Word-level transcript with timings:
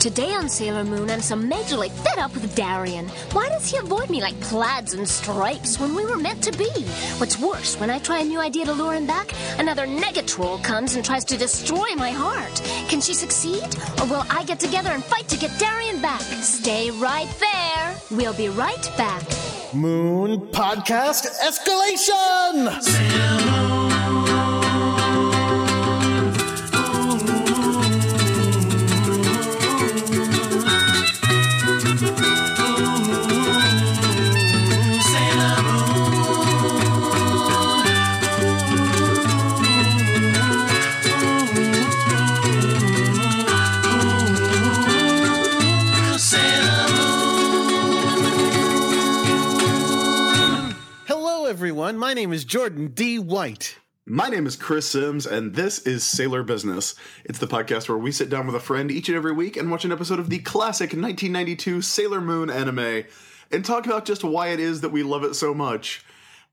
Today 0.00 0.32
on 0.32 0.48
Sailor 0.48 0.84
Moon, 0.84 1.10
I'm 1.10 1.20
so 1.20 1.36
majorly 1.36 1.90
fed 1.90 2.18
up 2.18 2.32
with 2.32 2.54
Darien. 2.54 3.06
Why 3.32 3.50
does 3.50 3.70
he 3.70 3.76
avoid 3.76 4.08
me 4.08 4.22
like 4.22 4.40
plaids 4.40 4.94
and 4.94 5.06
stripes 5.06 5.78
when 5.78 5.94
we 5.94 6.06
were 6.06 6.16
meant 6.16 6.42
to 6.44 6.52
be? 6.52 6.70
What's 7.18 7.38
worse, 7.38 7.78
when 7.78 7.90
I 7.90 7.98
try 7.98 8.20
a 8.20 8.24
new 8.24 8.40
idea 8.40 8.64
to 8.64 8.72
lure 8.72 8.94
him 8.94 9.06
back, 9.06 9.30
another 9.58 9.86
Negatroll 9.86 10.64
comes 10.64 10.94
and 10.94 11.04
tries 11.04 11.26
to 11.26 11.36
destroy 11.36 11.94
my 11.96 12.12
heart. 12.12 12.62
Can 12.88 13.02
she 13.02 13.12
succeed? 13.12 13.62
Or 14.00 14.06
will 14.06 14.24
I 14.30 14.42
get 14.44 14.58
together 14.58 14.88
and 14.88 15.04
fight 15.04 15.28
to 15.28 15.38
get 15.38 15.50
Darien 15.58 16.00
back? 16.00 16.22
Stay 16.22 16.90
right 16.92 17.28
there. 17.38 17.94
We'll 18.10 18.32
be 18.32 18.48
right 18.48 18.90
back. 18.96 19.22
Moon 19.74 20.40
Podcast 20.48 21.26
Escalation! 21.44 22.72
Hello, 22.86 23.89
everyone. 51.90 52.08
My 52.08 52.14
name 52.14 52.32
is 52.32 52.44
Jordan 52.44 52.88
D. 52.88 53.18
White. 53.18 53.76
My 54.06 54.28
name 54.28 54.46
is 54.46 54.54
Chris 54.54 54.88
Sims, 54.88 55.26
and 55.26 55.54
this 55.56 55.80
is 55.80 56.04
Sailor 56.04 56.44
Business. 56.44 56.94
It's 57.24 57.40
the 57.40 57.48
podcast 57.48 57.88
where 57.88 57.98
we 57.98 58.12
sit 58.12 58.30
down 58.30 58.46
with 58.46 58.54
a 58.54 58.60
friend 58.60 58.92
each 58.92 59.08
and 59.08 59.16
every 59.16 59.32
week 59.32 59.56
and 59.56 59.72
watch 59.72 59.84
an 59.84 59.90
episode 59.90 60.20
of 60.20 60.30
the 60.30 60.38
classic 60.38 60.90
1992 60.90 61.82
Sailor 61.82 62.20
Moon 62.20 62.48
anime 62.48 63.02
and 63.50 63.64
talk 63.64 63.86
about 63.86 64.04
just 64.04 64.22
why 64.22 64.48
it 64.48 64.60
is 64.60 64.82
that 64.82 64.90
we 64.90 65.02
love 65.02 65.24
it 65.24 65.34
so 65.34 65.52
much. 65.52 66.04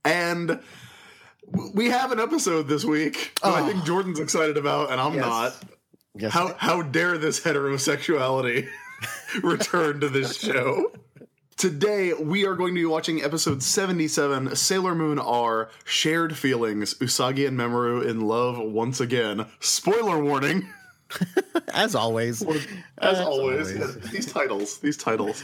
And 0.03 0.59
we 1.75 1.91
have 1.91 2.11
an 2.11 2.19
episode 2.19 2.67
this 2.67 2.83
week 2.83 3.38
that 3.43 3.53
I 3.53 3.67
think 3.67 3.83
oh. 3.83 3.85
Jordan's 3.85 4.19
excited 4.19 4.58
about, 4.58 4.91
and 4.91 4.99
I'm 4.99 5.13
Yes. 5.13 5.25
not. 5.25 5.55
Yes. 6.15 6.33
How 6.33 6.55
how 6.58 6.81
dare 6.81 7.19
this 7.19 7.39
heterosexuality 7.41 8.67
return 9.43 9.99
to 9.99 10.09
this 10.09 10.35
show? 10.35 10.91
Today 11.58 12.13
we 12.13 12.45
are 12.45 12.53
going 12.53 12.75
to 12.75 12.80
be 12.80 12.86
watching 12.86 13.23
episode 13.23 13.63
77, 13.63 14.55
Sailor 14.55 14.94
Moon 14.94 15.17
R, 15.17 15.69
Shared 15.86 16.38
Feelings, 16.38 16.94
Usagi 16.95 17.47
and 17.47 17.58
Mamoru 17.58 18.05
in 18.08 18.22
love 18.22 18.59
once 18.59 18.99
again. 18.99 19.47
Spoiler 19.59 20.23
warning, 20.23 20.67
As 21.73 21.95
always. 21.95 22.44
as 22.99 23.19
always. 23.19 23.73
These 24.11 24.31
titles, 24.31 24.77
these 24.80 24.97
titles. 24.97 25.44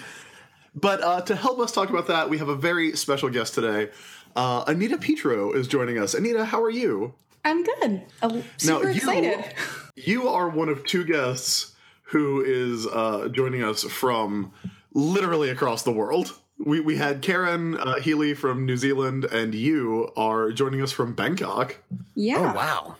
But 0.75 1.01
uh, 1.01 1.21
to 1.21 1.35
help 1.35 1.59
us 1.59 1.71
talk 1.71 1.89
about 1.89 2.07
that, 2.07 2.29
we 2.29 2.37
have 2.37 2.49
a 2.49 2.55
very 2.55 2.95
special 2.95 3.29
guest 3.29 3.55
today. 3.55 3.89
Uh, 4.35 4.63
Anita 4.67 4.97
Petro 4.99 5.51
is 5.53 5.67
joining 5.67 5.97
us. 5.97 6.13
Anita, 6.13 6.45
how 6.45 6.61
are 6.61 6.69
you? 6.69 7.13
I'm 7.45 7.63
good. 7.63 8.03
I'm 8.21 8.43
super 8.57 8.89
you- 8.89 8.95
excited. 8.97 9.53
You 9.95 10.27
are 10.27 10.47
one 10.49 10.69
of 10.69 10.85
two 10.85 11.05
guests 11.05 11.73
who 12.03 12.43
is 12.43 12.85
uh, 12.87 13.29
joining 13.31 13.63
us 13.63 13.83
from 13.83 14.51
literally 14.93 15.49
across 15.49 15.83
the 15.83 15.91
world. 15.91 16.39
We, 16.63 16.79
we 16.79 16.97
had 16.97 17.21
Karen 17.21 17.75
uh, 17.77 17.95
Healey 17.95 18.33
from 18.33 18.65
New 18.65 18.77
Zealand, 18.77 19.25
and 19.25 19.53
you 19.55 20.11
are 20.15 20.51
joining 20.51 20.81
us 20.81 20.91
from 20.91 21.13
Bangkok. 21.13 21.77
Yeah. 22.15 22.37
Oh, 22.37 22.55
wow. 22.55 22.95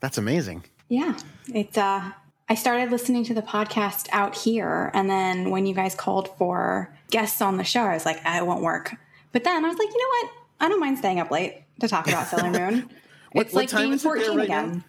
That's 0.00 0.18
amazing. 0.18 0.64
Yeah. 0.88 1.16
It's 1.52 1.76
uh 1.78 2.12
I 2.48 2.54
started 2.54 2.90
listening 2.92 3.24
to 3.24 3.34
the 3.34 3.42
podcast 3.42 4.06
out 4.12 4.36
here 4.36 4.90
and 4.94 5.10
then 5.10 5.50
when 5.50 5.66
you 5.66 5.74
guys 5.74 5.96
called 5.96 6.28
for 6.38 6.94
guests 7.10 7.40
on 7.42 7.56
the 7.56 7.64
show, 7.64 7.80
I 7.82 7.94
was 7.94 8.04
like, 8.06 8.20
"Ah, 8.24 8.38
it 8.38 8.46
won't 8.46 8.62
work. 8.62 8.94
But 9.32 9.42
then 9.42 9.64
I 9.64 9.68
was 9.68 9.78
like, 9.78 9.88
you 9.88 9.98
know 9.98 10.28
what? 10.28 10.30
I 10.60 10.68
don't 10.68 10.78
mind 10.80 10.98
staying 10.98 11.18
up 11.18 11.30
late 11.32 11.62
to 11.80 11.88
talk 11.88 12.06
about 12.08 12.26
Sailor 12.28 12.50
Moon. 12.50 12.90
What- 13.32 13.46
it's 13.46 13.54
what 13.54 13.62
like 13.62 13.68
time 13.68 13.80
being 13.82 13.92
is 13.94 14.04
it 14.04 14.08
there 14.08 14.16
14 14.16 14.38
right 14.38 14.44
again. 14.44 14.72
now? 14.72 14.84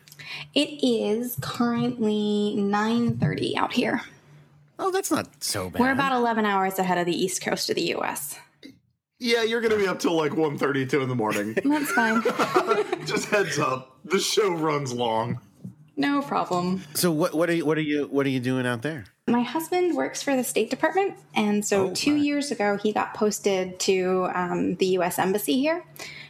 It 0.54 0.84
is 0.84 1.38
currently 1.42 2.56
9:30 2.58 3.56
out 3.58 3.74
here. 3.74 4.02
Oh, 4.80 4.92
that's 4.92 5.10
not 5.12 5.44
so 5.44 5.70
bad. 5.70 5.80
We're 5.80 5.92
about 5.92 6.12
11 6.14 6.46
hours 6.46 6.78
ahead 6.80 6.98
of 6.98 7.06
the 7.06 7.16
east 7.16 7.42
coast 7.42 7.70
of 7.70 7.76
the 7.76 7.96
US. 7.96 8.38
Yeah, 9.20 9.42
you're 9.44 9.62
going 9.62 9.72
to 9.72 9.78
be 9.80 9.88
up 9.88 10.00
till 10.00 10.14
like 10.16 10.34
1.32 10.34 11.02
in 11.02 11.10
the 11.10 11.16
morning. 11.16 11.54
That's 11.66 11.92
fine. 11.92 12.22
Just 13.08 13.30
heads 13.30 13.58
up, 13.58 13.98
the 14.06 14.20
show 14.20 14.52
runs 14.52 14.94
long. 14.94 15.40
no 15.96 16.22
problem. 16.22 16.84
So 16.94 17.12
what 17.12 17.34
what 17.34 17.50
are 17.50 17.54
you 17.54 17.66
what 17.66 17.80
are 17.80 17.82
you 17.82 18.06
what 18.06 18.28
are 18.28 18.30
you 18.30 18.40
doing 18.40 18.68
out 18.68 18.84
there? 18.84 19.06
My 19.28 19.42
husband 19.42 19.96
works 19.98 20.22
for 20.22 20.36
the 20.36 20.44
State 20.44 20.70
Department, 20.70 21.16
and 21.34 21.66
so 21.66 21.92
two 21.94 22.16
years 22.16 22.52
ago 22.52 22.78
he 22.78 22.94
got 22.94 23.16
posted 23.16 23.80
to 23.82 24.30
um, 24.34 24.76
the 24.76 24.86
U.S. 24.98 25.18
Embassy 25.18 25.60
here. 25.60 25.84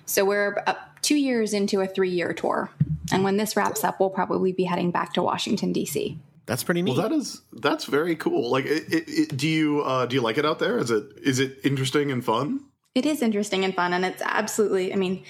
So 0.05 0.23
we're 0.23 0.63
up 0.65 1.01
two 1.01 1.17
years 1.17 1.53
into 1.53 1.81
a 1.81 1.87
three-year 1.87 2.33
tour, 2.33 2.71
and 3.11 3.23
when 3.25 3.35
this 3.35 3.55
wraps 3.57 3.83
up, 3.83 3.99
we'll 3.99 4.09
probably 4.09 4.53
be 4.53 4.63
heading 4.63 4.89
back 4.91 5.11
to 5.13 5.21
Washington 5.21 5.73
D.C. 5.73 6.17
That's 6.47 6.63
pretty 6.63 6.81
neat. 6.81 6.97
Well, 6.97 7.07
that 7.07 7.15
is 7.15 7.41
that's 7.53 7.85
very 7.85 8.15
cool. 8.15 8.49
Like, 8.49 8.65
it, 8.65 8.91
it, 8.91 9.03
it, 9.07 9.37
do 9.37 9.47
you 9.47 9.81
uh, 9.81 10.05
do 10.05 10.15
you 10.15 10.21
like 10.21 10.37
it 10.37 10.45
out 10.45 10.59
there? 10.59 10.79
Is 10.79 10.89
it 10.89 11.03
is 11.21 11.39
it 11.39 11.59
interesting 11.63 12.09
and 12.09 12.23
fun? 12.23 12.61
It 12.95 13.05
is 13.05 13.21
interesting 13.21 13.63
and 13.63 13.75
fun, 13.75 13.93
and 13.93 14.05
it's 14.05 14.21
absolutely. 14.25 14.93
I 14.93 14.95
mean, 14.95 15.23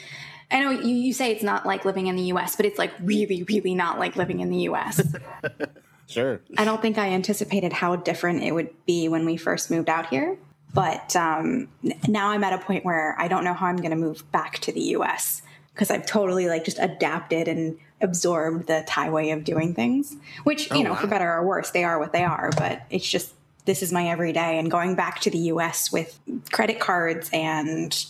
I 0.52 0.62
know 0.62 0.70
you, 0.70 0.94
you 0.96 1.14
say 1.14 1.32
it's 1.32 1.44
not 1.44 1.66
like 1.66 1.86
living 1.86 2.06
in 2.08 2.16
the 2.16 2.24
U.S., 2.24 2.56
but 2.56 2.68
it's 2.68 2.78
like 2.78 2.92
really, 3.02 3.44
really 3.44 3.74
not 3.74 3.98
like 3.98 4.16
living 4.16 4.40
in 4.40 4.50
the 4.50 4.60
U.S. 4.60 5.02
sure. 6.08 6.40
I 6.56 6.64
don't 6.64 6.82
think 6.82 7.00
I 7.00 7.10
anticipated 7.10 7.74
how 7.74 7.96
different 7.96 8.44
it 8.44 8.54
would 8.54 8.70
be 8.86 9.10
when 9.10 9.26
we 9.26 9.38
first 9.38 9.72
moved 9.72 9.90
out 9.90 10.08
here. 10.08 10.38
But 10.74 11.16
um, 11.16 11.68
now 12.08 12.30
I'm 12.30 12.44
at 12.44 12.54
a 12.54 12.60
point 12.60 12.86
where 12.86 13.16
I 13.20 13.28
don't 13.28 13.44
know 13.44 13.54
how 13.54 13.66
I'm 13.66 13.78
going 13.78 13.90
to 13.90 13.98
move 13.98 14.32
back 14.32 14.60
to 14.60 14.72
the 14.72 14.82
US 14.82 15.42
because 15.74 15.90
I've 15.90 16.06
totally 16.06 16.48
like 16.48 16.64
just 16.64 16.78
adapted 16.80 17.48
and 17.48 17.80
absorbed 18.02 18.68
the 18.68 18.84
Thai 18.88 19.10
way 19.10 19.32
of 19.32 19.44
doing 19.44 19.74
things, 19.74 20.16
which, 20.44 20.72
you 20.72 20.84
know, 20.84 20.96
for 20.96 21.08
better 21.08 21.32
or 21.32 21.46
worse, 21.46 21.72
they 21.72 21.84
are 21.84 22.00
what 22.00 22.14
they 22.14 22.24
are. 22.24 22.52
But 22.58 22.84
it's 22.90 23.08
just, 23.08 23.34
this 23.66 23.82
is 23.82 23.92
my 23.92 24.08
everyday. 24.08 24.60
And 24.60 24.70
going 24.70 24.96
back 24.96 25.20
to 25.22 25.30
the 25.30 25.38
US 25.40 25.92
with 25.92 26.20
credit 26.52 26.80
cards 26.80 27.30
and 27.34 28.06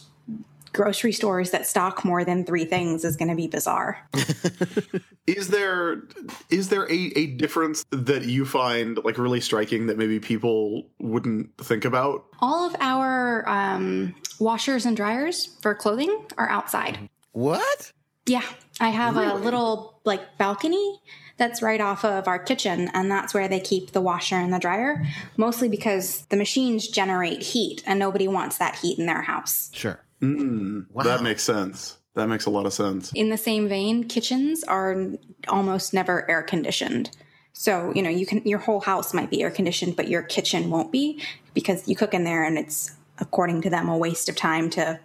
grocery 0.73 1.11
stores 1.11 1.51
that 1.51 1.65
stock 1.65 2.05
more 2.05 2.23
than 2.23 2.45
three 2.45 2.65
things 2.65 3.03
is 3.03 3.17
going 3.17 3.29
to 3.29 3.35
be 3.35 3.47
bizarre. 3.47 4.07
Is 5.27 5.49
there 5.49 6.03
is 6.49 6.69
there 6.69 6.89
a, 6.89 7.11
a 7.17 7.27
difference 7.27 7.83
that 7.91 8.23
you 8.23 8.45
find 8.45 8.97
like 9.03 9.17
really 9.17 9.41
striking 9.41 9.87
that 9.87 9.97
maybe 9.97 10.21
people 10.21 10.87
wouldn't 10.99 11.57
think 11.57 11.83
about? 11.83 12.23
All 12.39 12.65
of 12.65 12.77
our 12.79 13.43
um, 13.49 14.15
washers 14.39 14.85
and 14.85 14.95
dryers 14.95 15.57
for 15.61 15.75
clothing 15.75 16.25
are 16.37 16.47
outside. 16.47 17.09
What? 17.33 17.91
Yeah, 18.25 18.43
I 18.79 18.89
have 18.89 19.17
a 19.17 19.33
little 19.35 19.99
like 20.03 20.37
balcony 20.37 21.01
that's 21.37 21.61
right 21.61 21.81
off 21.81 22.03
of 22.03 22.27
our 22.27 22.39
kitchen, 22.39 22.89
and 22.93 23.11
that's 23.11 23.33
where 23.33 23.47
they 23.47 23.59
keep 23.59 23.91
the 23.91 24.01
washer 24.01 24.35
and 24.35 24.53
the 24.53 24.59
dryer. 24.59 25.05
Mostly 25.35 25.69
because 25.69 26.25
the 26.27 26.37
machines 26.37 26.87
generate 26.87 27.41
heat, 27.41 27.83
and 27.85 27.99
nobody 27.99 28.27
wants 28.27 28.57
that 28.57 28.75
heat 28.75 28.97
in 28.99 29.05
their 29.05 29.21
house. 29.21 29.69
Sure. 29.73 29.99
That 30.19 31.19
makes 31.21 31.43
sense. 31.43 31.97
That 32.15 32.27
makes 32.27 32.47
a 32.47 32.49
lot 32.49 32.65
of 32.65 32.73
sense. 32.73 33.11
In 33.13 33.29
the 33.29 33.37
same 33.37 33.69
vein, 33.69 34.07
kitchens 34.07 34.63
are 34.63 35.13
almost 35.47 35.93
never 35.93 36.29
air 36.29 36.41
conditioned. 36.41 37.15
So 37.53 37.91
you 37.95 38.01
know, 38.01 38.09
you 38.09 38.25
can 38.25 38.41
your 38.45 38.59
whole 38.59 38.81
house 38.81 39.13
might 39.13 39.29
be 39.29 39.43
air 39.43 39.51
conditioned, 39.51 39.95
but 39.95 40.07
your 40.07 40.23
kitchen 40.23 40.69
won't 40.69 40.91
be 40.91 41.23
because 41.53 41.87
you 41.87 41.95
cook 41.95 42.13
in 42.13 42.23
there, 42.23 42.43
and 42.43 42.57
it's 42.57 42.95
according 43.19 43.61
to 43.63 43.69
them 43.69 43.89
a 43.89 43.97
waste 43.97 44.29
of 44.29 44.35
time 44.35 44.69
to 44.71 44.99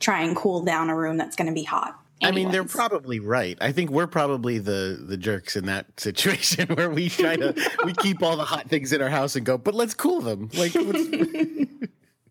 try 0.00 0.22
and 0.22 0.36
cool 0.36 0.62
down 0.62 0.90
a 0.90 0.96
room 0.96 1.16
that's 1.16 1.36
going 1.36 1.48
to 1.48 1.54
be 1.54 1.64
hot. 1.64 1.98
I 2.24 2.30
mean, 2.32 2.50
they're 2.50 2.64
probably 2.64 3.20
right. 3.20 3.56
I 3.60 3.72
think 3.72 3.90
we're 3.90 4.06
probably 4.06 4.58
the 4.58 4.98
the 5.00 5.16
jerks 5.16 5.56
in 5.56 5.66
that 5.66 5.98
situation 6.00 6.68
where 6.74 6.90
we 6.90 7.08
try 7.08 7.36
to 7.36 7.54
we 7.84 7.92
keep 7.94 8.22
all 8.22 8.36
the 8.36 8.44
hot 8.44 8.68
things 8.68 8.92
in 8.92 9.00
our 9.02 9.08
house 9.10 9.36
and 9.36 9.44
go, 9.46 9.58
but 9.58 9.74
let's 9.74 9.94
cool 9.94 10.20
them. 10.20 10.50
Like, 10.54 10.74
let's, 10.74 11.68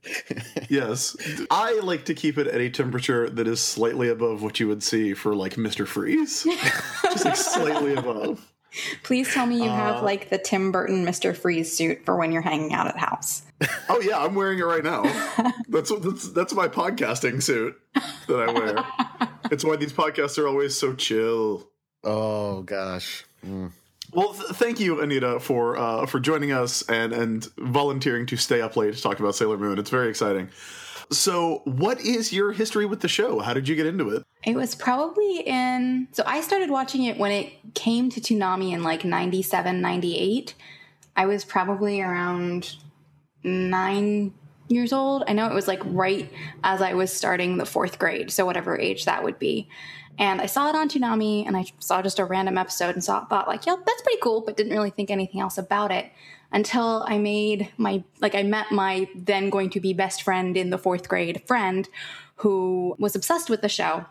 Yes, 0.69 1.15
I 1.49 1.79
like 1.79 2.03
to 2.05 2.13
keep 2.13 2.37
it 2.37 2.47
at 2.47 2.59
a 2.59 2.69
temperature 2.69 3.29
that 3.29 3.47
is 3.47 3.61
slightly 3.61 4.09
above 4.09 4.43
what 4.43 4.59
you 4.59 4.67
would 4.67 4.83
see 4.83 5.13
for 5.13 5.33
like 5.33 5.57
Mister 5.57 5.85
Freeze, 5.85 6.43
just 7.03 7.25
like 7.25 7.35
slightly 7.37 7.93
above. 7.93 8.45
Please 9.03 9.31
tell 9.33 9.45
me 9.45 9.57
you 9.57 9.69
Uh, 9.69 9.75
have 9.75 10.03
like 10.03 10.29
the 10.29 10.37
Tim 10.37 10.71
Burton 10.71 11.05
Mr. 11.05 11.35
Freeze 11.35 11.75
suit 11.75 12.03
for 12.05 12.17
when 12.17 12.31
you're 12.31 12.41
hanging 12.41 12.73
out 12.73 12.87
at 12.87 12.97
house. 12.97 13.43
Oh 13.89 13.99
yeah, 14.01 14.17
I'm 14.17 14.35
wearing 14.35 14.59
it 14.59 14.63
right 14.63 14.83
now. 14.83 15.03
That's 15.69 15.89
what 15.89 16.03
that's, 16.03 16.31
that's 16.33 16.53
my 16.53 16.67
podcasting 16.67 17.41
suit 17.41 17.75
that 18.27 18.39
I 18.39 18.51
wear. 18.51 19.29
It's 19.51 19.63
why 19.65 19.75
these 19.75 19.91
podcasts 19.91 20.37
are 20.37 20.47
always 20.47 20.77
so 20.77 20.93
chill. 20.93 21.67
oh 22.03 22.61
gosh. 22.61 23.25
Mm. 23.45 23.71
Well, 24.13 24.33
th- 24.33 24.49
thank 24.51 24.79
you, 24.79 25.01
Anita, 25.01 25.39
for 25.39 25.77
uh, 25.77 26.05
for 26.05 26.19
joining 26.19 26.51
us 26.51 26.83
and 26.89 27.11
and 27.11 27.45
volunteering 27.57 28.25
to 28.27 28.37
stay 28.37 28.61
up 28.61 28.77
late 28.77 28.93
to 28.93 29.01
talk 29.01 29.19
about 29.19 29.35
Sailor 29.35 29.57
Moon. 29.57 29.79
It's 29.79 29.89
very 29.89 30.09
exciting. 30.09 30.49
So, 31.11 31.61
what 31.65 31.99
is 32.01 32.31
your 32.31 32.51
history 32.51 32.85
with 32.85 33.01
the 33.01 33.07
show? 33.07 33.39
How 33.39 33.53
did 33.53 33.67
you 33.67 33.75
get 33.75 33.85
into 33.85 34.09
it? 34.09 34.23
It 34.43 34.55
was 34.55 34.75
probably 34.75 35.39
in. 35.41 36.07
So 36.11 36.23
I 36.25 36.41
started 36.41 36.69
watching 36.69 37.03
it 37.03 37.17
when 37.17 37.31
it 37.31 37.53
came 37.73 38.09
to 38.11 38.21
Toonami 38.21 38.73
in 38.73 38.83
like 38.83 39.03
97, 39.03 39.81
98. 39.81 40.55
I 41.15 41.25
was 41.25 41.45
probably 41.45 42.01
around 42.01 42.75
nine 43.43 44.33
years 44.69 44.93
old. 44.93 45.23
I 45.27 45.33
know 45.33 45.47
it 45.47 45.53
was 45.53 45.67
like 45.67 45.81
right 45.85 46.31
as 46.63 46.81
I 46.81 46.93
was 46.93 47.11
starting 47.11 47.57
the 47.57 47.65
fourth 47.65 47.99
grade, 47.99 48.31
so 48.31 48.45
whatever 48.45 48.79
age 48.79 49.05
that 49.05 49.23
would 49.23 49.39
be. 49.39 49.69
And 50.19 50.41
I 50.41 50.45
saw 50.45 50.69
it 50.69 50.75
on 50.75 50.89
Toonami, 50.89 51.47
and 51.47 51.57
I 51.57 51.65
saw 51.79 52.01
just 52.01 52.19
a 52.19 52.25
random 52.25 52.57
episode 52.57 52.93
and 52.93 53.03
saw, 53.03 53.25
thought 53.25 53.47
like, 53.47 53.65
yeah, 53.65 53.75
that's 53.83 54.01
pretty 54.03 54.19
cool, 54.21 54.41
but 54.41 54.55
didn't 54.55 54.73
really 54.73 54.91
think 54.91 55.09
anything 55.09 55.41
else 55.41 55.57
about 55.57 55.91
it 55.91 56.11
until 56.51 57.03
I 57.07 57.17
made 57.17 57.69
my 57.77 58.03
like 58.21 58.35
I 58.35 58.43
met 58.43 58.71
my 58.71 59.09
then 59.15 59.49
going 59.49 59.71
to 59.71 59.79
be 59.79 59.93
best 59.93 60.21
friend 60.21 60.55
in 60.55 60.69
the 60.69 60.77
fourth 60.77 61.09
grade 61.09 61.41
friend 61.47 61.89
who 62.37 62.95
was 62.99 63.15
obsessed 63.15 63.49
with 63.49 63.61
the 63.61 63.69
show, 63.69 64.05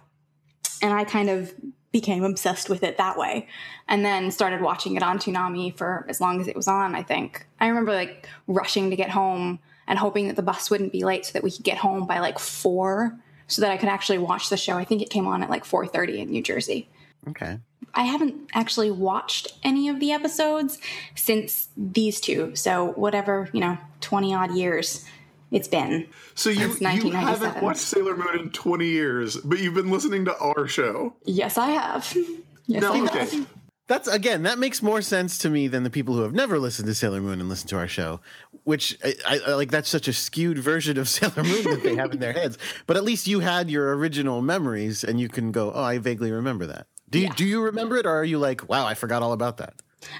and 0.82 0.92
I 0.92 1.04
kind 1.04 1.30
of 1.30 1.54
became 1.92 2.24
obsessed 2.24 2.68
with 2.70 2.82
it 2.82 2.96
that 2.96 3.18
way 3.18 3.46
and 3.86 4.04
then 4.04 4.30
started 4.30 4.62
watching 4.62 4.96
it 4.96 5.02
on 5.02 5.18
Toonami 5.18 5.76
for 5.76 6.06
as 6.08 6.20
long 6.20 6.40
as 6.40 6.48
it 6.48 6.56
was 6.56 6.66
on 6.66 6.94
I 6.94 7.02
think. 7.02 7.46
I 7.60 7.68
remember 7.68 7.92
like 7.92 8.26
rushing 8.46 8.90
to 8.90 8.96
get 8.96 9.10
home 9.10 9.60
and 9.86 9.98
hoping 9.98 10.26
that 10.28 10.36
the 10.36 10.42
bus 10.42 10.70
wouldn't 10.70 10.92
be 10.92 11.04
late 11.04 11.26
so 11.26 11.32
that 11.32 11.44
we 11.44 11.50
could 11.50 11.64
get 11.64 11.78
home 11.78 12.06
by 12.06 12.18
like 12.18 12.38
4 12.38 13.18
so 13.46 13.60
that 13.60 13.70
I 13.70 13.76
could 13.76 13.90
actually 13.90 14.18
watch 14.18 14.48
the 14.48 14.56
show. 14.56 14.76
I 14.78 14.84
think 14.84 15.02
it 15.02 15.10
came 15.10 15.26
on 15.26 15.42
at 15.42 15.50
like 15.50 15.64
4:30 15.64 16.20
in 16.20 16.30
New 16.30 16.42
Jersey. 16.42 16.88
Okay. 17.28 17.58
I 17.94 18.04
haven't 18.04 18.50
actually 18.54 18.90
watched 18.90 19.52
any 19.62 19.88
of 19.88 20.00
the 20.00 20.12
episodes 20.12 20.78
since 21.14 21.68
these 21.76 22.20
two 22.20 22.56
so 22.56 22.92
whatever 22.92 23.50
you 23.52 23.60
know 23.60 23.76
20 24.00 24.34
odd 24.34 24.52
years 24.52 25.04
it's 25.52 25.68
been 25.68 26.08
So 26.34 26.50
you, 26.50 26.72
Since 26.72 26.80
you 26.80 26.86
1997. 26.88 27.46
haven't 27.48 27.62
watched 27.62 27.78
Sailor 27.80 28.16
Moon 28.16 28.38
in 28.40 28.50
20 28.50 28.86
years, 28.86 29.36
but 29.36 29.58
you've 29.60 29.74
been 29.74 29.90
listening 29.90 30.24
to 30.24 30.36
our 30.38 30.66
show. 30.66 31.14
yes 31.24 31.56
I 31.58 31.70
have 31.70 32.12
yes 32.66 32.82
No, 32.82 32.94
I 32.94 33.00
okay. 33.04 33.18
have 33.20 33.46
That's 33.88 34.08
again, 34.08 34.42
that 34.44 34.58
makes 34.58 34.82
more 34.82 35.02
sense 35.02 35.38
to 35.38 35.50
me 35.50 35.68
than 35.68 35.82
the 35.82 35.90
people 35.90 36.14
who 36.14 36.22
have 36.22 36.32
never 36.32 36.58
listened 36.58 36.86
to 36.88 36.94
Sailor 36.94 37.20
Moon 37.20 37.40
and 37.40 37.48
listened 37.48 37.68
to 37.70 37.76
our 37.76 37.88
show, 37.88 38.20
which 38.64 38.96
I, 39.04 39.14
I, 39.26 39.38
I 39.48 39.54
like. 39.54 39.70
That's 39.70 39.88
such 39.88 40.08
a 40.08 40.12
skewed 40.12 40.58
version 40.58 40.96
of 40.98 41.08
Sailor 41.16 41.42
Moon 41.44 41.64
that 41.64 41.82
they 41.82 41.96
have 41.96 42.12
in 42.12 42.20
their 42.20 42.32
heads. 42.32 42.56
But 42.86 42.96
at 42.96 43.04
least 43.04 43.26
you 43.26 43.40
had 43.40 43.70
your 43.70 43.94
original 43.96 44.40
memories, 44.40 45.04
and 45.04 45.20
you 45.20 45.28
can 45.28 45.52
go, 45.52 45.72
"Oh, 45.74 45.82
I 45.82 45.98
vaguely 45.98 46.30
remember 46.30 46.64
that." 46.66 46.86
Do 47.10 47.18
you, 47.18 47.28
do 47.30 47.44
you 47.44 47.60
remember 47.60 47.96
it, 47.98 48.06
or 48.06 48.16
are 48.16 48.24
you 48.24 48.38
like, 48.38 48.66
"Wow, 48.68 48.86
I 48.86 48.94
forgot 48.94 49.20
all 49.22 49.32
about 49.32 49.56
that"? 49.58 49.74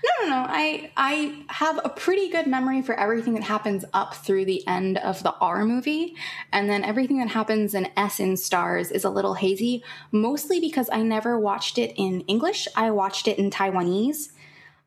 No, 0.05 0.27
no, 0.27 0.31
no. 0.31 0.47
I 0.49 0.91
I 0.97 1.45
have 1.49 1.81
a 1.85 1.89
pretty 1.89 2.29
good 2.29 2.47
memory 2.47 2.83
for 2.83 2.95
everything 2.95 3.35
that 3.35 3.43
happens 3.43 3.85
up 3.93 4.15
through 4.15 4.45
the 4.45 4.67
end 4.67 4.99
of 4.99 5.23
the 5.23 5.35
R 5.41 5.65
movie, 5.65 6.17
and 6.53 6.69
then 6.69 6.85
everything 6.85 7.19
that 7.19 7.29
happens 7.29 7.75
in 7.75 7.89
S 7.97 8.21
in 8.21 8.37
Stars 8.37 8.91
is 8.91 9.05
a 9.05 9.11
little 9.11 9.35
hazy. 9.35 9.83
Mostly 10.11 10.61
because 10.61 10.89
I 10.93 11.03
never 11.03 11.39
watched 11.39 11.79
it 11.79 11.93
in 11.97 12.21
English. 12.23 12.69
I 12.77 12.91
watched 12.91 13.27
it 13.29 13.39
in 13.39 13.51
Taiwanese. 13.51 14.31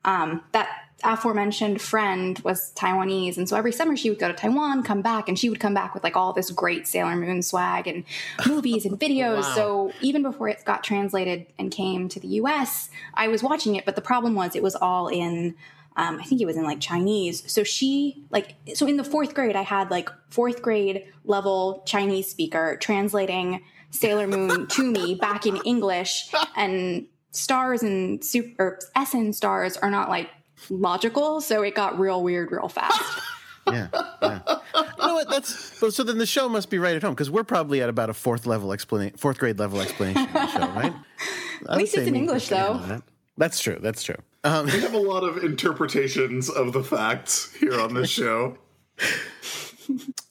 Um, 0.04 0.42
that 0.52 0.68
aforementioned 1.04 1.80
friend 1.80 2.38
was 2.40 2.72
Taiwanese, 2.74 3.36
and 3.36 3.48
so 3.48 3.56
every 3.56 3.72
summer 3.72 3.96
she 3.96 4.08
would 4.08 4.18
go 4.18 4.28
to 4.28 4.34
Taiwan, 4.34 4.82
come 4.82 5.02
back, 5.02 5.28
and 5.28 5.38
she 5.38 5.48
would 5.48 5.60
come 5.60 5.74
back 5.74 5.94
with 5.94 6.02
like 6.02 6.16
all 6.16 6.32
this 6.32 6.50
great 6.50 6.86
Sailor 6.86 7.16
Moon 7.16 7.42
swag 7.42 7.86
and 7.86 8.04
movies 8.46 8.86
and 8.86 8.98
videos. 8.98 9.42
Wow. 9.42 9.54
So 9.54 9.92
even 10.00 10.22
before 10.22 10.48
it 10.48 10.64
got 10.64 10.82
translated 10.82 11.46
and 11.58 11.70
came 11.70 12.08
to 12.08 12.20
the 12.20 12.28
U.S., 12.28 12.88
I 13.14 13.28
was 13.28 13.42
watching 13.42 13.76
it, 13.76 13.84
but 13.84 13.94
the 13.94 14.02
problem 14.02 14.34
was 14.34 14.56
it 14.56 14.62
was 14.62 14.74
all 14.74 15.08
in. 15.08 15.54
Um, 15.98 16.20
I 16.20 16.24
think 16.24 16.42
it 16.42 16.44
was 16.44 16.58
in 16.58 16.64
like 16.64 16.78
Chinese. 16.78 17.50
So 17.50 17.64
she 17.64 18.22
like 18.30 18.54
so 18.74 18.86
in 18.86 18.98
the 18.98 19.04
fourth 19.04 19.32
grade, 19.32 19.56
I 19.56 19.62
had 19.62 19.90
like 19.90 20.10
fourth 20.28 20.60
grade 20.60 21.06
level 21.24 21.82
Chinese 21.86 22.30
speaker 22.30 22.76
translating 22.78 23.62
Sailor 23.90 24.26
Moon 24.26 24.66
to 24.68 24.82
me 24.82 25.14
back 25.14 25.46
in 25.46 25.56
English, 25.64 26.30
and 26.54 27.06
stars 27.36 27.82
and 27.82 28.24
super 28.24 28.78
S 28.94 29.14
and 29.14 29.34
stars 29.34 29.76
are 29.76 29.90
not 29.90 30.08
like 30.08 30.28
logical, 30.70 31.40
so 31.40 31.62
it 31.62 31.74
got 31.74 31.98
real 31.98 32.22
weird 32.22 32.50
real 32.52 32.68
fast. 32.68 33.00
Yeah, 33.68 33.88
yeah. 34.22 34.40
You 34.76 35.06
know 35.08 35.14
what? 35.14 35.28
That's 35.28 35.52
so. 35.92 36.04
Then 36.04 36.18
the 36.18 36.24
show 36.26 36.48
must 36.48 36.70
be 36.70 36.78
right 36.78 36.94
at 36.94 37.02
home 37.02 37.14
because 37.14 37.32
we're 37.32 37.42
probably 37.42 37.82
at 37.82 37.88
about 37.88 38.08
a 38.08 38.14
fourth 38.14 38.46
level 38.46 38.72
explanation, 38.72 39.16
fourth 39.18 39.38
grade 39.38 39.58
level 39.58 39.80
explanation 39.80 40.22
of 40.22 40.32
the 40.32 40.46
show, 40.46 40.60
right? 40.60 40.94
At 41.68 41.76
least 41.76 41.96
it's 41.96 42.06
in 42.06 42.14
English, 42.14 42.46
though. 42.46 43.02
That's 43.36 43.58
true. 43.58 43.76
That's 43.82 44.04
true. 44.04 44.14
Um, 44.44 44.66
We 44.66 44.80
have 44.82 44.94
a 44.94 44.98
lot 44.98 45.24
of 45.24 45.38
interpretations 45.42 46.48
of 46.48 46.74
the 46.74 46.84
facts 46.84 47.52
here 47.54 47.80
on 47.80 47.92
this 47.92 48.08
show. 48.08 48.56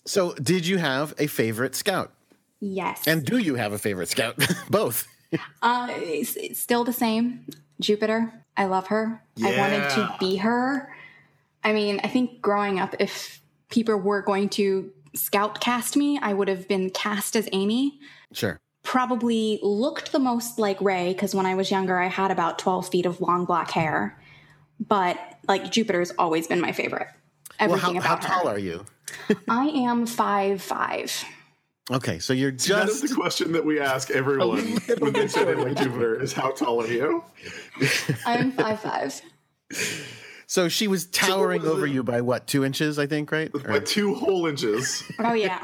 so, 0.05 0.33
did 0.35 0.65
you 0.65 0.77
have 0.77 1.13
a 1.19 1.27
favorite 1.27 1.75
scout? 1.75 2.13
yes, 2.61 3.03
And 3.05 3.25
do 3.25 3.37
you 3.37 3.55
have 3.55 3.73
a 3.73 3.77
favorite 3.77 4.07
scout? 4.07 4.35
Both. 4.69 5.07
uh, 5.61 5.87
it's, 5.91 6.37
it's 6.37 6.61
still 6.61 6.85
the 6.85 6.93
same. 6.93 7.45
Jupiter, 7.81 8.44
I 8.57 8.65
love 8.65 8.87
her. 8.87 9.21
I 9.43 9.57
wanted 9.57 9.89
to 9.91 10.15
be 10.19 10.37
her. 10.37 10.93
I 11.63 11.73
mean, 11.73 11.99
I 12.03 12.07
think 12.07 12.41
growing 12.41 12.79
up, 12.79 12.95
if 12.99 13.41
people 13.69 13.95
were 13.97 14.21
going 14.21 14.49
to 14.49 14.91
scout 15.13 15.59
cast 15.59 15.97
me, 15.97 16.19
I 16.21 16.33
would 16.33 16.47
have 16.47 16.67
been 16.67 16.89
cast 16.89 17.35
as 17.35 17.49
Amy. 17.51 17.99
Sure. 18.33 18.59
probably 18.83 19.59
looked 19.63 20.11
the 20.11 20.19
most 20.19 20.59
like 20.59 20.79
Ray 20.81 21.11
because 21.13 21.33
when 21.33 21.45
I 21.45 21.55
was 21.55 21.71
younger, 21.71 21.97
I 21.99 22.07
had 22.07 22.31
about 22.31 22.59
12 22.59 22.89
feet 22.89 23.05
of 23.05 23.19
long 23.21 23.45
black 23.45 23.71
hair. 23.71 24.21
But 24.79 25.17
like 25.47 25.71
Jupiter's 25.71 26.11
always 26.17 26.47
been 26.47 26.61
my 26.61 26.71
favorite. 26.71 27.07
Well, 27.59 27.71
Everything 27.75 27.95
how, 27.95 28.01
how 28.01 28.13
about 28.15 28.21
tall 28.21 28.47
her. 28.47 28.55
are 28.55 28.59
you? 28.59 28.85
I 29.47 29.67
am 29.67 30.05
five 30.05 30.61
five. 30.61 31.23
Okay, 31.91 32.17
so 32.17 32.33
you're 32.33 32.51
That 32.51 32.89
is 32.89 33.01
just 33.01 33.07
the 33.07 33.13
question 33.13 33.51
that 33.51 33.63
we 33.63 33.79
ask 33.79 34.09
everyone 34.11 34.59
when 34.99 35.13
they 35.13 35.27
say 35.27 35.43
they 35.43 35.55
like 35.55 35.77
Jupiter 35.77 36.21
is 36.21 36.33
how 36.33 36.51
tall 36.51 36.81
are 36.81 36.87
you? 36.87 37.23
I'm 38.25 38.51
five 38.51 38.79
five. 38.79 39.21
so 40.47 40.67
she 40.67 40.87
was 40.87 41.05
towering 41.07 41.61
was 41.61 41.71
over 41.71 41.85
it? 41.85 41.91
you 41.91 42.03
by 42.03 42.21
what 42.21 42.47
two 42.47 42.65
inches, 42.65 42.97
I 42.97 43.05
think, 43.05 43.31
right? 43.31 43.51
By 43.51 43.79
two 43.79 44.15
whole 44.15 44.47
inches. 44.47 45.03
Oh 45.19 45.33
yeah. 45.33 45.63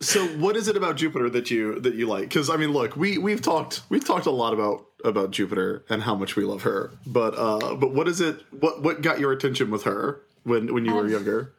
So 0.00 0.26
what 0.38 0.56
is 0.56 0.68
it 0.68 0.76
about 0.76 0.96
Jupiter 0.96 1.28
that 1.30 1.50
you 1.50 1.80
that 1.80 1.94
you 1.94 2.06
like? 2.06 2.22
Because 2.22 2.48
I 2.48 2.56
mean, 2.56 2.72
look, 2.72 2.96
we 2.96 3.18
we've 3.18 3.42
talked 3.42 3.82
we've 3.90 4.04
talked 4.04 4.26
a 4.26 4.30
lot 4.30 4.54
about 4.54 4.86
about 5.04 5.30
Jupiter 5.30 5.84
and 5.90 6.02
how 6.02 6.14
much 6.14 6.36
we 6.36 6.44
love 6.44 6.62
her. 6.62 6.90
But 7.06 7.36
uh 7.36 7.74
but 7.74 7.92
what 7.92 8.08
is 8.08 8.20
it 8.20 8.40
what 8.50 8.82
what 8.82 9.02
got 9.02 9.20
your 9.20 9.32
attention 9.32 9.70
with 9.70 9.82
her 9.82 10.22
when 10.44 10.72
when 10.72 10.84
you 10.86 10.94
were 10.94 11.08
younger? 11.08 11.52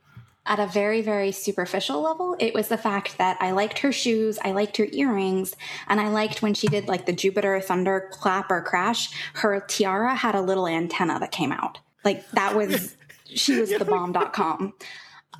At 0.45 0.59
a 0.59 0.65
very, 0.65 1.01
very 1.01 1.31
superficial 1.31 2.01
level, 2.01 2.35
it 2.39 2.53
was 2.55 2.69
the 2.69 2.77
fact 2.77 3.17
that 3.19 3.37
I 3.39 3.51
liked 3.51 3.79
her 3.79 3.91
shoes, 3.91 4.39
I 4.43 4.51
liked 4.51 4.77
her 4.77 4.87
earrings, 4.91 5.55
and 5.87 5.99
I 6.01 6.07
liked 6.07 6.41
when 6.41 6.55
she 6.55 6.67
did 6.67 6.87
like 6.87 7.05
the 7.05 7.13
Jupiter 7.13 7.59
thunder 7.61 8.09
clap 8.11 8.49
or 8.49 8.61
crash, 8.63 9.09
her 9.35 9.59
tiara 9.67 10.15
had 10.15 10.33
a 10.33 10.41
little 10.41 10.65
antenna 10.67 11.19
that 11.19 11.31
came 11.31 11.51
out. 11.51 11.79
Like 12.03 12.27
that 12.31 12.55
was 12.55 12.95
she 13.25 13.59
was 13.59 13.69
the 13.69 13.85
bomb.com. 13.85 14.73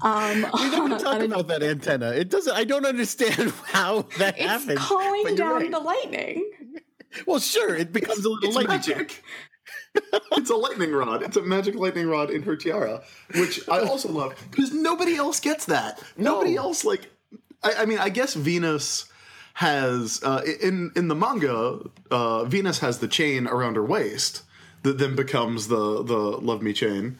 Um 0.01 0.41
We 0.41 0.47
on 0.47 0.71
never 0.89 0.95
a- 0.95 0.99
talk 0.99 1.21
about 1.21 1.47
that 1.47 1.63
antenna. 1.63 2.11
It 2.11 2.29
doesn't. 2.29 2.53
I 2.55 2.63
don't 2.63 2.85
understand 2.85 3.51
how 3.65 4.03
that 4.19 4.35
it's 4.37 4.45
happens. 4.47 4.79
calling 4.79 5.35
down 5.35 5.61
right. 5.61 5.71
the 5.71 5.79
lightning. 5.79 6.51
Well, 7.25 7.39
sure, 7.39 7.75
it 7.75 7.91
becomes 7.91 8.23
a 8.23 8.29
little 8.29 8.47
It's 8.49 8.55
lightning. 8.55 8.77
magic. 8.77 9.23
It's 10.33 10.49
a 10.49 10.55
lightning 10.55 10.91
rod. 10.91 11.23
It's 11.23 11.37
a 11.37 11.41
magic 11.41 11.75
lightning 11.75 12.07
rod 12.07 12.29
in 12.29 12.43
her 12.43 12.55
tiara, 12.55 13.01
which 13.35 13.67
I 13.69 13.79
also 13.79 14.09
love 14.09 14.35
because 14.51 14.73
nobody 14.73 15.15
else 15.15 15.39
gets 15.39 15.65
that. 15.65 16.01
Nobody 16.17 16.55
else 16.55 16.83
like. 16.85 17.09
I, 17.63 17.73
I 17.79 17.85
mean, 17.85 17.97
I 17.99 18.09
guess 18.09 18.33
Venus 18.35 19.05
has 19.55 20.21
uh, 20.23 20.41
in 20.61 20.91
in 20.95 21.07
the 21.07 21.15
manga. 21.15 21.79
Uh, 22.11 22.45
Venus 22.45 22.79
has 22.79 22.99
the 22.99 23.07
chain 23.07 23.47
around 23.47 23.75
her 23.75 23.83
waist 23.85 24.43
that 24.83 24.97
then 24.97 25.15
becomes 25.15 25.67
the 25.67 26.03
the 26.03 26.13
love 26.17 26.61
me 26.61 26.73
chain. 26.73 27.17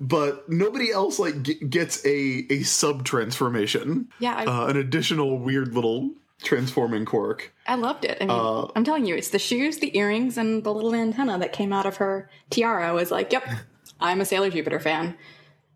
But 0.00 0.48
nobody 0.48 0.92
else 0.92 1.18
like 1.18 1.42
g- 1.42 1.54
gets 1.54 2.04
a 2.06 2.46
a 2.50 2.62
sub 2.62 3.04
transformation. 3.04 4.08
Yeah, 4.18 4.34
I- 4.36 4.44
uh, 4.46 4.66
an 4.66 4.76
additional 4.76 5.38
weird 5.38 5.74
little 5.74 6.10
transforming 6.42 7.04
quirk. 7.04 7.52
I 7.66 7.74
loved 7.74 8.04
it. 8.04 8.18
I 8.20 8.24
mean, 8.24 8.30
Uh, 8.30 8.66
I'm 8.76 8.84
telling 8.84 9.06
you, 9.06 9.14
it's 9.14 9.30
the 9.30 9.38
shoes, 9.38 9.78
the 9.78 9.96
earrings, 9.96 10.38
and 10.38 10.62
the 10.64 10.72
little 10.72 10.94
antenna 10.94 11.38
that 11.38 11.52
came 11.52 11.72
out 11.72 11.86
of 11.86 11.96
her 11.96 12.30
tiara. 12.50 12.88
I 12.88 12.92
was 12.92 13.10
like, 13.10 13.32
yep, 13.32 13.44
I'm 14.00 14.20
a 14.20 14.24
Sailor 14.24 14.50
Jupiter 14.50 14.80
fan. 14.80 15.16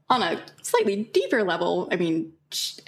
On 0.08 0.22
a 0.22 0.40
slightly 0.62 1.04
deeper 1.12 1.42
level, 1.42 1.88
I 1.90 1.96
mean, 1.96 2.32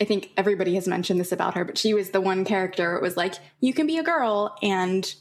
I 0.01 0.05
think 0.05 0.31
everybody 0.37 0.75
has 0.75 0.87
mentioned 0.87 1.19
this 1.19 1.33
about 1.33 1.55
her, 1.55 1.65
but 1.65 1.79
she 1.79 1.95
was 1.95 2.11
the 2.11 2.21
one 2.21 2.45
character. 2.45 2.97
It 2.97 3.03
was 3.03 3.17
like, 3.17 3.35
you 3.61 3.73
can 3.73 3.87
be 3.87 3.97
a 3.99 4.03
girl 4.03 4.57
and 4.63 5.13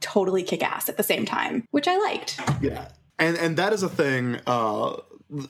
totally 0.00 0.42
kick 0.42 0.62
ass 0.62 0.88
at 0.88 0.96
the 0.96 1.02
same 1.02 1.26
time, 1.26 1.66
which 1.70 1.86
I 1.86 1.98
liked. 1.98 2.40
Yeah. 2.62 2.88
And 3.18 3.36
and 3.36 3.56
that 3.58 3.74
is 3.74 3.82
a 3.82 3.88
thing 3.90 4.40
uh 4.46 4.96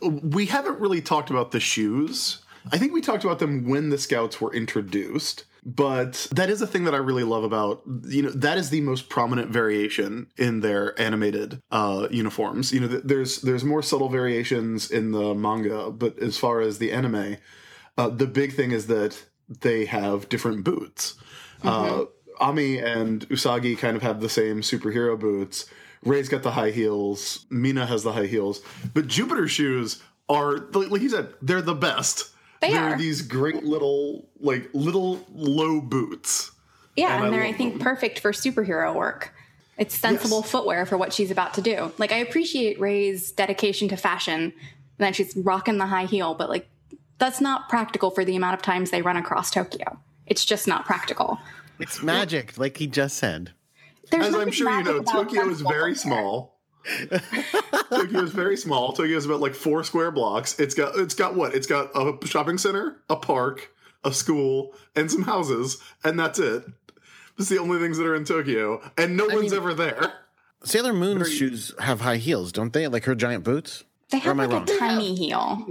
we 0.02 0.46
haven't 0.46 0.80
really 0.80 1.00
talked 1.00 1.30
about 1.30 1.52
the 1.52 1.60
shoes. 1.60 2.42
I 2.72 2.76
think 2.78 2.92
we 2.92 3.00
talked 3.00 3.22
about 3.24 3.38
them 3.38 3.68
when 3.68 3.88
the 3.90 3.96
scouts 3.98 4.40
were 4.40 4.52
introduced, 4.52 5.44
but 5.64 6.26
that 6.32 6.50
is 6.50 6.62
a 6.62 6.66
thing 6.66 6.84
that 6.84 6.94
I 6.94 6.98
really 6.98 7.24
love 7.24 7.44
about 7.44 7.82
you 8.06 8.22
know 8.22 8.30
that 8.30 8.58
is 8.58 8.70
the 8.70 8.80
most 8.80 9.08
prominent 9.08 9.50
variation 9.50 10.28
in 10.36 10.60
their 10.60 10.98
animated 11.00 11.60
uh 11.70 12.08
uniforms. 12.10 12.72
You 12.72 12.80
know 12.80 12.88
th- 12.88 13.02
there's 13.04 13.40
there's 13.42 13.64
more 13.64 13.82
subtle 13.82 14.08
variations 14.08 14.90
in 14.90 15.12
the 15.12 15.34
manga, 15.34 15.90
but 15.90 16.18
as 16.18 16.38
far 16.38 16.60
as 16.60 16.78
the 16.78 16.92
anime, 16.92 17.36
uh, 17.98 18.08
the 18.08 18.26
big 18.26 18.54
thing 18.54 18.72
is 18.72 18.86
that 18.86 19.22
they 19.48 19.84
have 19.86 20.28
different 20.28 20.64
boots. 20.64 21.14
Uh, 21.62 22.04
Ami 22.40 22.78
and 22.78 23.28
Usagi 23.28 23.76
kind 23.76 23.96
of 23.96 24.02
have 24.02 24.20
the 24.20 24.28
same 24.28 24.62
superhero 24.62 25.18
boots. 25.18 25.66
Ray's 26.04 26.28
got 26.28 26.42
the 26.42 26.52
high 26.52 26.70
heels. 26.70 27.44
Mina 27.50 27.84
has 27.86 28.02
the 28.02 28.12
high 28.12 28.26
heels. 28.26 28.62
But 28.94 29.06
Jupiter's 29.06 29.50
shoes 29.50 30.02
are 30.28 30.56
like, 30.72 30.90
like 30.90 31.02
you 31.02 31.10
said, 31.10 31.34
they're 31.42 31.60
the 31.60 31.74
best. 31.74 32.30
They 32.60 32.70
they're 32.72 32.80
are. 32.94 32.98
these 32.98 33.22
great 33.22 33.64
little 33.64 34.28
like 34.40 34.68
little 34.72 35.24
low 35.34 35.80
boots. 35.80 36.50
Yeah, 36.96 37.16
And 37.16 37.24
and, 37.26 37.34
they're 37.34 37.42
I 37.44 37.48
love 37.48 37.56
think 37.56 37.74
them. 37.74 37.82
perfect 37.82 38.18
for 38.20 38.32
superhero 38.32 38.94
work. 38.94 39.32
It's 39.78 39.94
sensible 39.94 40.40
Yes. 40.42 40.50
footwear 40.50 40.84
for 40.84 40.98
what 40.98 41.12
she's 41.14 41.30
about 41.30 41.54
to 41.54 41.62
do. 41.62 41.90
Like 41.98 42.12
I 42.12 42.16
appreciate 42.16 42.78
Ray's 42.78 43.32
dedication 43.32 43.88
to 43.88 43.96
fashion 43.96 44.42
and 44.42 44.52
that 44.98 45.16
she's 45.16 45.34
rocking 45.36 45.78
the 45.78 45.86
high 45.86 46.04
heel, 46.04 46.34
but 46.34 46.50
like 46.50 46.68
that's 47.18 47.40
not 47.40 47.68
practical 47.68 48.10
for 48.10 48.24
the 48.24 48.36
amount 48.36 48.54
of 48.54 48.62
times 48.62 48.90
they 48.90 49.00
run 49.02 49.16
across 49.16 49.50
Tokyo. 49.50 49.98
It's 50.26 50.44
just 50.44 50.66
not 50.68 50.84
practical. 50.84 51.38
It's 51.78 52.02
magic, 52.02 52.58
like 52.58 52.76
he 52.76 52.86
just 52.86 53.16
said. 53.16 53.52
There's 54.10 54.26
As 54.26 54.34
I'm 54.34 54.50
sure 54.50 54.70
you 54.70 54.82
know, 54.84 55.02
Tokyo 55.02 55.48
is 55.48 55.60
very 55.62 55.94
footwear. 55.94 55.94
small. 55.94 56.59
Tokyo 57.90 58.22
is 58.22 58.30
very 58.30 58.56
small. 58.56 58.92
Tokyo 58.92 59.16
is 59.16 59.26
about 59.26 59.40
like 59.40 59.54
four 59.54 59.84
square 59.84 60.10
blocks. 60.10 60.58
It's 60.58 60.74
got 60.74 60.96
it's 60.96 61.14
got 61.14 61.34
what? 61.34 61.54
It's 61.54 61.66
got 61.66 61.90
a 61.94 62.16
shopping 62.26 62.58
center, 62.58 62.96
a 63.08 63.16
park, 63.16 63.70
a 64.04 64.12
school, 64.12 64.74
and 64.96 65.10
some 65.10 65.22
houses, 65.22 65.78
and 66.04 66.18
that's 66.18 66.38
it. 66.38 66.64
That's 67.36 67.48
the 67.50 67.58
only 67.58 67.78
things 67.78 67.98
that 67.98 68.06
are 68.06 68.14
in 68.14 68.24
Tokyo, 68.24 68.80
and 68.98 69.16
no 69.16 69.26
one's 69.26 69.52
mean- 69.52 69.54
ever 69.54 69.74
there. 69.74 70.12
Sailor 70.62 70.92
Moon's 70.92 71.32
shoes 71.32 71.72
have 71.78 72.02
high 72.02 72.18
heels, 72.18 72.52
don't 72.52 72.72
they? 72.74 72.86
Like 72.86 73.04
her 73.04 73.14
giant 73.14 73.44
boots? 73.44 73.84
They 74.10 74.18
have 74.18 74.32
am 74.32 74.40
I 74.40 74.44
like 74.44 74.68
a 74.68 74.72
wrong? 74.72 74.78
tiny 74.78 75.14
heel. 75.14 75.66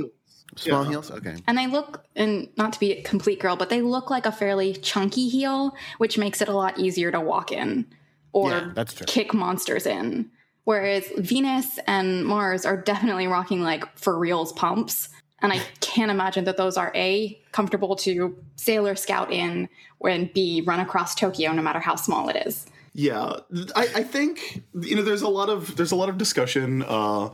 Small 0.55 0.83
Yeah. 0.83 0.89
heels? 0.89 1.11
Okay. 1.11 1.35
And 1.45 1.55
they 1.55 1.67
look, 1.67 2.03
and 2.15 2.47
not 2.57 2.73
to 2.73 2.79
be 2.79 2.93
a 2.93 3.01
complete 3.03 3.39
girl, 3.39 3.55
but 3.55 3.69
they 3.69 3.83
look 3.83 4.09
like 4.09 4.25
a 4.25 4.31
fairly 4.31 4.73
chunky 4.73 5.29
heel, 5.29 5.75
which 5.99 6.17
makes 6.17 6.41
it 6.41 6.47
a 6.47 6.53
lot 6.53 6.79
easier 6.79 7.11
to 7.11 7.19
walk 7.21 7.51
in 7.51 7.85
or 8.33 8.49
Yeah, 8.49 8.71
that's 8.73 8.95
true. 8.95 9.05
kick 9.07 9.31
monsters 9.31 9.85
in. 9.85 10.31
Whereas 10.69 11.11
Venus 11.17 11.79
and 11.87 12.23
Mars 12.23 12.63
are 12.63 12.77
definitely 12.77 13.25
rocking 13.25 13.63
like 13.63 13.97
for 13.97 14.19
reals 14.19 14.53
pumps. 14.53 15.09
And 15.41 15.51
I 15.51 15.61
can't 15.79 16.11
imagine 16.11 16.43
that 16.43 16.57
those 16.57 16.77
are 16.77 16.91
A, 16.93 17.41
comfortable 17.51 17.95
to 17.95 18.37
Sailor 18.55 18.95
Scout 18.95 19.33
in, 19.33 19.67
and 20.07 20.31
B, 20.31 20.61
run 20.63 20.79
across 20.79 21.15
Tokyo 21.15 21.53
no 21.53 21.63
matter 21.63 21.79
how 21.79 21.95
small 21.95 22.29
it 22.29 22.45
is. 22.45 22.67
Yeah, 22.93 23.37
I, 23.75 23.87
I 23.95 24.03
think 24.03 24.61
you 24.79 24.95
know 24.95 25.01
there's 25.01 25.23
a 25.23 25.27
lot 25.27 25.49
of 25.49 25.75
there's 25.75 25.91
a 25.91 25.95
lot 25.95 26.07
of 26.07 26.19
discussion 26.19 26.83
uh, 26.83 27.29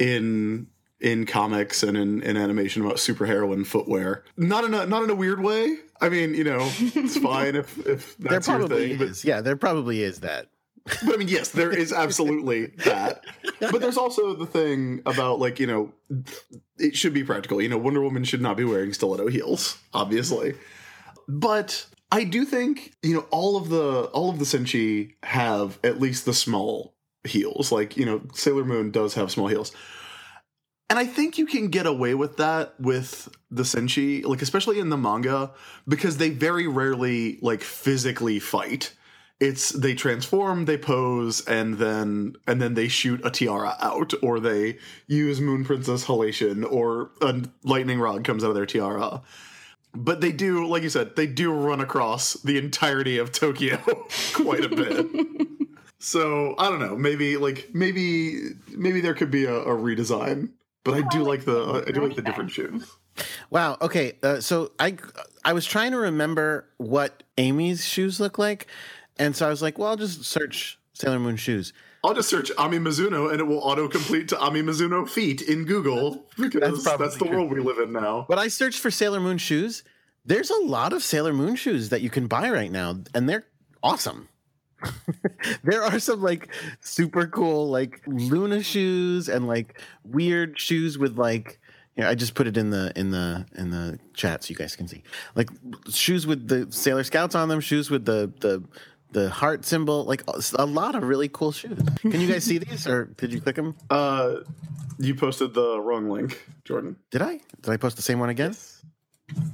in 0.00 0.66
in 0.98 1.26
comics 1.26 1.84
and 1.84 1.96
in, 1.96 2.22
in 2.22 2.36
animation 2.36 2.84
about 2.84 2.96
superheroine 2.96 3.64
footwear. 3.64 4.24
Not 4.36 4.64
in 4.64 4.74
a 4.74 4.84
not 4.84 5.04
in 5.04 5.10
a 5.10 5.14
weird 5.14 5.40
way. 5.40 5.76
I 6.00 6.08
mean, 6.08 6.34
you 6.34 6.42
know, 6.42 6.68
it's 6.80 7.18
fine 7.22 7.54
if 7.54 7.78
if 7.86 8.16
There 8.16 8.32
that's 8.32 8.48
your 8.48 8.58
probably 8.58 8.88
thing. 8.88 8.98
But, 8.98 9.08
is. 9.10 9.24
Yeah, 9.24 9.42
there 9.42 9.54
probably 9.54 10.02
is 10.02 10.18
that. 10.20 10.48
But 10.84 11.02
I 11.14 11.16
mean, 11.16 11.28
yes, 11.28 11.50
there 11.50 11.70
is 11.70 11.92
absolutely 11.92 12.66
that. 12.84 13.24
But 13.60 13.80
there's 13.80 13.96
also 13.96 14.34
the 14.34 14.46
thing 14.46 15.02
about 15.06 15.38
like 15.38 15.58
you 15.58 15.66
know, 15.66 15.92
it 16.78 16.96
should 16.96 17.14
be 17.14 17.24
practical. 17.24 17.60
You 17.62 17.68
know, 17.68 17.78
Wonder 17.78 18.02
Woman 18.02 18.24
should 18.24 18.42
not 18.42 18.56
be 18.56 18.64
wearing 18.64 18.92
stiletto 18.92 19.28
heels, 19.28 19.78
obviously. 19.92 20.54
But 21.26 21.86
I 22.12 22.24
do 22.24 22.44
think 22.44 22.92
you 23.02 23.14
know 23.14 23.26
all 23.30 23.56
of 23.56 23.68
the 23.70 24.04
all 24.12 24.30
of 24.30 24.38
the 24.38 24.44
Senshi 24.44 25.14
have 25.22 25.78
at 25.82 26.00
least 26.00 26.26
the 26.26 26.34
small 26.34 26.94
heels. 27.24 27.72
Like 27.72 27.96
you 27.96 28.04
know, 28.04 28.22
Sailor 28.34 28.64
Moon 28.64 28.90
does 28.90 29.14
have 29.14 29.30
small 29.30 29.48
heels. 29.48 29.72
And 30.90 30.98
I 30.98 31.06
think 31.06 31.38
you 31.38 31.46
can 31.46 31.68
get 31.68 31.86
away 31.86 32.14
with 32.14 32.36
that 32.36 32.78
with 32.78 33.28
the 33.50 33.62
Senshi, 33.62 34.24
like 34.24 34.42
especially 34.42 34.78
in 34.78 34.90
the 34.90 34.98
manga, 34.98 35.52
because 35.88 36.18
they 36.18 36.28
very 36.28 36.66
rarely 36.66 37.38
like 37.40 37.62
physically 37.62 38.38
fight. 38.38 38.92
It's 39.40 39.70
they 39.70 39.94
transform, 39.94 40.64
they 40.64 40.78
pose, 40.78 41.44
and 41.46 41.78
then 41.78 42.36
and 42.46 42.62
then 42.62 42.74
they 42.74 42.88
shoot 42.88 43.20
a 43.24 43.30
tiara 43.30 43.76
out, 43.80 44.14
or 44.22 44.38
they 44.40 44.78
use 45.06 45.40
Moon 45.40 45.64
Princess 45.64 46.04
halation, 46.04 46.64
or 46.70 47.10
a 47.20 47.42
lightning 47.64 47.98
rod 47.98 48.24
comes 48.24 48.44
out 48.44 48.50
of 48.50 48.54
their 48.54 48.66
tiara. 48.66 49.22
But 49.94 50.20
they 50.20 50.32
do, 50.32 50.66
like 50.66 50.82
you 50.82 50.88
said, 50.88 51.14
they 51.14 51.26
do 51.26 51.52
run 51.52 51.80
across 51.80 52.34
the 52.34 52.58
entirety 52.58 53.18
of 53.18 53.32
Tokyo 53.32 53.76
quite 54.34 54.64
a 54.64 54.68
bit. 54.68 55.06
so 55.98 56.54
I 56.58 56.68
don't 56.68 56.80
know, 56.80 56.96
maybe 56.96 57.36
like 57.36 57.70
maybe 57.72 58.40
maybe 58.70 59.00
there 59.00 59.14
could 59.14 59.30
be 59.30 59.44
a, 59.44 59.54
a 59.54 59.76
redesign. 59.76 60.50
But 60.84 60.94
I 60.94 61.02
do 61.08 61.22
like 61.22 61.44
the 61.44 61.84
I 61.86 61.90
do 61.90 62.06
like 62.06 62.14
the 62.14 62.22
different 62.22 62.50
shoes. 62.50 62.90
Wow. 63.50 63.76
Okay. 63.80 64.14
Uh, 64.22 64.40
so 64.40 64.72
I 64.78 64.96
I 65.44 65.52
was 65.52 65.64
trying 65.64 65.92
to 65.92 65.98
remember 65.98 66.68
what 66.76 67.22
Amy's 67.38 67.86
shoes 67.86 68.20
look 68.20 68.38
like, 68.38 68.66
and 69.18 69.34
so 69.34 69.46
I 69.46 69.50
was 69.50 69.62
like, 69.62 69.78
well, 69.78 69.90
I'll 69.90 69.96
just 69.96 70.24
search 70.24 70.78
Sailor 70.92 71.18
Moon 71.18 71.36
shoes. 71.36 71.72
I'll 72.04 72.14
just 72.14 72.28
search 72.28 72.50
Ami 72.58 72.78
Mizuno 72.78 73.30
and 73.30 73.40
it 73.40 73.44
will 73.44 73.62
autocomplete 73.62 74.28
to 74.28 74.38
Ami 74.38 74.62
Mizuno 74.62 75.08
feet 75.08 75.40
in 75.40 75.64
Google 75.64 76.26
because 76.38 76.82
probably 76.82 77.06
that's, 77.06 77.18
the 77.18 77.24
true. 77.24 77.36
world 77.38 77.50
we 77.50 77.60
live 77.60 77.78
in 77.78 77.92
now. 77.92 78.26
But 78.28 78.38
I 78.38 78.48
searched 78.48 78.80
for 78.80 78.90
Sailor 78.90 79.20
Moon 79.20 79.38
shoes. 79.38 79.82
There's 80.26 80.50
a 80.50 80.60
lot 80.62 80.92
of 80.92 81.02
Sailor 81.02 81.32
Moon 81.32 81.56
shoes 81.56 81.88
that 81.88 82.02
you 82.02 82.10
can 82.10 82.26
buy 82.26 82.50
right 82.50 82.70
now, 82.70 82.98
and 83.14 83.28
they're 83.28 83.46
awesome. 83.82 84.28
there 85.64 85.82
are 85.82 85.98
some 85.98 86.20
like 86.22 86.48
super 86.80 87.26
cool 87.26 87.70
like 87.70 88.02
Luna 88.06 88.62
shoes 88.62 89.30
and 89.30 89.46
like 89.46 89.80
weird 90.04 90.58
shoes 90.60 90.98
with 90.98 91.18
like 91.18 91.58
yeah, 91.96 92.08
I 92.08 92.16
just 92.16 92.34
put 92.34 92.48
it 92.48 92.56
in 92.56 92.70
the 92.70 92.92
in 92.96 93.12
the 93.12 93.46
in 93.54 93.70
the 93.70 93.98
chat 94.14 94.44
so 94.44 94.50
you 94.50 94.56
guys 94.56 94.74
can 94.74 94.88
see. 94.88 95.02
Like 95.36 95.48
shoes 95.90 96.26
with 96.26 96.48
the 96.48 96.66
Sailor 96.70 97.04
Scouts 97.04 97.34
on 97.34 97.48
them, 97.48 97.60
shoes 97.60 97.88
with 97.88 98.04
the 98.04 98.32
the 98.40 98.64
the 99.14 99.30
heart 99.30 99.64
symbol, 99.64 100.04
like 100.04 100.22
a 100.58 100.66
lot 100.66 100.94
of 100.94 101.04
really 101.04 101.28
cool 101.28 101.52
shoes. 101.52 101.78
Can 102.02 102.20
you 102.20 102.28
guys 102.28 102.44
see 102.44 102.58
these 102.58 102.86
or 102.86 103.06
did 103.16 103.32
you 103.32 103.40
click 103.40 103.56
them? 103.56 103.74
Uh, 103.88 104.40
you 104.98 105.14
posted 105.14 105.54
the 105.54 105.80
wrong 105.80 106.10
link, 106.10 106.44
Jordan. 106.64 106.96
Did 107.10 107.22
I? 107.22 107.40
Did 107.62 107.70
I 107.70 107.76
post 107.78 107.96
the 107.96 108.02
same 108.02 108.18
one 108.20 108.28
again? 108.28 108.54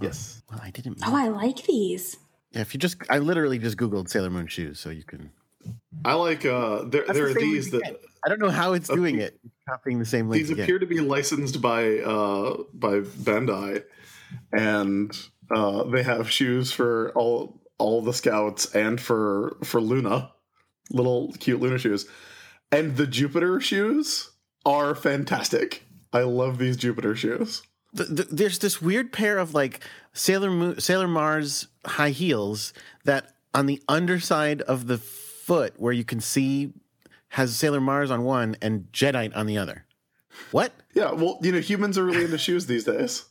Yes. 0.01 0.43
Well, 0.51 0.61
I 0.63 0.71
didn't. 0.71 0.99
Oh, 1.07 1.15
I 1.15 1.29
like 1.29 1.63
these. 1.65 2.17
Yeah, 2.51 2.63
if 2.63 2.75
you 2.75 2.81
just, 2.81 2.97
I 3.09 3.19
literally 3.19 3.59
just 3.59 3.77
Googled 3.77 4.09
Sailor 4.09 4.31
Moon 4.31 4.49
shoes, 4.49 4.81
so 4.81 4.91
you 4.91 5.05
can. 5.05 5.31
I 6.05 6.15
like 6.15 6.47
uh 6.47 6.85
there 6.85 7.05
That's 7.07 7.13
there 7.13 7.33
the 7.33 7.39
are 7.39 7.41
these 7.41 7.71
that 7.71 7.83
again. 7.83 7.97
I 8.25 8.29
don't 8.31 8.41
know 8.41 8.49
how 8.51 8.73
it's 8.73 8.89
doing 8.89 9.21
it. 9.21 9.39
Copying 9.69 9.99
the 9.99 10.07
same 10.07 10.29
link 10.31 10.43
these 10.43 10.51
again. 10.51 10.65
appear 10.65 10.79
to 10.79 10.87
be 10.87 11.01
licensed 11.01 11.61
by 11.61 11.99
uh 11.99 12.63
by 12.73 13.01
Bandai 13.01 13.85
and 14.53 15.15
uh 15.55 15.85
they 15.85 16.03
have 16.03 16.31
shoes 16.31 16.73
for 16.73 17.13
all 17.15 17.60
all 17.81 18.03
the 18.03 18.13
scouts 18.13 18.75
and 18.75 19.01
for 19.01 19.57
for 19.65 19.81
Luna. 19.81 20.33
Little 20.91 21.33
cute 21.39 21.61
Luna 21.61 21.79
shoes. 21.79 22.07
And 22.73 22.97
the 22.97 23.07
Jupiter 23.07 23.61
shoes 23.61 24.31
are 24.65 24.95
fantastic. 24.95 25.85
I 26.13 26.23
love 26.23 26.59
these 26.59 26.77
Jupiter 26.77 27.17
shoes. 27.17 27.63
Th- 27.97 28.09
th- 28.09 28.29
there's 28.31 28.59
this 28.59 28.83
weird 28.83 29.13
pair 29.13 29.39
of 29.39 29.55
like 29.55 29.81
Sailor 30.13 30.51
Moon, 30.51 30.81
Sailor 30.81 31.09
Mars 31.09 31.69
high 31.85 32.11
heels 32.11 32.73
that 33.05 33.35
on 33.55 33.67
the 33.67 33.83
underside 33.89 34.63
of 34.63 34.87
the 34.87 34.99
foot, 34.99 35.75
where 35.77 35.93
you 35.93 36.05
can 36.05 36.21
see, 36.21 36.73
has 37.31 37.57
Sailor 37.57 37.81
Mars 37.81 38.11
on 38.11 38.25
one 38.25 38.57
and 38.61 38.89
Jadeite 38.93 39.37
on 39.37 39.47
the 39.47 39.59
other. 39.59 39.85
What? 40.53 40.73
Yeah, 40.95 41.13
well, 41.13 41.39
you 41.43 41.53
know, 41.53 41.61
humans 41.61 41.99
are 41.99 42.05
really 42.05 42.25
into 42.25 42.39
shoes 42.39 42.67
these 42.67 42.85
days. 42.85 43.25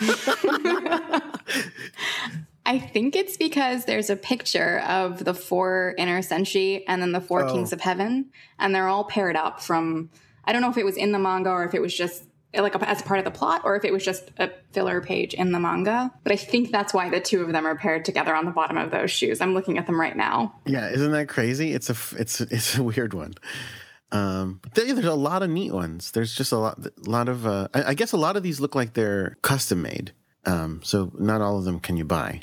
I 2.66 2.78
think 2.78 3.14
it's 3.14 3.36
because 3.36 3.84
there's 3.84 4.08
a 4.10 4.16
picture 4.16 4.80
of 4.80 5.22
the 5.24 5.34
four 5.34 5.94
inner 5.98 6.20
senshi 6.22 6.82
and 6.88 7.02
then 7.02 7.12
the 7.12 7.20
four 7.20 7.44
Oh. 7.44 7.52
kings 7.52 7.72
of 7.72 7.80
heaven, 7.80 8.30
and 8.58 8.74
they're 8.74 8.88
all 8.88 9.04
paired 9.04 9.36
up 9.36 9.60
from. 9.62 10.10
I 10.44 10.52
don't 10.52 10.62
know 10.62 10.70
if 10.70 10.76
it 10.78 10.84
was 10.84 10.96
in 10.96 11.12
the 11.12 11.18
manga 11.18 11.50
or 11.50 11.64
if 11.64 11.74
it 11.74 11.80
was 11.82 11.94
just 11.94 12.24
like 12.54 12.74
a, 12.74 12.88
as 12.88 13.02
part 13.02 13.18
of 13.18 13.24
the 13.24 13.30
plot 13.32 13.62
or 13.64 13.74
if 13.76 13.84
it 13.84 13.92
was 13.92 14.04
just 14.04 14.30
a 14.38 14.48
filler 14.72 15.00
page 15.00 15.34
in 15.34 15.50
the 15.52 15.58
manga. 15.58 16.12
But 16.22 16.32
I 16.32 16.36
think 16.36 16.70
that's 16.70 16.94
why 16.94 17.10
the 17.10 17.18
two 17.20 17.42
of 17.42 17.50
them 17.52 17.66
are 17.66 17.74
paired 17.76 18.04
together 18.04 18.34
on 18.34 18.44
the 18.44 18.50
bottom 18.52 18.76
of 18.78 18.90
those 18.90 19.10
shoes. 19.10 19.40
I'm 19.40 19.54
looking 19.54 19.76
at 19.78 19.86
them 19.86 20.00
right 20.00 20.16
now. 20.16 20.54
Yeah, 20.64 20.88
isn't 20.90 21.10
that 21.12 21.28
crazy? 21.28 21.72
It's 21.72 21.90
a 21.90 21.96
it's 22.20 22.40
it's 22.40 22.76
a 22.78 22.82
weird 22.90 23.12
one. 23.14 23.34
Um, 24.12 24.60
there- 24.74 24.92
there's 24.94 25.04
a 25.06 25.14
lot 25.14 25.42
of 25.42 25.50
neat 25.50 25.72
ones. 25.72 26.12
There's 26.12 26.34
just 26.34 26.52
a 26.52 26.58
lot, 26.58 26.78
a 26.78 27.10
lot 27.10 27.28
of. 27.28 27.46
Uh, 27.46 27.68
I, 27.74 27.82
I 27.90 27.94
guess 27.94 28.12
a 28.12 28.16
lot 28.16 28.36
of 28.36 28.42
these 28.42 28.60
look 28.60 28.74
like 28.74 28.94
they're 28.94 29.36
custom 29.42 29.82
made. 29.82 30.12
Um, 30.46 30.80
so 30.84 31.10
not 31.18 31.40
all 31.40 31.58
of 31.58 31.64
them 31.64 31.80
can 31.80 31.96
you 31.96 32.04
buy. 32.04 32.40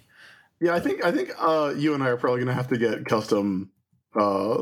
Yeah, 0.61 0.75
I 0.75 0.79
think 0.79 1.03
I 1.03 1.11
think 1.11 1.31
uh, 1.39 1.73
you 1.75 1.93
and 1.95 2.03
I 2.03 2.09
are 2.09 2.17
probably 2.17 2.39
gonna 2.39 2.53
have 2.53 2.67
to 2.69 2.77
get 2.77 3.05
custom 3.05 3.71
uh, 4.15 4.57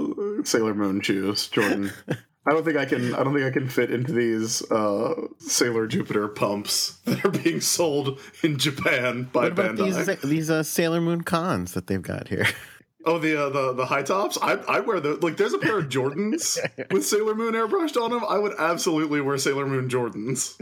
Sailor 0.46 0.74
Moon 0.74 1.02
shoes, 1.02 1.48
Jordan. 1.50 1.92
I 2.48 2.52
don't 2.52 2.64
think 2.64 2.78
I 2.78 2.86
can. 2.86 3.14
I 3.14 3.24
don't 3.24 3.34
think 3.34 3.46
I 3.46 3.52
can 3.52 3.68
fit 3.68 3.92
into 3.92 4.14
these 4.14 4.64
uh, 4.72 5.14
Sailor 5.40 5.88
Jupiter 5.88 6.28
pumps 6.30 7.00
that 7.06 7.24
are 7.26 7.30
being 7.30 7.60
sold 7.62 8.20
in 8.42 8.58
Japan 8.58 9.30
by 9.32 9.44
What 9.44 9.52
about 9.52 9.76
Bandai. 9.76 10.06
these 10.22 10.30
these 10.30 10.50
uh, 10.50 10.64
Sailor 10.64 11.02
Moon 11.02 11.22
cons 11.22 11.74
that 11.74 11.88
they've 11.88 12.02
got 12.02 12.30
here? 12.30 12.48
oh, 13.10 13.18
the 13.18 13.46
uh, 13.46 13.50
the 13.50 13.74
the 13.74 13.86
high 13.86 14.04
tops. 14.04 14.38
I 14.42 14.54
I 14.54 14.80
wear 14.80 15.00
the 15.00 15.16
like. 15.16 15.38
There's 15.38 15.54
a 15.54 15.58
pair 15.58 15.80
of 15.80 15.90
Jordans 15.90 16.60
with 16.92 17.06
Sailor 17.06 17.36
Moon 17.36 17.54
airbrushed 17.54 18.02
on 18.02 18.12
them. 18.12 18.24
I 18.28 18.38
would 18.38 18.54
absolutely 18.58 19.22
wear 19.22 19.38
Sailor 19.38 19.66
Moon 19.66 19.90
Jordans. 19.90 20.56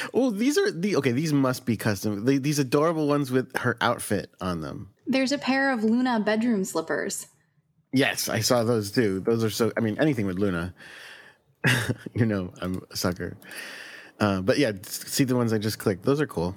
oh, 0.14 0.30
these 0.30 0.58
are 0.58 0.70
the 0.70 0.96
okay. 0.96 1.12
These 1.12 1.32
must 1.32 1.66
be 1.66 1.76
custom. 1.76 2.24
They, 2.24 2.38
these 2.38 2.58
adorable 2.58 3.06
ones 3.06 3.30
with 3.30 3.56
her 3.58 3.76
outfit 3.80 4.30
on 4.40 4.62
them. 4.62 4.90
There's 5.06 5.32
a 5.32 5.38
pair 5.38 5.72
of 5.72 5.84
Luna 5.84 6.20
bedroom 6.20 6.64
slippers. 6.64 7.26
Yes, 7.92 8.28
I 8.28 8.40
saw 8.40 8.64
those 8.64 8.90
too. 8.90 9.20
Those 9.20 9.44
are 9.44 9.50
so. 9.50 9.72
I 9.76 9.80
mean, 9.80 9.98
anything 9.98 10.26
with 10.26 10.38
Luna. 10.38 10.74
you 12.14 12.24
know, 12.24 12.52
I'm 12.62 12.82
a 12.90 12.96
sucker. 12.96 13.36
Uh, 14.18 14.40
but 14.40 14.58
yeah, 14.58 14.72
see 14.82 15.24
the 15.24 15.36
ones 15.36 15.52
I 15.52 15.58
just 15.58 15.78
clicked. 15.78 16.04
Those 16.04 16.20
are 16.20 16.26
cool. 16.26 16.54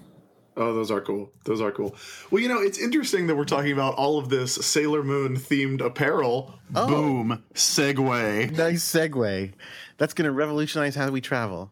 Oh, 0.56 0.74
those 0.74 0.92
are 0.92 1.02
cool. 1.02 1.32
Those 1.46 1.62
are 1.62 1.72
cool. 1.72 1.96
Well, 2.30 2.42
you 2.42 2.48
know, 2.48 2.62
it's 2.62 2.78
interesting 2.78 3.28
that 3.28 3.36
we're 3.36 3.46
talking 3.46 3.72
about 3.72 3.96
all 3.96 4.20
of 4.20 4.30
this 4.30 4.54
Sailor 4.54 5.04
Moon 5.04 5.36
themed 5.36 5.82
apparel. 5.82 6.54
Oh. 6.76 6.88
Boom. 6.88 7.44
Segue. 7.56 8.52
Nice 8.56 8.84
segue. 8.84 9.52
That's 9.98 10.14
going 10.14 10.26
to 10.26 10.32
revolutionize 10.32 10.96
how 10.96 11.10
we 11.10 11.22
travel. 11.22 11.72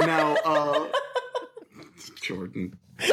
Now, 0.00 0.34
uh, 0.44 0.88
Jordan. 2.22 2.78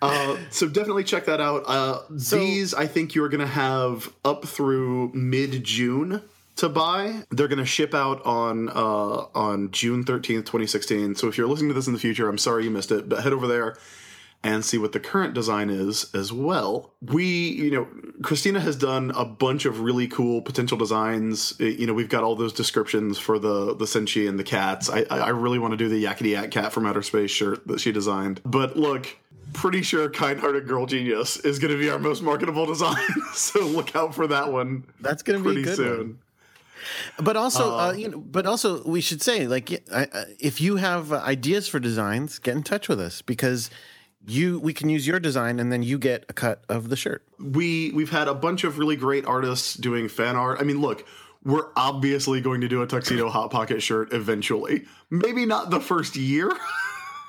Uh, 0.02 0.38
so 0.50 0.68
definitely 0.68 1.04
check 1.04 1.26
that 1.26 1.42
out. 1.42 1.64
Uh, 1.68 2.02
these 2.10 2.74
I 2.74 2.88
think 2.88 3.16
you're 3.16 3.30
going 3.30 3.42
to 3.42 3.48
have 3.48 4.14
up 4.24 4.46
through 4.46 5.12
mid 5.14 5.64
June 5.64 6.22
to 6.58 6.70
buy. 6.70 7.24
They're 7.32 7.48
going 7.48 7.60
to 7.60 7.66
ship 7.66 7.94
out 7.94 8.26
on 8.26 8.70
uh, 8.70 9.26
on 9.34 9.72
June 9.72 10.04
13th, 10.04 10.46
2016. 10.46 11.16
So 11.16 11.28
if 11.28 11.38
you're 11.38 11.48
listening 11.48 11.70
to 11.70 11.74
this 11.74 11.88
in 11.88 11.94
the 11.94 12.00
future, 12.00 12.30
I'm 12.30 12.38
sorry 12.38 12.66
you 12.66 12.72
missed 12.72 12.92
it, 12.92 13.10
but 13.10 13.24
head 13.24 13.34
over 13.34 13.48
there 13.48 13.78
and 14.44 14.64
see 14.64 14.78
what 14.78 14.92
the 14.92 15.00
current 15.00 15.34
design 15.34 15.70
is 15.70 16.14
as 16.14 16.32
well. 16.32 16.94
We, 17.02 17.26
you 17.26 17.72
know, 17.72 17.88
Christina 18.22 18.60
has 18.60 18.76
done 18.76 19.12
a 19.16 19.26
bunch 19.26 19.66
of 19.66 19.82
really 19.82 20.08
cool 20.08 20.42
potential 20.42 20.78
designs. 20.78 21.54
You 21.60 21.88
know, 21.88 21.94
we've 21.94 22.10
got 22.10 22.24
all 22.24 22.36
those 22.36 22.54
descriptions 22.54 23.18
for 23.18 23.40
the 23.40 23.76
the 23.76 23.86
Senshi 23.86 24.28
and 24.30 24.40
the 24.40 24.44
cats. 24.44 24.90
I 24.90 25.04
I 25.10 25.30
really 25.30 25.60
want 25.60 25.72
to 25.72 25.78
do 25.78 25.90
the 25.90 26.04
Yakety 26.04 26.32
Yak 26.32 26.52
cat 26.52 26.72
from 26.72 26.86
outer 26.86 27.02
space 27.02 27.32
shirt 27.32 27.68
that 27.68 27.80
she 27.80 27.92
designed. 27.92 28.42
But 28.46 28.78
look, 28.78 29.18
pretty 29.54 29.82
sure 29.82 30.10
Kind-Hearted 30.10 30.68
Girl 30.68 30.86
Genius 30.86 31.38
is 31.38 31.60
going 31.60 31.72
to 31.74 31.80
be 31.80 31.90
our 31.90 32.00
most 32.00 32.22
marketable 32.22 32.66
design. 32.66 32.98
so 33.34 33.66
look 33.66 33.96
out 33.96 34.14
for 34.14 34.28
that 34.28 34.52
one. 34.52 34.84
That's 35.02 35.24
going 35.24 35.42
to 35.42 35.44
be 35.44 35.54
pretty 35.54 35.64
good 35.64 35.76
soon. 35.78 35.98
one. 35.98 36.20
But 37.20 37.36
also, 37.36 37.78
uh, 37.78 37.92
you 37.94 38.10
know, 38.10 38.20
but 38.20 38.46
also, 38.46 38.84
we 38.84 39.02
should 39.02 39.22
say, 39.22 39.48
like, 39.48 39.84
I- 39.92 40.08
if 40.40 40.62
you 40.62 40.78
have 40.78 41.12
uh, 41.12 41.18
ideas 41.18 41.68
for 41.68 41.80
designs, 41.80 42.40
get 42.40 42.56
in 42.56 42.64
touch 42.64 42.88
with 42.88 43.00
us 43.00 43.22
because 43.22 43.70
you 44.26 44.60
we 44.60 44.74
can 44.74 44.90
use 44.90 45.08
your 45.08 45.20
design 45.20 45.60
and 45.60 45.72
then 45.72 45.84
you 45.84 45.98
get 45.98 46.26
a 46.30 46.34
cut 46.34 46.64
of 46.70 46.90
the 46.90 46.96
shirt. 46.96 47.24
we 47.40 47.92
we've 47.92 48.10
had 48.10 48.28
a 48.28 48.34
bunch 48.34 48.64
of 48.64 48.78
really 48.78 48.96
great 48.96 49.26
artists 49.26 49.74
doing 49.74 50.08
fan 50.10 50.36
art. 50.36 50.60
I 50.60 50.64
mean, 50.64 50.82
look, 50.82 51.06
we're 51.44 51.68
obviously 51.76 52.42
going 52.42 52.62
to 52.62 52.68
do 52.68 52.82
a 52.82 52.88
tuxedo 52.88 53.30
hot 53.30 53.52
pocket 53.52 53.82
shirt 53.82 54.14
eventually. 54.14 54.86
Maybe 55.10 55.46
not 55.46 55.70
the 55.70 55.80
first 55.80 56.16
year. 56.16 56.52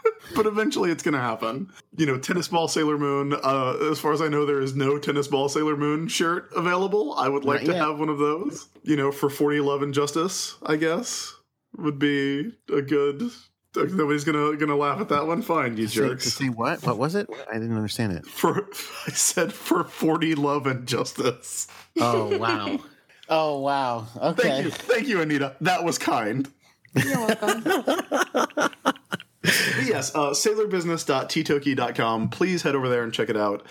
But 0.36 0.46
eventually 0.46 0.90
it's 0.90 1.02
going 1.02 1.14
to 1.14 1.20
happen. 1.20 1.72
You 1.96 2.04
know, 2.06 2.18
tennis 2.18 2.48
ball 2.48 2.68
Sailor 2.68 2.98
Moon. 2.98 3.32
Uh, 3.42 3.76
as 3.90 3.98
far 3.98 4.12
as 4.12 4.20
I 4.20 4.28
know, 4.28 4.44
there 4.44 4.60
is 4.60 4.76
no 4.76 4.98
tennis 4.98 5.26
ball 5.26 5.48
Sailor 5.48 5.76
Moon 5.76 6.06
shirt 6.06 6.50
available. 6.54 7.14
I 7.14 7.28
would 7.28 7.44
like 7.44 7.60
Not 7.62 7.66
to 7.66 7.72
yet. 7.72 7.80
have 7.86 7.98
one 7.98 8.08
of 8.10 8.18
those. 8.18 8.68
You 8.82 8.96
know, 8.96 9.10
for 9.10 9.30
40 9.30 9.60
Love 9.60 9.82
and 9.82 9.94
Justice, 9.94 10.56
I 10.64 10.76
guess, 10.76 11.34
would 11.78 11.98
be 11.98 12.52
a 12.72 12.82
good. 12.82 13.30
Nobody's 13.76 14.24
gonna 14.24 14.56
gonna 14.56 14.76
laugh 14.76 15.00
at 15.00 15.08
that 15.10 15.26
one. 15.26 15.40
Fine, 15.40 15.76
you 15.76 15.86
Say- 15.88 15.94
jerks. 16.00 16.24
To 16.24 16.30
say 16.30 16.48
what? 16.48 16.82
What 16.84 16.98
was 16.98 17.14
it? 17.14 17.28
I 17.50 17.54
didn't 17.54 17.76
understand 17.76 18.12
it. 18.12 18.26
For 18.26 18.68
I 19.06 19.12
said 19.12 19.52
for 19.52 19.84
40 19.84 20.34
Love 20.34 20.66
and 20.66 20.86
Justice. 20.86 21.68
Oh 22.00 22.36
wow. 22.38 22.78
oh 23.28 23.60
wow. 23.60 24.06
Okay. 24.16 24.42
Thank 24.42 24.64
you, 24.64 24.70
thank 24.70 25.08
you, 25.08 25.20
Anita. 25.20 25.56
That 25.60 25.84
was 25.84 25.96
kind. 25.98 26.48
You're 26.94 27.18
welcome. 27.18 28.70
But 29.42 29.54
yes, 29.84 30.14
uh, 30.14 30.30
sailorbusiness.teetoki.com. 30.30 32.28
Please 32.30 32.62
head 32.62 32.74
over 32.74 32.88
there 32.88 33.02
and 33.02 33.12
check 33.12 33.28
it 33.28 33.36
out. 33.36 33.66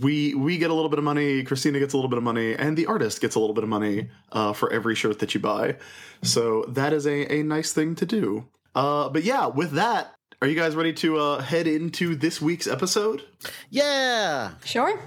We 0.00 0.34
we 0.34 0.58
get 0.58 0.70
a 0.70 0.74
little 0.74 0.88
bit 0.88 0.98
of 0.98 1.04
money. 1.04 1.42
Christina 1.44 1.78
gets 1.78 1.94
a 1.94 1.96
little 1.96 2.10
bit 2.10 2.18
of 2.18 2.24
money, 2.24 2.54
and 2.54 2.76
the 2.76 2.86
artist 2.86 3.20
gets 3.20 3.34
a 3.36 3.40
little 3.40 3.54
bit 3.54 3.64
of 3.64 3.70
money 3.70 4.08
uh, 4.32 4.52
for 4.52 4.72
every 4.72 4.94
shirt 4.94 5.20
that 5.20 5.34
you 5.34 5.40
buy. 5.40 5.76
So 6.22 6.64
that 6.68 6.92
is 6.92 7.06
a, 7.06 7.32
a 7.32 7.42
nice 7.42 7.72
thing 7.72 7.94
to 7.96 8.06
do. 8.06 8.48
Uh, 8.74 9.08
but 9.08 9.22
yeah, 9.24 9.46
with 9.46 9.72
that, 9.72 10.14
are 10.42 10.48
you 10.48 10.54
guys 10.54 10.76
ready 10.76 10.92
to 10.94 11.16
uh, 11.18 11.40
head 11.40 11.66
into 11.66 12.14
this 12.14 12.42
week's 12.42 12.66
episode? 12.66 13.22
Yeah. 13.70 14.52
Sure. 14.64 15.00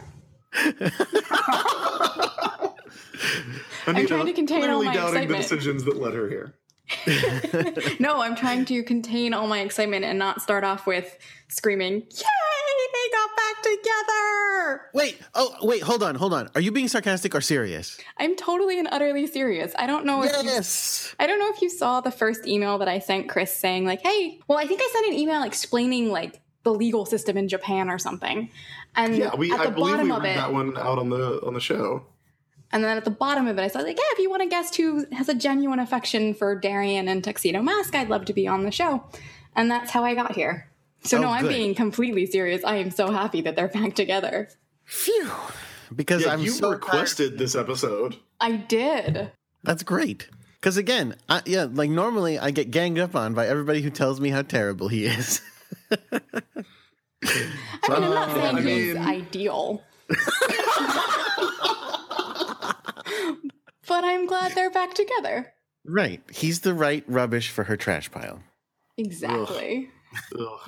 Anita, 3.86 4.08
trying 4.08 4.26
to 4.26 4.34
contain 4.34 4.58
all 4.58 4.64
clearly 4.64 4.86
my 4.88 4.94
doubting 4.94 5.28
the 5.28 5.36
decisions 5.36 5.84
that 5.84 5.98
led 5.98 6.14
her 6.14 6.28
here. 6.30 6.56
No, 8.00 8.22
I'm 8.22 8.36
trying 8.36 8.66
to 8.66 8.84
contain 8.84 9.34
all 9.34 9.48
my 9.48 9.60
excitement 9.60 10.06
and 10.06 10.18
not 10.20 10.42
start 10.42 10.64
off 10.64 10.88
with 10.88 11.18
screaming, 11.50 11.96
Yay! 11.96 12.26
They 12.92 13.10
got 13.12 13.30
back 13.36 13.62
together! 13.64 14.82
Wait. 14.94 15.18
Oh 15.36 15.56
wait. 15.62 15.84
Hold 15.84 16.04
on. 16.04 16.16
Hold 16.16 16.34
on. 16.34 16.50
Are 16.56 16.62
you 16.62 16.72
being 16.72 16.88
sarcastic 16.88 17.34
or 17.36 17.42
serious? 17.42 17.98
I'm 18.18 18.36
totally 18.36 18.80
and 18.80 18.88
utterly 18.92 19.28
serious. 19.28 19.74
I 19.78 19.86
don't 19.88 20.06
know 20.06 20.24
if 20.24 20.32
you 20.32 20.50
Yes. 20.50 21.14
I 21.20 21.28
don't 21.28 21.40
know 21.40 21.50
if 21.54 21.62
you 21.62 21.70
saw 21.70 22.02
the 22.02 22.12
first 22.12 22.46
email 22.48 22.78
that 22.80 22.88
I 22.88 23.00
sent 23.00 23.30
Chris 23.30 23.54
saying 23.54 23.86
like, 23.86 24.02
"Hey, 24.02 24.40
well, 24.48 24.58
I 24.58 24.66
think 24.66 24.82
I 24.84 24.90
sent 24.92 25.08
an 25.08 25.14
email 25.14 25.44
explaining 25.44 26.10
like 26.12 26.42
the 26.64 26.74
legal 26.74 27.06
system 27.06 27.38
in 27.38 27.48
Japan 27.48 27.90
or 27.90 28.00
something." 28.00 28.50
And 28.96 29.16
Yeah, 29.16 29.36
we 29.36 29.52
at 29.54 29.60
I 29.62 29.66
the 29.68 29.72
believe 29.72 29.94
bottom 29.94 30.10
we 30.10 30.16
of 30.16 30.24
read 30.24 30.32
it, 30.32 30.36
that 30.38 30.52
one 30.52 30.78
out 30.78 30.98
on 31.00 31.10
the 31.10 31.42
on 31.46 31.54
the 31.54 31.60
show. 31.62 32.06
And 32.72 32.84
then 32.84 32.98
at 32.98 33.04
the 33.06 33.12
bottom 33.12 33.48
of 33.48 33.58
it, 33.58 33.62
I 33.62 33.68
said 33.68 33.84
like, 33.84 33.98
"Yeah, 33.98 34.04
if 34.14 34.20
you 34.20 34.30
want 34.30 34.44
to 34.44 34.48
guest 34.50 34.76
who 34.76 35.06
has 35.14 35.28
a 35.30 35.34
genuine 35.34 35.80
affection 35.80 36.34
for 36.34 36.56
Darien 36.56 37.08
and 37.08 37.24
Tuxedo 37.24 37.62
Mask, 37.62 37.96
I'd 37.96 38.10
love 38.10 38.26
to 38.26 38.34
be 38.34 38.48
on 38.48 38.64
the 38.64 38.72
show." 38.72 39.04
And 39.56 39.70
that's 39.72 39.92
how 39.92 40.04
I 40.04 40.14
got 40.16 40.36
here. 40.36 40.70
So 41.04 41.18
Oh, 41.18 41.22
no, 41.22 41.30
I'm 41.30 41.44
good. 41.44 41.50
being 41.56 41.74
completely 41.76 42.26
serious. 42.26 42.64
I 42.64 42.76
am 42.76 42.92
so 42.92 43.12
happy 43.12 43.42
that 43.42 43.56
they're 43.56 43.68
back 43.70 43.96
together. 43.96 44.50
Phew. 44.86 45.32
Because 45.96 46.26
Yeah, 46.26 46.34
I'm 46.34 46.42
you 46.42 46.52
so 46.52 46.70
requested 46.72 47.38
this 47.38 47.56
episode. 47.56 48.16
I 48.40 48.52
did. 48.58 49.32
That's 49.64 49.84
great. 49.84 50.30
Because 50.60 50.78
again, 50.78 51.16
I, 51.28 51.42
yeah, 51.46 51.68
like 51.72 51.90
normally 51.90 52.38
I 52.38 52.52
get 52.52 52.70
ganged 52.70 53.00
up 53.00 53.16
on 53.16 53.34
by 53.34 53.48
everybody 53.48 53.82
who 53.82 53.90
tells 53.90 54.20
me 54.20 54.30
how 54.30 54.42
terrible 54.42 54.88
he 54.90 55.06
is. 55.06 55.42
I 55.92 55.98
mean, 57.32 57.52
I'm 57.90 58.02
not 58.02 58.32
saying 58.36 58.58
I 58.58 58.62
he's 58.62 58.96
ideal. 58.98 59.84
but 63.88 64.04
I'm 64.04 64.26
glad 64.26 64.54
they're 64.54 64.70
back 64.72 64.94
together. 64.94 65.54
right. 65.86 66.22
He's 66.32 66.62
the 66.62 66.74
right 66.74 67.04
rubbish 67.08 67.50
for 67.50 67.64
her 67.66 67.78
trash 67.78 68.12
pile. 68.12 68.42
Exactly. 68.98 69.90
Ugh. 70.40 70.60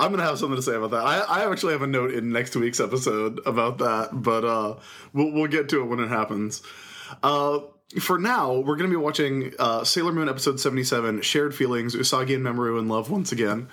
I'm 0.00 0.12
gonna 0.12 0.22
have 0.22 0.38
something 0.38 0.56
to 0.56 0.62
say 0.62 0.74
about 0.76 0.92
that. 0.92 1.04
I, 1.04 1.18
I 1.18 1.50
actually 1.50 1.72
have 1.72 1.82
a 1.82 1.86
note 1.88 2.12
in 2.12 2.30
next 2.30 2.54
week's 2.54 2.78
episode 2.78 3.40
about 3.44 3.78
that, 3.78 4.10
but 4.12 4.44
uh, 4.44 4.76
we'll 5.12 5.32
we'll 5.32 5.48
get 5.48 5.68
to 5.70 5.80
it 5.80 5.86
when 5.86 5.98
it 5.98 6.08
happens. 6.08 6.62
Uh, 7.22 7.60
for 8.00 8.18
now, 8.18 8.52
we're 8.52 8.76
going 8.76 8.90
to 8.90 8.94
be 8.94 9.02
watching 9.02 9.54
uh, 9.58 9.82
Sailor 9.82 10.12
Moon 10.12 10.28
episode 10.28 10.60
77, 10.60 11.22
Shared 11.22 11.54
Feelings, 11.54 11.96
Usagi 11.96 12.34
and 12.34 12.44
Mamoru 12.44 12.78
in 12.78 12.86
Love 12.86 13.10
once 13.10 13.32
again. 13.32 13.68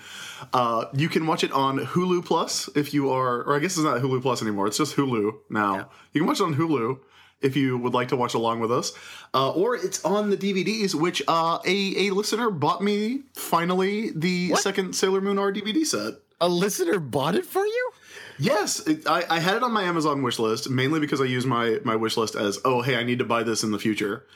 Uh, 0.54 0.86
you 0.94 1.10
can 1.10 1.26
watch 1.26 1.44
it 1.44 1.52
on 1.52 1.78
Hulu 1.78 2.24
Plus 2.24 2.68
if 2.74 2.94
you 2.94 3.10
are, 3.10 3.42
or 3.42 3.54
I 3.54 3.58
guess 3.58 3.76
it's 3.76 3.84
not 3.84 4.00
Hulu 4.00 4.22
Plus 4.22 4.40
anymore, 4.40 4.66
it's 4.68 4.78
just 4.78 4.96
Hulu 4.96 5.32
now. 5.50 5.90
You 6.14 6.22
can 6.22 6.26
watch 6.26 6.40
it 6.40 6.44
on 6.44 6.54
Hulu 6.54 6.98
if 7.40 7.56
you 7.56 7.78
would 7.78 7.94
like 7.94 8.08
to 8.08 8.16
watch 8.16 8.34
along 8.34 8.60
with 8.60 8.72
us. 8.72 8.92
Uh, 9.34 9.50
or 9.52 9.76
it's 9.76 10.04
on 10.04 10.30
the 10.30 10.36
DVDs, 10.36 10.94
which 10.94 11.22
uh, 11.28 11.58
a, 11.64 12.08
a 12.08 12.10
listener 12.10 12.50
bought 12.50 12.82
me 12.82 13.22
finally 13.34 14.10
the 14.10 14.54
second 14.56 14.94
Sailor 14.94 15.20
Moon 15.20 15.38
R 15.38 15.52
DVD 15.52 15.84
set. 15.84 16.14
A 16.40 16.48
listener 16.48 16.98
bought 16.98 17.34
it 17.34 17.46
for 17.46 17.64
you? 17.64 17.90
Yes, 18.38 18.86
it, 18.86 19.06
I, 19.08 19.24
I 19.30 19.38
had 19.38 19.56
it 19.56 19.62
on 19.62 19.72
my 19.72 19.84
Amazon 19.84 20.22
wish 20.22 20.38
list 20.38 20.68
mainly 20.68 21.00
because 21.00 21.20
I 21.20 21.24
use 21.24 21.46
my 21.46 21.78
my 21.84 21.96
wish 21.96 22.16
list 22.16 22.34
as 22.34 22.58
oh 22.64 22.82
hey 22.82 22.96
I 22.96 23.02
need 23.02 23.18
to 23.20 23.24
buy 23.24 23.42
this 23.42 23.62
in 23.62 23.70
the 23.70 23.78
future. 23.78 24.26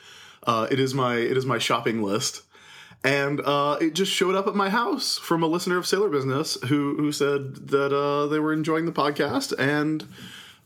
Uh, 0.43 0.67
it 0.71 0.79
is 0.79 0.93
my 0.93 1.17
it 1.17 1.37
is 1.37 1.45
my 1.45 1.59
shopping 1.59 2.01
list, 2.01 2.41
and 3.03 3.39
uh, 3.41 3.77
it 3.79 3.93
just 3.93 4.11
showed 4.11 4.33
up 4.33 4.47
at 4.47 4.55
my 4.55 4.69
house 4.69 5.19
from 5.19 5.43
a 5.43 5.47
listener 5.47 5.77
of 5.77 5.85
Sailor 5.85 6.09
Business 6.09 6.57
who 6.67 6.95
who 6.97 7.11
said 7.11 7.67
that 7.67 7.95
uh, 7.95 8.25
they 8.27 8.39
were 8.39 8.53
enjoying 8.53 8.85
the 8.85 8.91
podcast 8.91 9.53
and. 9.57 10.07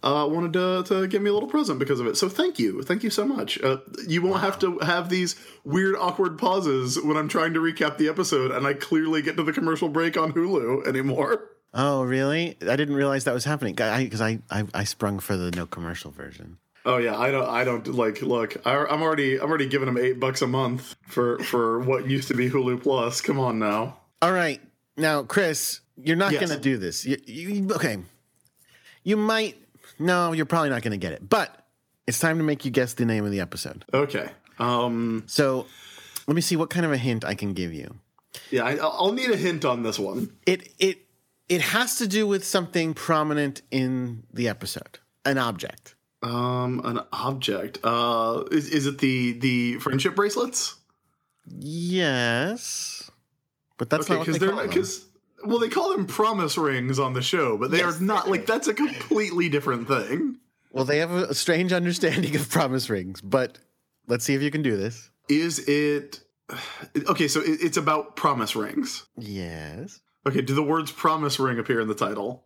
Uh, 0.04 0.28
wanted 0.30 0.54
to, 0.54 0.84
to 0.84 1.08
give 1.08 1.22
me 1.22 1.30
a 1.32 1.34
little 1.34 1.50
present 1.50 1.80
because 1.80 2.00
of 2.00 2.06
it. 2.06 2.16
So 2.16 2.30
thank 2.30 2.60
you. 2.60 2.84
Thank 2.84 3.02
you 3.04 3.10
so 3.10 3.26
much. 3.26 3.60
Uh, 3.64 3.78
you 4.08 4.22
won't 4.22 4.42
have 4.42 4.60
to 4.60 4.78
have 4.80 5.10
these 5.10 5.36
weird, 5.64 5.96
awkward 5.96 6.38
pauses 6.38 7.02
when 7.02 7.18
I'm 7.18 7.28
trying 7.28 7.54
to 7.56 7.60
recap 7.60 7.98
the 7.98 8.08
episode 8.08 8.52
and 8.52 8.68
I 8.68 8.74
clearly 8.76 9.24
get 9.24 9.36
to 9.38 9.44
the 9.44 9.52
commercial 9.54 9.90
break 9.90 10.16
on 10.16 10.32
Hulu 10.34 10.86
anymore. 10.86 11.50
Oh, 11.74 12.04
really? 12.04 12.56
I 12.62 12.76
didn't 12.76 12.96
realize 12.96 13.24
that 13.24 13.34
was 13.34 13.46
happening 13.46 13.74
because 13.76 14.22
I, 14.22 14.40
I, 14.52 14.60
I, 14.62 14.64
I 14.76 14.84
sprung 14.84 15.18
for 15.20 15.36
the 15.36 15.50
no 15.52 15.66
commercial 15.66 16.12
version. 16.12 16.58
Oh 16.88 16.98
yeah, 16.98 17.18
I 17.18 17.32
don't. 17.32 17.50
I 17.50 17.64
don't 17.64 17.88
like. 17.88 18.22
Look, 18.22 18.58
I, 18.64 18.76
I'm 18.76 19.02
already. 19.02 19.40
I'm 19.42 19.50
already 19.50 19.66
giving 19.66 19.88
them 19.88 19.98
eight 19.98 20.20
bucks 20.20 20.44
a 20.44 20.48
month 20.48 20.96
for 21.08 21.40
for 21.40 21.80
what 21.80 22.08
used 22.08 22.28
to 22.28 22.36
be 22.36 22.48
Hulu 22.48 22.84
Plus. 22.84 23.22
Come 23.22 23.40
on 23.40 23.58
now. 23.58 23.98
All 24.22 24.32
right, 24.32 24.62
now 24.96 25.24
Chris, 25.24 25.82
you're 25.98 26.16
not 26.16 26.32
Yes. 26.32 26.46
going 26.48 26.56
to 26.56 26.62
do 26.64 26.78
this. 26.78 27.04
You, 27.04 27.18
you, 27.26 27.74
okay, 27.74 27.98
you 29.04 29.18
might. 29.18 29.58
No, 30.00 30.32
you're 30.34 30.46
probably 30.46 30.70
not 30.70 30.82
going 30.82 30.92
to 30.92 30.98
get 30.98 31.14
it. 31.14 31.28
But 31.28 31.66
it's 32.08 32.20
time 32.20 32.38
to 32.38 32.44
make 32.44 32.66
you 32.66 32.72
guess 32.72 32.94
the 32.94 33.06
name 33.06 33.26
of 33.26 33.32
the 33.32 33.40
episode. 33.40 33.86
Okay. 33.94 34.30
Um. 34.60 35.24
So 35.28 35.66
let 36.28 36.36
me 36.36 36.42
see 36.42 36.56
what 36.56 36.70
kind 36.70 36.86
of 36.86 36.92
a 36.92 36.98
hint 36.98 37.26
I 37.26 37.36
can 37.36 37.54
give 37.54 37.74
you. 37.74 38.00
Yeah, 38.52 38.64
I, 38.66 38.76
I'll 38.76 39.14
need 39.14 39.32
a 39.32 39.38
hint 39.38 39.66
on 39.66 39.84
this 39.84 39.98
one. 39.98 40.32
It 40.46 40.70
it 40.80 41.00
it 41.50 41.62
has 41.62 41.98
to 41.98 42.08
do 42.08 42.28
with 42.28 42.44
something 42.44 42.94
prominent 42.94 43.62
in 43.72 44.24
the 44.34 44.48
episode, 44.50 45.00
an 45.26 45.38
object. 45.38 45.96
Um, 46.24 46.82
an 46.84 47.02
object. 47.14 47.80
Uh, 47.84 48.44
is, 48.52 48.70
is 48.70 48.88
it 48.88 48.98
the 48.98 49.34
the 49.34 49.80
friendship 49.80 50.16
bracelets? 50.16 50.76
Yes, 51.48 53.10
but 53.78 53.90
that's 53.90 54.06
Okay, 54.10 54.16
not 54.16 54.26
because 54.26 54.40
they 54.40 54.48
they're 54.48 54.68
because 54.68 55.06
well 55.46 55.60
they 55.60 55.70
call 55.70 55.92
them 55.96 56.06
promise 56.08 56.58
rings 56.58 57.00
on 57.00 57.14
the 57.14 57.22
show, 57.22 57.58
but 57.58 57.72
they 57.72 57.78
Yes, 57.80 58.00
are 58.00 58.04
not 58.04 58.30
like 58.30 58.46
that's 58.46 58.68
a 58.68 58.74
completely 58.74 59.50
different 59.50 59.88
thing. 59.88 60.38
Well, 60.72 60.86
they 60.86 60.98
have 60.98 61.12
a 61.12 61.34
strange 61.34 61.72
understanding 61.72 62.36
of 62.36 62.50
promise 62.50 62.90
rings, 62.90 63.22
but 63.22 63.60
let's 64.08 64.26
see 64.26 64.34
if 64.34 64.42
you 64.42 64.52
can 64.52 64.62
do 64.62 64.76
this. 64.76 65.10
Is 65.30 65.60
it 65.68 66.20
okay? 67.08 67.28
So 67.28 67.42
it's 67.44 67.78
about 67.78 68.16
promise 68.16 68.56
rings. 68.56 69.06
Yes. 69.18 70.02
Okay, 70.28 70.42
do 70.42 70.54
the 70.54 70.64
words 70.64 70.92
promise 70.92 71.40
ring 71.40 71.60
appear 71.60 71.80
in 71.80 71.88
the 71.88 71.96
title? 71.96 72.44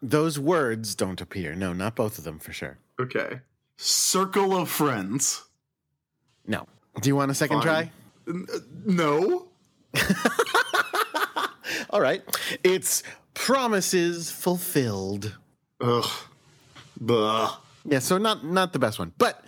Those 0.00 0.38
words 0.38 0.94
don't 0.94 1.20
appear. 1.20 1.54
No, 1.54 1.72
not 1.72 1.96
both 1.96 2.18
of 2.18 2.24
them 2.24 2.38
for 2.38 2.52
sure. 2.52 2.78
Okay, 3.00 3.40
circle 3.76 4.56
of 4.56 4.68
friends. 4.68 5.44
No. 6.46 6.66
Do 7.00 7.08
you 7.08 7.16
want 7.16 7.30
a 7.30 7.34
second 7.34 7.62
Fine. 7.62 7.90
Uh, 8.26 8.58
no. 8.86 9.48
All 11.90 12.00
right. 12.00 12.22
It's 12.64 13.02
promises 13.34 14.30
fulfilled. 14.30 15.36
Ugh. 15.80 16.08
Buh. 17.00 17.50
Yeah, 17.84 18.00
so 18.00 18.18
not 18.18 18.44
not 18.44 18.72
the 18.72 18.78
best 18.78 18.98
one, 18.98 19.12
but 19.18 19.44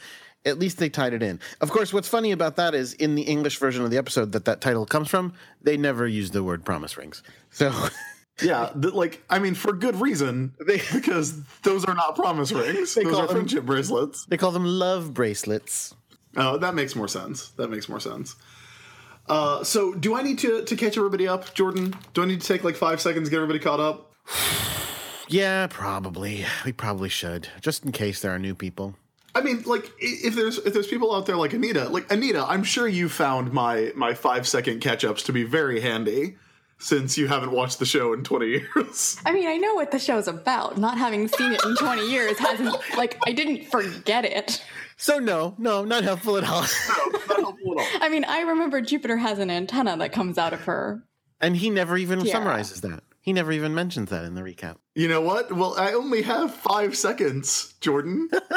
at 0.47 0.59
least 0.59 0.79
they 0.79 0.89
tied 0.89 1.13
it 1.13 1.23
in. 1.23 1.39
Of 1.61 1.71
course, 1.71 1.93
what's 1.93 2.09
funny 2.09 2.33
about 2.33 2.57
that 2.57 2.75
is 2.75 2.95
in 2.95 3.15
the 3.15 3.23
English 3.23 3.59
version 3.59 3.85
of 3.85 3.91
the 3.91 3.99
episode 3.99 4.33
that 4.33 4.45
that 4.47 4.61
title 4.61 4.87
comes 4.87 5.09
from, 5.11 5.35
they 5.61 5.77
never 5.77 6.07
use 6.07 6.31
the 6.31 6.43
word 6.43 6.65
promise 6.65 6.97
rings. 6.97 7.23
So 7.51 7.71
Yeah, 8.43 8.71
th- 8.81 8.95
like 8.95 9.23
I 9.29 9.39
mean, 9.39 9.55
for 9.55 9.73
good 9.75 10.01
reason, 10.01 10.55
They- 10.67 10.81
because 10.93 11.43
those 11.63 11.85
are 11.85 11.95
not 11.95 12.17
promise 12.17 12.53
rings; 12.53 12.95
those 12.95 13.05
call 13.05 13.17
are 13.21 13.27
them- 13.27 13.37
friendship 13.37 13.65
bracelets. 13.67 14.25
they 14.27 14.37
call 14.39 14.53
them 14.53 14.65
love 14.65 15.13
bracelets. 15.13 15.95
Oh, 16.37 16.57
that 16.59 16.75
makes 16.77 16.95
more 16.95 17.09
sense. 17.09 17.49
That 17.59 17.69
makes 17.71 17.89
more 17.89 17.99
sense. 18.01 18.37
Uh, 19.31 19.63
so, 19.63 19.95
do 19.95 20.17
I 20.17 20.23
need 20.23 20.41
to 20.41 20.65
to 20.65 20.77
catch 20.77 20.99
everybody 20.99 21.29
up, 21.29 21.55
Jordan? 21.55 21.95
Do 22.15 22.23
I 22.23 22.27
need 22.27 22.41
to 22.41 22.47
take 22.47 22.65
like 22.65 22.75
five 22.75 23.01
seconds 23.01 23.29
to 23.29 23.31
get 23.31 23.37
everybody 23.37 23.61
caught 23.61 23.81
up? 23.81 24.13
Yeah, 25.33 25.69
probably. 25.69 26.45
We 26.65 26.73
probably 26.73 27.09
should, 27.09 27.47
just 27.61 27.85
in 27.85 27.93
case 27.93 28.21
there 28.21 28.33
are 28.33 28.39
new 28.41 28.57
people. 28.57 28.97
I 29.33 29.43
mean, 29.43 29.63
like 29.63 29.89
if 30.01 30.35
there's 30.35 30.59
if 30.59 30.75
there's 30.75 30.89
people 30.89 31.15
out 31.15 31.27
there 31.27 31.37
like 31.37 31.53
Anita, 31.53 31.89
like 31.89 32.11
Anita, 32.11 32.45
I'm 32.45 32.65
sure 32.65 32.89
you 32.89 33.09
found 33.09 33.53
my 33.53 33.93
my 33.95 34.13
five 34.13 34.49
second 34.49 34.81
catch 34.81 35.05
ups 35.05 35.23
to 35.25 35.33
be 35.33 35.45
very 35.45 35.81
handy 35.81 36.35
since 36.81 37.17
you 37.17 37.29
haven't 37.29 37.53
watched 37.53 37.79
the 37.79 37.85
show 37.85 38.13
in 38.13 38.25
20 38.25 38.47
years. 38.75 39.19
I 39.25 39.33
mean, 39.33 39.47
I 39.47 39.57
know 39.59 39.75
what 39.75 39.93
the 39.93 39.99
show's 40.01 40.27
about. 40.27 40.79
Not 40.79 40.99
having 40.99 41.29
seen 41.29 41.53
it 41.53 41.63
in 41.65 41.77
20 41.77 42.11
years 42.11 42.39
hasn't, 42.39 42.75
like, 42.97 43.19
I 43.27 43.33
didn't 43.33 43.67
forget 43.71 44.25
it. 44.25 44.65
So 44.97 45.19
no, 45.19 45.55
no, 45.59 45.85
not 45.85 46.05
helpful 46.05 46.39
at 46.39 46.45
all. 46.45 46.65
Not 47.29 47.57
helpful. 47.79 48.01
I 48.03 48.09
mean, 48.09 48.25
I 48.25 48.41
remember 48.43 48.81
Jupiter 48.81 49.17
has 49.17 49.39
an 49.39 49.51
antenna 49.51 49.97
that 49.99 50.13
comes 50.13 50.39
out 50.39 50.53
of 50.53 50.61
her. 50.63 51.03
and 51.41 51.57
he 51.57 51.71
never 51.71 51.97
even 51.97 52.21
Yeah. 52.21 52.33
summarizes 52.33 52.81
that. 52.83 53.03
He 53.23 53.33
never 53.33 53.53
even 53.53 53.75
mentions 53.75 54.11
that 54.11 54.25
in 54.25 54.35
the 54.35 54.43
recap. 54.43 54.77
You 54.95 55.09
know 55.09 55.21
what? 55.21 55.53
Well, 55.53 55.75
I 55.79 55.93
only 55.93 56.23
have 56.23 56.55
five 56.55 56.97
seconds, 56.97 57.75
Jordan. 57.81 58.29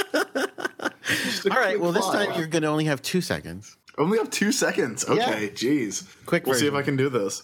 All 1.51 1.57
right, 1.59 1.79
well 1.79 1.91
this 1.91 2.05
time 2.07 2.37
you're 2.37 2.47
going 2.47 2.61
to 2.63 2.67
only 2.69 2.85
have 2.85 3.01
2 3.01 3.21
seconds. 3.21 3.77
Only 3.97 4.17
have 4.17 4.29
two 4.31 4.51
seconds. 4.51 5.05
Okay, 5.07 5.49
jeez. 5.53 6.07
Quick 6.25 6.47
We'll 6.47 6.55
see 6.55 6.65
if. 6.67 6.73
I 6.73 6.81
can 6.81 6.95
do 6.97 7.09
this. 7.09 7.43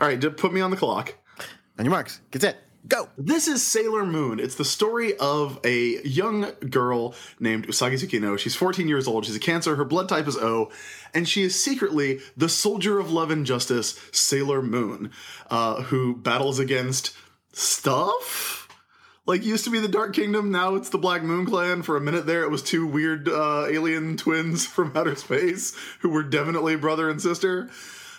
All 0.00 0.06
right, 0.06 0.20
put 0.36 0.52
me 0.52 0.60
on 0.60 0.70
the 0.70 0.76
clock. 0.76 1.14
On 1.78 1.84
your 1.84 1.90
marks, 1.90 2.20
get 2.30 2.42
set, 2.42 2.58
go. 2.86 3.08
This 3.16 3.48
is 3.48 3.62
Sailor 3.64 4.04
Moon. 4.04 4.38
It's 4.38 4.56
the 4.56 4.64
story 4.64 5.16
of 5.16 5.58
a 5.64 6.02
young 6.06 6.52
girl 6.68 7.14
named 7.40 7.66
Usagi 7.68 7.94
Tsukino. 7.94 8.38
She's 8.38 8.54
14 8.54 8.88
years 8.88 9.06
old. 9.08 9.24
She's 9.24 9.36
a 9.36 9.40
Cancer. 9.40 9.76
Her 9.76 9.84
blood 9.86 10.08
type 10.08 10.28
is 10.28 10.36
O, 10.36 10.70
and 11.16 11.26
she 11.26 11.42
is 11.42 11.60
secretly 11.60 12.20
the 12.36 12.48
soldier 12.48 12.98
of 12.98 13.10
love 13.10 13.30
and 13.30 13.46
justice, 13.46 13.98
Sailor 14.12 14.60
Moon, 14.60 15.10
uh, 15.50 15.82
who 15.84 16.14
battles 16.14 16.58
against 16.58 17.16
stuff. 17.54 18.68
Like 19.24 19.42
used 19.42 19.64
to 19.64 19.70
be 19.70 19.80
the 19.80 19.88
Dark 19.88 20.14
Kingdom, 20.14 20.52
now 20.52 20.74
it's 20.74 20.90
the 20.90 20.98
Black 20.98 21.22
Moon 21.22 21.46
Clan. 21.46 21.80
For 21.80 21.96
a 21.96 22.02
minute 22.02 22.26
there, 22.26 22.42
it 22.42 22.50
was 22.50 22.62
two 22.62 22.86
weird 22.86 23.30
uh, 23.30 23.64
alien 23.66 24.18
twins 24.18 24.66
from 24.74 24.92
outer 24.94 25.16
space 25.16 25.74
who 26.00 26.10
were 26.10 26.22
definitely 26.22 26.76
brother 26.76 27.08
and 27.08 27.20
sister 27.20 27.70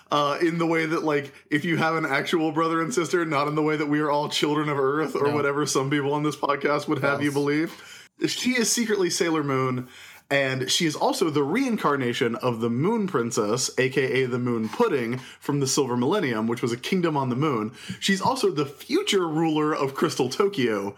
uh, 0.09 0.39
in 0.41 0.57
the 0.57 0.65
way 0.65 0.87
that 0.87 1.03
like 1.03 1.31
if 1.51 1.65
you 1.65 1.77
have 1.77 1.95
an 1.95 2.05
actual 2.05 2.51
brother 2.51 2.81
and 2.81 2.91
sister, 2.91 3.23
not 3.25 3.47
in 3.47 3.53
the 3.53 3.61
way 3.61 3.77
that 3.77 3.87
we 3.87 3.99
are 3.99 4.09
all 4.09 4.27
children 4.27 4.69
of 4.69 4.79
Earth 4.79 5.15
or 5.15 5.31
whatever 5.31 5.67
some 5.67 5.91
people 5.91 6.13
on 6.13 6.23
this 6.23 6.35
podcast 6.35 6.87
would 6.87 7.03
have 7.03 7.21
you 7.21 7.31
believe. 7.31 7.79
She 8.25 8.57
is 8.57 8.71
secretly 8.71 9.11
Sailor 9.11 9.43
Moon, 9.43 9.87
and 10.29 10.69
she 10.69 10.85
is 10.85 10.95
also 10.95 11.29
the 11.29 11.43
reincarnation 11.43 12.35
of 12.35 12.59
the 12.59 12.69
Moon 12.69 13.07
Princess, 13.07 13.69
aka 13.77 14.25
the 14.25 14.39
Moon 14.39 14.67
Pudding, 14.69 15.19
from 15.39 15.59
the 15.59 15.67
Silver 15.67 15.95
Millennium, 15.95 16.47
which 16.47 16.61
was 16.61 16.71
a 16.71 16.77
kingdom 16.77 17.15
on 17.15 17.29
the 17.29 17.35
moon. 17.35 17.71
She's 17.99 18.21
also 18.21 18.51
the 18.51 18.65
future 18.65 19.27
ruler 19.27 19.73
of 19.73 19.95
Crystal 19.95 20.29
Tokyo. 20.29 20.95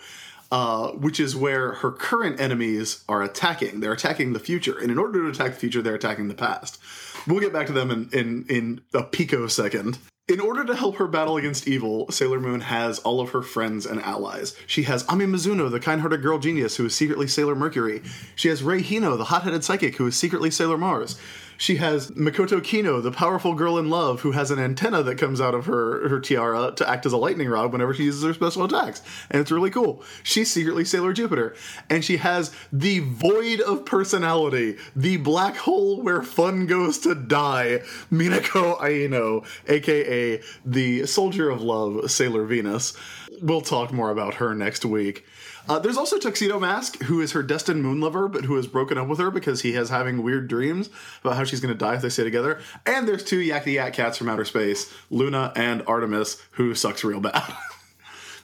Uh, 0.51 0.93
which 0.93 1.19
is 1.19 1.35
where 1.35 1.73
her 1.73 1.91
current 1.91 2.41
enemies 2.41 3.03
are 3.07 3.21
attacking. 3.21 3.81
They're 3.81 3.93
attacking 3.93 4.33
the 4.33 4.39
future, 4.39 4.79
and 4.79 4.89
in 4.89 4.97
order 4.97 5.21
to 5.21 5.29
attack 5.29 5.53
the 5.53 5.59
future, 5.59 5.83
they're 5.83 5.93
attacking 5.93 6.27
the 6.27 6.33
past. 6.33 6.79
We'll 7.27 7.39
get 7.39 7.53
back 7.53 7.67
to 7.67 7.73
them 7.73 7.91
in 7.91 8.09
in, 8.11 8.45
in 8.49 8.81
a 8.91 9.03
picosecond. 9.03 9.99
In 10.29 10.39
order 10.39 10.63
to 10.63 10.75
help 10.75 10.97
her 10.97 11.07
battle 11.07 11.37
against 11.37 11.67
evil, 11.67 12.05
Sailor 12.11 12.39
Moon 12.39 12.61
has 12.61 12.99
all 12.99 13.19
of 13.19 13.31
her 13.31 13.41
friends 13.41 13.87
and 13.87 13.99
allies. 13.99 14.55
She 14.67 14.83
has 14.83 15.03
Ami 15.07 15.25
Mizuno, 15.25 15.71
the 15.71 15.79
kind-hearted 15.79 16.21
girl 16.21 16.37
genius 16.37 16.75
who 16.75 16.85
is 16.85 16.93
secretly 16.93 17.27
Sailor 17.27 17.55
Mercury. 17.55 18.03
She 18.35 18.49
has 18.49 18.61
Rei 18.61 18.83
Hino, 18.83 19.17
the 19.17 19.23
hot-headed 19.23 19.63
psychic 19.63 19.95
who 19.95 20.05
is 20.05 20.15
secretly 20.15 20.51
Sailor 20.51 20.77
Mars. 20.77 21.19
She 21.59 21.75
has 21.75 22.09
Makoto 22.11 22.63
Kino, 22.63 23.01
the 23.01 23.11
powerful 23.11 23.53
girl 23.53 23.77
in 23.77 23.89
love 23.89 24.21
who 24.21 24.31
has 24.31 24.49
an 24.49 24.59
antenna 24.59 25.03
that 25.03 25.17
comes 25.17 25.41
out 25.41 25.53
of 25.53 25.65
her, 25.65 26.07
her 26.07 26.21
tiara 26.21 26.71
to 26.77 26.89
act 26.89 27.05
as 27.05 27.11
a 27.11 27.17
lightning 27.17 27.49
rod 27.49 27.73
whenever 27.73 27.93
she 27.93 28.05
uses 28.05 28.23
her 28.23 28.33
special 28.33 28.63
attacks. 28.63 29.01
And 29.29 29.41
it's 29.41 29.51
really 29.51 29.69
cool. 29.69 30.01
She's 30.23 30.49
secretly 30.49 30.85
Sailor 30.85 31.11
Jupiter. 31.11 31.53
And 31.89 32.03
she 32.03 32.15
has 32.15 32.55
the 32.71 32.99
void 32.99 33.59
of 33.59 33.83
personality, 33.83 34.77
the 34.95 35.17
black 35.17 35.57
hole 35.57 36.01
where 36.01 36.23
fun 36.23 36.65
goes 36.65 36.97
to 36.99 37.13
die, 37.13 37.81
Minako 38.09 38.81
Aino, 38.81 39.43
aka 39.67 40.41
the 40.65 41.05
soldier 41.07 41.49
of 41.49 41.61
love, 41.61 42.09
Sailor 42.09 42.45
Venus. 42.45 42.95
We'll 43.41 43.59
talk 43.59 43.91
more 43.91 44.11
about 44.11 44.35
her 44.35 44.55
next 44.55 44.85
week. 44.85 45.25
Uh, 45.69 45.77
there's 45.77 45.97
also 45.97 46.17
Tuxedo 46.17 46.59
Mask, 46.59 46.99
who 47.03 47.21
is 47.21 47.33
her 47.33 47.43
destined 47.43 47.83
moon 47.83 48.01
lover, 48.01 48.27
but 48.27 48.45
who 48.45 48.55
has 48.55 48.65
broken 48.65 48.97
up 48.97 49.07
with 49.07 49.19
her 49.19 49.29
because 49.29 49.61
he 49.61 49.73
has 49.73 49.89
having 49.89 50.23
weird 50.23 50.47
dreams 50.47 50.89
about 51.21 51.35
how 51.35 51.43
she's 51.43 51.59
going 51.59 51.71
to 51.71 51.77
die 51.77 51.93
if 51.93 52.01
they 52.01 52.09
stay 52.09 52.23
together. 52.23 52.59
And 52.87 53.07
there's 53.07 53.23
two 53.23 53.39
Yak 53.39 53.65
the 53.65 53.73
Yak 53.73 53.93
cats 53.93 54.17
from 54.17 54.29
outer 54.29 54.45
space, 54.45 54.91
Luna 55.11 55.53
and 55.55 55.83
Artemis, 55.85 56.41
who 56.53 56.73
sucks 56.73 57.03
real 57.03 57.21
bad. 57.21 57.43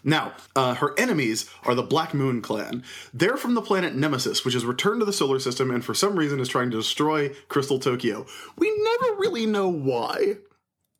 Now, 0.08 0.34
uh, 0.56 0.76
her 0.76 0.94
enemies 1.00 1.50
are 1.64 1.74
the 1.74 1.82
Black 1.82 2.14
Moon 2.14 2.40
Clan. 2.40 2.84
They're 3.12 3.38
from 3.38 3.56
the 3.56 3.62
planet 3.62 3.96
Nemesis, 3.96 4.46
which 4.46 4.54
has 4.54 4.64
returned 4.64 5.02
to 5.02 5.06
the 5.06 5.12
solar 5.12 5.40
system 5.40 5.72
and 5.72 5.84
for 5.84 5.96
some 5.96 6.16
reason 6.16 6.40
is 6.40 6.48
trying 6.48 6.70
to 6.70 6.78
destroy 6.78 7.30
Crystal 7.50 7.80
Tokyo. 7.80 8.28
We 8.56 8.72
never 8.84 9.16
really 9.16 9.48
know 9.48 9.68
why, 9.68 10.36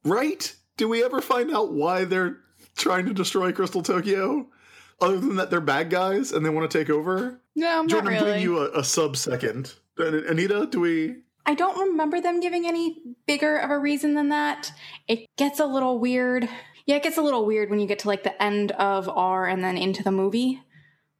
right? 0.04 0.56
Do 0.78 0.90
we 0.90 1.04
ever 1.04 1.22
find 1.22 1.56
out 1.56 1.72
why 1.72 2.06
they're 2.06 2.38
trying 2.76 3.06
to 3.06 3.14
destroy 3.14 3.52
Crystal 3.52 3.84
Tokyo? 3.84 4.48
Other 5.02 5.20
than 5.20 5.36
that, 5.36 5.50
they're 5.50 5.62
bad 5.62 5.90
guys 5.90 6.32
and 6.32 6.46
they 6.46 6.50
want 6.50 6.70
to 6.70 6.78
take 6.78 6.90
over? 6.90 7.42
No, 7.56 7.82
not 7.82 7.90
Jordan, 7.90 8.14
I'm 8.14 8.20
giving 8.20 8.42
you 8.42 8.60
a, 8.60 8.80
a 8.80 8.84
sub 8.84 9.18
second. 9.18 9.74
Anita, 9.98 10.68
do 10.70 10.80
we? 10.80 11.16
I 11.46 11.54
don't 11.54 11.90
remember 11.90 12.20
them 12.22 12.40
giving 12.40 12.66
any 12.66 12.98
bigger 13.28 13.58
of 13.58 13.70
a 13.70 13.78
reason 13.78 14.16
than 14.16 14.30
that. 14.30 14.72
It 15.08 15.28
gets 15.38 15.60
a 15.60 15.66
little 15.66 16.00
weird. 16.00 16.50
Yeah, 16.86 16.96
it 16.96 17.04
gets 17.04 17.18
a 17.18 17.22
little 17.22 17.46
weird 17.46 17.70
when 17.70 17.80
you 17.80 17.88
get 17.88 18.00
to 18.00 18.08
like 18.08 18.24
the 18.24 18.42
end 18.42 18.72
of 18.74 19.08
R 19.10 19.46
and 19.48 19.64
then 19.64 19.78
into 19.78 20.04
the 20.04 20.12
movie. 20.12 20.62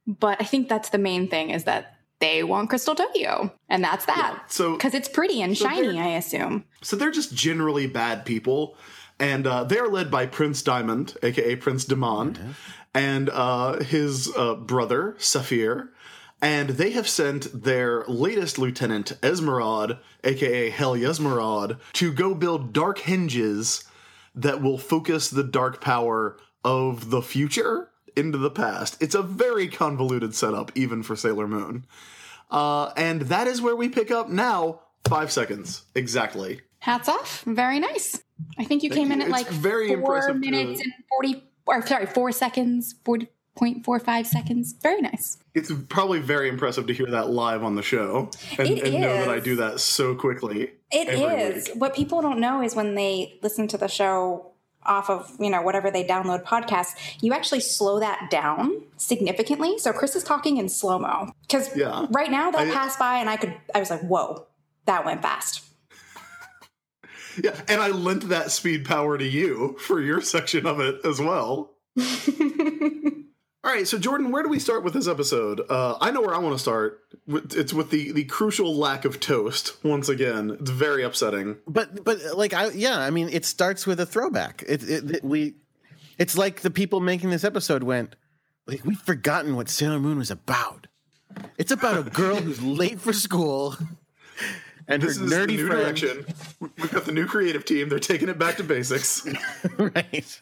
But 0.06 0.40
I 0.40 0.44
think 0.44 0.68
that's 0.68 0.90
the 0.90 0.98
main 0.98 1.28
thing 1.28 1.50
is 1.50 1.64
that 1.64 1.96
they 2.18 2.42
want 2.42 2.70
Crystal 2.70 2.94
Tokyo. 2.94 3.52
And 3.68 3.84
that's 3.84 4.06
that. 4.06 4.44
So 4.48 4.72
Because 4.72 4.94
it's 4.94 5.08
pretty 5.08 5.42
and 5.42 5.56
So 5.56 5.68
shiny, 5.68 6.00
I 6.00 6.16
assume. 6.16 6.64
So 6.82 6.96
they're 6.96 7.10
just 7.10 7.34
generally 7.34 7.86
bad 7.86 8.24
people, 8.24 8.76
and 9.18 9.46
uh, 9.46 9.64
they're 9.64 9.88
led 9.88 10.10
by 10.10 10.26
Prince 10.26 10.62
Diamond, 10.62 11.16
aka 11.22 11.56
Prince 11.56 11.84
Demond, 11.84 12.38
and 12.96 13.28
uh, 13.30 13.82
his 13.84 14.32
uh, 14.36 14.54
brother 14.54 15.14
Saphir. 15.18 15.90
And 16.42 16.70
they 16.70 16.90
have 16.90 17.08
sent 17.08 17.64
their 17.64 18.04
latest 18.06 18.58
lieutenant, 18.58 19.12
Esmeralda, 19.22 20.00
aka 20.22 20.68
Hell 20.68 20.94
Esmeralda, 20.94 21.78
to 21.94 22.12
go 22.12 22.34
build 22.34 22.72
dark 22.74 22.98
hinges 22.98 23.84
that 24.34 24.60
will 24.60 24.76
focus 24.76 25.30
the 25.30 25.42
dark 25.44 25.80
power 25.80 26.36
of 26.62 27.08
the 27.10 27.22
future 27.22 27.88
into 28.14 28.36
the 28.36 28.50
past. 28.50 28.96
It's 29.00 29.14
a 29.14 29.22
very 29.22 29.66
convoluted 29.68 30.34
setup, 30.34 30.72
even 30.74 31.02
for 31.02 31.16
Sailor 31.16 31.48
Moon. 31.48 31.86
Uh, 32.50 32.92
and 32.98 33.22
that 33.22 33.46
is 33.46 33.62
where 33.62 33.74
we 33.76 33.88
pick 33.88 34.10
up 34.10 34.28
now. 34.28 34.80
Five 35.08 35.32
seconds 35.32 35.84
exactly. 35.94 36.60
Hats 36.80 37.08
off. 37.08 37.42
Very 37.46 37.80
nice. 37.80 38.20
I 38.58 38.64
think 38.64 38.82
you 38.82 38.90
came 38.90 39.10
in 39.10 39.20
at 39.22 39.28
It's 39.28 39.32
like 39.32 39.48
very 39.48 39.88
four 39.96 40.20
to- 40.20 40.34
minutes 40.34 40.80
and 40.82 40.92
40, 41.08 41.42
or 41.66 41.84
sorry, 41.86 42.06
four 42.06 42.32
seconds, 42.32 42.94
40.45 43.04 44.26
seconds. 44.26 44.74
Very 44.82 45.00
nice. 45.00 45.38
It's 45.54 45.72
probably 45.88 46.20
very 46.20 46.48
impressive 46.48 46.86
to 46.86 46.92
hear 46.94 47.06
that 47.06 47.30
live 47.30 47.62
on 47.64 47.74
the 47.74 47.82
show 47.82 48.30
and, 48.58 48.68
and 48.78 48.94
know 49.00 49.16
that 49.24 49.28
I 49.30 49.40
do 49.40 49.56
that 49.56 49.80
so 49.80 50.14
quickly. 50.14 50.72
It 50.90 51.08
is. 51.08 51.68
week. 51.68 51.76
What 51.80 51.94
people 51.94 52.22
don't 52.22 52.38
know 52.38 52.62
is 52.62 52.74
when 52.76 52.94
they 52.94 53.38
listen 53.42 53.66
to 53.68 53.78
the 53.78 53.88
show 53.88 54.52
off 54.84 55.10
of, 55.10 55.32
you 55.40 55.50
know, 55.50 55.62
whatever 55.62 55.90
they 55.90 56.04
download 56.04 56.44
podcasts, 56.44 56.90
you 57.20 57.32
actually 57.32 57.58
slow 57.58 57.98
that 57.98 58.30
down 58.30 58.82
significantly. 58.96 59.78
So 59.78 59.92
Chris 59.92 60.14
is 60.14 60.22
talking 60.22 60.58
in 60.58 60.68
slow 60.68 60.98
mo. 61.00 61.32
Because 61.42 61.76
Yeah. 61.76 62.06
right 62.10 62.30
now 62.30 62.52
that 62.52 62.68
I- 62.68 62.70
passed 62.70 62.96
by 62.98 63.16
and 63.18 63.28
I 63.28 63.36
could, 63.36 63.52
I 63.74 63.80
was 63.80 63.90
like, 63.90 64.02
whoa, 64.02 64.46
that 64.84 65.04
went 65.04 65.22
fast. 65.22 65.62
Yeah, 67.42 67.58
and 67.68 67.80
I 67.80 67.88
lent 67.88 68.28
that 68.28 68.50
speed 68.50 68.84
power 68.84 69.18
to 69.18 69.24
you 69.24 69.76
for 69.78 70.00
your 70.00 70.20
section 70.20 70.66
of 70.66 70.80
it 70.80 71.04
as 71.04 71.20
well. 71.20 71.74
All 73.64 73.72
right, 73.72 73.86
so 73.88 73.98
Jordan, 73.98 74.30
where 74.30 74.44
do 74.44 74.48
we 74.48 74.60
start 74.60 74.84
with 74.84 74.94
this 74.94 75.08
episode? 75.08 75.60
Uh, 75.68 75.96
I 76.00 76.12
know 76.12 76.20
where 76.20 76.34
I 76.34 76.38
want 76.38 76.54
to 76.54 76.58
start. 76.58 77.00
It's 77.26 77.72
with 77.72 77.90
the 77.90 78.12
the 78.12 78.24
crucial 78.24 78.76
lack 78.76 79.04
of 79.04 79.18
toast. 79.18 79.82
Once 79.84 80.08
again, 80.08 80.56
it's 80.60 80.70
very 80.70 81.02
upsetting. 81.02 81.56
But 81.66 82.04
but 82.04 82.18
like 82.36 82.54
I 82.54 82.68
yeah, 82.70 82.98
I 83.00 83.10
mean 83.10 83.28
it 83.28 83.44
starts 83.44 83.84
with 83.84 83.98
a 83.98 84.06
throwback. 84.06 84.62
It, 84.68 84.88
it, 84.88 85.10
it- 85.16 85.24
we 85.24 85.54
it's 86.16 86.38
like 86.38 86.60
the 86.60 86.70
people 86.70 87.00
making 87.00 87.30
this 87.30 87.42
episode 87.42 87.82
went 87.82 88.14
like 88.68 88.84
we've 88.84 89.00
forgotten 89.00 89.56
what 89.56 89.68
Sailor 89.68 89.98
Moon 89.98 90.18
was 90.18 90.30
about. 90.30 90.86
It's 91.58 91.72
about 91.72 91.98
a 92.06 92.08
girl 92.08 92.36
who's 92.36 92.62
late 92.62 93.00
for 93.00 93.12
school 93.12 93.76
and 94.88 95.02
This 95.02 95.18
her 95.18 95.24
nerdy 95.26 95.56
new 95.56 95.66
friend. 95.66 95.82
direction. 95.96 96.26
We've 96.60 96.90
got 96.90 97.04
the 97.04 97.12
new 97.12 97.26
creative 97.26 97.64
team. 97.64 97.88
They're 97.88 97.98
taking 97.98 98.28
it 98.28 98.38
back 98.38 98.56
to 98.58 98.64
basics. 98.64 99.26
right. 99.78 100.40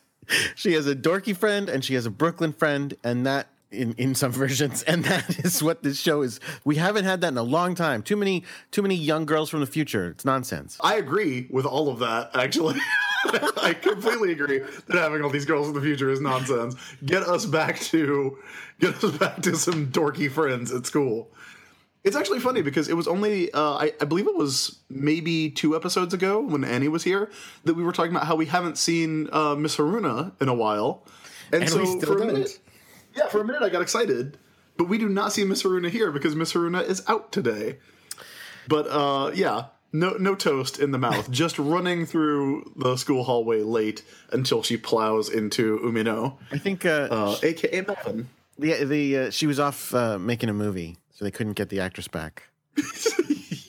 She 0.54 0.72
has 0.72 0.86
a 0.86 0.94
dorky 0.96 1.36
friend 1.36 1.68
and 1.68 1.84
she 1.84 1.94
has 1.94 2.06
a 2.06 2.10
Brooklyn 2.10 2.52
friend, 2.52 2.94
and 3.04 3.26
that 3.26 3.48
in, 3.70 3.92
in 3.94 4.14
some 4.14 4.32
versions, 4.44 4.82
and 4.84 5.04
that 5.04 5.44
is 5.44 5.62
what 5.62 5.82
this 5.82 5.98
show 5.98 6.22
is. 6.22 6.40
We 6.64 6.76
haven't 6.76 7.04
had 7.04 7.20
that 7.22 7.28
in 7.28 7.38
a 7.38 7.42
long 7.42 7.74
time. 7.74 8.02
Too 8.02 8.16
many 8.16 8.44
too 8.70 8.82
many 8.82 8.94
young 8.94 9.26
girls 9.26 9.50
from 9.50 9.60
the 9.60 9.66
future. 9.66 10.08
It's 10.10 10.24
nonsense. 10.24 10.78
I 10.80 10.94
agree 10.96 11.46
with 11.50 11.66
all 11.66 11.88
of 11.88 11.98
that, 11.98 12.30
actually. 12.34 12.78
I 13.26 13.74
completely 13.80 14.32
agree 14.32 14.58
that 14.58 14.96
having 14.96 15.22
all 15.22 15.30
these 15.30 15.44
girls 15.46 15.68
in 15.68 15.74
the 15.74 15.80
future 15.80 16.10
is 16.10 16.20
nonsense. 16.20 16.74
Get 17.04 17.22
us 17.22 17.44
back 17.46 17.80
to 17.80 18.38
get 18.80 19.02
us 19.02 19.16
back 19.16 19.42
to 19.42 19.56
some 19.56 19.88
dorky 19.88 20.30
friends 20.30 20.72
at 20.72 20.86
school. 20.86 21.30
It's 22.04 22.14
actually 22.16 22.40
funny 22.40 22.60
because 22.60 22.88
it 22.88 22.94
was 22.94 23.08
only 23.08 23.50
uh, 23.52 23.74
I, 23.76 23.92
I 24.00 24.04
believe 24.04 24.26
it 24.26 24.36
was 24.36 24.78
maybe 24.90 25.50
two 25.50 25.74
episodes 25.74 26.12
ago 26.12 26.40
when 26.40 26.62
Annie 26.62 26.88
was 26.88 27.02
here 27.02 27.30
that 27.64 27.74
we 27.74 27.82
were 27.82 27.92
talking 27.92 28.12
about 28.12 28.26
how 28.26 28.36
we 28.36 28.46
haven't 28.46 28.76
seen 28.76 29.28
uh, 29.32 29.54
Miss 29.54 29.76
Haruna 29.76 30.32
in 30.40 30.48
a 30.48 30.54
while, 30.54 31.02
and, 31.50 31.62
And 31.62 31.70
so 31.70 32.00
for 32.00 32.16
a 32.16 32.18
don't. 32.18 32.26
minute, 32.34 32.58
yeah, 33.16 33.28
for 33.28 33.40
a 33.40 33.44
minute 33.44 33.62
I 33.62 33.70
got 33.70 33.80
excited, 33.80 34.36
but 34.76 34.86
we 34.88 34.98
do 34.98 35.08
not 35.08 35.32
see 35.32 35.44
Miss 35.44 35.62
Haruna 35.62 35.88
here 35.88 36.12
because 36.12 36.34
Miss 36.36 36.52
Haruna 36.52 36.86
is 36.86 37.02
out 37.08 37.32
today. 37.32 37.78
But 38.68 38.86
uh, 38.88 39.30
yeah, 39.34 39.66
no 39.92 40.10
no 40.18 40.34
toast 40.34 40.78
in 40.78 40.90
the 40.90 40.98
mouth, 40.98 41.30
just 41.42 41.58
running 41.58 42.04
through 42.04 42.70
the 42.76 42.96
school 42.96 43.24
hallway 43.24 43.62
late 43.62 44.02
until 44.30 44.62
she 44.62 44.76
plows 44.76 45.30
into 45.30 45.78
Umino, 45.78 46.36
I 46.52 46.58
think 46.58 46.84
uh, 46.84 47.08
uh, 47.10 47.36
aka 47.42 47.80
Melvin. 47.80 48.28
the 48.58 48.84
the 48.84 49.18
uh, 49.18 49.30
she 49.30 49.46
was 49.46 49.58
off 49.58 49.94
uh, 49.94 50.18
making 50.18 50.48
a 50.50 50.54
movie, 50.54 50.96
so 51.14 51.24
they 51.24 51.30
couldn't 51.30 51.54
get 51.54 51.70
the 51.70 51.80
actress 51.80 52.08
back. 52.08 52.50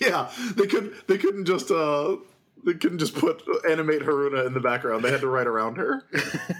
Yeah, 0.06 0.30
they 0.56 0.68
could 0.68 0.94
they 1.08 1.18
couldn't 1.18 1.46
just 1.46 1.72
uh 1.72 2.18
they 2.64 2.74
couldn't 2.74 3.00
just 3.00 3.16
put 3.16 3.44
animate 3.70 4.02
Haruna 4.02 4.46
in 4.46 4.54
the 4.54 4.60
background. 4.60 5.04
They 5.04 5.12
had 5.12 5.22
to 5.22 5.28
write 5.28 5.48
around 5.48 5.78
her. 5.78 6.04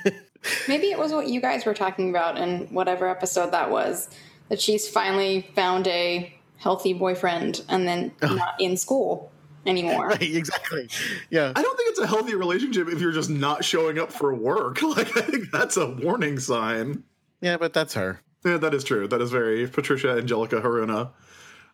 Maybe 0.68 0.92
it 0.92 1.00
was 1.00 1.12
what 1.12 1.28
you 1.28 1.42
guys 1.42 1.66
were 1.66 1.74
talking 1.74 2.10
about 2.10 2.38
in 2.38 2.68
whatever 2.68 3.08
episode 3.08 3.52
that 3.52 3.72
was. 3.72 4.10
That 4.50 4.62
she's 4.62 4.88
finally 4.88 5.50
found 5.56 5.88
a 5.88 6.32
healthy 6.58 6.94
boyfriend 6.94 7.64
and 7.68 7.88
then 7.88 8.12
not 8.22 8.56
in 8.60 8.78
school 8.78 9.32
anymore. 9.66 10.10
Right, 10.10 10.22
exactly. 10.36 10.88
Yeah. 11.32 11.52
I 11.56 11.62
don't 11.64 11.76
think 11.78 11.90
it's 11.90 12.00
a 12.00 12.08
healthy 12.08 12.36
relationship 12.36 12.88
if 12.90 13.02
you're 13.02 13.12
just 13.12 13.32
not 13.32 13.66
showing 13.66 13.98
up 13.98 14.12
for 14.12 14.34
work. 14.36 14.82
Like 14.84 15.18
I 15.18 15.22
think 15.22 15.52
that's 15.52 15.78
a 15.78 15.88
warning 15.88 16.40
sign. 16.40 17.04
Yeah, 17.42 17.58
but 17.58 17.74
that's 17.74 17.96
her. 17.96 18.22
Yeah, 18.46 18.58
that 18.58 18.74
is 18.74 18.84
true. 18.84 19.08
That 19.08 19.22
is 19.22 19.32
very 19.32 19.68
Patricia 19.68 20.12
Angelica 20.18 20.62
Haruna. 20.62 21.12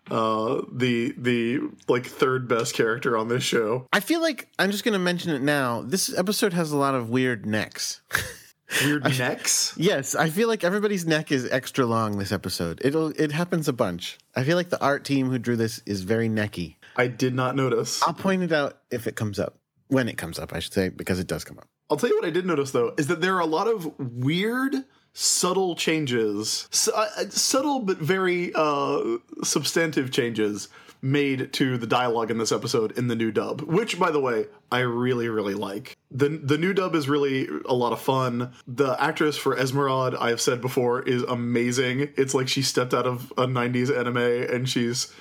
Uh 0.09 0.61
the 0.71 1.13
the 1.17 1.59
like 1.87 2.07
third 2.07 2.47
best 2.47 2.73
character 2.73 3.15
on 3.17 3.27
this 3.27 3.43
show. 3.43 3.87
I 3.93 3.99
feel 3.99 4.19
like 4.21 4.47
I'm 4.57 4.71
just 4.71 4.83
going 4.83 4.93
to 4.93 4.99
mention 4.99 5.29
it 5.31 5.43
now. 5.43 5.83
This 5.83 6.17
episode 6.17 6.53
has 6.53 6.71
a 6.71 6.77
lot 6.77 6.95
of 6.95 7.09
weird 7.09 7.45
necks. 7.45 8.01
Weird 8.85 9.03
necks. 9.03 9.73
yes, 9.75 10.15
I 10.15 10.29
feel 10.29 10.47
like 10.47 10.63
everybody's 10.63 11.05
neck 11.05 11.29
is 11.29 11.45
extra 11.51 11.85
long 11.85 12.17
this 12.17 12.31
episode. 12.31 12.79
It'll 12.85 13.09
it 13.09 13.33
happens 13.33 13.67
a 13.67 13.73
bunch. 13.73 14.17
I 14.33 14.45
feel 14.45 14.55
like 14.55 14.69
the 14.69 14.81
art 14.81 15.03
team 15.03 15.29
who 15.29 15.37
drew 15.37 15.57
this 15.57 15.81
is 15.85 16.03
very 16.03 16.29
necky. 16.29 16.75
I 16.95 17.07
did 17.07 17.35
not 17.35 17.57
notice. 17.57 18.01
I'll 18.07 18.13
point 18.13 18.43
it 18.43 18.53
out 18.53 18.77
if 18.89 19.07
it 19.07 19.17
comes 19.17 19.39
up. 19.39 19.57
When 19.89 20.07
it 20.07 20.17
comes 20.17 20.39
up, 20.39 20.53
I 20.53 20.59
should 20.59 20.71
say, 20.71 20.87
because 20.87 21.19
it 21.19 21.27
does 21.27 21.43
come 21.43 21.57
up. 21.59 21.67
I'll 21.89 21.97
tell 21.97 22.09
you 22.09 22.15
what 22.15 22.23
I 22.25 22.29
did 22.29 22.45
notice 22.45 22.71
though 22.71 22.93
is 22.97 23.07
that 23.07 23.19
there 23.19 23.35
are 23.35 23.41
a 23.41 23.45
lot 23.45 23.67
of 23.67 23.91
weird, 23.99 24.73
subtle 25.13 25.75
changes, 25.75 26.67
su- 26.71 26.91
uh, 26.93 27.07
subtle 27.29 27.79
but 27.79 27.97
very 27.97 28.51
uh, 28.55 29.17
substantive 29.43 30.11
changes 30.11 30.69
made 31.03 31.51
to 31.51 31.77
the 31.79 31.87
dialogue 31.87 32.29
in 32.29 32.37
this 32.37 32.51
episode 32.51 32.95
in 32.97 33.07
the 33.07 33.15
new 33.15 33.31
dub. 33.31 33.61
Which, 33.61 33.97
by 33.99 34.11
the 34.11 34.19
way, 34.19 34.45
I 34.71 34.79
really 34.79 35.29
really 35.29 35.55
like. 35.55 35.97
the 36.11 36.29
The 36.29 36.57
new 36.57 36.73
dub 36.73 36.95
is 36.95 37.09
really 37.09 37.47
a 37.65 37.73
lot 37.73 37.93
of 37.93 38.01
fun. 38.01 38.53
The 38.67 38.95
actress 39.01 39.37
for 39.37 39.57
Esmeralda, 39.57 40.17
I 40.21 40.29
have 40.29 40.41
said 40.41 40.61
before, 40.61 41.01
is 41.01 41.23
amazing. 41.23 42.09
It's 42.17 42.33
like 42.33 42.47
she 42.47 42.61
stepped 42.61 42.93
out 42.93 43.07
of 43.07 43.31
a 43.37 43.47
'90s 43.47 43.95
anime 43.95 44.17
and 44.17 44.69
she's 44.69 45.11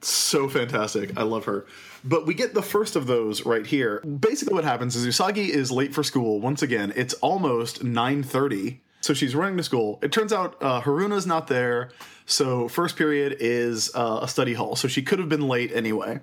so 0.00 0.48
fantastic. 0.48 1.16
I 1.16 1.22
love 1.22 1.44
her. 1.44 1.66
But 2.04 2.26
we 2.26 2.34
get 2.34 2.54
the 2.54 2.62
first 2.62 2.96
of 2.96 3.06
those 3.06 3.46
right 3.46 3.64
here. 3.64 4.00
Basically 4.00 4.54
what 4.54 4.64
happens 4.64 4.96
is 4.96 5.06
Usagi 5.06 5.48
is 5.48 5.70
late 5.70 5.94
for 5.94 6.02
school 6.02 6.40
once 6.40 6.62
again. 6.62 6.92
It's 6.96 7.14
almost 7.14 7.84
9:30. 7.84 8.80
So 9.02 9.12
she's 9.14 9.34
running 9.34 9.56
to 9.58 9.62
school. 9.62 9.98
It 10.02 10.10
turns 10.12 10.32
out 10.32 10.56
uh, 10.62 10.80
Haruna's 10.80 11.26
not 11.26 11.48
there. 11.48 11.90
So 12.24 12.68
first 12.68 12.96
period 12.96 13.36
is 13.40 13.90
uh, 13.94 14.20
a 14.22 14.28
study 14.28 14.54
hall. 14.54 14.74
So 14.76 14.88
she 14.88 15.02
could 15.02 15.18
have 15.18 15.28
been 15.28 15.46
late 15.48 15.70
anyway. 15.74 16.20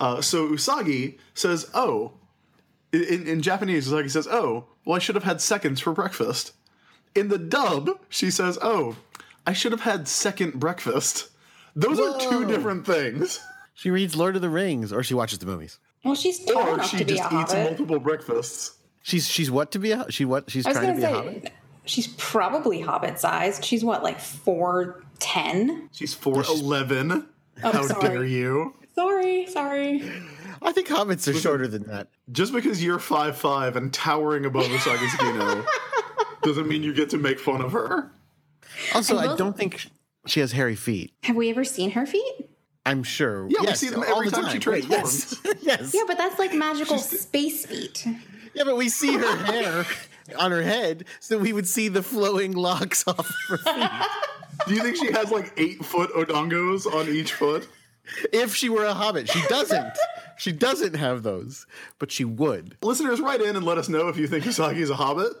Uh, 0.00 0.20
so 0.22 0.48
Usagi 0.48 1.18
says, 1.34 1.68
"Oh, 1.74 2.12
in, 2.92 3.26
in 3.26 3.42
Japanese, 3.42 3.88
Usagi 3.88 4.10
says, 4.10 4.26
"Oh, 4.30 4.66
well, 4.84 4.96
I 4.96 4.98
should 5.00 5.14
have 5.16 5.24
had 5.24 5.40
seconds 5.40 5.80
for 5.80 5.92
breakfast." 5.92 6.52
In 7.14 7.28
the 7.28 7.38
dub, 7.38 7.90
she 8.08 8.30
says, 8.30 8.58
"Oh, 8.62 8.96
I 9.46 9.52
should 9.52 9.72
have 9.72 9.82
had 9.82 10.08
second 10.08 10.54
breakfast. 10.60 11.28
Those 11.76 11.98
are 12.00 12.18
two 12.20 12.46
different 12.46 12.86
things. 12.86 13.40
She 13.74 13.90
reads 13.90 14.14
Lord 14.14 14.36
of 14.36 14.42
the 14.42 14.48
Rings, 14.48 14.92
or 14.92 15.02
she 15.02 15.14
watches 15.14 15.40
the 15.40 15.46
movies. 15.46 15.78
Well, 16.04 16.14
she's 16.14 16.44
tall 16.44 16.58
Or 16.58 16.74
enough 16.74 16.88
she 16.90 16.98
to 16.98 17.04
be 17.04 17.14
a 17.14 17.16
just 17.16 17.32
eats 17.32 17.52
hobbit. 17.52 17.64
multiple 17.70 17.98
breakfasts. 17.98 18.76
She's 19.02 19.28
she's 19.28 19.50
what 19.50 19.72
to 19.72 19.78
be 19.80 19.90
a 19.92 20.06
she 20.10 20.24
what 20.24 20.48
she's 20.50 20.62
trying 20.64 20.74
to 20.76 20.80
gonna 20.80 20.96
be 20.96 21.02
a 21.02 21.08
hobbit. 21.10 21.52
Say 21.84 21.90
she's 21.90 22.08
probably 22.18 22.80
hobbit 22.80 23.18
sized. 23.18 23.64
She's 23.64 23.84
what, 23.84 24.02
like 24.02 24.20
four 24.20 25.02
ten? 25.18 25.88
She's 25.92 26.14
4'11. 26.14 27.26
Oh, 27.62 27.72
How 27.72 27.86
sorry. 27.86 28.08
dare 28.08 28.24
you? 28.24 28.74
Sorry, 28.94 29.46
sorry. 29.46 30.02
I 30.62 30.72
think 30.72 30.88
hobbits 30.88 31.28
are 31.28 31.34
shorter 31.34 31.66
than 31.66 31.84
that. 31.84 32.08
Just 32.30 32.52
because 32.52 32.82
you're 32.82 32.98
5'5 32.98 33.76
and 33.76 33.92
towering 33.92 34.44
above 34.44 34.66
Usagi 34.66 35.06
Tsukino 35.08 35.66
doesn't 36.42 36.68
mean 36.68 36.82
you 36.82 36.92
get 36.94 37.10
to 37.10 37.18
make 37.18 37.38
fun 37.38 37.60
of 37.60 37.72
her. 37.72 38.12
Also, 38.94 39.18
And 39.18 39.30
I 39.30 39.36
don't 39.36 39.56
think 39.56 39.86
she 40.26 40.40
has 40.40 40.52
hairy 40.52 40.76
feet. 40.76 41.12
Have 41.24 41.36
we 41.36 41.50
ever 41.50 41.64
seen 41.64 41.92
her 41.92 42.06
feet? 42.06 42.48
I'm 42.86 43.02
sure. 43.02 43.46
Yeah, 43.48 43.62
we 43.62 43.74
see 43.74 43.88
them 43.88 44.00
all 44.00 44.16
every 44.16 44.28
the 44.28 44.36
time 44.36 44.60
she 44.60 44.70
Wait, 44.70 44.84
yes, 44.88 45.36
yes. 45.62 45.94
Yeah, 45.94 46.02
but 46.06 46.18
that's 46.18 46.38
like 46.38 46.52
magical 46.52 46.98
space 46.98 47.66
feet. 47.66 48.06
Yeah, 48.54 48.64
but 48.64 48.76
we 48.76 48.88
see 48.88 49.14
her 49.14 49.36
hair 49.36 49.86
on 50.38 50.50
her 50.50 50.62
head, 50.62 51.04
so 51.20 51.38
we 51.38 51.52
would 51.52 51.68
see 51.68 51.88
the 51.88 52.02
flowing 52.02 52.52
locks 52.52 53.04
off 53.08 53.30
her 53.48 53.58
feet. 53.58 53.90
Do 54.66 54.74
you 54.74 54.82
think 54.82 54.96
she 54.96 55.12
has 55.12 55.30
like 55.30 55.52
eight 55.56 55.84
foot 55.84 56.10
odangos 56.14 56.86
on 56.86 57.08
each 57.08 57.32
foot? 57.32 57.68
if 58.32 58.54
she 58.54 58.68
were 58.68 58.84
a 58.84 58.94
hobbit, 58.94 59.28
she 59.28 59.40
doesn't. 59.48 59.96
She 60.36 60.52
doesn't 60.52 60.94
have 60.94 61.22
those, 61.22 61.66
but 61.98 62.10
she 62.10 62.24
would. 62.24 62.76
Listeners, 62.82 63.20
write 63.20 63.40
in 63.40 63.56
and 63.56 63.64
let 63.64 63.78
us 63.78 63.88
know 63.88 64.08
if 64.08 64.16
you 64.16 64.26
think 64.26 64.44
Usagi 64.44 64.78
is 64.78 64.90
a 64.90 64.96
hobbit. 64.96 65.32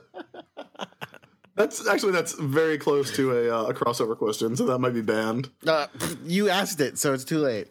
That's 1.56 1.86
actually 1.86 2.12
that's 2.12 2.32
very 2.34 2.78
close 2.78 3.14
to 3.16 3.36
a, 3.36 3.56
uh, 3.56 3.64
a 3.66 3.74
crossover 3.74 4.16
question, 4.16 4.56
so 4.56 4.66
that 4.66 4.78
might 4.78 4.94
be 4.94 5.02
banned. 5.02 5.50
Uh, 5.66 5.86
you 6.24 6.48
asked 6.48 6.80
it, 6.80 6.98
so 6.98 7.12
it's 7.12 7.24
too 7.24 7.38
late. 7.38 7.68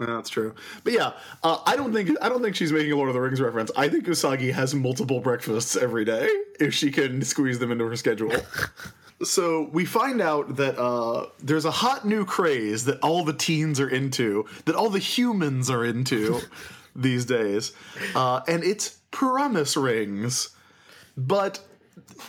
That's 0.00 0.30
true. 0.30 0.54
But 0.82 0.94
yeah, 0.94 1.12
uh, 1.42 1.58
I 1.66 1.76
don't 1.76 1.92
think 1.92 2.10
I 2.22 2.28
don't 2.28 2.42
think 2.42 2.56
she's 2.56 2.72
making 2.72 2.92
a 2.92 2.96
Lord 2.96 3.10
of 3.10 3.14
the 3.14 3.20
Rings 3.20 3.40
reference. 3.40 3.70
I 3.76 3.88
think 3.88 4.06
Usagi 4.06 4.52
has 4.52 4.74
multiple 4.74 5.20
breakfasts 5.20 5.76
every 5.76 6.04
day 6.06 6.26
if 6.58 6.72
she 6.72 6.90
can 6.90 7.22
squeeze 7.22 7.58
them 7.58 7.70
into 7.70 7.86
her 7.86 7.96
schedule. 7.96 8.32
so 9.22 9.68
we 9.72 9.84
find 9.84 10.22
out 10.22 10.56
that 10.56 10.78
uh, 10.78 11.26
there's 11.42 11.66
a 11.66 11.70
hot 11.70 12.06
new 12.06 12.24
craze 12.24 12.86
that 12.86 12.98
all 13.00 13.24
the 13.24 13.34
teens 13.34 13.78
are 13.78 13.88
into, 13.90 14.46
that 14.64 14.74
all 14.74 14.88
the 14.88 14.98
humans 14.98 15.68
are 15.68 15.84
into 15.84 16.40
these 16.96 17.26
days, 17.26 17.72
uh, 18.14 18.40
and 18.48 18.64
it's 18.64 18.88
promise 19.10 19.76
rings. 19.76 20.48
But 21.16 21.60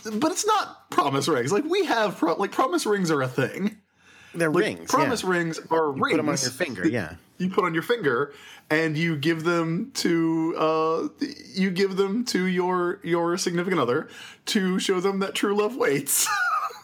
but 0.04 0.32
it's 0.32 0.46
not 0.46 0.90
promise 0.90 1.30
rings. 1.30 1.54
Like 1.54 1.64
we 1.64 1.86
have 1.86 2.18
pro- 2.18 2.36
like 2.36 2.52
promise 2.52 2.86
rings 2.86 3.10
are 3.12 3.22
a 3.22 3.30
thing. 3.30 3.78
They're 4.34 4.50
Like, 4.50 4.64
rings. 4.64 4.92
Promise 4.92 5.24
yeah. 5.24 5.30
rings 5.30 5.60
are 5.70 5.92
rings. 5.92 6.10
Put 6.12 6.18
them 6.18 6.30
on 6.30 6.38
your 6.42 6.52
finger. 6.52 6.88
Yeah. 6.88 7.16
You 7.42 7.50
put 7.50 7.66
on 7.66 7.74
your 7.74 7.84
finger, 7.84 8.34
and 8.70 8.98
you 8.98 9.18
give 9.18 9.44
them 9.44 9.92
to 9.96 10.56
uh, 10.58 11.08
you 11.54 11.72
give 11.72 11.98
them 11.98 12.24
to 12.26 12.46
your 12.46 13.00
your 13.04 13.38
significant 13.38 13.82
other 13.82 14.10
to 14.48 14.80
show 14.80 15.00
them 15.00 15.20
that 15.20 15.36
true 15.36 15.56
love 15.56 15.76
waits. 15.76 16.28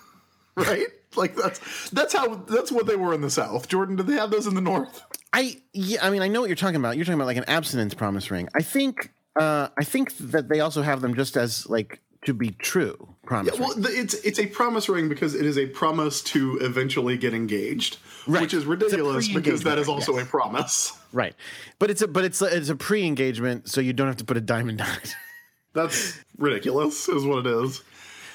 right? 0.55 0.87
Like 1.15 1.35
that's 1.35 1.89
that's 1.89 2.13
how 2.13 2.35
that's 2.35 2.71
what 2.71 2.87
they 2.87 2.95
were 2.95 3.13
in 3.13 3.21
the 3.21 3.29
South. 3.29 3.67
Jordan, 3.67 3.95
did 3.95 4.07
they 4.07 4.15
have 4.15 4.31
those 4.31 4.47
in 4.47 4.55
the 4.55 4.61
North? 4.61 5.03
I 5.33 5.61
yeah, 5.73 6.05
I 6.05 6.09
mean, 6.09 6.21
I 6.21 6.27
know 6.27 6.41
what 6.41 6.49
you're 6.49 6.55
talking 6.55 6.77
about. 6.77 6.95
You're 6.95 7.05
talking 7.05 7.19
about 7.19 7.27
like 7.27 7.37
an 7.37 7.45
abstinence 7.47 7.93
promise 7.93 8.29
ring. 8.31 8.49
I 8.55 8.61
think 8.61 9.11
uh, 9.39 9.69
I 9.77 9.83
think 9.83 10.15
that 10.17 10.49
they 10.49 10.59
also 10.59 10.81
have 10.81 11.01
them 11.01 11.15
just 11.15 11.37
as 11.37 11.67
like 11.67 12.01
to 12.27 12.33
be 12.33 12.51
true 12.51 13.15
promise. 13.25 13.57
Well, 13.57 13.69
rings. 13.69 13.83
the, 13.87 13.99
it's 13.99 14.13
it's 14.25 14.39
a 14.39 14.45
promise 14.47 14.87
ring 14.89 15.07
because 15.09 15.33
it 15.33 15.45
is 15.45 15.57
a 15.57 15.65
promise 15.67 16.21
to 16.23 16.57
eventually 16.61 17.17
get 17.17 17.33
engaged, 17.33 17.97
Right. 18.27 18.41
which 18.41 18.53
is 18.53 18.65
ridiculous 18.65 19.27
because 19.29 19.63
that 19.63 19.75
pre-engagement 19.75 19.79
is 19.79 19.87
ring, 19.87 19.95
also 19.95 20.13
yes. 20.17 20.23
a 20.23 20.29
promise. 20.29 20.93
Right, 21.13 21.35
but 21.79 21.89
it's 21.89 22.01
a 22.01 22.07
but 22.07 22.23
it's 22.25 22.41
a, 22.41 22.45
it's 22.45 22.69
a 22.69 22.75
pre-engagement, 22.75 23.69
so 23.69 23.79
you 23.81 23.93
don't 23.93 24.07
have 24.07 24.17
to 24.17 24.25
put 24.25 24.37
a 24.37 24.41
diamond 24.41 24.81
on 24.81 24.89
it. 25.03 25.15
That's 25.73 26.17
ridiculous, 26.37 27.07
is 27.07 27.23
what 27.25 27.45
it 27.45 27.63
is. 27.63 27.81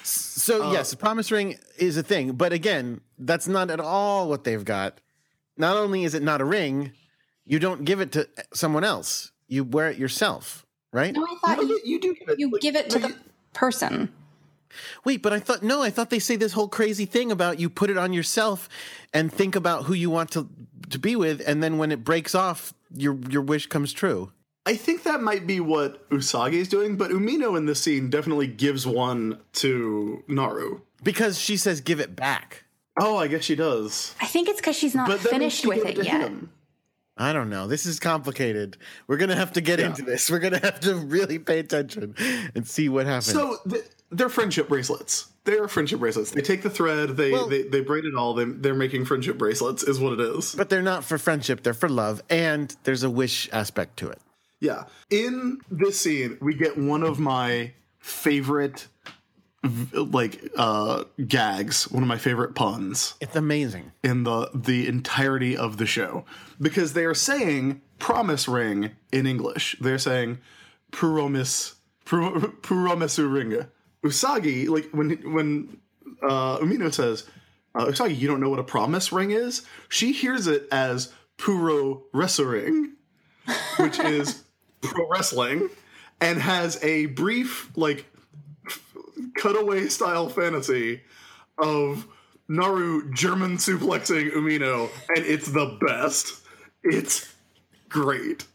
So 0.03 0.69
Uh, 0.69 0.71
yes, 0.73 0.91
a 0.91 0.97
promise 0.97 1.31
ring 1.31 1.57
is 1.77 1.95
a 1.97 2.03
thing, 2.03 2.33
but 2.33 2.51
again, 2.51 3.01
that's 3.19 3.47
not 3.47 3.69
at 3.69 3.79
all 3.79 4.27
what 4.27 4.43
they've 4.43 4.65
got. 4.65 4.99
Not 5.55 5.77
only 5.77 6.03
is 6.03 6.13
it 6.15 6.23
not 6.23 6.41
a 6.41 6.45
ring, 6.45 6.91
you 7.45 7.59
don't 7.59 7.85
give 7.85 8.01
it 8.01 8.11
to 8.13 8.27
someone 8.53 8.83
else. 8.83 9.31
You 9.47 9.63
wear 9.63 9.89
it 9.91 9.97
yourself, 9.97 10.65
right? 10.91 11.13
No, 11.13 11.23
I 11.25 11.35
thought 11.45 11.57
No, 11.57 11.63
you, 11.63 11.69
you, 11.85 11.91
you 11.93 11.99
do 12.01 12.15
give 12.15 12.29
it. 12.29 12.39
you 12.39 12.49
like- 12.49 12.61
give 12.61 12.75
it 12.75 12.89
to 12.89 12.99
no, 12.99 13.07
the 13.07 13.13
you- 13.13 13.19
person. 13.53 14.11
Wait, 15.05 15.21
but 15.21 15.31
I 15.33 15.39
thought 15.39 15.61
no, 15.63 15.81
I 15.83 15.89
thought 15.91 16.09
they 16.09 16.19
say 16.19 16.35
this 16.35 16.53
whole 16.53 16.67
crazy 16.67 17.05
thing 17.05 17.31
about 17.31 17.59
you 17.59 17.69
put 17.69 17.89
it 17.89 17.97
on 17.97 18.11
yourself 18.13 18.67
and 19.13 19.31
think 19.31 19.55
about 19.55 19.83
who 19.85 19.93
you 19.93 20.09
want 20.09 20.31
to 20.31 20.49
to 20.89 20.99
be 20.99 21.15
with, 21.15 21.41
and 21.47 21.61
then 21.63 21.77
when 21.77 21.91
it 21.91 22.03
breaks 22.03 22.33
off, 22.35 22.73
your 22.95 23.15
your 23.29 23.41
wish 23.43 23.67
comes 23.67 23.93
true. 23.93 24.31
I 24.65 24.75
think 24.75 25.03
that 25.03 25.21
might 25.21 25.45
be 25.45 25.59
what 25.59 26.09
Usagi 26.09 26.53
is 26.53 26.69
doing, 26.69 26.95
but 26.95 27.11
Umino 27.11 27.57
in 27.57 27.65
this 27.65 27.81
scene 27.81 28.09
definitely 28.09 28.47
gives 28.47 28.87
one 28.87 29.39
to 29.53 30.23
Naru. 30.27 30.79
Because 31.03 31.37
she 31.37 31.57
says 31.57 31.81
give 31.81 31.99
it 31.99 32.15
back. 32.15 32.63
Oh, 32.99 33.17
I 33.17 33.27
guess 33.27 33.43
she 33.43 33.55
does. 33.55 34.15
I 34.21 34.25
think 34.25 34.47
it's 34.47 34.61
because 34.61 34.77
she's 34.77 34.95
not 34.95 35.07
But 35.07 35.19
finished 35.19 35.61
she 35.61 35.67
with 35.67 35.83
gave 35.83 35.99
it 35.99 36.05
yet. 36.05 36.21
him. 36.21 36.51
I 37.17 37.31
don't 37.31 37.49
know. 37.49 37.67
This 37.67 37.85
is 37.85 37.99
complicated. 37.99 38.77
We're 39.07 39.17
gonna 39.17 39.35
have 39.35 39.53
to 39.53 39.61
get 39.61 39.79
Yeah. 39.79 39.87
into 39.87 40.01
this. 40.01 40.29
We're 40.31 40.39
gonna 40.39 40.59
have 40.59 40.79
to 40.81 40.95
really 40.95 41.37
pay 41.39 41.59
attention 41.59 42.15
and 42.55 42.67
see 42.67 42.89
what 42.89 43.05
happens. 43.05 43.31
So 43.33 43.57
th- 43.69 43.83
they're 44.11 44.29
friendship 44.29 44.67
bracelets. 44.67 45.27
They're 45.43 45.67
friendship 45.67 45.99
bracelets. 45.99 46.31
They 46.31 46.41
take 46.41 46.63
the 46.63 46.69
thread, 46.69 47.15
they 47.17 47.31
Well- 47.31 47.47
they, 47.47 47.63
they 47.63 47.81
braid 47.81 48.05
it 48.05 48.15
all. 48.15 48.33
They, 48.33 48.45
they're 48.45 48.73
making 48.73 49.05
friendship 49.05 49.37
bracelets, 49.37 49.83
is 49.83 49.99
what 49.99 50.13
it 50.13 50.21
is. 50.21 50.55
but 50.55 50.69
they're 50.69 50.81
not 50.81 51.03
for 51.03 51.17
friendship; 51.17 51.61
they're 51.63 51.73
for 51.73 51.89
love, 51.89 52.23
and 52.29 52.75
there's 52.83 53.03
a 53.03 53.09
wish 53.09 53.47
aspect 53.51 53.97
to 53.97 54.09
it. 54.09 54.19
Yeah. 54.59 54.85
In 55.09 55.59
this 55.69 55.99
scene, 55.99 56.37
we 56.41 56.55
get 56.55 56.77
one 56.77 57.03
of 57.03 57.19
my 57.19 57.73
favorite 57.99 58.87
like 59.93 60.51
uh 60.57 61.03
gags, 61.27 61.89
one 61.89 62.03
of 62.03 62.07
my 62.09 62.17
favorite 62.17 62.53
puns. 62.55 63.15
It's 63.21 63.35
amazing. 63.35 63.91
in 64.03 64.23
the 64.23 64.49
the 64.53 64.87
entirety 64.87 65.55
of 65.55 65.77
the 65.77 65.85
show 65.85 66.25
because 66.63 66.93
they 66.93 67.05
are 67.05 67.13
saying 67.13 67.81
promise 67.99 68.47
ring 68.47 68.91
in 69.11 69.27
English. 69.27 69.75
They're 69.79 69.99
saying 69.99 70.39
promise 70.91 71.75
promisu 72.05 73.31
ring. 73.31 73.65
Usagi 74.03 74.67
like 74.67 74.89
when 74.91 75.33
when 75.33 75.77
uh, 76.23 76.57
Umino 76.57 76.93
says 76.93 77.25
uh, 77.75 77.85
Usagi, 77.85 78.17
you 78.17 78.27
don't 78.27 78.39
know 78.39 78.49
what 78.49 78.59
a 78.59 78.63
promise 78.63 79.11
ring 79.11 79.31
is. 79.31 79.63
She 79.89 80.11
hears 80.11 80.47
it 80.47 80.67
as 80.71 81.11
puro 81.37 82.03
wrestling, 82.13 82.93
which 83.77 83.99
is 83.99 84.43
pro 84.81 85.07
wrestling, 85.09 85.69
and 86.21 86.39
has 86.39 86.81
a 86.83 87.07
brief 87.07 87.75
like 87.75 88.05
cutaway 89.35 89.87
style 89.87 90.29
fantasy 90.29 91.01
of 91.57 92.07
Naru 92.47 93.11
German 93.11 93.57
suplexing 93.57 94.31
Umino, 94.31 94.89
and 95.15 95.25
it's 95.25 95.47
the 95.49 95.77
best. 95.85 96.42
It's 96.83 97.33
great. 97.89 98.45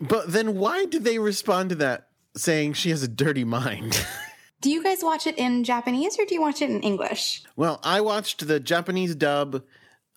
But 0.00 0.32
then, 0.32 0.56
why 0.56 0.86
did 0.86 1.04
they 1.04 1.18
respond 1.18 1.70
to 1.70 1.74
that 1.76 2.08
saying 2.36 2.74
she 2.74 2.90
has 2.90 3.02
a 3.02 3.08
dirty 3.08 3.44
mind? 3.44 4.04
Do 4.60 4.70
you 4.70 4.82
guys 4.82 4.98
watch 5.02 5.26
it 5.26 5.38
in 5.38 5.64
Japanese 5.64 6.18
or 6.18 6.24
do 6.24 6.34
you 6.34 6.40
watch 6.40 6.62
it 6.62 6.70
in 6.70 6.80
English? 6.80 7.42
well, 7.56 7.78
I 7.84 8.00
watched 8.00 8.48
the 8.48 8.58
Japanese 8.58 9.14
dub. 9.14 9.62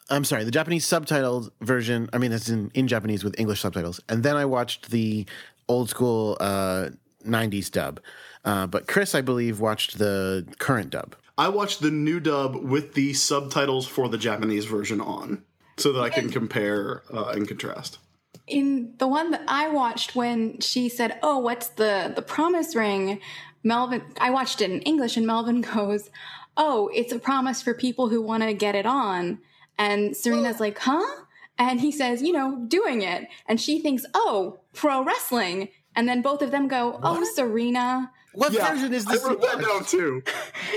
I'm 0.09 0.23
sorry, 0.23 0.43
the 0.43 0.49
Japanese 0.49 0.87
subtitled 0.87 1.51
version. 1.61 2.09
I 2.13 2.17
mean, 2.17 2.31
it's 2.31 2.49
in, 2.49 2.71
in 2.73 2.87
Japanese 2.87 3.23
with 3.23 3.37
English 3.39 3.59
subtitles, 3.59 3.99
and 4.09 4.23
then 4.23 4.37
I 4.37 4.45
watched 4.45 4.89
the 4.89 5.25
old 5.67 5.89
school 5.89 6.37
uh, 6.39 6.89
'90s 7.23 7.69
dub. 7.69 7.99
Uh, 8.45 8.65
but 8.65 8.87
Chris, 8.87 9.13
I 9.13 9.21
believe, 9.21 9.59
watched 9.59 9.99
the 9.99 10.47
current 10.57 10.89
dub. 10.91 11.15
I 11.37 11.49
watched 11.49 11.81
the 11.81 11.91
new 11.91 12.19
dub 12.19 12.55
with 12.55 12.93
the 12.95 13.13
subtitles 13.13 13.87
for 13.87 14.09
the 14.09 14.17
Japanese 14.17 14.65
version 14.65 14.99
on, 14.99 15.43
so 15.79 15.93
that 15.93 16.01
I 16.01 16.09
can 16.09 16.29
compare 16.29 17.03
uh, 17.13 17.29
and 17.29 17.47
contrast. 17.47 17.99
In 18.47 18.93
the 18.97 19.07
one 19.07 19.31
that 19.31 19.43
I 19.47 19.69
watched 19.69 20.15
when 20.15 20.59
she 20.59 20.89
said, 20.89 21.19
"Oh, 21.23 21.39
what's 21.39 21.69
the 21.69 22.11
the 22.15 22.21
promise 22.21 22.75
ring?" 22.75 23.19
Melvin 23.63 24.01
I 24.19 24.29
watched 24.29 24.61
it 24.61 24.71
in 24.71 24.81
English 24.81 25.17
and 25.17 25.27
Melvin 25.27 25.61
goes, 25.75 26.09
"Oh, 26.57 26.89
it's 26.93 27.13
a 27.13 27.19
promise 27.19 27.61
for 27.61 27.73
people 27.73 28.09
who 28.09 28.21
want 28.21 28.43
to 28.43 28.53
get 28.53 28.75
it 28.75 28.85
on." 28.85 29.39
And 29.77 30.15
Serena's 30.15 30.59
like, 30.59 30.79
"Huh?" 30.79 31.23
And 31.57 31.81
he 31.81 31.91
says, 31.91 32.21
"You 32.21 32.33
know, 32.33 32.65
doing 32.67 33.01
it." 33.01 33.27
And 33.47 33.59
she 33.59 33.79
thinks, 33.79 34.05
"Oh, 34.13 34.59
pro 34.73 35.03
wrestling." 35.03 35.69
And 35.95 36.07
then 36.07 36.21
both 36.21 36.41
of 36.41 36.51
them 36.51 36.67
go, 36.67 36.99
"Oh, 37.03 37.23
Serena." 37.35 38.11
What 38.33 38.53
Yeah, 38.53 38.71
version 38.73 38.93
is 38.93 39.07
I 39.07 39.13
this? 39.13 39.23
wrote 39.23 39.41
you 39.41 39.47
that 39.47 39.61
down 39.61 39.85
too, 39.85 40.23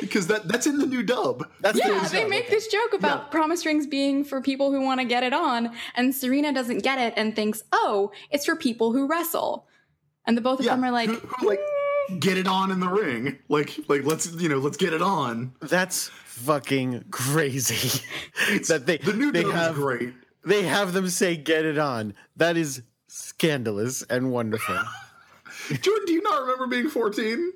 because 0.00 0.26
that 0.28 0.48
that's 0.48 0.66
in 0.66 0.78
the 0.78 0.86
new 0.86 1.02
dub. 1.02 1.44
That's 1.60 1.78
the 1.80 1.86
Yeah, 1.86 2.00
new 2.02 2.08
they 2.08 2.20
dub, 2.22 2.30
make 2.30 2.44
okay. 2.44 2.54
this 2.54 2.66
joke 2.68 2.94
about 2.94 3.30
promise 3.30 3.66
rings 3.66 3.86
being 3.86 4.24
for 4.24 4.40
people 4.40 4.72
who 4.72 4.80
want 4.80 5.00
to 5.00 5.06
get 5.06 5.22
it 5.22 5.32
on, 5.34 5.70
and 5.94 6.14
Serena 6.14 6.52
doesn't 6.52 6.78
get 6.82 6.98
it 6.98 7.12
and 7.16 7.36
thinks, 7.36 7.62
"Oh, 7.72 8.10
it's 8.30 8.46
for 8.46 8.56
people 8.56 8.92
who 8.92 9.06
wrestle." 9.06 9.66
And 10.26 10.36
the 10.36 10.40
both 10.40 10.60
of 10.60 10.66
Yeah, 10.66 10.76
them 10.76 10.84
are 10.84 10.90
like, 10.90 11.10
who, 11.10 11.16
who, 11.16 11.48
like 11.48 11.60
mm. 12.10 12.20
get 12.20 12.38
it 12.38 12.46
on 12.46 12.70
in 12.70 12.80
the 12.80 12.88
ring. 12.88 13.38
Like 13.48 13.76
like 13.88 14.04
let's 14.04 14.32
you 14.34 14.48
know 14.48 14.58
let's 14.58 14.76
get 14.78 14.92
it 14.94 15.02
on. 15.02 15.52
That's 15.60 16.08
fucking 16.08 17.04
crazy. 17.10 18.00
that 18.68 18.86
they 18.86 18.96
The 18.98 19.12
new 19.12 19.30
they 19.30 19.42
dub 19.42 19.52
have 19.52 19.72
is 19.72 19.78
great. 19.78 20.14
they 20.44 20.62
have 20.62 20.92
them 20.94 21.08
say 21.08 21.36
"get 21.36 21.64
it 21.66 21.76
on." 21.76 22.14
That 22.36 22.56
is 22.56 22.82
scandalous 23.08 24.02
and 24.08 24.30
wonderful. 24.32 24.78
Jordan, 25.68 26.06
do 26.06 26.12
you 26.12 26.22
not 26.22 26.40
remember 26.42 26.66
being 26.66 26.88
fourteen? 26.88 27.52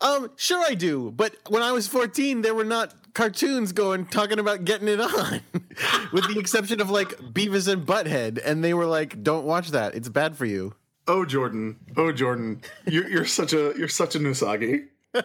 um, 0.00 0.30
sure 0.36 0.62
I 0.66 0.74
do, 0.74 1.12
but 1.14 1.34
when 1.48 1.62
I 1.62 1.72
was 1.72 1.86
fourteen, 1.88 2.42
there 2.42 2.54
were 2.54 2.64
not 2.64 2.94
cartoons 3.14 3.72
going 3.72 4.06
talking 4.06 4.38
about 4.38 4.64
getting 4.64 4.88
it 4.88 5.00
on, 5.00 5.40
with 6.12 6.28
the 6.32 6.36
exception 6.38 6.80
of 6.80 6.90
like 6.90 7.08
Beavis 7.18 7.70
and 7.72 7.86
Butthead, 7.86 8.40
and 8.44 8.62
they 8.64 8.74
were 8.74 8.86
like, 8.86 9.22
"Don't 9.22 9.44
watch 9.46 9.70
that; 9.70 9.94
it's 9.94 10.08
bad 10.08 10.36
for 10.36 10.44
you." 10.46 10.74
Oh 11.08 11.24
Jordan, 11.24 11.76
oh 11.96 12.10
Jordan, 12.12 12.62
you're 12.86 13.08
you're 13.08 13.24
such 13.24 13.52
a 13.52 13.72
you're 13.78 13.88
such 13.88 14.14
a 14.14 14.18
Nusagi. 14.18 14.86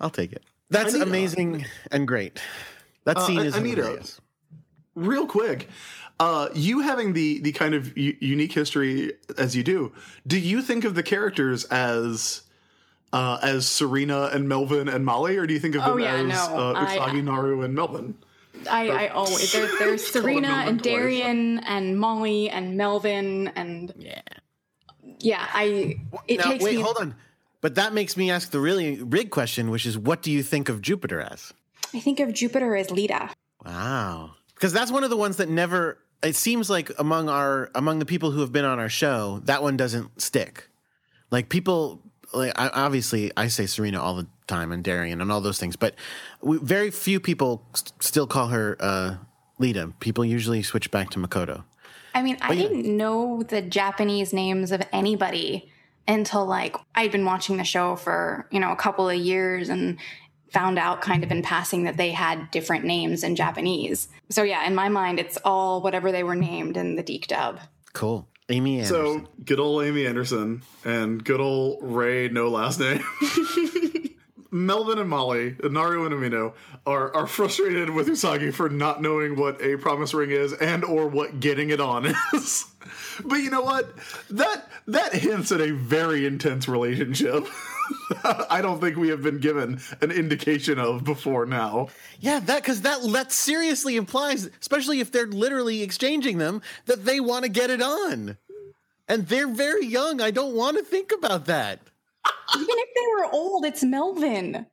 I'll 0.00 0.10
take 0.10 0.32
it. 0.32 0.42
That's 0.70 0.94
Anita. 0.94 1.08
amazing 1.08 1.66
and 1.90 2.08
great. 2.08 2.40
That 3.04 3.18
Uh, 3.18 3.26
scene 3.26 3.40
is 3.40 3.54
Anita. 3.56 3.82
hilarious. 3.82 4.20
Real 4.94 5.26
quick, 5.26 5.68
uh, 6.22 6.48
you 6.54 6.80
having 6.80 7.12
the 7.14 7.28
the 7.40 7.52
kind 7.52 7.74
of 7.74 7.96
u- 7.98 8.16
unique 8.20 8.52
history 8.52 9.12
as 9.36 9.56
you 9.56 9.62
do, 9.64 9.92
do 10.26 10.38
you 10.38 10.62
think 10.62 10.84
of 10.84 10.94
the 10.94 11.02
characters 11.02 11.64
as 11.64 12.42
uh, 13.12 13.38
as 13.42 13.66
Serena 13.66 14.30
and 14.32 14.48
Melvin 14.48 14.88
and 14.88 15.04
Molly, 15.04 15.36
or 15.36 15.46
do 15.46 15.52
you 15.54 15.60
think 15.60 15.74
of 15.74 15.82
them 15.82 15.94
Oh, 15.94 15.96
yeah, 15.98 16.14
as 16.16 16.48
no. 16.48 16.58
uh, 16.58 16.74
I- 16.76 17.20
Naru, 17.20 17.62
and 17.62 17.74
Melvin? 17.74 18.14
I, 18.70 18.88
I 18.90 19.08
always 19.08 19.52
there, 19.52 19.68
there's 19.78 20.06
Serena 20.12 20.48
and 20.66 20.78
twice. 20.78 20.92
Darien 20.94 21.58
and 21.60 21.98
Molly 21.98 22.48
and 22.48 22.76
Melvin 22.76 23.48
and 23.56 23.92
yeah, 23.98 24.20
yeah. 25.18 25.44
I 25.52 25.96
it 26.28 26.38
Now, 26.38 26.44
takes 26.50 26.62
wait, 26.64 26.76
me. 26.76 26.82
hold 26.82 26.96
on. 26.98 27.14
But 27.60 27.74
that 27.76 27.92
makes 27.92 28.16
me 28.16 28.30
ask 28.30 28.50
the 28.50 28.60
really 28.60 29.02
big 29.02 29.30
question, 29.30 29.70
which 29.70 29.86
is, 29.86 29.96
what 29.98 30.20
do 30.22 30.30
you 30.32 30.42
think 30.42 30.68
of 30.68 30.80
Jupiter 30.82 31.20
as? 31.20 31.52
I 31.94 32.00
think 32.00 32.18
of 32.20 32.32
Jupiter 32.32 32.74
as 32.76 32.90
Lita. 32.90 33.30
Wow, 33.64 34.32
because 34.54 34.72
that's 34.72 34.90
one 34.92 35.02
of 35.04 35.10
the 35.10 35.16
ones 35.16 35.36
that 35.38 35.48
never. 35.48 35.98
It 36.22 36.36
seems 36.36 36.70
like 36.70 36.90
among 36.98 37.28
our 37.28 37.70
among 37.74 37.98
the 37.98 38.06
people 38.06 38.30
who 38.30 38.40
have 38.40 38.52
been 38.52 38.64
on 38.64 38.78
our 38.78 38.88
show, 38.88 39.40
that 39.44 39.62
one 39.62 39.76
doesn't 39.76 40.20
stick. 40.20 40.68
Like 41.30 41.48
people, 41.48 42.00
like 42.32 42.52
I, 42.56 42.68
obviously, 42.68 43.32
I 43.36 43.48
say 43.48 43.66
Serena 43.66 44.00
all 44.00 44.14
the 44.14 44.26
time 44.46 44.70
and 44.70 44.84
Darien 44.84 45.20
and 45.20 45.32
all 45.32 45.40
those 45.40 45.58
things, 45.58 45.76
but 45.76 45.94
we, 46.42 46.58
very 46.58 46.90
few 46.90 47.20
people 47.20 47.66
st- 47.74 48.02
still 48.02 48.26
call 48.26 48.48
her 48.48 48.76
uh, 48.78 49.16
Lita. 49.58 49.92
People 50.00 50.24
usually 50.24 50.62
switch 50.62 50.90
back 50.90 51.10
to 51.10 51.18
Makoto. 51.18 51.64
I 52.14 52.22
mean, 52.22 52.36
I 52.42 52.52
yeah. 52.52 52.62
didn't 52.62 52.96
know 52.96 53.42
the 53.42 53.62
Japanese 53.62 54.32
names 54.32 54.72
of 54.72 54.82
anybody 54.92 55.70
until 56.06 56.44
like 56.44 56.76
I'd 56.94 57.12
been 57.12 57.24
watching 57.24 57.56
the 57.56 57.64
show 57.64 57.96
for, 57.96 58.46
you 58.50 58.60
know, 58.60 58.72
a 58.72 58.76
couple 58.76 59.08
of 59.08 59.16
years 59.16 59.68
and 59.68 59.98
found 60.52 60.78
out 60.78 61.00
kind 61.00 61.24
of 61.24 61.30
in 61.30 61.42
passing 61.42 61.84
that 61.84 61.96
they 61.96 62.10
had 62.10 62.50
different 62.50 62.84
names 62.84 63.24
in 63.24 63.36
Japanese. 63.36 64.08
So 64.30 64.42
yeah, 64.42 64.66
in 64.66 64.74
my 64.74 64.88
mind 64.88 65.18
it's 65.18 65.38
all 65.44 65.82
whatever 65.82 66.12
they 66.12 66.22
were 66.22 66.36
named 66.36 66.76
in 66.76 66.96
the 66.96 67.02
DiC 67.02 67.26
dub. 67.26 67.60
Cool, 67.92 68.28
Amy 68.48 68.80
Anderson. 68.80 69.24
So 69.24 69.28
good 69.44 69.60
old 69.60 69.84
Amy 69.84 70.06
Anderson 70.06 70.62
and 70.84 71.24
good 71.24 71.40
old 71.40 71.78
Ray, 71.82 72.28
no 72.28 72.48
last 72.48 72.80
name. 72.80 73.02
Melvin 74.54 74.98
and 74.98 75.08
Molly, 75.08 75.56
Naru 75.62 76.04
and 76.04 76.14
Umino, 76.14 76.52
are 76.86 77.14
are 77.16 77.26
frustrated 77.26 77.88
with 77.88 78.06
Usagi 78.06 78.52
for 78.52 78.68
not 78.68 79.00
knowing 79.00 79.34
what 79.34 79.60
a 79.62 79.78
promise 79.78 80.12
ring 80.12 80.30
is 80.30 80.52
and 80.52 80.84
or 80.84 81.08
what 81.08 81.40
getting 81.40 81.70
it 81.70 81.80
on 81.80 82.14
is. 82.34 82.66
but 83.24 83.36
you 83.36 83.48
know 83.48 83.62
what? 83.62 83.90
That 84.30 84.68
that 84.88 85.14
hints 85.14 85.52
at 85.52 85.62
a 85.62 85.72
very 85.72 86.26
intense 86.26 86.68
relationship. 86.68 87.46
I 88.50 88.60
don't 88.62 88.80
think 88.80 88.96
we 88.96 89.08
have 89.08 89.22
been 89.22 89.38
given 89.38 89.80
an 90.00 90.10
indication 90.10 90.78
of 90.78 91.04
before 91.04 91.46
now. 91.46 91.88
Yeah, 92.20 92.40
that 92.40 92.62
because 92.62 92.82
that 92.82 93.00
that 93.12 93.32
seriously 93.32 93.96
implies, 93.96 94.48
especially 94.60 95.00
if 95.00 95.10
they're 95.12 95.26
literally 95.26 95.82
exchanging 95.82 96.38
them, 96.38 96.62
that 96.86 97.04
they 97.04 97.20
want 97.20 97.44
to 97.44 97.50
get 97.50 97.70
it 97.70 97.82
on, 97.82 98.36
and 99.08 99.26
they're 99.28 99.48
very 99.48 99.86
young. 99.86 100.20
I 100.20 100.30
don't 100.30 100.54
want 100.54 100.78
to 100.78 100.84
think 100.84 101.12
about 101.12 101.46
that. 101.46 101.80
Even 102.56 102.66
if 102.68 102.88
they 102.94 103.06
were 103.16 103.32
old, 103.32 103.64
it's 103.64 103.82
Melvin. 103.82 104.66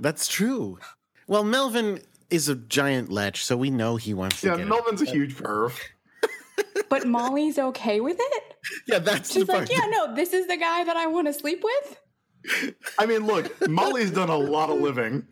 That's 0.00 0.26
true. 0.26 0.78
Well, 1.26 1.44
Melvin 1.44 2.00
is 2.30 2.48
a 2.48 2.54
giant 2.54 3.10
lech, 3.10 3.36
so 3.36 3.56
we 3.56 3.70
know 3.70 3.96
he 3.96 4.14
wants 4.14 4.40
to 4.40 4.46
get. 4.46 4.52
Yeah, 4.52 4.58
get 4.58 4.68
Melvin's 4.68 5.02
a 5.02 5.06
huge 5.06 5.36
perv. 5.36 5.78
But 6.88 7.06
Molly's 7.06 7.58
okay 7.58 8.00
with 8.00 8.16
it? 8.20 8.32
it. 8.32 8.56
Yeah, 8.86 8.98
that's 9.00 9.32
She's 9.32 9.46
the 9.46 9.52
like, 9.52 9.68
part. 9.68 9.70
yeah, 9.70 9.86
no, 9.90 10.14
this 10.14 10.32
is 10.32 10.46
the 10.46 10.56
guy 10.56 10.84
that 10.84 10.96
I 10.96 11.06
want 11.08 11.26
to 11.26 11.32
sleep 11.32 11.64
with. 11.64 11.98
I 12.98 13.06
mean, 13.06 13.26
look, 13.26 13.68
Molly's 13.68 14.10
done 14.10 14.28
a 14.28 14.36
lot 14.36 14.70
of 14.70 14.80
living. 14.80 15.26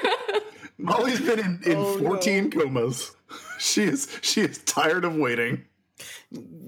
Molly's 0.78 1.20
been 1.20 1.38
in, 1.38 1.60
in 1.64 1.76
Oh, 1.76 1.98
14 1.98 2.50
comas. 2.50 3.14
She 3.58 3.84
is 3.84 4.08
she 4.22 4.40
is 4.40 4.58
tired 4.58 5.04
of 5.04 5.14
waiting. 5.14 5.64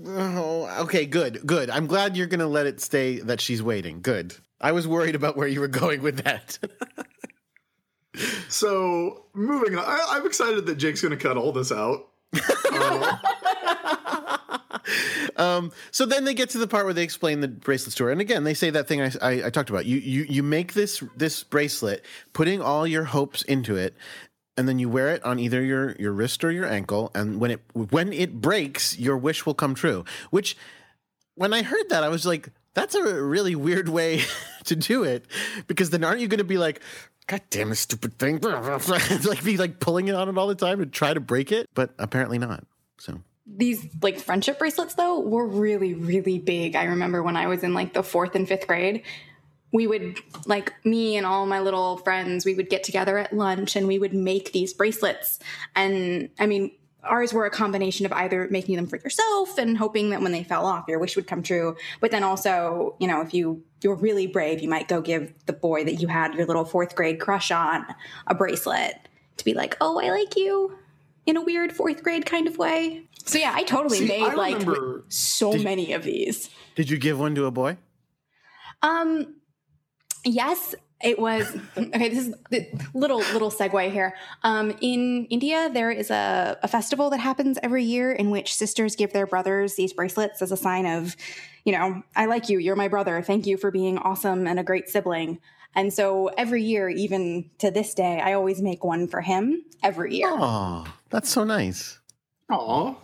Oh, 0.06 0.82
okay, 0.82 1.06
good, 1.06 1.44
good. 1.44 1.70
I'm 1.70 1.86
glad 1.86 2.16
you're 2.16 2.28
gonna 2.28 2.46
let 2.46 2.66
it 2.66 2.80
stay 2.80 3.18
that 3.20 3.40
she's 3.40 3.62
waiting. 3.62 4.00
Good. 4.00 4.34
I 4.60 4.72
was 4.72 4.86
worried 4.86 5.14
about 5.14 5.36
where 5.36 5.48
you 5.48 5.60
were 5.60 5.68
going 5.68 6.02
with 6.02 6.18
that. 6.24 6.58
So 8.48 9.24
moving 9.34 9.76
on, 9.76 9.84
I, 9.84 10.06
I'm 10.10 10.26
excited 10.26 10.66
that 10.66 10.76
Jake's 10.76 11.02
going 11.02 11.10
to 11.10 11.16
cut 11.16 11.36
all 11.36 11.52
this 11.52 11.72
out. 11.72 12.08
Uh, 12.76 13.16
Um, 15.36 15.72
so 15.90 16.06
then 16.06 16.24
they 16.24 16.34
get 16.34 16.50
to 16.50 16.58
the 16.58 16.68
part 16.68 16.84
where 16.84 16.94
they 16.94 17.02
explain 17.02 17.40
the 17.40 17.48
bracelet 17.48 17.92
story, 17.92 18.12
and 18.12 18.20
again 18.20 18.44
they 18.44 18.54
say 18.54 18.70
that 18.70 18.86
thing 18.86 19.00
I, 19.00 19.10
I, 19.20 19.46
I 19.46 19.50
talked 19.50 19.68
about. 19.68 19.84
You 19.84 19.98
you 19.98 20.24
you 20.28 20.42
make 20.44 20.74
this 20.74 21.02
this 21.16 21.42
bracelet, 21.42 22.04
putting 22.32 22.60
all 22.62 22.86
your 22.86 23.02
hopes 23.02 23.42
into 23.42 23.74
it, 23.74 23.96
and 24.56 24.68
then 24.68 24.78
you 24.78 24.88
wear 24.88 25.08
it 25.08 25.24
on 25.24 25.38
either 25.38 25.62
your 25.62 25.96
your 25.96 26.12
wrist 26.12 26.44
or 26.44 26.50
your 26.50 26.66
ankle, 26.66 27.10
and 27.14 27.40
when 27.40 27.50
it 27.50 27.60
when 27.72 28.12
it 28.12 28.40
breaks, 28.40 28.98
your 28.98 29.16
wish 29.16 29.44
will 29.46 29.54
come 29.54 29.74
true. 29.74 30.04
Which, 30.30 30.56
when 31.34 31.52
I 31.52 31.62
heard 31.62 31.88
that, 31.88 32.04
I 32.04 32.08
was 32.08 32.24
like, 32.24 32.50
that's 32.74 32.94
a 32.94 33.22
really 33.22 33.54
weird 33.54 33.88
way 33.88 34.22
to 34.64 34.76
do 34.76 35.02
it, 35.02 35.26
because 35.66 35.90
then 35.90 36.04
aren't 36.04 36.20
you 36.20 36.28
going 36.28 36.38
to 36.38 36.44
be 36.44 36.58
like. 36.58 36.80
God 37.26 37.40
damn 37.48 37.72
it, 37.72 37.76
stupid 37.76 38.18
thing! 38.18 38.38
like 38.42 39.42
be 39.42 39.56
like 39.56 39.80
pulling 39.80 40.08
it 40.08 40.14
on 40.14 40.28
it 40.28 40.36
all 40.36 40.46
the 40.46 40.54
time 40.54 40.80
to 40.80 40.84
try 40.84 41.14
to 41.14 41.20
break 41.20 41.52
it, 41.52 41.70
but 41.72 41.94
apparently 41.98 42.36
not. 42.36 42.66
So 42.98 43.22
These 43.46 43.86
like 44.02 44.18
friendship 44.18 44.58
bracelets 44.58 44.94
though 44.94 45.20
were 45.20 45.46
really, 45.46 45.94
really 45.94 46.38
big. 46.38 46.76
I 46.76 46.84
remember 46.84 47.22
when 47.22 47.36
I 47.36 47.46
was 47.46 47.62
in 47.62 47.74
like 47.74 47.92
the 47.92 48.02
fourth 48.02 48.34
and 48.34 48.48
fifth 48.48 48.66
grade, 48.66 49.02
we 49.72 49.86
would 49.86 50.18
like 50.46 50.72
me 50.84 51.16
and 51.16 51.26
all 51.26 51.46
my 51.46 51.60
little 51.60 51.98
friends, 51.98 52.44
we 52.44 52.54
would 52.54 52.70
get 52.70 52.84
together 52.84 53.18
at 53.18 53.32
lunch 53.32 53.76
and 53.76 53.86
we 53.86 53.98
would 53.98 54.14
make 54.14 54.52
these 54.52 54.72
bracelets. 54.72 55.40
And 55.74 56.30
I 56.38 56.46
mean, 56.46 56.70
ours 57.02 57.32
were 57.32 57.44
a 57.44 57.50
combination 57.50 58.06
of 58.06 58.12
either 58.12 58.48
making 58.50 58.76
them 58.76 58.86
for 58.86 58.96
yourself 58.96 59.58
and 59.58 59.76
hoping 59.76 60.10
that 60.10 60.20
when 60.20 60.32
they 60.32 60.44
fell 60.44 60.64
off, 60.64 60.84
your 60.88 60.98
wish 60.98 61.16
would 61.16 61.26
come 61.26 61.42
true. 61.42 61.76
But 62.00 62.10
then 62.10 62.22
also, 62.22 62.96
you 62.98 63.08
know, 63.08 63.20
if 63.20 63.34
you 63.34 63.62
you're 63.82 63.94
really 63.94 64.26
brave, 64.26 64.60
you 64.60 64.68
might 64.68 64.88
go 64.88 65.00
give 65.00 65.34
the 65.46 65.52
boy 65.52 65.84
that 65.84 66.00
you 66.00 66.08
had 66.08 66.34
your 66.34 66.46
little 66.46 66.64
fourth 66.64 66.94
grade 66.94 67.20
crush 67.20 67.50
on 67.50 67.84
a 68.26 68.34
bracelet 68.34 68.94
to 69.36 69.44
be 69.44 69.54
like, 69.54 69.76
oh, 69.80 70.00
I 70.00 70.10
like 70.10 70.36
you 70.36 70.78
in 71.26 71.36
a 71.36 71.42
weird 71.42 71.72
fourth 71.72 72.02
grade 72.02 72.26
kind 72.26 72.46
of 72.46 72.58
way. 72.58 73.04
So 73.24 73.38
yeah, 73.38 73.52
I 73.54 73.62
totally 73.62 73.98
See, 73.98 74.06
made 74.08 74.22
I 74.22 74.34
like 74.34 74.58
remember- 74.58 75.04
so 75.08 75.52
many 75.54 75.92
of 75.92 76.04
these. 76.04 76.50
did 76.74 76.90
you 76.90 76.98
give 76.98 77.18
one 77.18 77.34
to 77.36 77.46
a 77.46 77.50
boy? 77.50 77.76
Um, 78.82 79.36
yes, 80.24 80.74
it 81.02 81.18
was. 81.18 81.56
Okay, 81.76 82.08
this 82.08 82.18
is 82.28 82.34
the 82.50 82.66
little 82.92 83.18
little 83.32 83.50
segue 83.50 83.90
here. 83.90 84.14
Um, 84.42 84.76
in 84.80 85.26
India, 85.26 85.70
there 85.72 85.90
is 85.90 86.10
a, 86.10 86.58
a 86.62 86.68
festival 86.68 87.10
that 87.10 87.18
happens 87.20 87.58
every 87.62 87.84
year 87.84 88.12
in 88.12 88.30
which 88.30 88.54
sisters 88.54 88.94
give 88.96 89.12
their 89.12 89.26
brothers 89.26 89.74
these 89.74 89.92
bracelets 89.92 90.42
as 90.42 90.52
a 90.52 90.56
sign 90.56 90.86
of, 90.86 91.16
you 91.64 91.72
know, 91.72 92.02
I 92.16 92.26
like 92.26 92.48
you. 92.48 92.58
You're 92.58 92.76
my 92.76 92.88
brother. 92.88 93.22
Thank 93.22 93.46
you 93.46 93.56
for 93.56 93.70
being 93.70 93.98
awesome 93.98 94.46
and 94.46 94.58
a 94.58 94.62
great 94.62 94.88
sibling. 94.88 95.38
And 95.74 95.92
so 95.92 96.28
every 96.38 96.62
year, 96.62 96.88
even 96.88 97.50
to 97.58 97.70
this 97.70 97.94
day, 97.94 98.20
I 98.20 98.34
always 98.34 98.60
make 98.62 98.84
one 98.84 99.08
for 99.08 99.20
him 99.20 99.64
every 99.82 100.16
year. 100.16 100.28
Oh, 100.30 100.84
that's 101.10 101.28
so 101.30 101.42
nice. 101.44 101.98
Aw. 102.50 102.94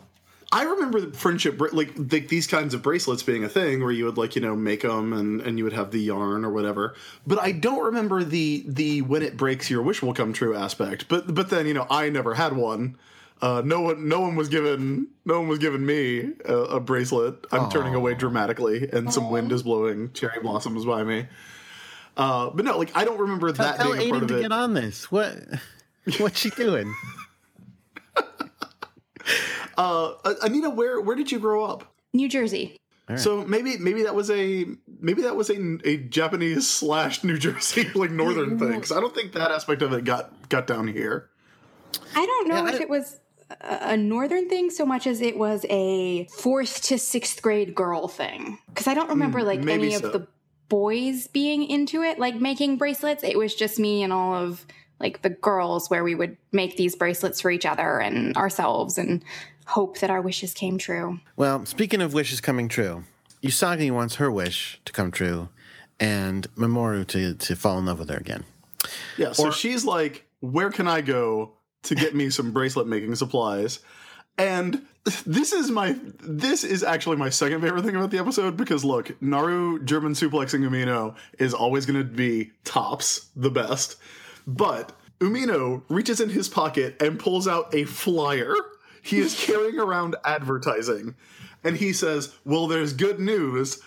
I 0.53 0.65
remember 0.65 1.01
the 1.01 1.17
friendship, 1.17 1.61
like 1.73 2.11
th- 2.11 2.29
these 2.29 2.49
kinds 2.49 2.75
of 2.75 2.83
bracelets 2.83 3.23
being 3.23 3.45
a 3.45 3.49
thing 3.49 3.83
where 3.83 3.93
you 3.93 4.05
would 4.07 4.17
like, 4.19 4.35
you 4.35 4.43
know, 4.43 4.57
make 4.57 4.83
them 4.83 5.13
and, 5.13 5.41
and 5.41 5.59
you 5.59 5.65
would 5.65 5.73
have 5.73 5.93
the 5.93 6.01
yarn 6.01 6.45
or 6.45 6.51
whatever. 6.51 6.95
But 7.25 7.39
I 7.39 7.53
don't 7.53 7.85
remember 7.85 8.25
the, 8.25 8.65
the 8.67 9.03
when 9.03 9.23
it 9.23 9.37
breaks 9.37 9.71
your 9.71 9.83
wish 9.83 10.03
will 10.03 10.13
come 10.13 10.33
true 10.33 10.57
aspect. 10.57 11.07
But, 11.09 11.33
but 11.35 11.51
then, 11.51 11.67
you 11.67 11.75
know, 11.75 11.87
I 11.89 12.09
never 12.11 12.35
had 12.35 12.55
one. 12.57 12.99
Uh, 13.41 13.63
no 13.65 13.81
one, 13.81 14.09
no 14.09 14.21
one 14.21 14.35
was 14.35 14.49
given, 14.49 15.07
no 15.25 15.39
one 15.39 15.49
was 15.49 15.61
giving 15.61 15.87
me 15.87 16.33
a, 16.45 16.55
a 16.55 16.81
bracelet. 16.81 17.47
I'm 17.53 17.71
turning 17.71 17.95
away 17.95 18.15
dramatically 18.15 18.91
and 18.93 19.13
some 19.15 19.31
wind 19.31 19.53
is 19.53 19.63
blowing 19.63 20.13
cherry 20.13 20.41
blossoms 20.43 20.85
by 20.85 21.05
me. 21.05 21.27
Uh, 22.17 22.51
but 22.51 22.65
no, 22.65 22.77
like 22.77 22.91
I 22.97 23.05
don't 23.05 23.21
remember 23.21 23.53
that 23.53 23.77
Tell 23.77 23.93
being 23.97 24.09
a 24.09 24.11
part 24.11 24.21
Aiden 24.21 24.23
of 24.25 24.29
to 24.29 24.39
it. 24.39 24.43
get 24.43 24.53
on 24.53 24.75
this. 24.75 25.13
What? 25.13 25.39
What's 26.19 26.41
she 26.41 26.51
doing? 26.51 26.93
Uh, 29.81 30.35
Anita, 30.43 30.69
where, 30.69 31.01
where 31.01 31.17
did 31.17 31.33
you 31.33 31.39
grow 31.39 31.65
up? 31.65 31.91
New 32.13 32.29
Jersey. 32.29 32.77
So 33.17 33.45
maybe 33.45 33.77
maybe 33.79 34.05
that 34.05 34.15
was 34.15 34.31
a 34.31 34.67
maybe 35.01 35.23
that 35.23 35.35
was 35.35 35.51
a, 35.51 35.57
a 35.85 35.97
Japanese 35.97 36.69
slash 36.79 37.25
New 37.25 37.39
Jersey 37.39 37.89
like 37.95 38.11
northern 38.13 38.59
thing. 38.59 38.69
Because 38.75 38.93
I 38.93 39.01
don't 39.01 39.15
think 39.15 39.33
that 39.33 39.51
aspect 39.51 39.83
of 39.83 39.93
it 39.93 40.05
got 40.05 40.49
got 40.49 40.67
down 40.69 40.87
here. 40.87 41.29
I 42.15 42.25
don't 42.25 42.49
know 42.49 42.57
Yeah, 42.67 42.69
if 42.69 42.75
I- 42.81 42.83
it 42.85 42.89
was 42.89 43.19
a, 43.63 43.79
a 43.93 43.97
northern 43.97 44.49
thing 44.49 44.71
so 44.71 44.87
much 44.87 45.09
as 45.09 45.21
it 45.21 45.37
was 45.37 45.67
a 45.69 46.27
fourth 46.27 46.83
to 46.85 46.99
sixth 46.99 47.43
grade 47.43 47.75
girl 47.75 48.07
thing. 48.07 48.59
Because 48.69 48.87
I 48.87 48.95
don't 48.95 49.09
remember 49.09 49.43
like 49.43 49.67
any 49.67 49.91
so. 49.91 50.07
of 50.07 50.13
the 50.13 50.29
boys 50.69 51.27
being 51.27 51.65
into 51.69 52.03
it, 52.03 52.21
like 52.21 52.37
making 52.37 52.77
bracelets. 52.77 53.25
It 53.25 53.37
was 53.37 53.57
just 53.57 53.81
me 53.81 54.05
and 54.05 54.13
all 54.13 54.37
of 54.37 54.65
like 55.01 55.23
the 55.23 55.31
girls 55.31 55.91
where 55.91 56.05
we 56.05 56.15
would 56.15 56.37
make 56.53 56.77
these 56.77 56.95
bracelets 56.95 57.41
for 57.41 57.51
each 57.51 57.67
other 57.67 57.99
and 57.99 58.37
ourselves 58.37 58.99
and 58.99 59.25
hope 59.71 59.99
that 60.01 60.11
our 60.11 60.21
wishes 60.21 60.53
came 60.55 60.79
true. 60.79 61.21
Well, 61.37 61.65
speaking 61.67 62.01
of 62.03 62.13
wishes 62.15 62.41
coming 62.41 62.69
true, 62.69 63.05
Usagi 63.43 63.91
wants 63.91 64.17
her 64.17 64.31
wish 64.31 64.81
to 64.85 64.93
come 64.93 65.11
true, 65.11 65.49
and 65.99 66.47
Mamoru 66.57 67.07
to 67.09 67.35
to 67.35 67.57
fall 67.57 67.79
in 67.79 67.87
love 67.87 67.99
with 67.99 68.09
her 68.11 68.17
again. 68.17 68.45
Yeah. 69.17 69.33
So 69.33 69.49
Or- 69.49 69.53
she's 69.53 69.85
like, 69.85 70.27
"Where 70.41 70.71
can 70.71 70.87
I 70.89 71.01
go 71.01 71.53
to 71.85 71.95
get 71.95 72.15
me 72.15 72.31
some 72.31 72.53
bracelet 72.53 72.87
making 72.87 73.15
supplies?" 73.15 73.81
And 74.39 74.83
this 75.27 75.53
is 75.53 75.71
my 75.71 75.97
this 76.23 76.65
is 76.65 76.83
actually 76.83 77.17
my 77.17 77.31
second 77.31 77.61
favorite 77.63 77.85
thing 77.85 77.97
about 77.97 78.11
the 78.11 78.19
episode 78.19 78.57
because 78.57 78.85
look, 78.85 79.11
Naru 79.23 79.83
German 79.85 80.13
suplexing 80.15 80.63
Umino 80.69 81.15
is 81.39 81.53
always 81.55 81.87
going 81.87 81.99
to 81.99 82.05
be 82.05 82.53
tops, 82.65 83.27
the 83.37 83.51
best. 83.51 83.97
But 84.47 84.93
Umino 85.21 85.83
reaches 85.89 86.21
in 86.21 86.31
his 86.31 86.49
pocket 86.49 86.97
and 87.01 87.19
pulls 87.19 87.47
out 87.47 87.75
a 87.75 87.85
flyer. 87.85 88.55
He 89.03 89.19
is 89.19 89.35
carrying 89.45 89.79
around 89.79 90.17
advertising. 90.25 91.15
And 91.65 91.77
he 91.77 91.93
says, 91.93 92.35
Well, 92.45 92.67
there's 92.67 92.93
good 92.93 93.21
news. 93.21 93.81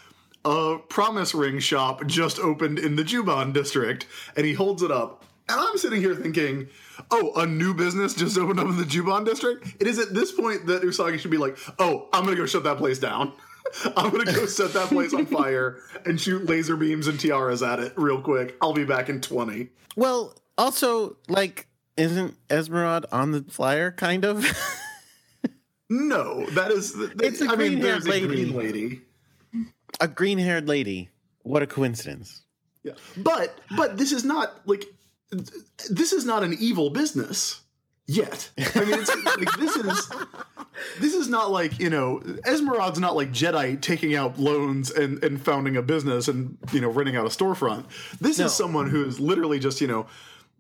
A 0.46 0.78
promise 0.90 1.34
ring 1.34 1.60
shop 1.60 2.06
just 2.06 2.40
opened 2.40 2.80
in 2.80 2.96
the 2.96 3.04
Juban 3.04 3.54
district. 3.54 4.06
And 4.36 4.46
he 4.46 4.54
holds 4.54 4.84
it 4.84 4.92
up. 4.92 5.26
And 5.50 5.60
I'm 5.60 5.78
sitting 5.78 6.02
here 6.02 6.16
thinking, 6.16 6.68
Oh, 7.12 7.34
a 7.36 7.46
new 7.46 7.74
business 7.74 8.14
just 8.14 8.38
opened 8.38 8.60
up 8.60 8.68
in 8.68 8.78
the 8.78 8.84
Juban 8.84 9.26
district? 9.26 9.76
It 9.80 9.88
is 9.88 10.00
at 10.00 10.14
this 10.14 10.32
point 10.32 10.68
that 10.68 10.84
Usagi 10.84 11.20
should 11.20 11.32
be 11.32 11.38
like, 11.38 11.58
Oh, 11.80 12.10
I'm 12.14 12.24
going 12.24 12.36
to 12.36 12.42
go 12.42 12.46
shut 12.46 12.64
that 12.64 12.78
place 12.78 13.00
down. 13.00 13.34
I'm 13.98 14.12
going 14.12 14.26
to 14.26 14.34
go 14.34 14.46
set 14.46 14.74
that 14.74 14.90
place 14.90 15.14
on 15.14 15.26
fire 15.26 15.80
and 16.06 16.20
shoot 16.20 16.46
laser 16.46 16.76
beams 16.76 17.08
and 17.08 17.20
tiaras 17.20 17.64
at 17.64 17.80
it 17.80 17.94
real 17.96 18.22
quick. 18.22 18.56
I'll 18.62 18.74
be 18.74 18.84
back 18.84 19.10
in 19.10 19.22
20. 19.22 19.70
Well, 19.96 20.36
also, 20.58 21.18
like, 21.28 21.68
isn't 21.98 22.36
Esmeralda 22.50 23.08
on 23.12 23.32
the 23.32 23.44
flyer? 23.50 23.92
Kind 23.92 24.26
of. 24.26 24.46
No, 25.94 26.46
that 26.52 26.72
is. 26.72 26.94
It's 27.22 27.42
a 27.42 27.48
I 27.50 27.56
mean, 27.56 27.80
there's 27.80 28.06
a 28.06 28.10
lady. 28.10 28.28
green 28.28 28.56
lady. 28.56 29.02
a 30.00 30.08
green-haired 30.08 30.68
lady. 30.68 31.10
What 31.44 31.62
a 31.62 31.68
coincidence. 31.68 32.42
Yeah, 32.84 32.94
but 33.18 33.58
but 33.78 33.98
this 33.98 34.12
is 34.12 34.24
not 34.26 34.68
like 34.68 34.86
this 35.90 36.14
is 36.14 36.26
not 36.26 36.44
an 36.44 36.56
evil 36.60 36.90
business 36.90 37.62
yet. 38.08 38.50
I 38.76 38.84
mean, 38.86 39.00
it's, 39.00 39.16
like 39.38 39.58
this 39.60 39.76
is 39.76 40.10
this 41.00 41.14
is 41.14 41.28
not 41.30 41.52
like 41.52 41.80
you 41.80 41.90
know 41.90 42.22
Esmeralda's 42.46 43.00
not 43.00 43.16
like 43.16 43.32
Jadeite 43.32 43.82
taking 43.82 44.16
out 44.16 44.40
loans 44.40 44.90
and 44.92 45.24
and 45.24 45.40
founding 45.42 45.78
a 45.78 45.82
business 45.82 46.28
and 46.28 46.58
you 46.72 46.82
know 46.82 46.90
renting 46.90 47.16
out 47.16 47.26
a 47.26 47.30
storefront. 47.30 47.86
This 48.20 48.40
No. 48.40 48.46
is 48.46 48.54
someone 48.54 48.90
who 48.90 49.06
is 49.06 49.20
literally 49.20 49.60
just 49.60 49.80
you 49.80 49.88
know 49.88 50.08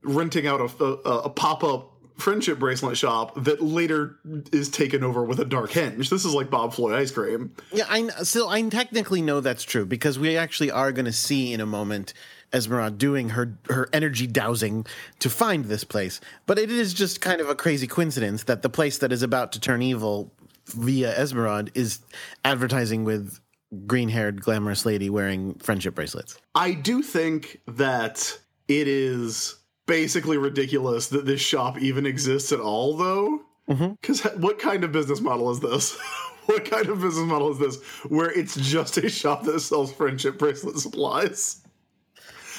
renting 0.03 0.45
out 0.47 0.59
a, 0.61 0.83
a, 0.85 1.19
a 1.25 1.29
pop 1.29 1.63
up 1.63 1.92
friendship 2.17 2.59
bracelet 2.59 2.97
shop 2.97 3.43
that 3.43 3.61
later 3.61 4.17
is 4.51 4.69
taken 4.69 5.03
over 5.03 5.23
with 5.23 5.39
a 5.39 5.45
dark 5.45 5.71
henge. 5.71 6.09
This 6.09 6.25
is 6.25 6.33
like 6.33 6.49
Bob 6.49 6.73
Floyd 6.73 6.93
ice 6.93 7.11
cream. 7.11 7.53
Yeah, 7.71 7.85
I 7.89 8.07
so 8.23 8.49
I 8.49 8.61
technically 8.69 9.21
know 9.21 9.39
that's 9.39 9.63
true 9.63 9.85
because 9.85 10.19
we 10.19 10.37
actually 10.37 10.71
are 10.71 10.91
going 10.91 11.05
to 11.05 11.13
see 11.13 11.53
in 11.53 11.61
a 11.61 11.65
moment 11.65 12.13
Esmeralda 12.53 12.95
doing 12.95 13.29
her 13.29 13.57
her 13.69 13.89
energy 13.93 14.27
dowsing 14.27 14.85
to 15.19 15.29
find 15.29 15.65
this 15.65 15.83
place. 15.83 16.21
But 16.45 16.59
it 16.59 16.71
is 16.71 16.93
just 16.93 17.19
kind 17.21 17.41
of 17.41 17.49
a 17.49 17.55
crazy 17.55 17.87
coincidence 17.87 18.43
that 18.43 18.61
the 18.61 18.69
place 18.69 18.99
that 18.99 19.11
is 19.11 19.23
about 19.23 19.51
to 19.53 19.59
turn 19.59 19.81
evil 19.81 20.31
via 20.67 21.11
Esmeralda 21.17 21.71
is 21.73 21.99
advertising 22.45 23.03
with 23.03 23.39
green-haired 23.87 24.39
glamorous 24.39 24.85
lady 24.85 25.09
wearing 25.09 25.55
friendship 25.55 25.95
bracelets. 25.95 26.39
I 26.53 26.73
do 26.73 27.01
think 27.01 27.59
that 27.67 28.37
it 28.67 28.87
is 28.87 29.55
basically 29.85 30.37
ridiculous 30.37 31.07
that 31.09 31.25
this 31.25 31.41
shop 31.41 31.79
even 31.79 32.05
exists 32.05 32.51
at 32.51 32.59
all, 32.59 32.97
though. 32.97 33.41
Mm-hmm. 33.69 33.93
Because 34.01 34.21
what 34.37 34.59
kind 34.59 34.83
of 34.83 34.91
business 34.91 35.21
model 35.21 35.49
is 35.51 35.59
this? 35.59 35.97
what 36.45 36.69
kind 36.69 36.87
of 36.89 37.01
business 37.01 37.25
model 37.25 37.51
is 37.51 37.59
this 37.59 37.81
where 38.09 38.31
it's 38.31 38.55
just 38.55 38.97
a 38.97 39.09
shop 39.09 39.43
that 39.43 39.59
sells 39.59 39.93
friendship 39.93 40.37
bracelet 40.37 40.77
supplies? 40.77 41.61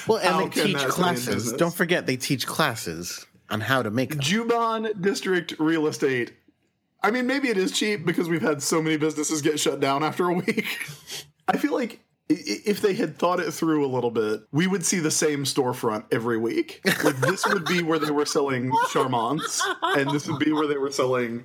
Well, 0.07 0.17
and 0.17 0.27
How 0.27 0.39
they 0.39 0.49
teach 0.49 0.73
that 0.73 0.79
stay 0.79 0.85
in 0.85 0.91
classes. 0.91 1.53
Don't 1.53 1.73
forget 1.73 2.05
they 2.05 2.17
teach 2.17 2.45
classes 2.45 3.25
on 3.49 3.61
how 3.61 3.81
to 3.81 3.91
make 3.91 4.11
them. 4.11 4.19
Juban 4.19 5.01
District 5.01 5.53
Real 5.59 5.87
Estate. 5.87 6.33
I 7.01 7.11
mean, 7.11 7.27
maybe 7.27 7.49
it 7.49 7.57
is 7.57 7.71
cheap 7.71 8.05
because 8.05 8.29
we've 8.29 8.41
had 8.41 8.63
so 8.63 8.81
many 8.81 8.97
businesses 8.97 9.41
get 9.41 9.59
shut 9.59 9.79
down 9.79 10.03
after 10.03 10.27
a 10.29 10.33
week. 10.33 10.65
I 11.47 11.57
feel 11.57 11.73
like 11.73 11.99
if 12.27 12.81
they 12.81 12.93
had 12.93 13.17
thought 13.17 13.39
it 13.39 13.51
through 13.51 13.85
a 13.85 13.91
little 13.91 14.09
bit, 14.11 14.41
we 14.51 14.65
would 14.67 14.85
see 14.85 14.99
the 14.99 15.11
same 15.11 15.43
storefront 15.43 16.05
every 16.11 16.37
week. 16.37 16.81
Like 17.03 17.17
this 17.17 17.45
would 17.47 17.65
be 17.65 17.83
where 17.83 17.99
they 17.99 18.09
were 18.11 18.25
selling 18.25 18.71
Charmants, 18.91 19.61
and 19.83 20.09
this 20.09 20.27
would 20.27 20.39
be 20.39 20.51
where 20.51 20.67
they 20.67 20.77
were 20.77 20.91
selling. 20.91 21.43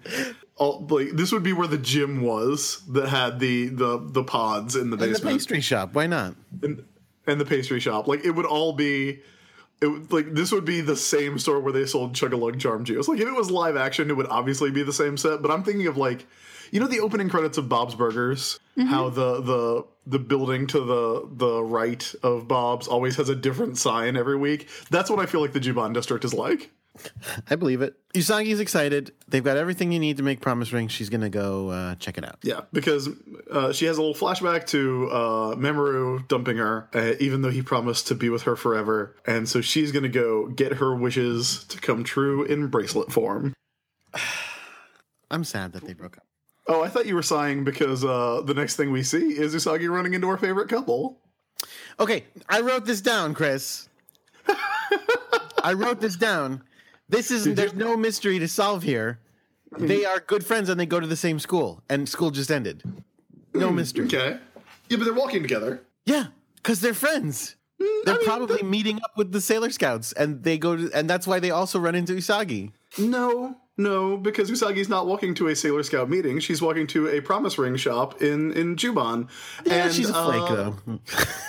All, 0.57 0.87
like 0.89 1.11
this 1.13 1.33
would 1.33 1.43
be 1.43 1.53
where 1.53 1.69
the 1.69 1.79
gym 1.79 2.23
was 2.23 2.83
that 2.89 3.09
had 3.09 3.41
the 3.41 3.69
the 3.69 3.99
the 4.03 4.25
pods 4.25 4.75
in 4.77 4.91
the 4.91 4.95
In 4.95 5.01
the 5.01 5.07
basement 5.09 5.37
pastry 5.37 5.61
shop, 5.61 5.95
why 5.95 6.07
not? 6.07 6.35
and, 6.63 6.83
and 7.27 7.41
the 7.41 7.45
pastry 7.45 7.81
shop. 7.81 8.07
Like 8.09 8.25
it 8.25 8.31
would 8.31 8.47
all 8.47 8.73
be. 8.73 9.21
It 9.83 10.13
like 10.13 10.35
this 10.35 10.53
would 10.53 10.65
be 10.67 10.81
the 10.83 10.97
same 10.97 11.39
store 11.39 11.61
where 11.61 11.73
they 11.73 11.87
sold 11.87 12.13
Chugalug 12.15 12.59
Charm 12.61 12.85
Juice. 12.85 13.09
Like 13.09 13.21
if 13.21 13.27
it 13.29 13.35
was 13.35 13.51
live 13.51 13.77
action, 13.77 14.11
it 14.11 14.17
would 14.17 14.27
obviously 14.29 14.71
be 14.71 14.83
the 14.83 14.93
same 14.93 15.17
set. 15.17 15.41
But 15.41 15.51
I'm 15.51 15.63
thinking 15.63 15.87
of 15.87 15.97
like, 15.97 16.27
you 16.71 16.81
know, 16.81 16.87
the 16.87 17.01
opening 17.01 17.29
credits 17.29 17.59
of 17.59 17.69
Bob's 17.69 17.95
Burgers. 17.95 18.59
How 18.79 19.11
the 19.11 19.43
the 19.43 19.85
the 20.07 20.19
building 20.19 20.67
to 20.69 20.81
the 20.81 21.29
the 21.31 21.63
right 21.63 22.15
of 22.23 22.49
Bob's 22.49 22.89
always 22.89 23.17
has 23.17 23.29
a 23.29 23.35
different 23.35 23.77
sign 23.77 24.17
every 24.17 24.37
week. 24.37 24.69
That's 24.91 25.11
what 25.11 25.19
I 25.19 25.27
feel 25.27 25.41
like 25.43 25.53
the 25.53 25.61
Juban 25.61 25.93
district 25.93 26.25
is 26.25 26.33
like. 26.33 26.71
I 27.49 27.57
believe 27.57 27.83
it. 27.83 27.95
Usagi's 28.15 28.59
excited. 28.59 29.13
They've 29.29 29.45
got 29.45 29.57
everything 29.57 29.93
you 29.93 29.99
need 29.99 30.17
to 30.17 30.23
make 30.23 30.41
promise 30.41 30.73
rings. 30.73 30.93
She's 30.93 31.09
gonna 31.09 31.31
go 31.31 31.69
uh, 31.69 31.95
check 31.97 32.19
it 32.19 32.25
out. 32.25 32.39
Yeah, 32.43 32.63
because 32.73 33.09
uh, 33.51 33.73
she 33.73 33.85
has 33.87 33.99
a 33.99 34.03
little 34.03 34.15
flashback 34.15 34.67
to 34.69 35.09
uh, 35.11 35.55
Mamoru 35.55 36.27
dumping 36.27 36.57
her, 36.57 36.89
uh, 36.95 37.13
even 37.21 37.43
though 37.43 37.51
he 37.51 37.63
promised 37.63 38.09
to 38.09 38.15
be 38.15 38.29
with 38.29 38.43
her 38.43 38.57
forever. 38.57 39.15
And 39.27 39.49
so 39.49 39.61
she's 39.61 39.93
going 39.93 40.03
to 40.03 40.09
go 40.09 40.49
get 40.49 40.75
her 40.75 40.95
wishes 40.95 41.65
to 41.65 41.79
come 41.79 42.03
true 42.03 42.45
in 42.45 42.69
bracelet 42.69 43.13
form. 43.13 43.55
I'm 45.31 45.45
sad 45.45 45.73
that 45.75 45.85
they 45.85 45.93
broke 45.93 46.17
up. 46.17 46.25
Oh, 46.71 46.83
I 46.85 46.89
thought 46.89 47.07
you 47.07 47.17
were 47.17 47.23
sighing 47.23 47.65
because 47.65 48.05
uh, 48.05 48.43
the 48.45 48.55
next 48.55 48.77
thing 48.77 48.93
we 48.93 49.03
see 49.03 49.37
is 49.37 49.57
Usagi 49.57 49.91
running 49.91 50.15
into 50.15 50.29
our 50.29 50.37
favorite 50.37 50.69
couple. 50.69 51.19
Okay, 51.99 52.25
I 52.49 52.61
wrote 52.61 52.87
this 52.87 53.01
down, 53.01 53.35
Chris. 53.35 53.89
I 55.65 55.73
wrote 55.75 56.01
this 56.01 56.15
down. 56.15 56.63
This 57.09 57.33
is 57.33 57.57
there's 57.57 57.75
no 57.75 57.97
mystery 57.97 58.39
to 58.39 58.47
solve 58.47 58.85
here. 58.85 59.19
They 59.79 60.05
are 60.05 60.21
good 60.21 60.47
friends 60.47 60.69
and 60.69 60.79
they 60.79 60.87
go 60.87 61.01
to 61.01 61.09
the 61.09 61.17
same 61.17 61.41
school, 61.41 61.83
and 61.91 62.09
school 62.09 62.31
just 62.31 62.53
ended. 62.53 62.85
No 63.53 63.71
mystery. 63.71 64.07
Okay. 64.07 64.39
Yeah, 64.89 64.97
but 64.97 65.05
they're 65.05 65.13
walking 65.13 65.43
together. 65.43 65.83
Yeah, 66.07 66.27
because 66.55 66.81
they're 66.81 66.95
friends. 66.95 67.57
They're 68.05 68.23
probably 68.23 68.63
meeting 68.63 68.99
up 68.99 69.17
with 69.17 69.33
the 69.33 69.41
Sailor 69.41 69.71
Scouts, 69.71 70.13
and 70.13 70.45
they 70.45 70.57
go 70.57 70.77
to, 70.77 70.91
and 70.95 71.11
that's 71.11 71.27
why 71.27 71.41
they 71.41 71.51
also 71.51 71.81
run 71.81 71.97
into 71.97 72.13
Usagi. 72.13 72.71
No, 72.97 73.57
no, 73.81 74.17
because 74.17 74.51
Usagi's 74.51 74.89
not 74.89 75.07
walking 75.07 75.35
to 75.37 75.49
a 75.49 75.57
Sailor 75.57 75.83
Scout 75.83 76.11
meeting. 76.11 76.39
She's 76.39 76.61
walking 76.61 76.87
to 76.89 77.09
a 77.09 77.21
promise 77.21 77.59
ring 77.59 77.77
shop 77.77 78.21
in 78.21 78.53
in 78.53 78.77
Juban. 78.77 79.29
Yeah, 79.65 79.85
and, 79.87 79.95
she's 79.95 80.11
a 80.11 80.13
flake, 80.13 80.43
uh, 80.43 80.55
though. 80.55 80.77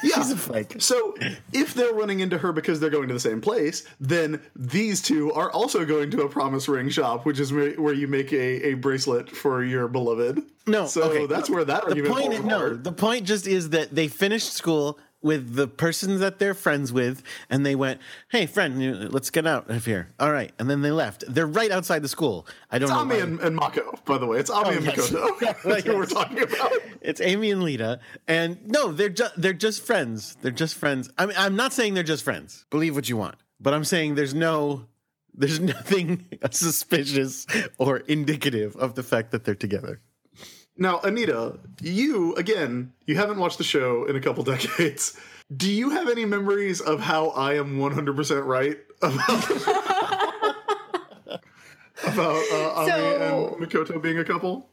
Yeah. 0.04 0.16
she's 0.16 0.32
a 0.32 0.38
flake. 0.38 0.82
So 0.82 1.16
if 1.54 1.74
they're 1.74 1.94
running 1.94 2.22
into 2.22 2.38
her 2.38 2.52
because 2.54 2.80
they're 2.80 2.90
going 2.90 3.08
to 3.10 3.14
the 3.14 3.20
same 3.20 3.42
place, 3.42 3.86
then 4.00 4.42
these 4.56 5.02
two 5.02 5.32
are 5.34 5.52
also 5.52 5.86
going 5.86 6.10
to 6.12 6.22
a 6.22 6.30
promise 6.30 6.68
ring 6.68 6.90
shop, 6.90 7.26
which 7.26 7.40
is 7.40 7.52
where 7.52 7.74
where 7.74 7.94
you 7.94 8.08
make 8.08 8.32
a, 8.32 8.70
a 8.70 8.74
bracelet 8.76 9.30
for 9.30 9.64
your 9.64 9.88
beloved. 9.88 10.42
No, 10.68 10.86
so 10.86 11.04
okay. 11.04 11.26
that's 11.26 11.50
where 11.50 11.66
that 11.66 11.82
The 11.82 11.90
argument 11.90 12.16
point, 12.16 12.46
no, 12.46 12.76
the 12.76 12.92
point 12.92 13.26
just 13.26 13.48
is 13.48 13.72
that 13.72 13.94
they 13.94 14.08
finished 14.08 14.54
school 14.54 15.00
with 15.22 15.56
the 15.56 15.68
persons 15.68 16.20
that 16.20 16.40
they're 16.40 16.54
friends 16.54 16.92
with, 16.92 17.24
and 17.50 17.66
they 17.66 17.76
went, 17.76 18.02
"Hey, 18.30 18.46
friend, 18.46 19.14
let's 19.14 19.30
get 19.30 19.46
out 19.46 19.70
of 19.70 19.86
here." 19.86 20.10
All 20.20 20.32
right, 20.32 20.52
and 20.60 20.70
then 20.70 20.82
they 20.82 20.92
left. 20.92 21.24
They're 21.28 21.48
right 21.48 21.72
outside 21.72 22.02
the 22.02 22.08
school. 22.10 22.48
I 22.70 22.80
don't 22.80 22.90
It's 22.90 22.96
know. 22.96 23.02
Ami 23.02 23.20
and, 23.20 23.40
and 23.40 23.56
Mako, 23.56 24.00
by 24.06 24.18
the 24.18 24.26
way. 24.26 24.40
It's 24.40 24.50
Ami 24.50 24.70
oh, 24.70 24.78
and 24.78 24.86
yes. 24.86 25.12
Makoto. 25.12 25.64
That's 25.64 25.84
who 25.86 25.96
we're 25.98 26.06
talking 26.06 26.42
about. 26.42 26.72
It's 27.02 27.22
Amy 27.22 27.52
and 27.52 27.64
Lita, 27.64 28.00
and 28.28 28.68
no, 28.68 28.92
they're 28.92 29.10
just 29.10 29.40
they're 29.40 29.54
just 29.54 29.86
friends. 29.86 30.38
They're 30.42 30.52
just 30.52 30.76
friends. 30.76 31.10
I 31.18 31.26
mean, 31.26 31.36
I'm 31.38 31.56
not 31.56 31.74
saying 31.74 31.94
they're 31.94 32.04
just 32.04 32.24
friends. 32.24 32.66
Believe 32.70 32.96
what 32.96 33.10
you 33.10 33.18
want, 33.18 33.36
but 33.60 33.74
I'm 33.74 33.84
saying 33.84 34.16
there's 34.16 34.34
no, 34.34 34.88
there's 35.34 35.60
nothing 35.76 36.26
suspicious 36.52 37.46
or 37.78 37.98
indicative 37.98 38.76
of 38.76 38.96
the 38.96 39.04
fact 39.04 39.32
that 39.32 39.44
they're 39.44 39.56
together. 39.56 40.00
Now, 40.78 41.00
Anita, 41.02 41.60
you 41.82 42.34
again, 42.36 42.94
you 43.06 43.16
haven't 43.16 43.38
watched 43.38 43.58
the 43.58 43.64
show 43.64 44.06
in 44.06 44.16
a 44.16 44.22
couple 44.22 44.44
decades. 44.56 45.18
Do 45.56 45.70
you 45.72 45.90
have 45.90 46.08
any 46.10 46.26
memories 46.26 46.80
of 46.82 47.02
how 47.02 47.30
I 47.30 47.56
am 47.56 47.78
100% 47.78 48.46
right 48.46 48.78
about 49.02 49.52
about 52.04 52.44
uh, 52.52 52.74
Ami 52.78 52.90
So- 52.90 53.56
and 53.58 53.70
Makoto 53.70 54.02
being 54.02 54.18
a 54.20 54.24
couple? 54.26 54.68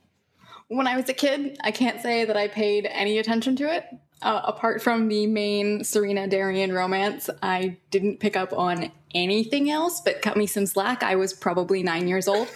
when 0.71 0.87
I 0.87 0.97
was 0.97 1.09
a 1.09 1.15
kid, 1.15 1.57
I 1.65 1.71
can't 1.71 1.99
say 2.03 2.27
that 2.27 2.37
I 2.37 2.47
paid 2.49 2.87
any 2.91 3.17
attention 3.19 3.57
to 3.57 3.75
it. 3.75 3.87
Uh, 4.21 4.43
apart 4.45 4.83
from 4.83 5.09
the 5.09 5.27
main 5.27 5.83
Serena 5.83 6.29
Darien 6.29 6.73
romance, 6.75 7.31
I 7.43 7.79
didn't 7.91 8.21
pick 8.21 8.37
up 8.37 8.53
on 8.53 8.93
anything 9.15 9.71
else. 9.71 10.03
But 10.03 10.21
cut 10.21 10.37
me 10.37 10.47
some 10.47 10.67
slack. 10.67 11.03
I 11.03 11.17
was 11.17 11.33
probably 11.33 11.83
nine 11.83 12.07
years 12.07 12.29
old. 12.29 12.49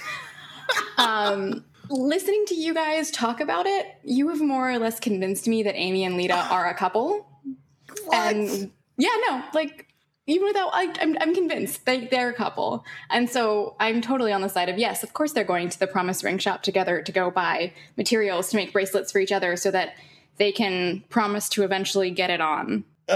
um, 0.99 1.65
listening 1.93 2.45
to 2.47 2.55
you 2.55 2.75
guys 2.75 3.11
talk 3.11 3.41
about 3.41 3.67
it, 3.67 3.87
you 4.03 4.29
have 4.29 4.41
more 4.41 4.71
or 4.71 4.79
less 4.79 4.99
convinced 4.99 5.47
me 5.47 5.63
that 5.63 5.75
Amy 5.77 6.05
and 6.05 6.17
Lita 6.17 6.35
are 6.37 6.69
a 6.69 6.75
couple. 6.75 7.27
And 8.13 8.71
yeah, 8.97 9.11
no, 9.29 9.43
like 9.55 9.89
even 10.27 10.47
without, 10.47 10.71
I, 10.73 10.95
I'm, 11.01 11.17
I'm 11.21 11.35
convinced 11.35 11.85
they, 11.85 12.07
they're 12.07 12.31
a 12.31 12.35
couple. 12.35 12.85
And 13.11 13.29
so 13.29 13.77
I'm 13.81 14.01
totally 14.01 14.33
on 14.33 14.41
the 14.41 14.49
side 14.49 14.69
of 14.69 14.79
yes, 14.79 15.03
of 15.03 15.13
course 15.13 15.33
they're 15.33 15.45
going 15.45 15.69
to 15.69 15.79
the 15.79 15.87
promise 15.87 16.25
ring 16.25 16.39
shop 16.39 16.63
together 16.63 17.03
to 17.03 17.13
go 17.13 17.31
buy 17.31 17.73
materials 17.97 18.49
to 18.51 18.57
make 18.57 18.73
bracelets 18.73 19.13
for 19.13 19.19
each 19.19 19.33
other 19.33 19.57
so 19.57 19.71
that 19.71 19.95
they 20.39 20.53
can 20.53 21.05
promise 21.11 21.49
to 21.51 21.63
eventually 21.63 22.11
get 22.11 22.31
it 22.31 22.41
on. 22.41 22.85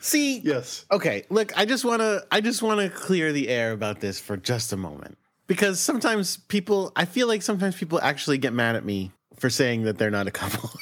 See, 0.00 0.40
Yes. 0.40 0.84
okay, 0.90 1.24
look, 1.30 1.56
I 1.56 1.64
just 1.64 1.84
want 1.84 2.00
to 2.00 2.26
I 2.30 2.40
just 2.40 2.60
want 2.60 2.80
to 2.80 2.90
clear 2.90 3.32
the 3.32 3.48
air 3.48 3.72
about 3.72 4.00
this 4.00 4.18
for 4.20 4.36
just 4.36 4.72
a 4.72 4.76
moment. 4.76 5.16
Because 5.46 5.80
sometimes 5.80 6.36
people 6.36 6.92
I 6.96 7.04
feel 7.04 7.26
like 7.26 7.42
sometimes 7.42 7.76
people 7.76 8.00
actually 8.00 8.38
get 8.38 8.52
mad 8.52 8.76
at 8.76 8.84
me 8.84 9.12
for 9.36 9.50
saying 9.50 9.82
that 9.82 9.98
they're 9.98 10.10
not 10.10 10.26
a 10.26 10.30
couple. 10.30 10.70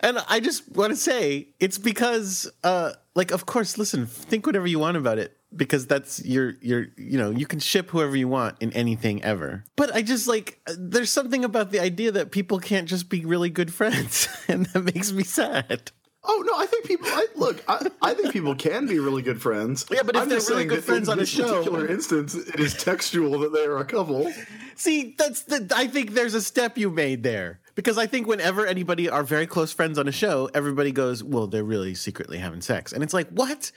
And 0.00 0.18
I 0.28 0.38
just 0.40 0.70
want 0.70 0.90
to 0.90 0.96
say 0.96 1.48
it's 1.58 1.78
because 1.78 2.50
uh 2.62 2.92
like 3.14 3.32
of 3.32 3.46
course 3.46 3.76
listen, 3.76 4.06
think 4.06 4.46
whatever 4.46 4.66
you 4.66 4.78
want 4.78 4.96
about 4.96 5.18
it 5.18 5.36
because 5.56 5.86
that's 5.86 6.24
your 6.24 6.54
your 6.60 6.86
you 6.96 7.18
know, 7.18 7.30
you 7.30 7.46
can 7.46 7.58
ship 7.58 7.90
whoever 7.90 8.16
you 8.16 8.28
want 8.28 8.56
in 8.60 8.72
anything 8.72 9.22
ever. 9.22 9.64
But 9.76 9.94
I 9.94 10.02
just 10.02 10.28
like 10.28 10.60
there's 10.78 11.10
something 11.10 11.44
about 11.44 11.70
the 11.70 11.80
idea 11.80 12.12
that 12.12 12.30
people 12.30 12.58
can't 12.58 12.88
just 12.88 13.08
be 13.08 13.24
really 13.24 13.50
good 13.50 13.72
friends 13.72 14.28
and 14.48 14.66
that 14.66 14.94
makes 14.94 15.12
me 15.12 15.24
sad. 15.24 15.90
Oh 16.26 16.42
no, 16.46 16.58
I 16.58 16.66
think 16.66 16.84
people. 16.86 17.06
I, 17.08 17.26
look, 17.36 17.62
I, 17.68 17.86
I 18.00 18.14
think 18.14 18.32
people 18.32 18.54
can 18.54 18.86
be 18.86 18.98
really 18.98 19.22
good 19.22 19.40
friends. 19.42 19.84
Yeah, 19.90 20.02
but 20.02 20.16
if 20.16 20.22
I'm 20.22 20.28
they're 20.28 20.40
really 20.48 20.64
good 20.64 20.82
friends 20.84 21.08
on 21.08 21.18
a 21.18 21.22
this 21.22 21.28
show- 21.28 21.58
particular 21.58 21.86
instance, 21.86 22.34
it 22.34 22.58
is 22.58 22.74
textual 22.74 23.38
that 23.40 23.52
they 23.52 23.64
are 23.64 23.78
a 23.78 23.84
couple. 23.84 24.32
See, 24.76 25.14
that's 25.18 25.42
the. 25.42 25.70
I 25.74 25.86
think 25.86 26.14
there's 26.14 26.34
a 26.34 26.40
step 26.42 26.78
you 26.78 26.90
made 26.90 27.22
there 27.22 27.60
because 27.74 27.98
I 27.98 28.06
think 28.06 28.26
whenever 28.26 28.66
anybody 28.66 29.08
are 29.08 29.22
very 29.22 29.46
close 29.46 29.72
friends 29.72 29.98
on 29.98 30.08
a 30.08 30.12
show, 30.12 30.48
everybody 30.54 30.92
goes, 30.92 31.22
"Well, 31.22 31.46
they're 31.46 31.62
really 31.64 31.94
secretly 31.94 32.38
having 32.38 32.60
sex," 32.62 32.92
and 32.92 33.02
it's 33.02 33.14
like, 33.14 33.28
what? 33.28 33.70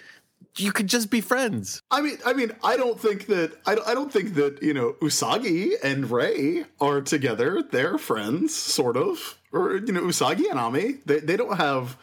You 0.60 0.72
could 0.72 0.88
just 0.88 1.12
be 1.12 1.22
friends. 1.22 1.84
I 1.92 2.02
mean, 2.02 2.18
I 2.26 2.34
mean, 2.34 2.52
I 2.64 2.78
don't 2.78 3.00
think 3.00 3.28
that 3.28 3.52
I 3.68 3.76
don't, 3.76 3.88
I 3.88 3.94
don't 3.94 4.12
think 4.12 4.34
that 4.36 4.64
you 4.64 4.74
know 4.74 4.94
Usagi 5.02 5.74
and 5.84 6.10
Rei 6.10 6.66
are 6.80 7.02
together. 7.02 7.62
They're 7.62 7.98
friends, 8.00 8.56
sort 8.56 8.98
of, 8.98 9.38
or 9.52 9.76
you 9.76 9.92
know 9.92 10.02
Usagi 10.02 10.50
and 10.50 10.58
Ami. 10.58 10.94
They 11.06 11.20
they 11.20 11.38
don't 11.38 11.58
have 11.58 11.98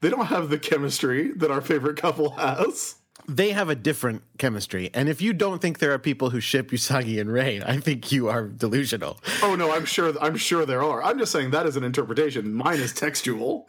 they 0.00 0.10
don't 0.10 0.26
have 0.26 0.48
the 0.50 0.58
chemistry 0.58 1.32
that 1.36 1.50
our 1.50 1.60
favorite 1.60 1.96
couple 1.96 2.30
has. 2.30 2.96
They 3.28 3.50
have 3.50 3.68
a 3.68 3.74
different 3.74 4.22
chemistry, 4.38 4.90
and 4.94 5.08
if 5.08 5.20
you 5.20 5.32
don't 5.32 5.60
think 5.60 5.78
there 5.78 5.92
are 5.92 5.98
people 5.98 6.30
who 6.30 6.40
ship 6.40 6.70
Usagi 6.70 7.20
and 7.20 7.30
Rei, 7.32 7.60
I 7.64 7.78
think 7.78 8.10
you 8.10 8.28
are 8.28 8.48
delusional. 8.48 9.18
Oh 9.42 9.54
no, 9.54 9.72
I'm 9.72 9.84
sure 9.84 10.14
I'm 10.20 10.36
sure 10.36 10.64
there 10.66 10.82
are. 10.82 11.02
I'm 11.02 11.18
just 11.18 11.30
saying 11.30 11.50
that 11.50 11.66
is 11.66 11.76
an 11.76 11.84
interpretation. 11.84 12.52
Mine 12.54 12.80
is 12.80 12.92
textual. 12.94 13.66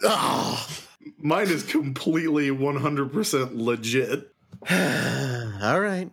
Mine 1.17 1.47
is 1.49 1.63
completely 1.63 2.49
100% 2.49 3.51
legit. 3.55 4.31
All 4.71 5.79
right, 5.79 6.09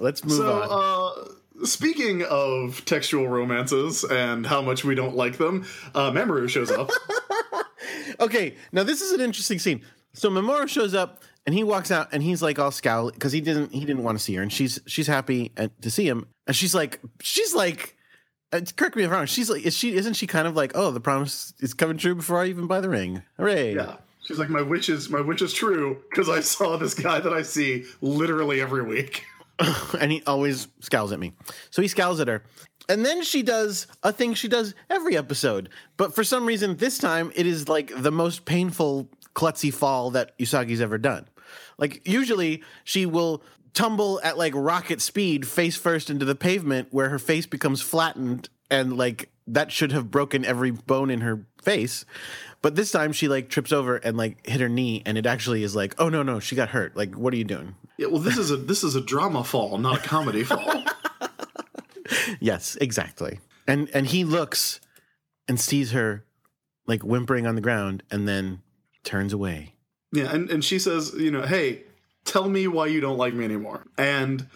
let's 0.00 0.24
move 0.24 0.36
So, 0.38 0.62
on. 0.62 1.28
uh, 1.60 1.64
speaking 1.66 2.22
of 2.24 2.84
textual 2.86 3.28
romances 3.28 4.02
and 4.04 4.44
how 4.46 4.60
much 4.62 4.84
we 4.84 4.94
don't 4.94 5.14
like 5.16 5.38
them, 5.38 5.64
uh, 5.94 6.10
Mamoru 6.10 6.48
shows 6.48 6.70
up. 6.70 6.90
Okay, 8.20 8.54
now 8.72 8.82
this 8.82 9.00
is 9.00 9.12
an 9.12 9.20
interesting 9.20 9.58
scene. 9.58 9.82
So 10.12 10.30
Mamoru 10.30 10.68
shows 10.68 10.94
up 10.94 11.22
and 11.46 11.54
he 11.54 11.64
walks 11.64 11.90
out 11.90 12.08
and 12.12 12.22
he's 12.22 12.42
like 12.42 12.58
all 12.58 12.70
scowl 12.70 13.10
because 13.10 13.32
he 13.32 13.40
didn't 13.40 13.72
he 13.72 13.80
didn't 13.80 14.02
want 14.02 14.18
to 14.18 14.24
see 14.24 14.34
her 14.34 14.42
and 14.42 14.52
she's 14.52 14.78
she's 14.86 15.06
happy 15.06 15.52
at, 15.56 15.82
to 15.82 15.90
see 15.90 16.08
him 16.08 16.26
and 16.46 16.56
she's 16.56 16.74
like 16.74 17.00
she's 17.20 17.54
like 17.54 17.96
uh, 18.52 18.60
correct 18.76 18.96
me 18.96 19.02
if 19.02 19.10
I'm 19.10 19.16
wrong 19.16 19.26
she's 19.26 19.50
like 19.50 19.66
is 19.66 19.76
she 19.76 19.94
isn't 19.94 20.14
she 20.14 20.26
kind 20.26 20.46
of 20.46 20.56
like 20.56 20.72
oh 20.74 20.90
the 20.90 21.00
promise 21.00 21.52
is 21.58 21.74
coming 21.74 21.98
true 21.98 22.14
before 22.14 22.38
I 22.38 22.46
even 22.46 22.66
buy 22.66 22.80
the 22.80 22.88
ring 22.88 23.22
hooray 23.36 23.74
yeah. 23.74 23.96
She's 24.24 24.38
like, 24.38 24.48
my 24.48 24.62
wish 24.62 24.88
is 24.88 25.10
my 25.10 25.20
wish 25.20 25.42
is 25.42 25.52
true 25.52 26.02
because 26.08 26.28
I 26.28 26.40
saw 26.40 26.76
this 26.76 26.94
guy 26.94 27.20
that 27.20 27.32
I 27.32 27.42
see 27.42 27.84
literally 28.00 28.60
every 28.60 28.82
week. 28.82 29.24
and 30.00 30.10
he 30.10 30.22
always 30.26 30.66
scowls 30.80 31.12
at 31.12 31.20
me. 31.20 31.32
So 31.70 31.82
he 31.82 31.88
scowls 31.88 32.20
at 32.20 32.28
her. 32.28 32.42
And 32.88 33.04
then 33.04 33.22
she 33.22 33.42
does 33.42 33.86
a 34.02 34.12
thing 34.12 34.34
she 34.34 34.48
does 34.48 34.74
every 34.90 35.16
episode. 35.16 35.68
But 35.96 36.14
for 36.14 36.24
some 36.24 36.46
reason, 36.46 36.76
this 36.76 36.98
time 36.98 37.32
it 37.34 37.46
is 37.46 37.68
like 37.68 37.92
the 37.96 38.12
most 38.12 38.44
painful 38.44 39.08
klutzy 39.34 39.72
fall 39.72 40.10
that 40.10 40.36
Usagi's 40.38 40.80
ever 40.80 40.98
done. 40.98 41.26
Like, 41.78 42.06
usually 42.06 42.62
she 42.84 43.06
will 43.06 43.42
tumble 43.72 44.20
at 44.22 44.38
like 44.38 44.52
rocket 44.54 45.00
speed 45.00 45.46
face 45.46 45.76
first 45.76 46.08
into 46.08 46.24
the 46.24 46.34
pavement 46.34 46.88
where 46.90 47.08
her 47.08 47.18
face 47.18 47.46
becomes 47.46 47.80
flattened 47.80 48.48
and 48.70 48.96
like 48.96 49.28
that 49.46 49.70
should 49.70 49.92
have 49.92 50.10
broken 50.10 50.44
every 50.44 50.70
bone 50.70 51.10
in 51.10 51.20
her 51.20 51.44
face. 51.62 52.04
But 52.62 52.76
this 52.76 52.90
time 52.90 53.12
she 53.12 53.28
like 53.28 53.48
trips 53.48 53.72
over 53.72 53.96
and 53.96 54.16
like 54.16 54.46
hit 54.46 54.60
her 54.60 54.68
knee 54.68 55.02
and 55.04 55.18
it 55.18 55.26
actually 55.26 55.62
is 55.62 55.76
like, 55.76 55.94
oh 55.98 56.08
no, 56.08 56.22
no, 56.22 56.40
she 56.40 56.56
got 56.56 56.70
hurt. 56.70 56.96
Like, 56.96 57.14
what 57.14 57.34
are 57.34 57.36
you 57.36 57.44
doing? 57.44 57.74
Yeah, 57.98 58.06
well, 58.06 58.20
this 58.20 58.38
is 58.38 58.50
a 58.50 58.56
this 58.56 58.82
is 58.82 58.94
a 58.94 59.00
drama 59.00 59.44
fall, 59.44 59.78
not 59.78 60.04
a 60.04 60.08
comedy 60.08 60.44
fall. 60.44 60.84
Yes, 62.40 62.76
exactly. 62.80 63.40
And 63.66 63.88
and 63.94 64.06
he 64.06 64.24
looks 64.24 64.80
and 65.48 65.58
sees 65.58 65.92
her 65.92 66.24
like 66.86 67.02
whimpering 67.02 67.46
on 67.46 67.54
the 67.54 67.60
ground 67.60 68.02
and 68.10 68.28
then 68.28 68.60
turns 69.04 69.32
away. 69.32 69.74
Yeah, 70.12 70.32
and, 70.32 70.50
and 70.50 70.64
she 70.64 70.78
says, 70.78 71.14
you 71.16 71.30
know, 71.30 71.42
hey, 71.42 71.82
tell 72.24 72.48
me 72.48 72.68
why 72.68 72.86
you 72.86 73.00
don't 73.00 73.18
like 73.18 73.34
me 73.34 73.44
anymore. 73.44 73.86
And 73.96 74.46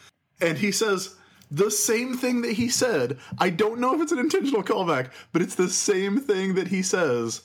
and 0.40 0.59
he 0.59 0.72
says 0.72 1.16
the 1.51 1.70
same 1.70 2.16
thing 2.16 2.42
that 2.42 2.53
he 2.53 2.68
said. 2.68 3.18
I 3.38 3.51
don't 3.51 3.80
know 3.80 3.94
if 3.94 4.01
it's 4.01 4.12
an 4.12 4.18
intentional 4.18 4.62
callback, 4.62 5.11
but 5.32 5.42
it's 5.42 5.55
the 5.55 5.68
same 5.68 6.20
thing 6.20 6.55
that 6.55 6.68
he 6.68 6.82
says 6.82 7.42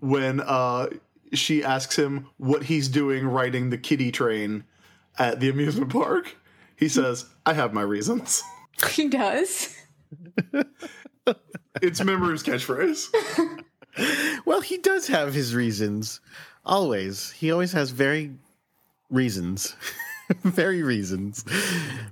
when 0.00 0.40
uh 0.40 0.88
she 1.32 1.64
asks 1.64 1.96
him 1.96 2.28
what 2.36 2.64
he's 2.64 2.88
doing 2.88 3.26
riding 3.26 3.70
the 3.70 3.78
kitty 3.78 4.12
train 4.12 4.64
at 5.18 5.40
the 5.40 5.48
amusement 5.48 5.90
park. 5.90 6.36
He 6.76 6.88
says, 6.88 7.26
I 7.46 7.54
have 7.54 7.72
my 7.72 7.82
reasons. 7.82 8.42
He 8.90 9.08
does. 9.08 9.74
It's 11.82 12.02
Memory's 12.02 12.42
catchphrase. 12.42 13.08
Well, 14.44 14.60
he 14.60 14.78
does 14.78 15.06
have 15.06 15.32
his 15.32 15.54
reasons. 15.54 16.20
Always. 16.64 17.30
He 17.30 17.52
always 17.52 17.70
has 17.72 17.90
very 17.92 18.32
reasons. 19.08 19.76
very 20.42 20.82
reasons. 20.82 21.44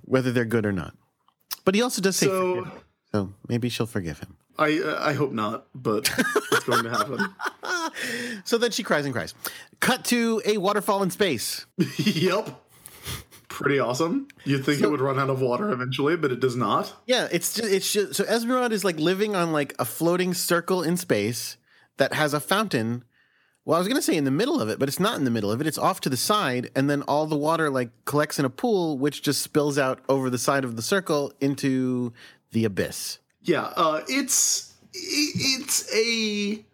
Whether 0.05 0.31
they're 0.31 0.45
good 0.45 0.65
or 0.65 0.71
not. 0.71 0.95
But 1.65 1.75
he 1.75 1.83
also 1.83 2.01
does 2.01 2.15
say 2.15 2.27
So- 2.27 2.71
So 3.11 3.35
maybe 3.49 3.69
she'll 3.69 3.87
forgive 3.87 4.21
him. 4.21 4.37
I 4.57 4.79
uh, 4.79 4.99
I 5.01 5.13
hope 5.15 5.33
not, 5.33 5.67
but 5.75 6.09
it's 6.53 6.65
going 6.65 6.85
to 6.85 6.91
happen. 6.91 8.41
So 8.45 8.59
then 8.59 8.71
she 8.71 8.85
cries 8.85 9.05
and 9.05 9.13
cries. 9.13 9.35
Cut 9.81 10.05
to 10.05 10.41
a 10.45 10.59
waterfall 10.59 11.03
in 11.03 11.11
space. 11.11 11.67
yep. 11.99 12.49
Pretty 13.63 13.79
awesome. 13.79 14.29
You'd 14.45 14.65
think 14.65 14.83
it 14.83 14.91
would 14.91 15.01
run 15.01 15.19
out 15.19 15.31
of 15.31 15.41
water 15.41 15.71
eventually, 15.71 16.17
but 16.17 16.33
it 16.33 16.41
does 16.41 16.57
not. 16.57 16.95
Yeah, 17.07 17.29
it's 17.31 17.55
just, 17.55 17.73
it's 17.73 17.93
just 17.93 18.15
so 18.15 18.25
Esmeralda 18.25 18.75
is 18.75 18.85
like 18.85 18.99
living 18.99 19.37
on 19.37 19.53
like 19.53 19.75
a 19.79 19.85
floating 19.85 20.35
circle 20.35 20.83
in 20.83 20.97
space 20.97 21.57
that 21.97 22.13
has 22.15 22.35
a 22.35 22.41
fountain. 22.41 23.05
Well, 23.65 23.77
I 23.77 23.79
was 23.79 23.87
gonna 23.87 24.03
say 24.03 24.17
in 24.17 24.25
the 24.25 24.33
middle 24.33 24.61
of 24.61 24.69
it, 24.69 24.81
but 24.81 24.89
it's 24.89 24.99
not 24.99 25.17
in 25.17 25.25
the 25.25 25.31
middle 25.31 25.53
of 25.53 25.61
it. 25.61 25.69
It's 25.69 25.79
off 25.79 26.01
to 26.01 26.11
the 26.11 26.17
side, 26.17 26.71
and 26.75 26.91
then 26.91 27.03
all 27.03 27.27
the 27.27 27.37
water 27.37 27.71
like 27.71 27.91
collects 28.05 28.39
in 28.39 28.45
a 28.45 28.51
pool, 28.51 28.99
which 28.99 29.23
just 29.23 29.43
spills 29.43 29.79
out 29.79 30.01
over 30.09 30.29
the 30.29 30.39
side 30.39 30.65
of 30.65 30.75
the 30.75 30.83
circle 30.83 31.33
into 31.41 32.13
the 32.51 32.65
abyss. 32.65 33.19
Yeah, 33.43 33.73
uh, 33.77 34.03
it's 34.09 34.75
it's 34.93 35.89
a 35.95 36.65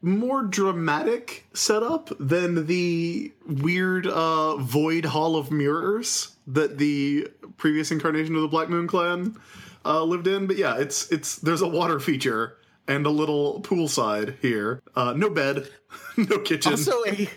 more 0.00 0.42
dramatic 0.42 1.46
setup 1.52 2.10
than 2.20 2.66
the 2.66 3.32
weird 3.46 4.06
uh, 4.06 4.56
void 4.56 5.04
hall 5.04 5.36
of 5.36 5.50
mirrors 5.50 6.36
that 6.46 6.78
the 6.78 7.28
previous 7.56 7.90
incarnation 7.90 8.34
of 8.36 8.42
the 8.42 8.48
Black 8.48 8.68
Moon 8.68 8.86
Clan 8.86 9.36
uh, 9.84 10.02
lived 10.04 10.26
in. 10.26 10.46
But 10.46 10.56
yeah, 10.56 10.76
it's 10.78 11.10
it's 11.10 11.36
there's 11.36 11.62
a 11.62 11.68
water 11.68 11.98
feature 12.00 12.56
and 12.86 13.06
a 13.06 13.10
little 13.10 13.60
poolside 13.62 14.38
here. 14.40 14.82
Uh, 14.94 15.12
no 15.14 15.30
bed, 15.30 15.68
no 16.16 16.38
kitchen. 16.38 16.72
Also, 16.72 17.04
a, 17.06 17.28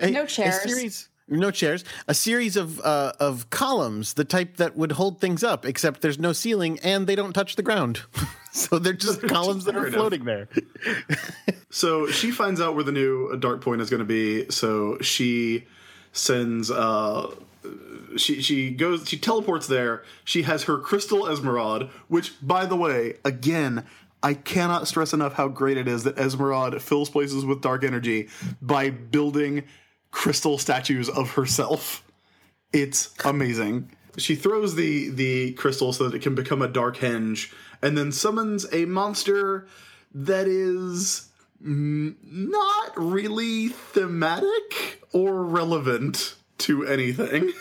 a 0.00 0.10
No 0.10 0.22
a 0.22 0.26
chairs. 0.26 0.62
series 0.62 1.08
no 1.28 1.50
chairs, 1.50 1.84
a 2.06 2.14
series 2.14 2.56
of 2.56 2.80
uh, 2.80 3.12
of 3.20 3.50
columns, 3.50 4.14
the 4.14 4.24
type 4.24 4.56
that 4.56 4.76
would 4.76 4.92
hold 4.92 5.20
things 5.20 5.44
up, 5.44 5.66
except 5.66 6.00
there's 6.00 6.18
no 6.18 6.32
ceiling 6.32 6.78
and 6.80 7.06
they 7.06 7.14
don't 7.14 7.32
touch 7.32 7.56
the 7.56 7.62
ground. 7.62 8.02
so 8.52 8.78
they're 8.78 8.92
just 8.94 9.22
columns 9.22 9.64
that 9.66 9.76
are 9.76 9.90
floating 9.90 10.24
there. 10.24 10.48
So 11.78 12.08
she 12.08 12.32
finds 12.32 12.60
out 12.60 12.74
where 12.74 12.82
the 12.82 12.90
new 12.90 13.36
dark 13.36 13.60
point 13.60 13.80
is 13.80 13.88
going 13.88 14.00
to 14.00 14.04
be. 14.04 14.50
So 14.50 14.98
she 15.00 15.68
sends. 16.10 16.72
Uh, 16.72 17.32
she 18.16 18.42
she 18.42 18.70
goes. 18.70 19.08
She 19.08 19.16
teleports 19.16 19.68
there. 19.68 20.02
She 20.24 20.42
has 20.42 20.64
her 20.64 20.78
crystal 20.78 21.30
Esmeralda, 21.30 21.88
which, 22.08 22.34
by 22.42 22.66
the 22.66 22.74
way, 22.74 23.18
again. 23.24 23.86
I 24.20 24.34
cannot 24.34 24.88
stress 24.88 25.12
enough 25.12 25.34
how 25.34 25.46
great 25.46 25.76
it 25.76 25.86
is 25.86 26.02
that 26.02 26.18
Esmeralda 26.18 26.80
fills 26.80 27.08
places 27.08 27.44
with 27.44 27.60
dark 27.60 27.84
energy 27.84 28.28
by 28.60 28.90
building 28.90 29.62
crystal 30.10 30.58
statues 30.58 31.08
of 31.08 31.30
herself. 31.30 32.02
It's 32.72 33.14
amazing. 33.24 33.92
She 34.16 34.34
throws 34.34 34.74
the 34.74 35.10
the 35.10 35.52
crystal 35.52 35.92
so 35.92 36.08
that 36.08 36.16
it 36.16 36.22
can 36.22 36.34
become 36.34 36.60
a 36.60 36.66
dark 36.66 36.96
henge, 36.96 37.52
and 37.80 37.96
then 37.96 38.10
summons 38.10 38.66
a 38.72 38.86
monster 38.86 39.68
that 40.12 40.48
is 40.48 41.27
not 41.60 42.92
really 42.96 43.68
thematic 43.68 45.02
or 45.12 45.42
relevant 45.44 46.34
to 46.58 46.86
anything. 46.86 47.52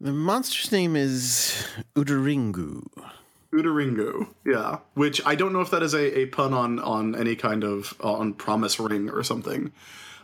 The 0.00 0.12
monster's 0.12 0.72
name 0.72 0.96
is 0.96 1.66
Udaringu. 1.94 2.86
Udaringu, 3.52 4.28
yeah. 4.46 4.78
Which 4.94 5.20
I 5.26 5.34
don't 5.34 5.52
know 5.52 5.60
if 5.60 5.70
that 5.70 5.82
is 5.82 5.92
a, 5.92 6.20
a 6.20 6.26
pun 6.26 6.54
on 6.54 6.78
on 6.78 7.14
any 7.16 7.36
kind 7.36 7.64
of 7.64 7.94
uh, 8.02 8.12
on 8.12 8.32
promise 8.34 8.78
ring 8.78 9.10
or 9.10 9.22
something. 9.22 9.72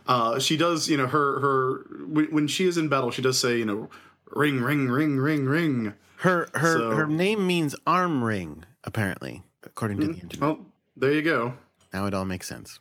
Uh, 0.07 0.39
she 0.39 0.55
does, 0.55 0.87
you 0.87 0.95
know, 0.95 1.07
her 1.07 1.39
her 1.41 1.85
when, 2.07 2.25
when 2.27 2.47
she 2.47 2.65
is 2.65 2.77
in 2.77 2.87
battle, 2.87 3.11
she 3.11 3.21
does 3.21 3.37
say, 3.37 3.57
you 3.57 3.65
know, 3.65 3.89
ring, 4.31 4.61
ring, 4.61 4.87
ring, 4.87 5.17
ring, 5.17 5.45
ring. 5.45 5.93
Her 6.17 6.47
her 6.53 6.77
So- 6.77 6.91
her 6.95 7.05
name 7.07 7.45
means 7.45 7.75
arm 7.85 8.23
ring, 8.23 8.63
apparently, 8.85 9.43
according 9.63 9.99
to 9.99 10.07
the 10.07 10.13
internet. 10.13 10.39
Well, 10.39 10.65
there 10.95 11.11
you 11.11 11.21
go. 11.21 11.53
Now 11.93 12.05
it 12.07 12.13
all 12.13 12.25
makes 12.25 12.47
sense. 12.47 12.79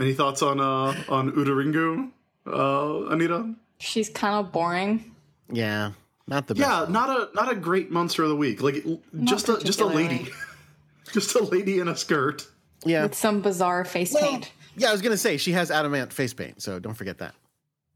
Any 0.00 0.12
thoughts 0.14 0.42
on 0.42 0.60
uh 0.60 0.94
on 1.08 1.32
Udaringu, 1.32 2.10
uh, 2.46 3.12
Anita? 3.12 3.54
She's 3.78 4.08
kind 4.08 4.34
of 4.34 4.52
boring. 4.52 5.14
Yeah, 5.50 5.92
not 6.26 6.46
the 6.46 6.54
best. 6.54 6.68
Yeah, 6.68 6.86
not 6.92 7.10
a 7.10 7.34
not 7.34 7.50
a 7.50 7.54
great 7.54 7.90
monster 7.90 8.22
of 8.22 8.28
the 8.28 8.36
week. 8.36 8.62
Like 8.62 8.84
just 9.24 9.48
a 9.48 9.58
just 9.58 9.80
a 9.80 9.86
lady, 9.86 10.28
just 11.12 11.34
a 11.34 11.42
lady 11.44 11.78
in 11.78 11.88
a 11.88 11.96
skirt. 11.96 12.46
Yeah, 12.84 13.02
with 13.04 13.14
some 13.14 13.40
bizarre 13.40 13.84
face 13.84 14.14
paint. 14.14 14.52
yeah. 14.76 14.88
I 14.88 14.92
was 14.92 15.00
gonna 15.02 15.16
say 15.16 15.36
she 15.36 15.52
has 15.52 15.70
Adam 15.70 15.94
Ant 15.94 16.12
face 16.12 16.34
paint, 16.34 16.60
so 16.62 16.78
don't 16.78 16.94
forget 16.94 17.18
that. 17.18 17.34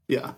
Yeah. 0.07 0.33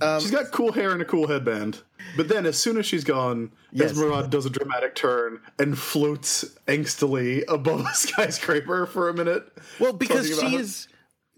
Um, 0.00 0.20
she's 0.20 0.30
got 0.30 0.50
cool 0.52 0.72
hair 0.72 0.92
and 0.92 1.02
a 1.02 1.04
cool 1.04 1.26
headband. 1.26 1.82
But 2.16 2.28
then, 2.28 2.46
as 2.46 2.56
soon 2.56 2.78
as 2.78 2.86
she's 2.86 3.04
gone, 3.04 3.50
Yes. 3.70 3.90
Esmeralda 3.92 4.28
does 4.28 4.46
a 4.46 4.50
dramatic 4.50 4.94
turn 4.94 5.40
and 5.58 5.78
floats 5.78 6.44
angstily 6.66 7.44
above 7.48 7.80
a 7.80 7.84
skyscraper 7.94 8.86
for 8.86 9.08
a 9.08 9.14
minute. 9.14 9.46
Well, 9.78 9.92
because 9.92 10.26
she 10.40 10.56
is, 10.56 10.88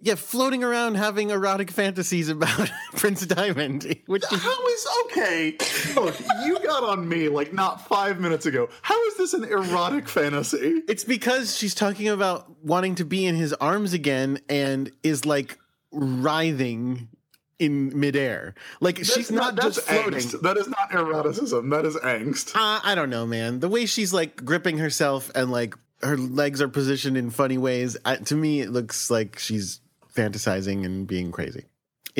yeah, 0.00 0.14
floating 0.14 0.62
around 0.62 0.94
having 0.94 1.30
erotic 1.30 1.72
fantasies 1.72 2.28
about 2.28 2.70
Prince 2.92 3.26
Diamond, 3.26 3.96
which 4.06 4.22
is 4.32 4.40
How 4.42 4.66
is 4.68 4.86
okay? 5.06 5.56
Look, 5.96 6.14
you 6.44 6.60
got 6.60 6.84
on 6.84 7.08
me 7.08 7.28
like 7.28 7.52
not 7.52 7.86
five 7.88 8.20
minutes 8.20 8.46
ago. 8.46 8.68
How 8.82 9.02
is 9.06 9.16
this 9.16 9.34
an 9.34 9.44
erotic 9.44 10.08
fantasy? 10.08 10.82
It's 10.86 11.04
because 11.04 11.56
she's 11.56 11.74
talking 11.74 12.08
about 12.08 12.64
wanting 12.64 12.94
to 12.96 13.04
be 13.04 13.26
in 13.26 13.34
his 13.34 13.52
arms 13.54 13.92
again 13.92 14.38
and 14.48 14.92
is 15.02 15.24
like 15.26 15.58
writhing 15.92 17.08
in 17.60 17.98
midair. 17.98 18.54
Like 18.80 18.98
she's 19.04 19.30
not, 19.30 19.54
that's 19.54 19.76
just 19.76 19.86
floating. 19.86 20.18
angst. 20.18 20.40
That 20.40 20.56
is 20.56 20.66
not 20.66 20.90
eroticism. 20.90 21.70
That 21.70 21.84
is 21.84 21.94
angst. 21.96 22.56
Uh, 22.56 22.80
I 22.82 22.94
don't 22.96 23.10
know, 23.10 23.26
man. 23.26 23.60
The 23.60 23.68
way 23.68 23.86
she's 23.86 24.12
like 24.12 24.44
gripping 24.44 24.78
herself 24.78 25.30
and 25.34 25.52
like 25.52 25.74
her 26.02 26.16
legs 26.16 26.60
are 26.62 26.68
positioned 26.68 27.16
in 27.16 27.30
funny 27.30 27.58
ways. 27.58 27.96
I, 28.04 28.16
to 28.16 28.34
me, 28.34 28.60
it 28.62 28.70
looks 28.70 29.10
like 29.10 29.38
she's 29.38 29.80
fantasizing 30.16 30.84
and 30.84 31.06
being 31.06 31.30
crazy 31.30 31.66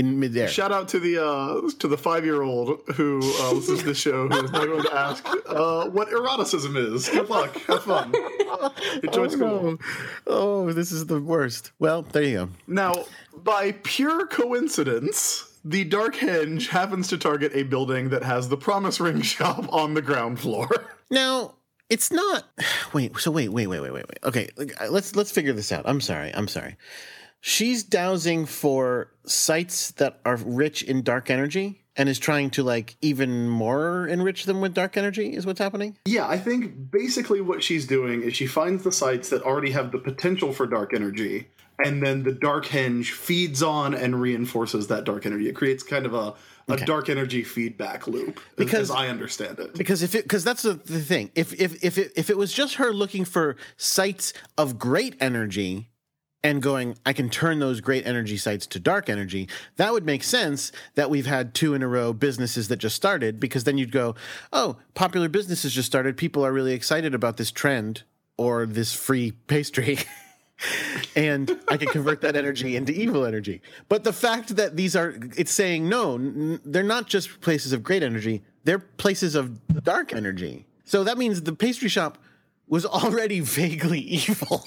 in 0.01 0.18
midair. 0.18 0.48
Shout 0.48 0.72
out 0.72 0.88
to 0.88 0.98
the 0.98 1.24
uh, 1.24 1.70
to 1.78 1.88
the 1.88 1.96
five 1.96 2.24
year 2.24 2.42
old 2.42 2.80
who 2.94 3.20
uh, 3.40 3.53
listens 3.53 3.80
to 3.80 3.86
the 3.86 3.94
show 3.94 4.28
who 4.28 4.44
is 4.44 4.51
now 4.51 4.64
going 4.64 4.82
to 4.82 4.94
ask 4.94 5.26
uh, 5.46 5.88
what 5.88 6.09
eroticism 6.11 6.76
is. 6.76 7.09
Good 7.09 7.28
luck. 7.28 7.57
Have 7.62 7.84
fun. 7.84 8.14
Enjoy 9.03 9.24
oh, 9.24 9.28
school. 9.28 9.62
no. 9.62 9.78
oh, 10.26 10.72
this 10.72 10.90
is 10.90 11.07
the 11.07 11.20
worst. 11.20 11.72
Well, 11.78 12.03
there 12.03 12.22
you 12.22 12.34
go. 12.34 12.48
Now, 12.66 13.05
by 13.44 13.72
pure 13.84 14.26
coincidence, 14.26 15.59
the 15.64 15.84
Dark 15.84 16.16
Henge 16.16 16.68
happens 16.68 17.09
to 17.09 17.18
target 17.18 17.53
a 17.55 17.64
building 17.64 18.11
that 18.11 18.24
has 18.24 18.48
the 18.48 18.57
Promise 18.57 19.01
Ring 19.01 19.20
shop 19.22 19.72
on 19.72 19.94
the 19.94 20.03
ground 20.03 20.40
floor. 20.40 20.68
Now, 21.11 21.55
it's 21.90 22.11
not. 22.11 22.44
Wait. 22.92 23.16
So 23.18 23.30
wait, 23.30 23.48
wait, 23.48 23.66
wait, 23.66 23.80
wait, 23.80 23.92
wait, 23.92 24.07
wait. 24.09 24.18
Okay, 24.24 24.48
let's 24.88 25.14
let's 25.14 25.30
figure 25.30 25.53
this 25.53 25.70
out. 25.72 25.82
I'm 25.86 26.01
sorry. 26.01 26.32
I'm 26.34 26.48
sorry. 26.48 26.76
She's 27.41 27.82
dowsing 27.82 28.47
for 28.47 29.12
sites 29.24 29.93
that 29.93 30.20
are 30.24 30.36
rich 30.36 30.82
in 30.82 31.03
dark 31.03 31.30
energy 31.30 31.82
and 31.97 32.09
is 32.09 32.18
trying 32.18 32.51
to 32.51 32.62
like 32.62 32.97
even 33.01 33.49
more 33.49 34.07
enrich 34.07 34.45
them 34.45 34.61
with 34.61 34.74
dark 34.74 34.97
energy. 34.97 35.34
Is 35.34 35.47
what's 35.47 35.59
happening? 35.59 35.97
Yeah, 36.05 36.28
I 36.28 36.38
think 36.38 36.91
basically 36.91 37.41
what 37.41 37.62
she's 37.62 37.86
doing 37.86 38.22
is 38.22 38.36
she 38.36 38.47
finds 38.47 38.84
the 38.84 38.93
sites 38.93 39.30
that 39.30 39.43
already 39.43 39.70
have 39.70 39.91
the 39.91 39.99
potential 39.99 40.53
for 40.53 40.66
dark 40.66 40.95
energy, 40.95 41.49
and 41.84 42.03
then 42.03 42.22
the 42.22 42.32
Dark 42.32 42.66
Henge 42.66 43.11
feeds 43.11 43.62
on 43.62 43.95
and 43.95 44.20
reinforces 44.20 44.88
that 44.88 45.05
dark 45.05 45.24
energy. 45.24 45.49
It 45.49 45.55
creates 45.55 45.82
kind 45.82 46.05
of 46.05 46.12
a, 46.14 46.34
a 46.68 46.76
dark 46.76 47.09
energy 47.09 47.43
feedback 47.43 48.07
loop, 48.07 48.38
Because- 48.57 48.91
as 48.91 48.91
I 48.91 49.09
understand 49.09 49.59
it. 49.59 49.74
Because 49.74 50.03
if 50.03 50.14
it 50.14 50.24
because 50.24 50.45
that's 50.45 50.62
the, 50.62 50.74
the 50.74 51.01
thing. 51.01 51.30
If 51.34 51.59
if 51.59 51.82
if 51.82 51.97
it, 51.97 52.12
if 52.16 52.28
it 52.28 52.36
was 52.36 52.53
just 52.53 52.74
her 52.74 52.93
looking 52.93 53.24
for 53.24 53.57
sites 53.78 54.34
of 54.59 54.78
great 54.78 55.16
energy 55.20 55.88
and 56.43 56.62
going, 56.62 56.97
I 57.05 57.12
can 57.12 57.28
turn 57.28 57.59
those 57.59 57.80
great 57.80 58.07
energy 58.07 58.36
sites 58.36 58.66
to 58.68 58.80
dark 58.80 59.09
energy, 59.09 59.49
that 59.76 59.93
would 59.93 60.07
make 60.07 60.24
sense 60.24 60.72
that 60.95 61.11
we've 61.11 61.26
had 61.26 61.55
two 61.55 61.74
in 61.74 61.82
a 61.82 61.88
row 61.88 62.12
businesses 62.12 62.68
that 62.68 62.76
just 62.76 62.97
started 62.97 63.38
because 63.38 63.64
then 63.64 63.76
you'd 63.76 63.93
go, 63.93 64.14
oh, 64.53 64.76
popular 64.95 65.28
businesses 65.28 65.74
just 65.74 65.86
started. 65.86 66.16
People 66.16 66.45
are 66.45 66.53
really 66.53 66.72
excited 66.72 67.14
about 67.14 67.36
this 67.36 67.51
trend 67.51 68.03
or 68.38 68.64
this 68.64 68.95
free 68.95 69.32
pastry. 69.49 69.99
and 71.16 71.59
I 71.68 71.76
can 71.76 71.88
convert 71.88 72.22
that 72.22 72.36
energy 72.36 72.76
into 72.76 72.93
evil 72.93 73.24
energy. 73.26 73.61
But 73.88 74.05
the 74.05 74.12
fact 74.12 74.57
that 74.57 74.76
these 74.76 74.97
are, 74.97 75.14
it's 75.36 75.53
saying 75.53 75.88
no, 75.88 76.14
n- 76.14 76.61
they're 76.64 76.82
not 76.82 77.07
just 77.07 77.41
places 77.41 77.72
of 77.72 77.82
great 77.82 78.03
energy, 78.03 78.43
they're 78.64 78.78
places 78.78 79.34
of 79.34 79.84
dark 79.84 80.14
energy. 80.14 80.66
So 80.84 81.05
that 81.05 81.18
means 81.18 81.43
the 81.43 81.55
pastry 81.55 81.88
shop 81.88 82.18
was 82.66 82.86
already 82.86 83.41
vaguely 83.41 84.01
evil. 84.01 84.64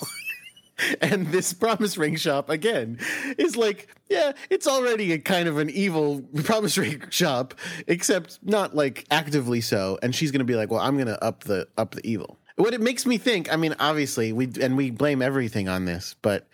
and 1.01 1.27
this 1.27 1.53
promise 1.53 1.97
ring 1.97 2.15
shop 2.15 2.49
again 2.49 2.97
is 3.37 3.55
like 3.55 3.87
yeah 4.09 4.31
it's 4.49 4.67
already 4.67 5.11
a 5.13 5.19
kind 5.19 5.47
of 5.47 5.57
an 5.57 5.69
evil 5.69 6.21
promise 6.43 6.77
ring 6.77 7.01
shop 7.09 7.53
except 7.87 8.39
not 8.43 8.75
like 8.75 9.05
actively 9.11 9.61
so. 9.61 9.99
And 10.01 10.15
she's 10.15 10.31
gonna 10.31 10.43
be 10.43 10.55
like 10.55 10.71
well 10.71 10.81
i'm 10.81 10.97
gonna 10.97 11.17
up 11.21 11.43
the 11.43 11.67
up 11.77 11.95
the 11.95 12.05
evil. 12.07 12.39
What 12.55 12.73
it 12.73 12.81
makes 12.81 13.05
me 13.05 13.17
think 13.17 13.51
i 13.51 13.55
mean 13.55 13.75
obviously 13.79 14.33
we 14.33 14.49
and 14.61 14.77
we 14.77 14.91
blame 14.91 15.21
everything 15.21 15.67
on 15.67 15.85
this 15.85 16.15
but 16.21 16.47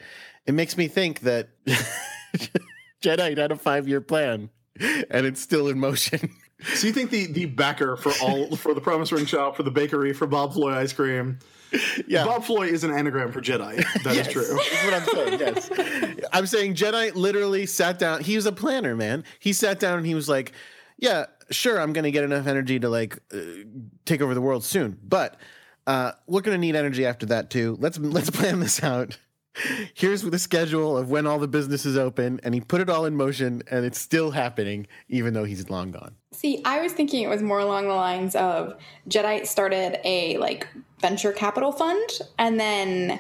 it 0.46 0.54
makes 0.54 0.78
me 0.78 0.88
think 0.88 1.22
that 1.22 1.50
Jadeite 3.02 3.38
had 3.38 3.52
a 3.52 3.56
five-year 3.56 4.02
plan 4.02 4.50
and 4.80 5.26
it's 5.26 5.42
still 5.42 5.68
in 5.68 5.80
motion. 5.80 6.32
So 6.76 6.88
you 6.88 6.94
think 6.94 7.10
the 7.10 7.28
the 7.28 7.46
backer 7.46 7.96
for 7.96 8.12
all 8.22 8.56
for 8.56 8.74
the 8.74 8.82
Promise 8.82 9.12
Ring 9.12 9.26
shop, 9.26 9.56
for 9.56 9.64
the 9.64 9.72
bakery, 9.72 10.14
for 10.14 10.28
Bob 10.28 10.54
Floy 10.54 10.74
ice 10.74 10.92
cream, 10.92 11.40
yeah 12.08 12.26
Bob 12.26 12.44
Floy 12.44 12.68
is 12.68 12.84
an 12.84 12.92
anagram 12.92 13.32
for 13.32 13.42
Jadeite. 13.42 13.86
That 14.04 14.12
is 14.12 14.18
Yes, 14.18 14.32
true. 14.32 14.60
That's 14.90 15.14
what 15.14 15.28
I'm 15.28 15.40
saying. 15.40 15.40
Yes, 15.40 16.26
I'm 16.34 16.46
saying 16.48 16.76
Jadeite 16.76 17.16
literally 17.16 17.66
sat 17.66 18.00
down. 18.00 18.22
He 18.22 18.36
was 18.36 18.46
a 18.46 18.52
planner, 18.52 18.96
man. 18.96 19.24
He 19.40 19.54
sat 19.54 19.80
down 19.80 19.98
and 19.98 20.06
he 20.08 20.16
was 20.16 20.28
like, 20.30 20.54
"Yeah, 20.98 21.26
sure, 21.50 21.80
I'm 21.80 21.94
going 21.94 22.04
to 22.04 22.12
get 22.12 22.24
enough 22.24 22.48
energy 22.48 22.80
to 22.80 22.90
like 22.90 23.20
uh, 23.34 23.38
take 24.06 24.22
over 24.22 24.34
the 24.34 24.42
world 24.42 24.64
soon, 24.64 24.98
but 25.04 25.38
uh, 25.88 26.12
we're 26.28 26.42
going 26.42 26.56
to 26.56 26.62
need 26.62 26.76
energy 26.76 27.06
after 27.06 27.26
that 27.28 27.50
too. 27.50 27.78
Let's 27.80 27.98
let's 28.00 28.30
plan 28.40 28.60
this 28.60 28.84
out." 28.84 29.18
Here's 29.94 30.22
the 30.22 30.40
schedule 30.40 30.98
of 30.98 31.10
when 31.10 31.28
all 31.28 31.40
the 31.40 31.48
businesses 31.48 31.98
open, 31.98 32.40
and 32.44 32.54
he 32.54 32.62
put 32.62 32.82
it 32.82 32.90
all 32.90 33.06
in 33.06 33.16
motion, 33.16 33.64
and 33.70 33.86
it's 33.86 34.00
still 34.00 34.32
happening, 34.32 34.88
even 35.10 35.34
though 35.34 35.44
he's 35.44 35.70
long 35.70 35.92
gone. 35.92 36.16
See, 36.32 36.62
I 36.64 36.82
was 36.82 36.94
thinking 36.94 37.24
it 37.24 37.28
was 37.28 37.42
more 37.42 37.60
along 37.60 37.88
the 37.88 37.94
lines 37.94 38.36
of 38.36 38.76
Jadeite 39.10 39.48
started 39.48 40.00
a 40.06 40.38
like 40.38 40.68
venture 41.00 41.32
capital 41.32 41.72
fund 41.72 42.10
and 42.38 42.60
then 42.60 43.20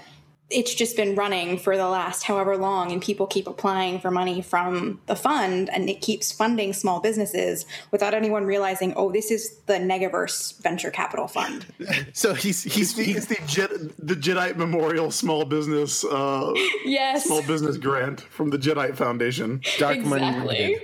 it's 0.49 0.73
just 0.73 0.95
been 0.95 1.13
running 1.15 1.57
for 1.57 1.77
the 1.77 1.87
last 1.87 2.23
however 2.23 2.57
long 2.57 2.91
and 2.91 3.01
people 3.01 3.27
keep 3.27 3.47
applying 3.47 3.99
for 3.99 4.09
money 4.09 4.41
from 4.41 4.99
the 5.05 5.15
fund 5.15 5.69
and 5.69 5.89
it 5.89 6.01
keeps 6.01 6.31
funding 6.31 6.73
small 6.73 6.99
businesses 6.99 7.65
without 7.91 8.15
anyone 8.15 8.45
realizing, 8.45 8.93
oh, 8.95 9.11
this 9.11 9.29
is 9.29 9.57
the 9.67 9.73
Negaverse 9.73 10.59
venture 10.61 10.91
capital 10.91 11.27
fund. 11.27 11.65
So 12.13 12.33
he's 12.33 12.63
he's, 12.63 12.95
the, 12.95 13.03
he's 13.03 13.27
the, 13.27 13.35
Jadeite, 13.35 13.93
the 13.99 14.15
Jadeite 14.15 14.55
Memorial 14.55 15.11
Small 15.11 15.45
Business 15.45 16.03
uh, 16.03 16.53
yes. 16.83 17.25
Small 17.25 17.41
Business 17.43 17.77
Grant 17.77 18.21
from 18.21 18.49
the 18.49 18.57
Jadeite 18.57 18.95
Foundation. 18.95 19.61
dark 19.77 19.99
money. 19.99 20.77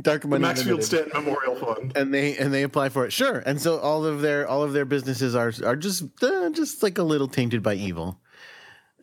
Dark 0.00 0.24
Money 0.24 0.42
Maxfield 0.42 0.80
Limited. 0.80 0.86
Stanton 0.86 1.24
Memorial 1.24 1.56
Fund. 1.56 1.96
and 1.96 2.12
they 2.12 2.36
and 2.36 2.52
they 2.52 2.62
apply 2.62 2.88
for 2.88 3.06
it. 3.06 3.12
Sure. 3.12 3.38
And 3.46 3.60
so 3.60 3.78
all 3.78 4.04
of 4.04 4.20
their 4.20 4.46
all 4.46 4.62
of 4.62 4.72
their 4.72 4.84
businesses 4.84 5.34
are 5.34 5.52
are 5.64 5.76
just 5.76 6.04
uh, 6.22 6.50
just 6.50 6.82
like 6.82 6.98
a 6.98 7.02
little 7.02 7.28
tainted 7.28 7.62
by 7.62 7.74
evil. 7.74 8.20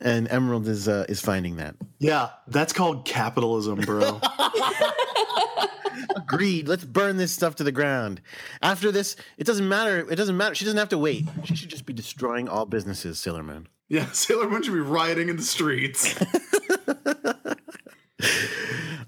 And 0.04 0.28
Emerald 0.32 0.68
is 0.68 0.88
uh, 0.88 1.06
is 1.08 1.22
finding 1.22 1.58
that. 1.58 1.76
Yeah, 1.99 2.30
that's 2.47 2.74
called 2.74 3.06
capitalism, 3.06 3.80
bro. 3.82 4.20
Agreed. 6.16 6.68
Let's 6.68 6.84
burn 6.84 7.18
this 7.18 7.32
stuff 7.32 7.56
to 7.58 7.64
the 7.64 7.72
ground. 7.72 8.22
After 8.62 8.91
this, 8.91 9.16
it 9.38 9.45
doesn't 9.45 9.68
matter. 9.70 10.10
It 10.12 10.16
doesn't 10.16 10.36
matter. 10.36 10.56
She 10.56 10.66
doesn't 10.66 10.78
have 10.80 10.89
to 10.89 10.97
wait. 10.97 11.26
She 11.43 11.56
should 11.56 11.70
just 11.70 11.86
be 11.86 11.93
destroying 11.93 12.49
all 12.49 12.66
businesses, 12.66 13.20
Sailor 13.20 13.43
Moon. 13.43 13.68
yeah, 13.89 14.06
Sailor 14.12 14.49
Moon 14.49 14.64
should 14.64 14.74
be 14.74 14.80
rioting 14.80 15.30
in 15.30 15.38
the 15.38 15.43
streets. 15.43 16.16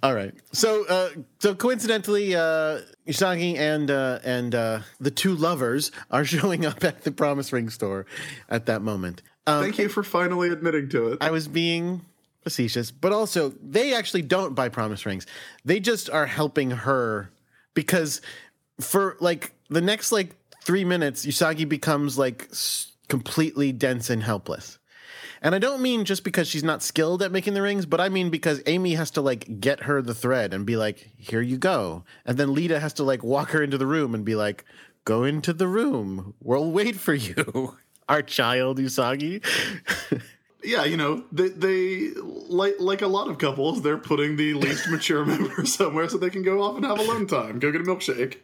All 0.01 0.13
right. 0.13 0.33
So, 0.51 0.85
uh, 0.87 1.09
so 1.39 1.55
coincidentally, 1.55 2.35
uh, 2.35 2.81
Usagi 3.07 3.55
and 3.57 3.89
uh, 3.89 4.19
and 4.25 4.53
uh, 4.53 4.79
the 4.99 5.11
two 5.11 5.33
lovers 5.33 5.91
are 6.11 6.25
showing 6.25 6.65
up 6.65 6.83
at 6.83 7.03
the 7.03 7.11
Promise 7.11 7.53
Ring 7.53 7.69
store 7.69 8.05
at 8.49 8.65
that 8.65 8.81
moment. 8.81 9.21
Um, 9.45 9.61
Thank 9.63 9.77
you 9.77 9.89
for 9.89 10.03
finally 10.03 10.49
admitting 10.49 10.89
to 10.89 11.09
it. 11.09 11.17
I 11.21 11.31
was 11.31 11.47
being 11.47 12.01
facetious, 12.43 12.91
but 12.91 13.11
also 13.11 13.53
they 13.61 13.93
actually 13.93 14.21
don't 14.21 14.55
buy 14.55 14.69
promise 14.69 15.05
rings. 15.05 15.25
They 15.65 15.79
just 15.79 16.09
are 16.09 16.25
helping 16.25 16.71
her 16.71 17.29
because 17.73 18.21
for 18.79 19.17
like 19.19 19.53
the 19.69 19.81
next 19.81 20.11
like 20.11 20.35
three 20.63 20.85
minutes, 20.85 21.25
Usagi 21.25 21.67
becomes 21.67 22.17
like 22.17 22.47
s- 22.51 22.91
completely 23.09 23.71
dense 23.71 24.09
and 24.09 24.23
helpless. 24.23 24.79
And 25.41 25.53
I 25.53 25.59
don't 25.59 25.81
mean 25.81 26.05
just 26.05 26.23
because 26.23 26.47
she's 26.47 26.63
not 26.63 26.81
skilled 26.81 27.21
at 27.21 27.33
making 27.33 27.53
the 27.53 27.61
rings, 27.61 27.85
but 27.85 27.99
I 27.99 28.07
mean 28.07 28.29
because 28.29 28.61
Amy 28.65 28.93
has 28.93 29.11
to 29.11 29.21
like 29.21 29.59
get 29.59 29.81
her 29.83 30.01
the 30.01 30.13
thread 30.15 30.53
and 30.53 30.65
be 30.65 30.77
like, 30.77 31.09
here 31.17 31.41
you 31.41 31.57
go. 31.57 32.05
And 32.25 32.37
then 32.37 32.53
Lita 32.53 32.79
has 32.79 32.93
to 32.93 33.03
like 33.03 33.23
walk 33.23 33.49
her 33.49 33.61
into 33.61 33.77
the 33.77 33.85
room 33.85 34.15
and 34.15 34.23
be 34.23 34.35
like, 34.35 34.63
go 35.03 35.25
into 35.25 35.51
the 35.51 35.67
room. 35.67 36.33
We'll 36.41 36.71
wait 36.71 36.95
for 36.95 37.13
you. 37.13 37.77
Our 38.09 38.21
child, 38.21 38.79
Usagi. 38.79 39.43
yeah, 40.63 40.83
you 40.85 40.97
know, 40.97 41.23
they, 41.31 41.49
they 41.49 42.09
like 42.49 42.75
like 42.79 43.01
a 43.01 43.07
lot 43.07 43.29
of 43.29 43.37
couples, 43.37 43.81
they're 43.81 43.97
putting 43.97 44.35
the 44.35 44.53
least 44.53 44.89
mature 44.89 45.25
member 45.33 45.65
somewhere 45.65 46.09
so 46.09 46.17
they 46.17 46.29
can 46.29 46.43
go 46.43 46.61
off 46.61 46.75
and 46.75 46.85
have 46.85 46.99
alone 46.99 47.27
time. 47.27 47.59
Go 47.59 47.71
get 47.71 47.81
a 47.81 47.83
milkshake. 47.83 48.37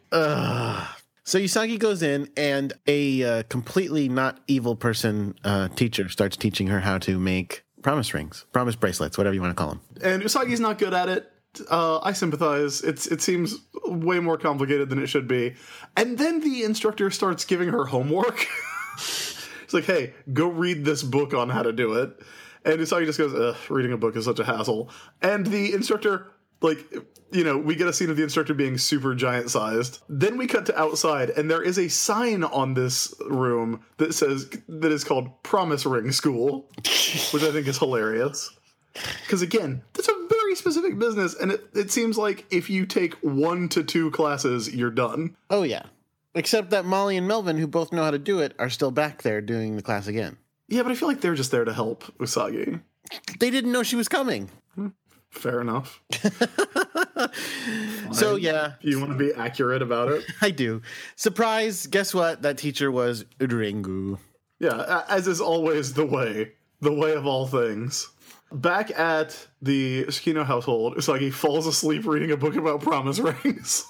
So 1.22 1.38
Usagi 1.38 1.78
goes 1.78 2.02
in, 2.02 2.28
and 2.36 2.72
a 2.86 3.22
uh, 3.22 3.42
completely 3.44 4.08
not 4.08 4.40
evil 4.48 4.74
person 4.74 5.34
uh, 5.44 5.68
teacher 5.68 6.08
starts 6.08 6.36
teaching 6.36 6.66
her 6.68 6.80
how 6.80 6.98
to 6.98 7.20
make 7.20 7.64
promise 7.82 8.12
rings, 8.12 8.46
promise 8.52 8.74
bracelets, 8.74 9.16
whatever 9.16 9.34
you 9.34 9.40
want 9.40 9.56
to 9.56 9.62
call 9.62 9.68
them. 9.70 9.80
and 10.02 10.22
Usagi's 10.22 10.60
not 10.60 10.78
good 10.78 10.92
at 10.94 11.08
it. 11.08 11.30
Uh, 11.68 11.98
I 12.02 12.12
sympathize. 12.14 12.82
It's 12.82 13.06
it 13.06 13.20
seems 13.22 13.58
way 13.84 14.18
more 14.20 14.38
complicated 14.38 14.88
than 14.88 15.00
it 15.02 15.06
should 15.08 15.28
be. 15.28 15.54
And 15.96 16.16
then 16.18 16.40
the 16.40 16.64
instructor 16.64 17.10
starts 17.10 17.44
giving 17.44 17.68
her 17.68 17.84
homework. 17.84 18.46
It's 19.70 19.74
like, 19.74 19.84
hey, 19.84 20.14
go 20.32 20.48
read 20.48 20.84
this 20.84 21.04
book 21.04 21.32
on 21.32 21.48
how 21.48 21.62
to 21.62 21.72
do 21.72 21.92
it. 21.92 22.20
And 22.64 22.80
Usagi 22.80 23.06
just 23.06 23.18
goes, 23.18 23.32
Ugh, 23.32 23.56
reading 23.70 23.92
a 23.92 23.96
book 23.96 24.16
is 24.16 24.24
such 24.24 24.40
a 24.40 24.44
hassle. 24.44 24.90
And 25.22 25.46
the 25.46 25.72
instructor, 25.72 26.26
like, 26.60 26.92
you 27.30 27.44
know, 27.44 27.56
we 27.56 27.76
get 27.76 27.86
a 27.86 27.92
scene 27.92 28.10
of 28.10 28.16
the 28.16 28.24
instructor 28.24 28.52
being 28.52 28.78
super 28.78 29.14
giant 29.14 29.48
sized. 29.48 30.00
Then 30.08 30.38
we 30.38 30.48
cut 30.48 30.66
to 30.66 30.76
outside, 30.76 31.30
and 31.30 31.48
there 31.48 31.62
is 31.62 31.78
a 31.78 31.86
sign 31.86 32.42
on 32.42 32.74
this 32.74 33.14
room 33.20 33.84
that 33.98 34.12
says 34.12 34.50
that 34.68 34.90
is 34.90 35.04
called 35.04 35.40
Promise 35.44 35.86
Ring 35.86 36.10
School, 36.10 36.68
which 36.76 37.44
I 37.44 37.52
think 37.52 37.68
is 37.68 37.78
hilarious. 37.78 38.50
Because 39.22 39.40
again, 39.40 39.82
that's 39.92 40.08
a 40.08 40.26
very 40.28 40.56
specific 40.56 40.98
business, 40.98 41.36
and 41.36 41.52
it, 41.52 41.64
it 41.74 41.92
seems 41.92 42.18
like 42.18 42.44
if 42.50 42.68
you 42.68 42.86
take 42.86 43.14
one 43.22 43.68
to 43.68 43.84
two 43.84 44.10
classes, 44.10 44.74
you're 44.74 44.90
done. 44.90 45.36
Oh 45.48 45.62
yeah, 45.62 45.84
except 46.34 46.70
that 46.70 46.84
Molly 46.84 47.16
and 47.16 47.26
Melvin, 47.26 47.58
who 47.58 47.66
both 47.66 47.92
know 47.92 48.04
how 48.04 48.10
to 48.10 48.18
do 48.18 48.40
it, 48.40 48.54
are 48.58 48.70
still 48.70 48.90
back 48.90 49.22
there 49.22 49.40
doing 49.40 49.76
the 49.76 49.82
class 49.82 50.06
again. 50.06 50.36
Yeah, 50.68 50.82
but 50.82 50.92
I 50.92 50.94
feel 50.94 51.08
like 51.08 51.20
they're 51.20 51.34
just 51.34 51.50
there 51.50 51.64
to 51.64 51.72
help 51.72 52.04
Usagi. 52.18 52.80
They 53.40 53.50
didn't 53.50 53.72
know 53.72 53.82
she 53.82 53.96
was 53.96 54.08
coming. 54.08 54.50
Hmm, 54.74 54.88
fair 55.30 55.60
enough. 55.60 56.00
So 58.12 58.36
yeah, 58.36 58.72
You 58.80 58.98
want 58.98 59.12
to 59.12 59.18
be 59.18 59.32
accurate 59.32 59.82
about 59.82 60.08
it? 60.10 60.24
I 60.40 60.50
do. 60.50 60.82
Surprise! 61.16 61.86
Guess 61.86 62.14
what? 62.14 62.42
That 62.42 62.58
teacher 62.58 62.90
was 62.90 63.24
Urengu. 63.38 64.18
Yeah, 64.58 65.04
as 65.08 65.26
is 65.28 65.40
always 65.40 65.92
the 65.94 66.04
way, 66.06 66.52
the 66.80 66.92
way 66.92 67.12
of 67.12 67.26
all 67.26 67.46
things. 67.46 68.08
Back 68.52 68.90
at 68.98 69.46
the 69.62 70.04
Tsukino 70.04 70.44
household, 70.44 70.96
Usagi 70.96 71.32
falls 71.32 71.66
asleep 71.66 72.04
reading 72.06 72.32
a 72.32 72.36
book 72.36 72.56
about 72.56 72.80
promise 72.80 73.18
rings. 73.18 73.84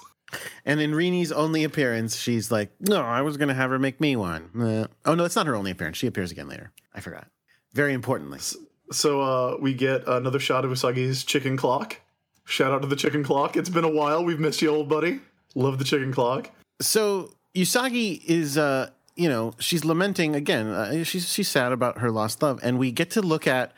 And 0.65 0.79
in 0.79 0.93
Rini's 0.95 1.31
only 1.31 1.63
appearance, 1.63 2.15
she's 2.17 2.51
like, 2.51 2.71
"No, 2.79 3.01
I 3.01 3.21
was 3.21 3.37
going 3.37 3.49
to 3.49 3.53
have 3.55 3.69
her 3.69 3.79
make 3.79 3.99
me 3.99 4.15
one." 4.15 4.49
Uh, 4.59 4.87
oh 5.05 5.15
no, 5.15 5.25
it's 5.25 5.35
not 5.35 5.47
her 5.47 5.55
only 5.55 5.71
appearance. 5.71 5.97
She 5.97 6.07
appears 6.07 6.31
again 6.31 6.47
later. 6.47 6.71
I 6.93 6.99
forgot. 6.99 7.27
Very 7.73 7.93
importantly, 7.93 8.39
So 8.91 9.21
uh, 9.21 9.57
we 9.59 9.73
get 9.73 10.05
another 10.07 10.39
shot 10.39 10.65
of 10.65 10.71
Usagi's 10.71 11.23
chicken 11.23 11.55
clock. 11.57 11.97
Shout 12.43 12.71
out 12.73 12.81
to 12.81 12.87
the 12.87 12.95
chicken 12.97 13.23
clock. 13.23 13.55
It's 13.55 13.69
been 13.69 13.85
a 13.85 13.89
while. 13.89 14.25
We've 14.25 14.39
missed 14.39 14.61
you, 14.61 14.69
old 14.69 14.89
buddy. 14.89 15.21
Love 15.55 15.77
the 15.77 15.85
chicken 15.85 16.11
clock. 16.13 16.49
so 16.81 17.33
Usagi 17.55 18.21
is, 18.25 18.57
uh, 18.57 18.89
you 19.15 19.29
know, 19.29 19.53
she's 19.59 19.85
lamenting 19.85 20.35
again. 20.35 20.67
Uh, 20.67 21.03
she's 21.03 21.31
she's 21.31 21.47
sad 21.47 21.71
about 21.71 21.99
her 21.99 22.11
lost 22.11 22.41
love, 22.41 22.59
and 22.63 22.77
we 22.79 22.91
get 22.91 23.09
to 23.11 23.21
look 23.21 23.47
at 23.47 23.71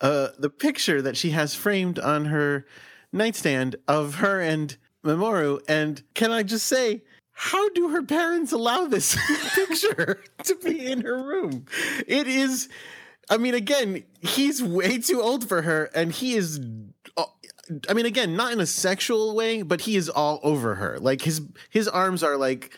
uh, 0.00 0.28
the 0.38 0.50
picture 0.50 1.00
that 1.02 1.16
she 1.16 1.30
has 1.30 1.54
framed 1.54 1.98
on 1.98 2.26
her 2.26 2.66
nightstand 3.12 3.76
of 3.88 4.16
her 4.16 4.40
and 4.40 4.76
Mamoru. 5.06 5.60
And 5.68 6.02
can 6.14 6.32
I 6.32 6.42
just 6.42 6.66
say, 6.66 7.02
how 7.38 7.68
do 7.70 7.90
her 7.90 8.02
parents 8.02 8.50
allow 8.50 8.86
this 8.86 9.14
picture 9.54 10.22
to 10.44 10.54
be 10.56 10.90
in 10.90 11.02
her 11.02 11.22
room? 11.22 11.66
It 12.06 12.26
is. 12.26 12.70
I 13.28 13.36
mean, 13.36 13.52
again, 13.52 14.04
he's 14.20 14.62
way 14.62 14.98
too 14.98 15.20
old 15.20 15.46
for 15.46 15.62
her, 15.62 15.90
and 15.94 16.12
he 16.12 16.34
is. 16.34 16.58
uh, 17.16 17.24
I 17.90 17.92
mean, 17.92 18.06
again, 18.06 18.36
not 18.36 18.52
in 18.52 18.60
a 18.60 18.66
sexual 18.66 19.34
way, 19.34 19.60
but 19.60 19.82
he 19.82 19.96
is 19.96 20.08
all 20.08 20.40
over 20.42 20.76
her. 20.76 20.98
Like 20.98 21.22
his 21.22 21.42
his 21.70 21.86
arms 21.88 22.22
are 22.22 22.36
like. 22.36 22.76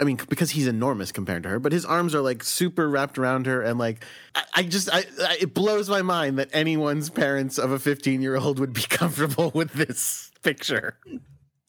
I 0.00 0.04
mean, 0.04 0.16
because 0.28 0.52
he's 0.52 0.68
enormous 0.68 1.10
compared 1.10 1.42
to 1.42 1.48
her, 1.48 1.58
but 1.58 1.72
his 1.72 1.84
arms 1.84 2.14
are 2.14 2.20
like 2.20 2.44
super 2.44 2.88
wrapped 2.88 3.18
around 3.18 3.46
her, 3.46 3.62
and 3.62 3.80
like 3.80 4.04
I, 4.32 4.42
I 4.54 4.62
just, 4.62 4.88
I, 4.92 5.02
I, 5.24 5.38
it 5.40 5.54
blows 5.54 5.90
my 5.90 6.02
mind 6.02 6.38
that 6.38 6.50
anyone's 6.52 7.10
parents 7.10 7.58
of 7.58 7.72
a 7.72 7.80
15 7.80 8.22
year 8.22 8.36
old 8.36 8.60
would 8.60 8.72
be 8.72 8.82
comfortable 8.88 9.50
with 9.52 9.72
this 9.72 10.30
picture. 10.44 10.98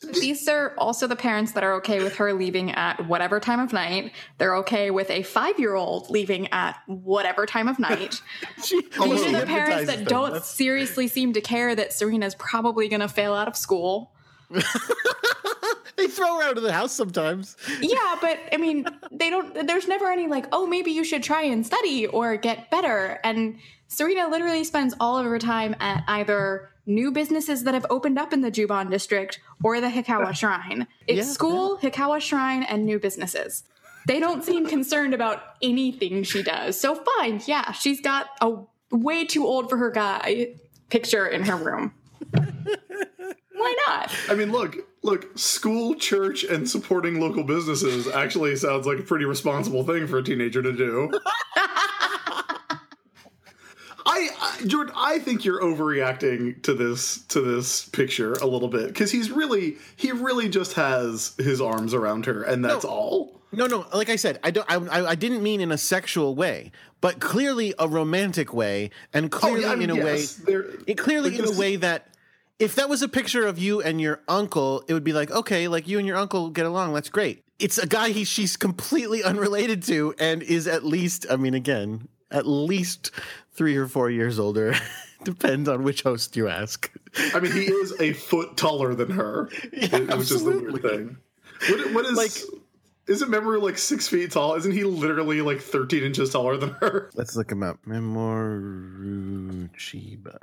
These 0.02 0.48
are 0.48 0.74
also 0.78 1.08
the 1.08 1.16
parents 1.16 1.52
that 1.54 1.64
are 1.64 1.74
okay 1.76 2.02
with 2.02 2.16
her 2.16 2.34
leaving 2.34 2.72
at 2.72 3.06
whatever 3.08 3.40
time 3.40 3.60
of 3.60 3.74
night. 3.74 4.14
They're 4.38 4.56
okay 4.58 4.92
with 4.92 5.10
a 5.10 5.24
five 5.24 5.60
year 5.60 5.76
old 5.76 6.10
leaving 6.10 6.48
at 6.54 6.78
whatever 6.88 7.46
time 7.46 7.68
of 7.68 7.80
night. 7.80 8.22
She, 8.64 8.82
These 8.82 9.24
are 9.26 9.40
the 9.40 9.46
parents 9.46 9.88
that 9.88 9.98
them. 9.98 10.06
don't 10.06 10.32
That's- 10.32 10.50
seriously 10.50 11.08
seem 11.08 11.34
to 11.34 11.42
care 11.42 11.76
that 11.76 11.92
Serena's 11.94 12.36
probably 12.36 12.88
going 12.88 13.02
to 13.02 13.08
fail 13.08 13.34
out 13.34 13.48
of 13.48 13.56
school. 13.58 14.12
They 16.00 16.08
throw 16.08 16.38
her 16.38 16.44
out 16.44 16.56
of 16.56 16.64
the 16.64 16.72
house 16.72 16.94
sometimes. 16.94 17.58
Yeah, 17.82 18.16
but 18.22 18.40
I 18.54 18.58
mean, 18.58 18.86
they 19.12 19.30
don't, 19.30 19.68
there's 19.68 19.86
never 19.86 20.10
any 20.10 20.28
like, 20.28 20.46
oh, 20.54 20.66
maybe 20.66 20.92
you 20.92 21.04
should 21.04 21.24
try 21.24 21.42
and 21.44 21.66
study 21.66 22.08
or 22.08 22.38
get 22.38 22.72
better. 22.72 23.20
And 23.26 23.60
Serena 23.90 24.30
literally 24.30 24.64
spends 24.64 24.96
all 25.02 25.18
of 25.18 25.26
her 25.26 25.38
time 25.38 25.76
at 25.82 26.06
either 26.08 26.70
new 26.90 27.12
businesses 27.12 27.64
that 27.64 27.74
have 27.74 27.86
opened 27.90 28.18
up 28.18 28.34
in 28.34 28.42
the 28.42 28.52
Juban 28.52 28.90
district 28.90 29.40
or 29.64 29.80
the 29.80 29.88
Hikawa 29.88 30.34
Shrine. 30.36 30.88
It's 31.08 31.18
Yeah, 31.18 31.24
school, 31.24 31.78
Hikawa 31.78 32.20
Shrine, 32.20 32.64
and 32.64 32.86
new 32.86 33.00
businesses. 33.00 33.64
They 34.08 34.20
don't 34.20 34.44
seem 34.44 34.66
concerned 34.66 35.14
about 35.14 35.44
anything 35.62 36.24
she 36.24 36.42
does. 36.42 36.80
So 36.80 36.96
fine, 37.18 37.42
yeah, 37.46 37.72
she's 37.74 38.02
got 38.02 38.28
a 38.42 38.56
way 38.92 39.26
too 39.26 39.46
old 39.46 39.70
for 39.70 39.78
her 39.78 39.92
guy 39.92 40.56
picture 40.90 41.28
in 41.28 41.44
her 41.44 41.56
room. 41.56 41.94
Why 42.32 43.76
not? 43.88 44.12
I 44.30 44.36
mean, 44.36 44.52
look, 44.52 44.78
look, 45.04 45.38
school, 45.38 45.96
church, 45.96 46.44
and 46.44 46.68
supporting 46.68 47.20
local 47.20 47.44
businesses 47.44 48.08
actually 48.08 48.56
sounds 48.56 48.88
like 48.88 49.00
a 49.00 49.04
pretty 49.04 49.26
responsible 49.26 49.84
thing 49.84 50.08
for 50.08 50.18
a 50.18 50.24
teenager 50.24 50.64
to 50.64 50.72
do. 50.72 51.12
I, 54.10 54.30
I 54.42 54.66
Jordan, 54.66 54.94
I 54.98 55.20
think 55.20 55.46
you're 55.46 55.62
overreacting 55.62 56.62
to 56.64 56.74
this 56.74 57.22
to 57.28 57.42
this 57.42 57.86
picture 57.90 58.34
a 58.34 58.48
little 58.48 58.68
bit 58.68 58.88
because 58.88 59.12
he's 59.12 59.30
really 59.30 59.78
he 59.96 60.12
really 60.12 60.50
just 60.50 60.74
has 60.74 61.36
his 61.38 61.62
arms 61.62 61.94
around 61.94 62.26
her 62.26 62.42
and 62.44 62.66
that's 62.66 62.86
all. 62.86 63.40
No, 63.52 63.68
no. 63.68 63.86
Like 63.94 64.10
I 64.10 64.16
said, 64.16 64.40
I 64.44 64.52
don't. 64.52 64.66
I, 64.70 65.08
I, 65.08 65.16
didn't 65.16 65.42
mean 65.42 65.60
in 65.60 65.72
a 65.72 65.78
sexual 65.78 66.36
way, 66.36 66.72
but 67.02 67.20
clearly 67.20 67.74
a 67.80 67.88
romantic 67.88 68.54
way, 68.54 68.92
and 69.12 69.26
oh, 69.26 69.30
clearly 69.30 69.66
I 69.66 69.76
mean, 69.76 69.90
in 69.90 69.98
a 69.98 70.06
yes, 70.06 70.40
way, 70.46 70.54
it 70.86 70.96
clearly 71.00 71.38
in 71.38 71.46
a 71.46 71.58
way 71.58 71.76
that 71.78 72.10
if 72.60 72.76
that 72.76 72.90
was 72.90 73.02
a 73.02 73.08
picture 73.08 73.48
of 73.48 73.58
you 73.58 73.82
and 73.82 74.00
your 74.00 74.22
uncle, 74.28 74.84
it 74.88 74.94
would 74.94 75.04
be 75.04 75.14
like, 75.14 75.32
okay, 75.32 75.68
like 75.68 75.88
you 75.88 75.98
and 75.98 76.06
your 76.06 76.18
uncle 76.18 76.52
get 76.52 76.68
along. 76.68 76.94
That's 76.94 77.10
great. 77.10 77.44
It's 77.58 77.80
a 77.80 77.88
guy 77.88 78.10
he 78.10 78.24
she's 78.24 78.56
completely 78.56 79.24
unrelated 79.24 79.82
to, 79.84 80.14
and 80.20 80.44
is 80.44 80.68
at 80.68 80.86
least. 80.86 81.26
I 81.28 81.36
mean, 81.36 81.56
again, 81.56 82.08
at 82.30 82.46
least 82.46 83.12
three 83.60 83.76
or 83.76 83.88
four 83.90 84.10
years 84.10 84.40
older. 84.40 84.74
Depends 85.26 85.68
on 85.68 85.84
which 85.84 86.04
host 86.04 86.38
you 86.38 86.48
ask. 86.48 86.90
I 87.36 87.42
mean, 87.42 87.52
he 87.52 87.66
is 87.66 87.94
a 88.00 88.14
foot 88.14 88.56
taller 88.56 88.96
than 88.96 89.12
her, 89.12 89.50
which 89.74 89.92
is 90.32 90.46
the 90.46 90.52
weird 90.52 90.82
thing. 90.82 91.18
What, 91.68 91.94
what 91.94 92.06
is 92.06 92.14
Like- 92.18 92.32
Isn't 93.08 93.30
Memory 93.30 93.60
like 93.60 93.78
six 93.78 94.08
feet 94.08 94.32
tall? 94.32 94.56
Isn't 94.56 94.72
he 94.72 94.86
literally 94.86 95.42
like 95.42 95.60
thirteen 95.60 96.04
inches 96.04 96.30
taller 96.30 96.56
than 96.56 96.70
her? 96.80 97.10
Let's 97.16 97.36
look 97.36 97.52
him 97.52 97.64
up. 97.64 97.80
Mamoru 97.86 99.70
Chiba. 99.76 100.38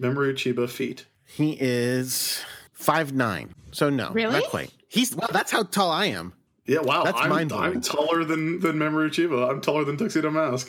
Memory 0.00 0.34
Chiba 0.34 0.68
feet. 0.68 1.06
He 1.24 1.56
is 1.60 2.44
five 2.72 3.12
nine. 3.12 3.54
So 3.70 3.90
no, 3.90 4.10
Really? 4.10 4.40
not 4.40 4.50
quite. 4.50 4.72
He's 4.88 5.14
well. 5.14 5.28
That's 5.32 5.52
how 5.52 5.62
tall 5.62 5.92
I 5.92 6.06
am. 6.06 6.32
Yeah, 6.66 6.80
wow. 6.80 7.04
That's 7.04 7.18
I'm, 7.18 7.28
mind-blowing. 7.30 7.64
I'm 7.74 7.80
taller 7.80 8.24
than 8.24 8.58
than 8.58 8.76
Memory 8.78 9.10
Chiba. 9.10 9.48
I'm 9.48 9.60
taller 9.60 9.84
than 9.84 9.96
Tuxedo 9.96 10.30
Mask. 10.30 10.68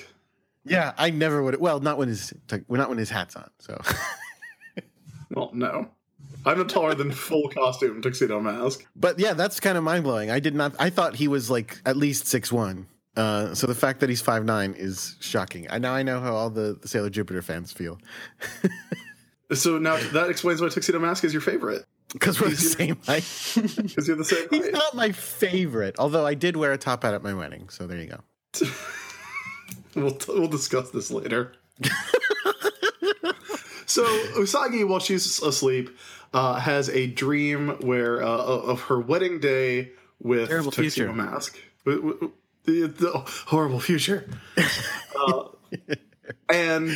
Yeah, 0.65 0.93
I 0.97 1.09
never 1.09 1.43
would. 1.43 1.59
Well, 1.59 1.79
not 1.79 1.97
when 1.97 2.07
his 2.07 2.33
well, 2.67 2.77
not 2.79 2.89
when 2.89 2.97
his 2.97 3.09
hat's 3.09 3.35
on. 3.35 3.49
So 3.59 3.79
Well, 5.31 5.51
no. 5.53 5.89
I'm 6.45 6.57
not 6.57 6.67
taller 6.69 6.93
than 6.93 7.11
full 7.11 7.47
costume 7.49 8.01
Tuxedo 8.01 8.39
Mask. 8.41 8.85
But 8.95 9.17
yeah, 9.19 9.33
that's 9.33 9.59
kind 9.61 9.77
of 9.77 9.83
mind 9.83 10.03
blowing. 10.03 10.29
I 10.29 10.39
did 10.39 10.55
not. 10.55 10.73
I 10.79 10.89
thought 10.89 11.15
he 11.15 11.27
was 11.27 11.49
like 11.49 11.79
at 11.85 11.95
least 11.97 12.27
six 12.27 12.51
one. 12.51 12.87
Uh, 13.15 13.53
so 13.53 13.67
the 13.67 13.75
fact 13.75 13.99
that 13.99 14.09
he's 14.09 14.21
five 14.21 14.43
nine 14.43 14.73
is 14.77 15.15
shocking. 15.19 15.67
I 15.69 15.77
now 15.77 15.93
I 15.93 16.03
know 16.03 16.19
how 16.19 16.33
all 16.35 16.49
the, 16.49 16.77
the 16.81 16.87
Sailor 16.87 17.09
Jupiter 17.09 17.41
fans 17.41 17.71
feel 17.71 17.99
So 19.53 19.77
now 19.77 19.97
that 20.13 20.29
explains 20.29 20.61
why 20.61 20.69
Tuxedo 20.69 20.97
Mask 20.99 21.23
is 21.23 21.31
your 21.31 21.41
favorite. 21.41 21.85
because 22.11 22.41
we're 22.41 22.49
the 22.49 22.55
same 22.57 22.97
height. 23.05 23.23
Because 23.77 24.07
you're 24.07 24.17
the 24.17 24.25
same 24.25 24.47
He's 24.49 24.63
height. 24.63 24.73
not 24.73 24.95
my 24.95 25.11
favorite, 25.11 25.95
although 25.99 26.25
I 26.25 26.33
did 26.33 26.57
wear 26.57 26.71
a 26.71 26.77
top 26.77 27.03
hat 27.03 27.13
at 27.13 27.21
my 27.21 27.33
wedding. 27.35 27.69
So 27.69 27.85
there 27.85 27.99
you 27.99 28.07
go. 28.07 28.67
We'll, 30.01 30.17
we'll 30.27 30.47
discuss 30.47 30.89
this 30.91 31.11
later. 31.11 31.53
so 33.85 34.03
Usagi, 34.35 34.87
while 34.87 34.99
she's 34.99 35.41
asleep, 35.41 35.95
uh, 36.33 36.55
has 36.55 36.89
a 36.89 37.07
dream 37.07 37.69
where 37.81 38.23
uh, 38.23 38.27
of 38.27 38.81
her 38.83 38.99
wedding 38.99 39.39
day 39.39 39.91
with 40.19 40.49
Terrible 40.49 40.71
Tuxedo 40.71 41.11
future. 41.11 41.13
Mask. 41.13 41.59
With- 41.85 41.99
with- 41.99 42.31
The, 42.65 42.87
the 42.87 43.11
horrible 43.47 43.79
future. 43.79 44.29
Uh, 45.15 45.47
and 46.49 46.89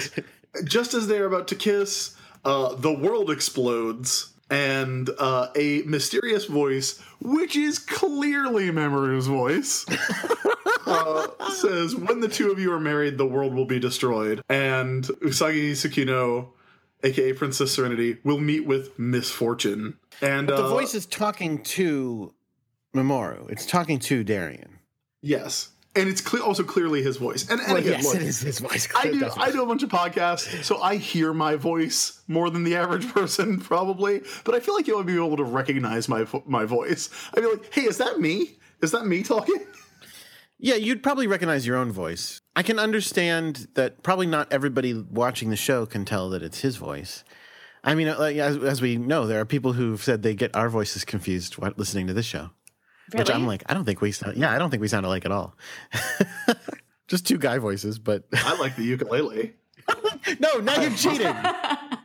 just 0.66 0.94
as 0.96 1.08
they're 1.08 1.28
about 1.28 1.48
to 1.50 1.56
kiss, 1.56 2.16
uh, 2.44 2.74
the 2.76 2.92
world 2.92 3.30
explodes. 3.30 4.34
And 4.50 5.10
uh, 5.20 5.50
a 5.56 5.82
mysterious 5.84 6.46
voice, 6.46 7.02
which 7.20 7.56
is 7.58 7.80
clearly 7.80 8.70
Mamoru's 8.72 9.28
voice, 9.28 9.86
uh, 10.86 11.28
says, 11.52 11.96
"When 11.96 12.22
the 12.22 12.30
two 12.30 12.52
of 12.52 12.60
you 12.60 12.72
are 12.72 12.80
married, 12.80 13.18
the 13.18 13.26
world 13.26 13.54
will 13.54 13.66
be 13.66 13.80
destroyed." 13.80 14.42
And 14.48 15.04
Usagi 15.04 15.72
Tsukino, 15.72 16.50
aka 17.04 17.34
Princess 17.34 17.74
Serenity, 17.74 18.18
will 18.24 18.40
meet 18.40 18.66
with 18.66 18.98
misfortune. 18.98 19.98
And 20.22 20.48
The 20.48 20.56
uh, 20.64 20.70
voice 20.70 20.96
is 20.96 21.06
talking 21.06 21.62
to 21.64 22.34
Mamoru. 22.96 23.50
It's 23.52 23.66
talking 23.66 24.00
to 24.00 24.24
Darien. 24.24 24.80
yes, 25.22 25.70
and 25.98 26.08
it's 26.08 26.22
cle- 26.22 26.42
also 26.42 26.64
clearly 26.64 27.02
his 27.02 27.18
voice. 27.18 27.50
And, 27.50 27.60
and 27.60 27.70
Well, 27.70 27.78
again, 27.78 27.94
yes, 27.94 28.06
look, 28.06 28.16
it 28.16 28.22
is 28.22 28.40
his 28.40 28.60
voice. 28.60 28.88
I 28.96 29.12
do. 29.12 29.30
I 29.38 29.52
do 29.52 29.64
a 29.64 29.66
bunch 29.66 29.84
of 29.84 29.90
podcasts, 29.90 30.64
so 30.64 30.82
I 30.82 30.96
hear 30.98 31.34
my 31.34 31.56
voice 31.56 32.22
more 32.28 32.50
than 32.50 32.64
the 32.64 32.76
average 32.76 33.08
person, 33.14 33.60
probably. 33.60 34.22
But 34.44 34.56
I 34.56 34.60
feel 34.60 34.76
like 34.76 34.88
you'll 34.88 35.04
be 35.04 35.16
able 35.16 35.38
to 35.38 35.44
recognize 35.44 36.08
my 36.08 36.26
my 36.46 36.66
voice. 36.66 37.10
I'd 37.34 37.42
be 37.42 37.48
like, 37.48 37.74
"Hey, 37.74 37.84
is 37.84 37.98
that 37.98 38.20
me? 38.20 38.58
Is 38.82 38.92
that 38.92 39.06
me 39.06 39.24
talking?" 39.24 39.66
Yeah, 40.60 40.74
you'd 40.74 41.04
probably 41.04 41.28
recognize 41.28 41.68
your 41.68 41.78
own 41.78 41.92
voice. 41.92 42.42
I 42.56 42.64
can 42.64 42.80
understand 42.80 43.68
that 43.76 44.02
probably 44.02 44.26
not 44.26 44.52
everybody 44.52 44.92
watching 44.92 45.52
the 45.52 45.56
show 45.56 45.86
can 45.86 46.04
tell 46.04 46.32
that 46.32 46.42
it's 46.42 46.62
his 46.62 46.78
voice. 46.78 47.24
I 47.84 47.94
mean, 47.94 48.08
uh, 48.08 48.20
as, 48.20 48.58
as 48.58 48.82
we 48.82 48.98
know, 48.98 49.28
there 49.28 49.40
are 49.40 49.46
people 49.46 49.74
who've 49.74 50.04
said 50.04 50.24
they 50.24 50.34
get 50.34 50.56
our 50.56 50.68
voices 50.68 51.06
confused 51.06 51.60
while 51.60 51.74
listening 51.78 52.08
to 52.08 52.14
this 52.14 52.26
show. 52.26 52.50
Which 53.14 53.30
I'm 53.30 53.48
like, 53.48 53.64
I 53.68 53.74
don't 53.74 53.86
think 53.86 54.02
we 54.02 54.12
sound. 54.12 54.38
Yeah, 54.38 54.52
I 54.52 54.58
don't 54.58 54.70
think 54.70 54.82
we 54.82 54.88
sound 54.88 55.06
alike 55.06 55.26
at 55.26 55.32
all. 55.32 55.56
Just 57.08 57.26
two 57.26 57.38
guy 57.38 57.58
voices, 57.58 58.00
but 58.00 58.24
I 58.34 58.60
like 58.60 58.76
the 58.76 58.84
ukulele. 58.84 59.54
no, 60.40 60.58
now 60.58 60.82
you're 60.82 60.92
cheating. 60.92 61.28
I 61.28 61.98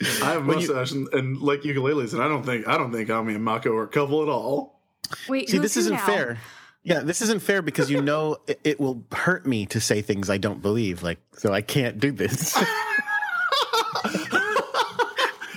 have 0.00 0.42
a 0.42 0.44
mustache 0.44 0.90
and, 0.90 1.06
and 1.12 1.38
like 1.38 1.60
ukuleles, 1.60 2.12
and 2.12 2.22
I 2.22 2.28
don't 2.28 2.44
think 2.44 2.66
I 2.66 2.76
don't 2.76 2.90
think 2.90 3.08
Ami 3.08 3.34
and 3.34 3.44
Mako 3.44 3.72
are 3.76 3.84
a 3.84 3.88
couple 3.88 4.22
at 4.22 4.28
all. 4.28 4.80
Wait, 5.28 5.48
See, 5.48 5.58
this 5.58 5.76
isn't 5.76 5.94
now? 5.94 6.06
fair. 6.06 6.38
Yeah, 6.82 7.00
this 7.00 7.20
isn't 7.20 7.42
fair 7.42 7.62
because 7.62 7.90
you 7.90 8.00
know 8.00 8.38
it, 8.46 8.58
it 8.64 8.80
will 8.80 9.04
hurt 9.12 9.46
me 9.46 9.66
to 9.66 9.80
say 9.80 10.02
things 10.02 10.30
I 10.30 10.38
don't 10.38 10.62
believe. 10.62 11.02
Like, 11.02 11.18
so 11.34 11.52
I 11.52 11.60
can't 11.60 12.00
do 12.00 12.10
this. 12.10 12.56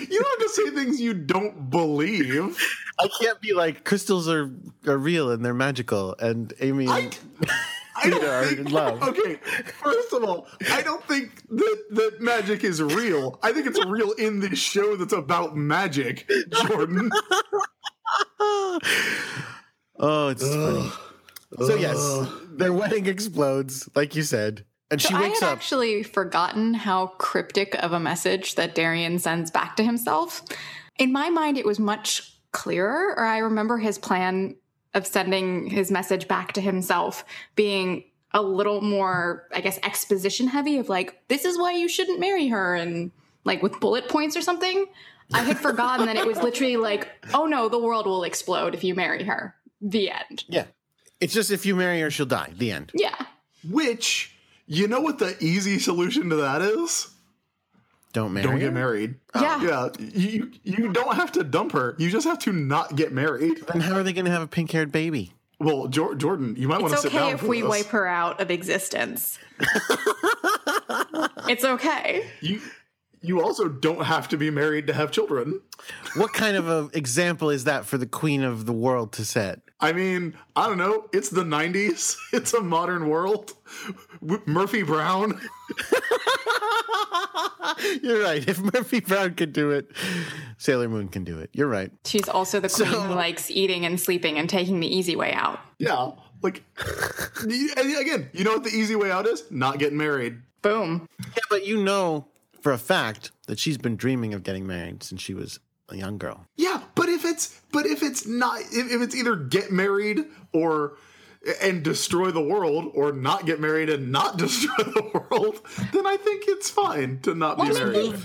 You 0.09 0.19
don't 0.19 0.39
have 0.39 0.43
to 0.43 0.43
say 0.54 0.70
things 0.72 1.01
you 1.01 1.14
don't 1.14 1.70
believe. 1.70 2.58
I 2.99 3.08
can't 3.22 3.41
be 3.41 3.54
like 3.54 3.84
crystals 3.84 4.30
are 4.30 4.51
are 4.88 4.97
real 4.97 5.32
and 5.32 5.43
they're 5.43 5.54
magical, 5.54 6.16
and 6.20 6.54
Amy 6.60 6.88
I, 6.88 6.99
and 6.99 7.20
I 7.95 8.04
Peter 8.04 8.30
are 8.32 8.45
think, 8.45 8.60
in 8.60 8.72
love. 8.72 9.01
Okay, 9.04 9.36
first 9.82 10.14
of 10.14 10.24
all, 10.24 10.47
I 10.72 10.82
don't 10.82 11.04
think 11.06 11.47
that 11.49 11.84
that 11.91 12.22
magic 12.22 12.64
is 12.64 12.82
real. 12.82 13.39
I 13.41 13.51
think 13.51 13.68
it's 13.68 13.84
real 13.86 14.12
in 14.12 14.39
this 14.39 14.60
show 14.60 14.95
that's 14.95 15.14
about 15.14 15.56
magic, 15.56 16.30
Jordan. 16.68 17.12
oh, 18.39 20.28
it's 20.30 20.47
funny. 20.47 20.91
So 21.68 21.76
yes, 21.76 22.28
their 22.51 22.74
wedding 22.74 23.06
explodes, 23.06 23.88
like 23.95 24.16
you 24.16 24.24
said, 24.24 24.66
and 24.93 25.01
she 25.01 25.09
So 25.09 25.15
I 25.15 25.27
had 25.27 25.43
up. 25.43 25.51
actually 25.51 26.03
forgotten 26.03 26.73
how 26.73 27.07
cryptic 27.17 27.75
of 27.75 27.91
a 27.91 27.99
message 27.99 28.55
that 28.55 28.73
Darien 28.75 29.19
sends 29.19 29.51
back 29.51 29.75
to 29.77 29.83
himself. 29.83 30.41
In 30.97 31.11
my 31.11 31.29
mind, 31.29 31.57
it 31.57 31.65
was 31.65 31.79
much 31.79 32.33
clearer, 32.51 33.13
or 33.17 33.25
I 33.25 33.39
remember 33.39 33.77
his 33.77 33.97
plan 33.97 34.55
of 34.93 35.07
sending 35.07 35.67
his 35.67 35.89
message 35.91 36.27
back 36.27 36.53
to 36.53 36.61
himself 36.61 37.25
being 37.55 38.03
a 38.31 38.41
little 38.41 38.81
more, 38.81 39.47
I 39.53 39.61
guess, 39.61 39.79
exposition 39.83 40.47
heavy 40.47 40.77
of 40.77 40.89
like, 40.89 41.27
this 41.27 41.45
is 41.45 41.57
why 41.57 41.73
you 41.73 41.87
shouldn't 41.89 42.19
marry 42.19 42.47
her, 42.47 42.75
and 42.75 43.11
like 43.43 43.61
with 43.61 43.79
bullet 43.79 44.07
points 44.07 44.37
or 44.37 44.41
something. 44.41 44.85
I 45.33 45.39
had 45.41 45.57
forgotten 45.57 46.05
that 46.07 46.15
it 46.15 46.27
was 46.27 46.37
literally 46.43 46.77
like, 46.77 47.09
oh 47.33 47.45
no, 47.45 47.69
the 47.69 47.79
world 47.79 48.05
will 48.05 48.23
explode 48.23 48.75
if 48.75 48.83
you 48.83 48.93
marry 48.93 49.23
her. 49.23 49.55
The 49.81 50.11
end. 50.11 50.43
yeah, 50.47 50.65
it's 51.19 51.33
just 51.33 51.49
if 51.51 51.65
you 51.65 51.75
marry 51.75 51.99
her, 52.01 52.11
she'll 52.11 52.25
die. 52.25 52.51
The 52.55 52.71
end. 52.71 52.91
Yeah. 52.93 53.15
Which, 53.69 54.32
you 54.76 54.88
know 54.88 55.01
what 55.01 55.19
the 55.19 55.36
easy 55.43 55.80
solution 55.80 56.30
to 56.30 56.36
that 56.38 56.61
is? 56.61 57.09
Don't 58.13 58.34
marry. 58.34 58.43
Don't 58.43 58.53
her? 58.53 58.59
get 58.59 58.74
married. 58.74 59.15
Yeah. 59.36 59.57
Oh, 59.61 59.91
yeah, 59.99 60.07
you 60.13 60.51
you 60.63 60.91
don't 60.93 61.15
have 61.15 61.32
to 61.34 61.43
dump 61.43 61.71
her. 61.71 61.95
You 61.97 62.09
just 62.11 62.28
have 62.28 62.38
to 62.39 62.53
not 62.53 62.95
get 62.95 63.11
married. 63.11 63.63
Then 63.67 63.82
how 63.82 63.95
are 63.95 64.03
they 64.03 64.13
going 64.13 64.26
to 64.26 64.32
have 64.32 64.43
a 64.43 64.47
pink 64.47 64.71
haired 64.71 64.91
baby? 64.91 65.34
Well, 65.59 65.88
Jor- 65.88 66.15
Jordan, 66.15 66.55
you 66.57 66.67
might 66.67 66.82
want 66.82 66.91
to 66.91 66.95
It's 66.95 67.01
sit 67.03 67.13
down 67.13 67.30
It's 67.30 67.36
okay 67.36 67.43
if 67.45 67.49
we 67.49 67.61
this. 67.61 67.69
wipe 67.69 67.86
her 67.88 68.05
out 68.05 68.39
of 68.41 68.51
existence. 68.51 69.39
it's 71.47 71.63
okay. 71.63 72.28
You 72.41 72.61
you 73.24 73.41
also 73.41 73.69
don't 73.69 74.03
have 74.03 74.28
to 74.30 74.38
be 74.38 74.51
married 74.51 74.86
to 74.88 74.93
have 74.93 75.09
children. 75.09 75.61
What 76.15 76.34
kind 76.34 76.57
of 76.57 76.67
an 76.67 76.89
example 76.93 77.49
is 77.49 77.63
that 77.63 77.86
for 77.86 77.97
the 77.97 78.05
queen 78.05 78.43
of 78.43 78.65
the 78.65 78.74
world 78.74 79.13
to 79.13 79.24
set? 79.26 79.61
I 79.80 79.93
mean, 79.93 80.36
I 80.55 80.67
don't 80.67 80.78
know. 80.78 81.05
It's 81.13 81.30
the 81.30 81.43
'90s. 81.43 82.17
It's 82.34 82.53
a 82.53 82.61
modern 82.61 83.07
world. 83.09 83.53
Murphy 84.45 84.84
Brown. 84.84 85.39
You're 88.01 88.21
right. 88.24 88.47
If 88.47 88.59
Murphy 88.74 88.99
Brown 88.99 89.36
could 89.36 89.53
do 89.53 89.71
it, 89.71 89.89
Sailor 90.57 90.89
Moon 90.89 91.07
can 91.07 91.24
do 91.24 91.39
it. 91.39 91.49
You're 91.53 91.67
right. 91.67 91.91
She's 92.05 92.28
also 92.28 92.59
the 92.59 92.69
queen 92.69 92.88
who 92.88 93.13
likes 93.13 93.49
eating 93.49 93.86
and 93.86 93.99
sleeping 93.99 94.38
and 94.38 94.49
taking 94.49 94.80
the 94.80 94.88
easy 94.88 95.15
way 95.15 95.34
out. 95.34 95.59
Yeah, 95.80 96.11
like 96.41 96.63
again, 97.43 98.30
you 98.34 98.43
know 98.43 98.53
what 98.53 98.63
the 98.63 98.71
easy 98.74 98.95
way 98.95 99.11
out 99.11 99.26
is? 99.28 99.43
Not 99.49 99.80
getting 99.80 99.97
married. 99.97 100.39
Boom. 100.61 101.07
Yeah, 101.19 101.43
but 101.49 101.65
you 101.65 101.84
know 101.84 102.28
for 102.64 102.72
a 102.72 102.78
fact 102.78 103.32
that 103.47 103.59
she's 103.59 103.78
been 103.78 103.95
dreaming 103.97 104.34
of 104.34 104.41
getting 104.41 104.66
married 104.66 105.03
since 105.03 105.22
she 105.22 105.34
was 105.34 105.59
a 105.89 105.97
young 105.97 106.18
girl. 106.18 106.47
Yeah, 106.55 106.82
but 106.95 107.09
if 107.09 107.26
it's 107.26 107.59
but 107.74 107.86
if 107.86 108.01
it's 108.01 108.26
not 108.26 108.61
if, 108.61 108.89
if 108.91 109.01
it's 109.01 109.14
either 109.16 109.36
get 109.36 109.70
married 109.72 110.24
or 110.53 110.97
and 111.61 111.84
destroy 111.84 112.32
the 112.32 112.41
world 112.41 112.89
or 112.95 113.11
not 113.11 113.45
get 113.45 113.59
married 113.59 113.89
and 113.89 114.11
not 114.14 114.38
destroy 114.45 114.84
the 114.84 115.03
world, 115.30 115.61
then 115.91 116.07
I 116.07 116.16
think 116.16 116.45
it's 116.47 116.70
fine 116.70 117.20
to 117.24 117.36
not 117.36 117.57
be 117.57 117.70
married. 117.70 118.16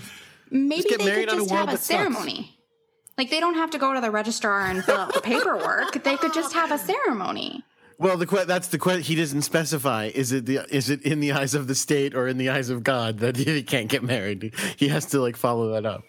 Maybe 0.50 0.82
get 0.84 1.00
they 1.00 1.04
married 1.04 1.28
could 1.28 1.34
on 1.34 1.38
a 1.38 1.40
just 1.42 1.50
world 1.52 1.68
have 1.68 1.68
a 1.68 1.72
that 1.72 1.78
sucks. 1.82 1.86
ceremony. 1.86 2.54
Like 3.18 3.30
they 3.30 3.40
don't 3.40 3.54
have 3.54 3.70
to 3.72 3.78
go 3.78 3.92
to 3.92 4.00
the 4.00 4.12
registrar 4.12 4.60
and 4.66 4.84
fill 4.84 4.96
out 4.96 5.12
the 5.12 5.20
paperwork. 5.32 6.04
They 6.04 6.16
could 6.16 6.32
just 6.32 6.54
have 6.54 6.70
a 6.70 6.78
ceremony. 6.78 7.64
Well, 8.00 8.16
the 8.16 8.26
que- 8.26 8.44
that's 8.44 8.68
the 8.68 8.78
question. 8.78 9.02
He 9.02 9.16
doesn't 9.16 9.42
specify. 9.42 10.10
Is 10.14 10.30
it 10.32 10.46
the 10.46 10.60
is 10.74 10.88
it 10.88 11.02
in 11.02 11.18
the 11.20 11.32
eyes 11.32 11.54
of 11.54 11.66
the 11.66 11.74
state 11.74 12.14
or 12.14 12.28
in 12.28 12.38
the 12.38 12.48
eyes 12.50 12.70
of 12.70 12.84
God 12.84 13.18
that 13.18 13.36
he 13.36 13.62
can't 13.64 13.88
get 13.88 14.02
married? 14.04 14.54
He 14.76 14.86
has 14.88 15.06
to 15.06 15.20
like 15.20 15.36
follow 15.36 15.72
that 15.72 15.84
up. 15.84 16.04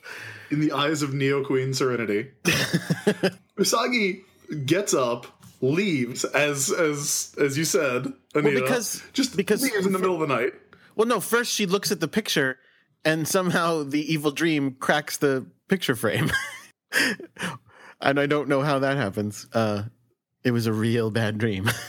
in 0.52 0.60
the 0.60 0.72
eyes 0.72 1.02
of 1.02 1.14
Neo 1.14 1.44
Queen 1.44 1.74
Serenity. 1.74 2.30
Usagi 3.58 4.22
gets 4.66 4.94
up, 4.94 5.26
leaves 5.62 6.26
as 6.26 6.72
as 6.72 7.36
as 7.40 7.58
you 7.58 7.66
said, 7.66 8.14
Anita. 8.36 8.62
because- 8.62 9.02
just 9.14 9.36
because- 9.36 9.62
leaves 9.64 9.86
in 9.86 9.94
the 9.94 10.00
middle 10.00 10.22
of 10.22 10.28
the 10.28 10.34
night. 10.36 10.54
Well, 10.96 11.08
no. 11.08 11.20
First, 11.20 11.52
she 11.54 11.66
looks 11.66 11.92
at 11.92 12.02
the 12.02 12.08
picture, 12.08 12.58
and 13.06 13.28
somehow 13.28 13.84
the 13.84 14.02
evil 14.14 14.32
dream 14.32 14.76
cracks 14.80 15.18
the 15.18 15.46
picture 15.70 15.96
frame. 15.96 16.30
and 18.02 18.20
I 18.20 18.26
don't 18.26 18.48
know 18.50 18.62
how 18.62 18.80
that 18.80 18.98
happens. 18.98 19.48
Uh, 19.54 19.84
it 20.50 20.52
was 20.52 20.66
a 20.66 20.74
real 20.74 21.10
bad 21.12 21.38
dream. 21.38 21.70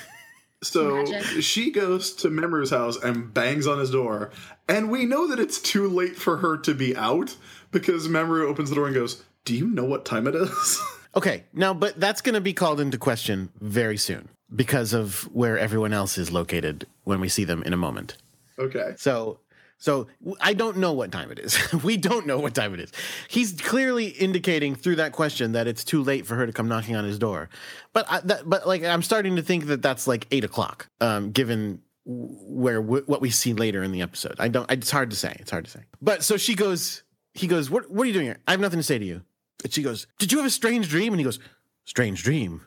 So 0.63 1.05
Magic. 1.05 1.43
she 1.43 1.71
goes 1.71 2.13
to 2.17 2.29
Mamoru's 2.29 2.69
house 2.69 3.03
and 3.03 3.33
bangs 3.33 3.67
on 3.67 3.79
his 3.79 3.91
door, 3.91 4.31
and 4.69 4.91
we 4.91 5.07
know 5.07 5.27
that 5.29 5.41
it's 5.41 5.59
too 5.59 5.89
late 5.89 6.17
for 6.17 6.37
her 6.37 6.59
to 6.59 6.75
be 6.75 6.95
out 6.95 7.35
because 7.71 8.09
Mamoru 8.09 8.45
opens 8.47 8.69
the 8.69 8.77
door 8.77 8.85
and 8.85 8.95
goes, 8.95 9.25
"Do 9.47 9.57
you 9.57 9.67
know 9.71 9.87
what 9.87 10.05
time 10.05 10.27
it 10.27 10.35
is?" 10.35 10.79
okay, 11.17 11.45
now, 11.55 11.73
but 11.73 11.99
that's 11.99 12.21
going 12.21 12.35
to 12.35 12.43
be 12.43 12.53
called 12.53 12.79
into 12.79 12.99
question 12.99 13.49
very 13.59 13.97
soon 13.97 14.29
because 14.55 14.93
of 14.93 15.23
where 15.35 15.59
everyone 15.59 15.95
else 15.95 16.19
is 16.19 16.31
located 16.31 16.87
when 17.05 17.21
we 17.21 17.31
see 17.31 17.45
them 17.45 17.63
in 17.63 17.73
a 17.73 17.79
moment. 17.79 18.19
okay. 18.59 18.93
So, 18.99 19.41
so 19.81 20.09
I 20.41 20.53
don't 20.53 20.77
know 20.77 20.93
what 20.93 21.11
time 21.11 21.33
it 21.33 21.39
is. 21.39 21.59
we 21.83 21.97
don't 21.97 22.27
know 22.27 22.39
what 22.39 22.55
time 22.55 22.75
it 22.75 22.81
is. 22.81 22.93
He's 23.29 23.59
clearly 23.61 24.09
indicating 24.09 24.75
through 24.77 24.97
that 24.97 25.13
question 25.13 25.53
that 25.53 25.67
it's 25.67 25.85
too 25.85 26.03
late 26.03 26.27
for 26.27 26.37
her 26.37 26.47
to 26.47 26.53
come 26.53 26.69
knocking 26.69 26.97
on 26.97 27.05
his 27.05 27.19
door. 27.19 27.49
But, 27.95 28.07
I, 28.09 28.21
that, 28.21 28.49
but 28.49 28.69
like 28.69 28.85
I'm 28.85 29.03
starting 29.03 29.37
to 29.37 29.43
think 29.43 29.67
that 29.67 29.81
that's 29.81 30.07
like 30.07 30.27
eight 30.31 30.45
o'clock, 30.45 30.89
um, 31.01 31.33
given 31.33 31.81
where 32.05 32.81
what 32.81 33.21
we 33.21 33.31
see 33.31 33.55
later 33.55 33.83
in 33.83 33.91
the 33.91 34.03
episode. 34.03 34.37
I 34.39 34.49
don't. 34.49 34.71
It's 34.71 34.91
hard 34.91 35.11
to 35.11 35.17
say. 35.17 35.35
It's 35.41 35.51
hard 35.51 35.65
to 35.65 35.71
say. 35.71 35.81
But 36.01 36.23
so 36.23 36.37
she 36.37 36.55
goes. 36.55 37.03
He 37.35 37.47
goes. 37.47 37.71
What 37.71 37.91
What 37.91 38.05
are 38.05 38.07
you 38.07 38.13
doing 38.13 38.27
here? 38.27 38.39
I 38.47 38.53
have 38.53 38.61
nothing 38.61 38.79
to 38.79 38.85
say 38.85 38.99
to 38.99 39.05
you. 39.05 39.23
And 39.63 39.73
she 39.73 39.83
goes. 39.83 40.07
Did 40.19 40.33
you 40.33 40.39
have 40.39 40.47
a 40.47 40.51
strange 40.51 40.89
dream? 40.89 41.13
And 41.13 41.21
he 41.21 41.25
goes. 41.25 41.39
Strange 41.85 42.23
dream. 42.23 42.67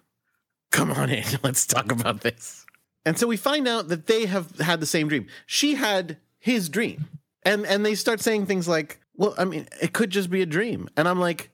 Come 0.71 0.91
on 0.91 1.09
in. 1.09 1.23
Let's 1.43 1.65
talk 1.65 1.91
about 1.91 2.21
this. 2.21 2.65
And 3.05 3.19
so 3.19 3.27
we 3.27 3.37
find 3.37 3.67
out 3.67 3.89
that 3.89 4.07
they 4.07 4.25
have 4.25 4.59
had 4.59 4.79
the 4.79 4.85
same 4.85 5.07
dream. 5.07 5.27
She 5.45 5.75
had 5.75 6.17
his 6.43 6.67
dream. 6.67 7.05
And 7.43 7.65
and 7.65 7.85
they 7.85 7.95
start 7.95 8.19
saying 8.19 8.45
things 8.45 8.67
like, 8.67 8.99
"Well, 9.15 9.33
I 9.37 9.45
mean, 9.45 9.67
it 9.81 9.93
could 9.93 10.09
just 10.09 10.29
be 10.29 10.41
a 10.41 10.45
dream." 10.45 10.89
And 10.97 11.07
I'm 11.07 11.19
like, 11.19 11.51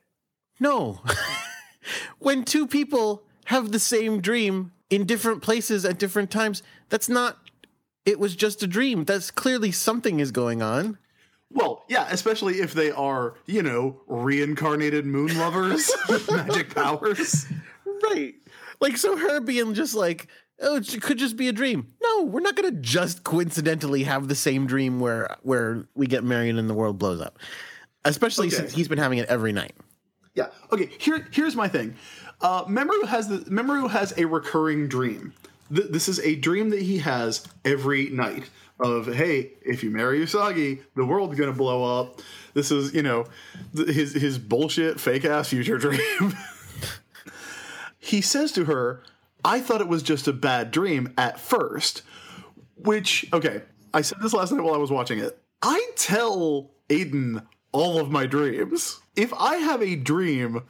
"No. 0.58 1.00
when 2.18 2.44
two 2.44 2.66
people 2.66 3.22
have 3.46 3.70
the 3.70 3.78
same 3.78 4.20
dream 4.20 4.72
in 4.90 5.06
different 5.06 5.42
places 5.42 5.84
at 5.84 5.98
different 5.98 6.30
times, 6.30 6.62
that's 6.88 7.08
not 7.08 7.38
it 8.04 8.18
was 8.18 8.34
just 8.34 8.62
a 8.64 8.66
dream. 8.66 9.04
That's 9.04 9.30
clearly 9.30 9.70
something 9.70 10.18
is 10.18 10.32
going 10.32 10.60
on." 10.60 10.98
Well, 11.52 11.84
yeah, 11.88 12.06
especially 12.10 12.60
if 12.60 12.74
they 12.74 12.90
are, 12.90 13.34
you 13.46 13.62
know, 13.62 14.00
reincarnated 14.08 15.06
moon 15.06 15.36
lovers 15.38 15.90
with 16.08 16.30
magic 16.32 16.74
powers. 16.74 17.46
Right. 18.02 18.34
Like 18.80 18.96
so 18.96 19.16
her 19.16 19.40
being 19.40 19.74
just 19.74 19.94
like, 19.94 20.28
oh, 20.60 20.76
it 20.76 21.02
could 21.02 21.18
just 21.18 21.36
be 21.36 21.48
a 21.48 21.52
dream. 21.52 21.88
No, 22.02 22.24
we're 22.24 22.40
not 22.40 22.56
gonna 22.56 22.70
just 22.72 23.24
coincidentally 23.24 24.04
have 24.04 24.28
the 24.28 24.34
same 24.34 24.66
dream 24.66 25.00
where 25.00 25.36
where 25.42 25.86
we 25.94 26.06
get 26.06 26.24
married 26.24 26.56
and 26.56 26.68
the 26.68 26.74
world 26.74 26.98
blows 26.98 27.20
up. 27.20 27.38
Especially 28.04 28.46
Okay. 28.48 28.56
since 28.56 28.72
he's 28.72 28.88
been 28.88 28.98
having 28.98 29.18
it 29.18 29.28
every 29.28 29.52
night. 29.52 29.72
Yeah. 30.34 30.46
Okay. 30.72 30.88
Here, 30.98 31.26
here's 31.32 31.54
my 31.56 31.68
thing. 31.68 31.96
Uh, 32.40 32.64
Mamoru 32.64 33.04
has 33.06 33.28
the 33.28 33.38
Mamoru 33.50 33.90
has 33.90 34.14
a 34.16 34.24
recurring 34.26 34.88
dream. 34.88 35.34
Th- 35.74 35.88
this 35.90 36.08
is 36.08 36.18
a 36.20 36.34
dream 36.36 36.70
that 36.70 36.80
he 36.82 36.98
has 36.98 37.46
every 37.64 38.08
night. 38.10 38.48
Of 38.82 39.14
hey, 39.14 39.50
if 39.62 39.82
you 39.84 39.90
marry 39.90 40.20
Usagi, 40.24 40.80
the 40.96 41.04
world's 41.04 41.38
gonna 41.38 41.52
blow 41.52 42.00
up. 42.00 42.22
This 42.54 42.70
is 42.70 42.94
you 42.94 43.02
know 43.02 43.26
th- 43.76 43.88
his 43.88 44.14
his 44.14 44.38
bullshit 44.38 44.98
fake 44.98 45.26
ass 45.26 45.48
future 45.50 45.76
dream. 45.86 46.34
he 47.98 48.20
says 48.22 48.52
to 48.52 48.64
her, 48.64 49.02
"I 49.44 49.60
thought 49.60 49.80
it 49.80 49.88
was 49.88 50.02
just 50.02 50.28
a 50.28 50.32
bad 50.32 50.70
dream 50.70 51.12
at 51.18 51.40
first. 51.40 52.02
Which 52.76 53.26
okay, 53.32 53.62
I 53.92 54.02
said 54.02 54.18
this 54.20 54.32
last 54.32 54.52
night 54.52 54.62
while 54.62 54.74
I 54.74 54.78
was 54.78 54.90
watching 54.90 55.18
it. 55.18 55.38
I 55.62 55.90
tell 55.96 56.70
Aiden 56.88 57.44
all 57.72 58.00
of 58.00 58.10
my 58.10 58.26
dreams. 58.26 59.00
If 59.16 59.32
I 59.34 59.56
have 59.56 59.82
a 59.82 59.96
dream, 59.96 60.62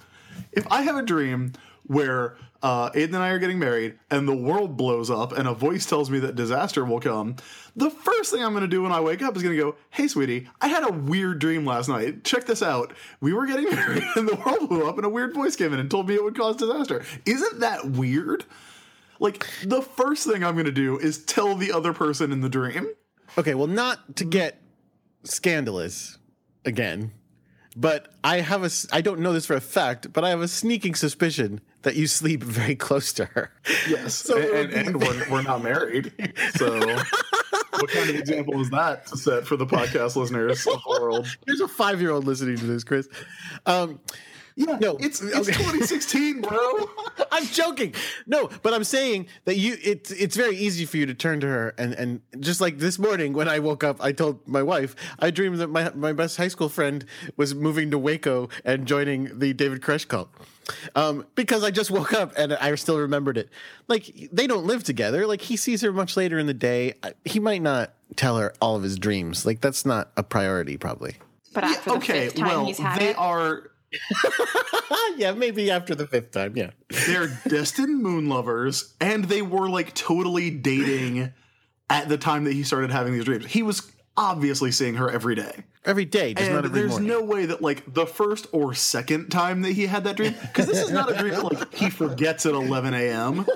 if 0.53 0.67
I 0.71 0.83
have 0.83 0.97
a 0.97 1.03
dream 1.03 1.53
where 1.85 2.37
uh, 2.63 2.91
Aiden 2.91 3.15
and 3.15 3.17
I 3.17 3.31
are 3.31 3.39
getting 3.39 3.59
married 3.59 3.99
and 4.11 4.29
the 4.29 4.35
world 4.37 4.77
blows 4.77 5.11
up 5.11 5.33
and 5.33 5.49
a 5.49 5.55
voice 5.55 5.87
tells 5.87 6.11
me 6.11 6.19
that 6.21 6.37
disaster 6.37 6.85
will 6.85 7.01
come, 7.01 7.37
the 7.77 7.91
first 7.91 8.33
thing 8.33 8.43
I'm 8.43 8.53
going 8.53 8.63
to 8.63 8.69
do 8.69 8.83
when 8.83 8.93
I 8.93 9.01
wake 9.01 9.23
up 9.23 9.37
is 9.37 9.43
going 9.43 9.57
to 9.57 9.63
go, 9.63 9.77
Hey, 9.91 10.09
sweetie, 10.09 10.49
I 10.61 10.69
had 10.69 10.85
a 10.85 10.93
weird 10.93 11.39
dream 11.39 11.65
last 11.65 11.89
night. 11.89 12.25
Check 12.25 12.47
this 12.47 12.63
out. 12.63 12.93
We 13.21 13.33
were 13.33 13.47
getting 13.47 13.71
married 13.71 14.05
and 14.17 14.29
the 14.29 14.37
world 14.37 14.69
blew 14.69 14.89
up 14.89 14.97
and 14.97 15.05
a 15.05 15.09
weird 15.09 15.35
voice 15.35 15.57
came 15.57 15.73
in 15.73 15.81
and 15.81 15.91
told 15.91 16.09
me 16.09 16.15
it 16.15 16.25
would 16.25 16.37
cause 16.37 16.57
disaster. 16.57 17.05
Isn't 17.27 17.61
that 17.61 17.91
weird? 17.91 18.45
Like, 19.19 19.47
the 19.65 19.83
first 19.83 20.27
thing 20.27 20.43
I'm 20.43 20.55
going 20.55 20.65
to 20.65 20.73
do 20.73 20.99
is 20.99 21.23
tell 21.25 21.55
the 21.55 21.73
other 21.73 21.93
person 21.93 22.33
in 22.33 22.41
the 22.41 22.49
dream. 22.49 22.89
Okay, 23.37 23.55
well, 23.55 23.67
not 23.67 24.17
to 24.17 24.25
mm. 24.25 24.31
get 24.31 24.61
scandalous 25.25 26.19
again, 26.65 27.13
but 27.77 28.13
I 28.25 28.41
have 28.41 28.65
a, 28.65 28.71
I 28.93 29.03
don't 29.03 29.21
know 29.21 29.33
this 29.33 29.47
for 29.47 29.55
a 29.55 29.61
fact, 29.61 30.13
but 30.13 30.25
I 30.25 30.31
have 30.31 30.41
a 30.41 30.49
sneaking 30.49 30.95
suspicion 30.95 31.61
that 31.83 31.97
you 31.97 32.07
sleep 32.07 32.43
very 32.45 32.75
close 32.75 33.13
to 33.15 33.27
her. 33.27 33.53
Yes, 33.89 34.15
So 34.15 34.37
would 34.37 34.73
and, 34.73 34.89
and, 34.89 35.01
we're, 35.01 35.31
we're 35.31 35.43
not 35.43 35.63
married. 35.63 36.13
So, 36.57 36.79
what 37.81 37.91
kind 37.91 38.11
of 38.11 38.17
example 38.17 38.61
is 38.61 38.71
that 38.71 39.07
to 39.07 39.17
set 39.17 39.47
for 39.47 39.57
the 39.57 39.67
podcast 39.67 40.17
listeners 40.17 40.67
of 40.67 40.83
the 40.83 41.01
world? 41.01 41.27
There's 41.47 41.61
a 41.61 41.69
five 41.69 42.01
year 42.01 42.11
old 42.11 42.27
listening 42.27 42.57
to 42.57 42.67
this, 42.67 42.85
Chris. 42.85 43.09
Um, 43.67 44.01
Yeah, 44.57 44.79
No, 44.81 44.97
it's 44.97 45.23
it's 45.23 45.49
okay. 45.49 45.53
2016, 45.53 46.41
bro. 46.43 46.91
I'm 47.33 47.45
joking. 47.47 47.95
No, 48.27 48.49
but 48.63 48.75
I'm 48.75 48.85
saying 48.85 49.27
that 49.45 49.57
you 49.57 49.77
it's 49.83 50.11
it's 50.11 50.37
very 50.37 50.57
easy 50.57 50.85
for 50.85 50.97
you 50.97 51.07
to 51.07 51.15
turn 51.15 51.41
to 51.41 51.47
her 51.47 51.75
and 51.79 51.95
and 51.95 52.21
just 52.41 52.61
like 52.61 52.79
this 52.79 52.99
morning 52.99 53.33
when 53.33 53.49
I 53.49 53.59
woke 53.59 53.85
up, 53.85 54.03
I 54.03 54.13
told 54.13 54.47
my 54.47 54.63
wife 54.63 54.95
I 55.19 55.31
dreamed 55.31 55.59
that 55.59 55.69
my 55.69 55.91
my 55.95 56.13
best 56.13 56.37
high 56.37 56.49
school 56.49 56.69
friend 56.69 57.05
was 57.37 57.55
moving 57.55 57.91
to 57.91 57.99
Waco 57.99 58.49
and 58.65 58.87
joining 58.87 59.39
the 59.39 59.53
David 59.53 59.81
Koresh 59.81 60.07
cult. 60.09 60.31
Um, 60.95 61.27
because 61.35 61.65
I 61.65 61.71
just 61.71 61.91
woke 61.91 62.13
up 62.13 62.33
and 62.37 62.53
I 62.55 62.75
still 62.77 62.99
remembered 62.99 63.37
it. 63.39 63.49
Like 63.89 64.29
they 64.33 64.47
don't 64.47 64.67
live 64.67 64.85
together. 64.85 65.27
Like 65.27 65.41
he 65.41 65.57
sees 65.57 65.81
her 65.83 65.93
much 65.93 66.17
later 66.17 66.39
in 66.39 66.47
the 66.47 66.55
day. 66.55 66.95
He 67.25 67.41
might 67.41 67.63
not 67.63 67.95
tell 68.17 68.37
her 68.39 68.53
all 68.61 68.77
of 68.77 68.83
his 68.83 68.99
dreams. 68.99 69.45
Like 69.47 69.61
that's 69.61 69.85
not 69.85 70.11
a 70.17 70.23
priority, 70.23 70.77
probably. 70.77 71.17
But 71.53 71.65
after 71.65 71.91
the 71.91 71.97
okay, 71.97 72.27
fifth 72.27 72.37
time 72.37 72.47
well, 72.49 72.65
he's 72.67 72.79
had 72.79 73.01
they 73.01 73.09
it, 73.11 73.19
are 73.19 73.71
yeah, 75.17 75.33
maybe 75.33 75.71
after 75.71 75.95
the 75.95 76.07
fifth 76.07 76.31
time. 76.31 76.57
Yeah. 76.57 76.71
they're 77.07 77.29
destined 77.49 78.03
moon 78.03 78.29
lovers, 78.29 78.95
and 79.01 79.25
they 79.25 79.43
were 79.43 79.69
like 79.69 79.95
totally 79.95 80.51
dating 80.51 81.33
at 81.89 82.09
the 82.09 82.17
time 82.17 82.45
that 82.45 82.53
he 82.53 82.63
started 82.63 82.91
having 82.91 83.13
these 83.13 83.25
dreams. 83.25 83.47
He 83.47 83.63
was 83.63 83.91
obviously 84.21 84.71
seeing 84.71 84.95
her 84.97 85.11
every 85.11 85.35
day. 85.35 85.65
Every 85.87 86.05
day, 86.05 86.35
just 86.35 86.51
not 86.51 86.57
And 86.59 86.67
every 86.67 86.81
there's 86.81 86.91
morning. 86.93 87.09
no 87.09 87.23
way 87.23 87.47
that 87.47 87.63
like 87.63 87.95
the 87.95 88.07
first 88.07 88.47
or 88.53 88.75
second 88.75 89.31
time 89.31 89.63
that 89.63 89.73
he 89.73 89.87
had 89.87 90.05
that 90.05 90.17
dream, 90.17 90.35
because 90.43 90.67
this 90.67 90.79
is 90.79 90.91
not 90.91 91.11
a 91.11 91.17
dream 91.17 91.33
that 91.33 91.43
like 91.43 91.75
he 91.75 91.89
forgets 91.89 92.45
at 92.45 92.53
11 92.53 92.93
a.m. 92.93 93.47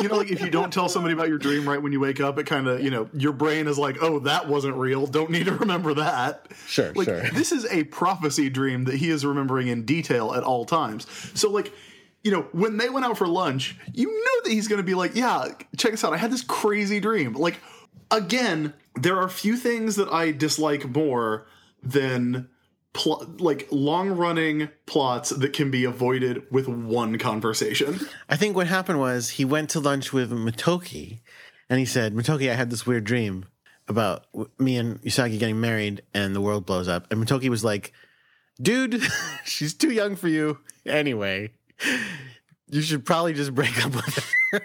You 0.00 0.08
know, 0.08 0.16
like 0.16 0.32
if 0.32 0.40
you 0.40 0.50
don't 0.50 0.72
tell 0.72 0.88
somebody 0.88 1.14
about 1.14 1.28
your 1.28 1.38
dream 1.38 1.68
right 1.68 1.80
when 1.80 1.92
you 1.92 2.00
wake 2.00 2.20
up, 2.20 2.38
it 2.38 2.44
kind 2.46 2.66
of 2.66 2.82
you 2.82 2.90
know 2.90 3.08
your 3.14 3.32
brain 3.32 3.68
is 3.68 3.78
like, 3.78 3.98
oh, 4.02 4.18
that 4.20 4.48
wasn't 4.48 4.74
real. 4.74 5.06
Don't 5.06 5.30
need 5.30 5.44
to 5.46 5.52
remember 5.52 5.94
that. 5.94 6.48
Sure, 6.66 6.92
like, 6.94 7.06
sure. 7.06 7.22
This 7.30 7.52
is 7.52 7.64
a 7.70 7.84
prophecy 7.84 8.50
dream 8.50 8.84
that 8.86 8.96
he 8.96 9.08
is 9.10 9.24
remembering 9.24 9.68
in 9.68 9.84
detail 9.84 10.34
at 10.34 10.42
all 10.42 10.64
times. 10.64 11.06
So 11.34 11.50
like. 11.50 11.72
You 12.26 12.30
know, 12.30 12.46
when 12.52 12.78
they 12.78 12.88
went 12.88 13.04
out 13.04 13.18
for 13.18 13.28
lunch, 13.28 13.76
you 13.92 14.06
know 14.06 14.42
that 14.44 14.50
he's 14.50 14.66
going 14.66 14.78
to 14.78 14.82
be 14.82 14.94
like, 14.94 15.14
"Yeah, 15.14 15.48
check 15.76 15.90
this 15.90 16.02
out. 16.04 16.14
I 16.14 16.16
had 16.16 16.32
this 16.32 16.40
crazy 16.40 16.98
dream." 16.98 17.34
Like, 17.34 17.60
again, 18.14 18.74
there 18.94 19.18
are 19.18 19.28
few 19.28 19.56
things 19.56 19.96
that 19.96 20.12
I 20.12 20.30
dislike 20.30 20.88
more 20.88 21.46
than 21.82 22.48
pl- 22.92 23.34
like 23.38 23.68
long 23.70 24.10
running 24.10 24.70
plots 24.86 25.30
that 25.30 25.52
can 25.52 25.70
be 25.70 25.84
avoided 25.84 26.50
with 26.50 26.66
one 26.68 27.18
conversation. 27.18 28.00
I 28.28 28.36
think 28.36 28.56
what 28.56 28.68
happened 28.68 29.00
was 29.00 29.30
he 29.30 29.44
went 29.44 29.70
to 29.70 29.80
lunch 29.80 30.12
with 30.12 30.30
Motoki 30.30 31.20
and 31.68 31.78
he 31.78 31.84
said, 31.84 32.14
Motoki, 32.14 32.50
I 32.50 32.54
had 32.54 32.70
this 32.70 32.86
weird 32.86 33.04
dream 33.04 33.46
about 33.86 34.26
me 34.58 34.76
and 34.78 35.00
Usagi 35.02 35.38
getting 35.38 35.60
married 35.60 36.02
and 36.14 36.34
the 36.34 36.40
world 36.40 36.64
blows 36.64 36.88
up. 36.88 37.06
And 37.10 37.22
Motoki 37.22 37.48
was 37.48 37.64
like, 37.64 37.92
dude, 38.62 39.02
she's 39.44 39.74
too 39.74 39.90
young 39.90 40.16
for 40.16 40.28
you. 40.28 40.58
Anyway, 40.86 41.52
you 42.70 42.80
should 42.80 43.04
probably 43.04 43.34
just 43.34 43.54
break 43.54 43.84
up 43.84 43.94
with 43.94 44.32
her. 44.52 44.62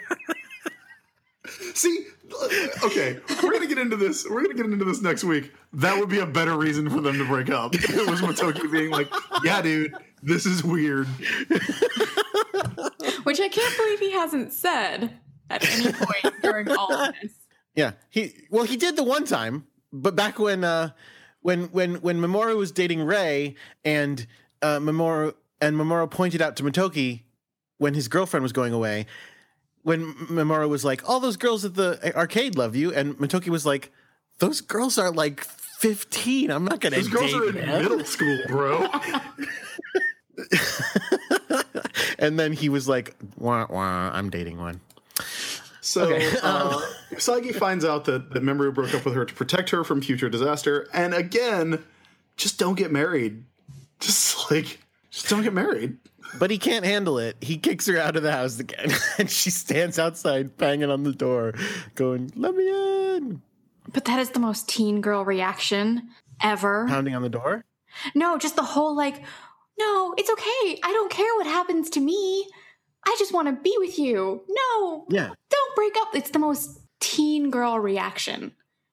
See, 1.73 2.05
okay, 2.83 3.19
we're 3.43 3.51
gonna 3.51 3.67
get 3.67 3.77
into 3.77 3.95
this. 3.95 4.27
We're 4.29 4.43
gonna 4.43 4.53
get 4.53 4.65
into 4.65 4.85
this 4.85 5.01
next 5.01 5.23
week. 5.23 5.51
That 5.73 5.97
would 5.99 6.09
be 6.09 6.19
a 6.19 6.25
better 6.25 6.57
reason 6.57 6.89
for 6.89 7.01
them 7.01 7.17
to 7.17 7.25
break 7.25 7.49
up. 7.49 7.75
If 7.75 7.89
it 7.95 8.09
was 8.09 8.21
Motoki 8.21 8.71
being 8.71 8.91
like, 8.91 9.09
"Yeah, 9.43 9.61
dude, 9.61 9.93
this 10.21 10.45
is 10.45 10.63
weird." 10.63 11.07
which 13.23 13.39
I 13.39 13.47
can't 13.47 13.77
believe 13.77 13.99
he 13.99 14.11
hasn't 14.11 14.53
said 14.53 15.11
at 15.49 15.69
any 15.69 15.91
point 15.91 16.35
during 16.41 16.69
all 16.71 16.91
of 16.91 17.13
this. 17.21 17.31
Yeah, 17.75 17.91
he 18.09 18.33
well 18.49 18.63
he 18.63 18.77
did 18.77 18.95
the 18.95 19.03
one 19.03 19.25
time, 19.25 19.67
but 19.93 20.15
back 20.15 20.39
when 20.39 20.63
uh 20.63 20.91
when 21.41 21.65
when 21.65 21.95
when 21.95 22.19
Mamoru 22.19 22.57
was 22.57 22.71
dating 22.71 23.03
Ray 23.03 23.55
and 23.85 24.25
uh 24.61 24.79
Mamoru 24.79 25.33
and 25.61 25.75
Mamoru 25.75 26.09
pointed 26.09 26.41
out 26.41 26.55
to 26.57 26.63
Motoki 26.63 27.23
when 27.77 27.93
his 27.93 28.07
girlfriend 28.07 28.43
was 28.43 28.51
going 28.51 28.73
away, 28.73 29.05
when 29.83 30.13
Mamoru 30.27 30.67
was 30.69 30.83
like, 30.85 31.07
"All 31.09 31.19
those 31.19 31.37
girls 31.37 31.65
at 31.65 31.75
the 31.75 32.15
arcade 32.15 32.55
love 32.57 32.75
you," 32.75 32.93
and 32.93 33.17
Motoki 33.17 33.49
was 33.49 33.65
like, 33.65 33.91
"Those 34.39 34.61
girls 34.61 34.97
are 34.97 35.11
like 35.11 35.43
15. 35.43 36.51
I'm 36.51 36.65
not 36.65 36.79
gonna 36.81 36.97
Those 36.97 37.07
girls 37.07 37.31
date 37.31 37.41
are 37.41 37.49
in 37.49 37.55
him. 37.55 37.83
middle 37.83 38.05
school, 38.05 38.37
bro. 38.47 38.87
And 42.19 42.37
then 42.37 42.51
he 42.51 42.67
was 42.69 42.87
like, 42.87 43.15
wah, 43.37 43.65
wah, 43.69 44.11
I'm 44.13 44.29
dating 44.29 44.57
one. 44.57 44.81
So 45.81 46.03
Okay, 46.13 46.35
uh, 46.43 46.79
Usagi 47.11 47.55
finds 47.55 47.85
out 47.85 48.05
that, 48.05 48.31
that 48.33 48.43
Mamoru 48.43 48.73
broke 48.73 48.93
up 48.93 49.05
with 49.05 49.13
her 49.15 49.23
to 49.25 49.33
protect 49.33 49.69
her 49.69 49.83
from 49.85 50.01
future 50.01 50.29
disaster. 50.29 50.87
And 50.93 51.13
again, 51.13 51.83
just 52.35 52.59
don't 52.59 52.75
get 52.75 52.91
married. 52.91 53.45
Just 54.01 54.51
like, 54.51 54.79
just 55.11 55.29
don't 55.29 55.43
get 55.43 55.53
married. 55.53 55.97
But 56.37 56.51
he 56.51 56.57
can't 56.57 56.85
handle 56.85 57.17
it. 57.17 57.37
He 57.41 57.57
kicks 57.57 57.87
her 57.87 57.97
out 57.97 58.15
of 58.15 58.23
the 58.23 58.31
house 58.31 58.59
again. 58.59 58.91
and 59.17 59.29
she 59.29 59.49
stands 59.49 59.97
outside 59.97 60.57
banging 60.57 60.89
on 60.91 61.03
the 61.03 61.13
door, 61.13 61.53
going, 61.95 62.31
Let 62.35 62.55
me 62.55 62.67
in. 63.17 63.41
But 63.91 64.05
that 64.05 64.19
is 64.19 64.29
the 64.31 64.39
most 64.39 64.69
teen 64.69 65.01
girl 65.01 65.25
reaction 65.25 66.09
ever. 66.41 66.85
Pounding 66.87 67.15
on 67.15 67.23
the 67.23 67.29
door. 67.29 67.65
No, 68.13 68.37
just 68.37 68.55
the 68.55 68.63
whole 68.63 68.95
like, 68.95 69.23
no, 69.79 70.13
it's 70.17 70.29
okay. 70.29 70.79
I 70.83 70.91
don't 70.93 71.11
care 71.11 71.33
what 71.37 71.47
happens 71.47 71.89
to 71.91 71.99
me. 71.99 72.47
I 73.05 73.15
just 73.17 73.33
want 73.33 73.47
to 73.47 73.61
be 73.63 73.73
with 73.79 73.97
you. 73.97 74.43
No, 74.47 75.05
Yeah. 75.09 75.29
don't 75.49 75.75
break 75.75 75.95
up. 75.97 76.09
It's 76.13 76.29
the 76.29 76.39
most 76.39 76.79
teen 76.99 77.49
girl 77.49 77.79
reaction 77.79 78.51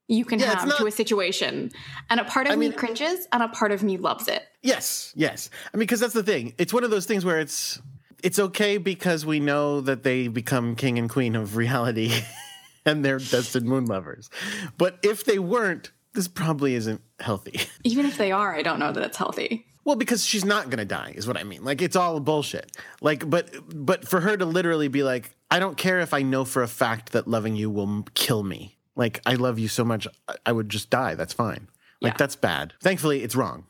you 0.08 0.24
can 0.24 0.38
Yeah, 0.38 0.54
have 0.58 0.76
to 0.78 0.86
a 0.86 0.90
situation. 0.90 1.72
And 2.10 2.20
a 2.20 2.24
part 2.24 2.46
of 2.46 2.52
I 2.52 2.56
me 2.56 2.68
mean- 2.68 2.78
cringes 2.78 3.26
and 3.32 3.42
a 3.42 3.48
part 3.48 3.72
of 3.72 3.82
me 3.82 3.96
loves 3.96 4.28
it. 4.28 4.42
Yes, 4.62 5.12
yes. 5.16 5.50
I 5.72 5.76
mean, 5.76 5.80
because 5.80 6.00
that's 6.00 6.14
the 6.14 6.22
thing. 6.22 6.54
It's 6.58 6.72
one 6.72 6.84
of 6.84 6.90
those 6.90 7.06
things 7.06 7.24
where 7.24 7.40
it's 7.40 7.80
it's 8.22 8.38
okay 8.38 8.78
because 8.78 9.26
we 9.26 9.40
know 9.40 9.80
that 9.82 10.02
they 10.02 10.28
become 10.28 10.74
king 10.74 10.98
and 10.98 11.08
queen 11.08 11.36
of 11.36 11.56
reality, 11.56 12.12
and 12.86 13.04
they're 13.04 13.18
destined 13.18 13.66
moon 13.66 13.84
lovers. 13.86 14.30
But 14.78 14.98
if 15.02 15.24
they 15.24 15.38
weren't, 15.38 15.92
this 16.14 16.26
probably 16.28 16.74
isn't 16.74 17.02
healthy. 17.20 17.60
Even 17.84 18.06
if 18.06 18.16
they 18.16 18.32
are, 18.32 18.54
I 18.54 18.62
don't 18.62 18.78
know 18.78 18.90
that 18.92 19.02
it's 19.04 19.16
healthy. 19.18 19.66
Well, 19.84 19.96
because 19.96 20.24
she's 20.24 20.44
not 20.44 20.68
gonna 20.70 20.84
die, 20.84 21.12
is 21.14 21.28
what 21.28 21.36
I 21.36 21.44
mean. 21.44 21.62
Like 21.62 21.80
it's 21.82 21.94
all 21.94 22.18
bullshit. 22.18 22.76
Like, 23.00 23.28
but 23.28 23.50
but 23.68 24.08
for 24.08 24.20
her 24.20 24.36
to 24.36 24.44
literally 24.44 24.88
be 24.88 25.02
like, 25.04 25.30
I 25.50 25.58
don't 25.60 25.76
care 25.76 26.00
if 26.00 26.12
I 26.14 26.22
know 26.22 26.44
for 26.44 26.62
a 26.62 26.68
fact 26.68 27.12
that 27.12 27.28
loving 27.28 27.54
you 27.54 27.70
will 27.70 28.04
kill 28.14 28.42
me. 28.42 28.75
Like 28.96 29.20
I 29.26 29.34
love 29.34 29.58
you 29.58 29.68
so 29.68 29.84
much, 29.84 30.08
I- 30.28 30.34
I 30.46 30.52
would 30.52 30.68
just 30.68 30.90
die. 30.90 31.14
That's 31.14 31.32
fine. 31.32 31.68
Like 32.00 32.14
Yeah. 32.14 32.16
that's 32.18 32.36
bad. 32.36 32.72
Thankfully, 32.82 33.22
it's 33.22 33.36
wrong. 33.36 33.66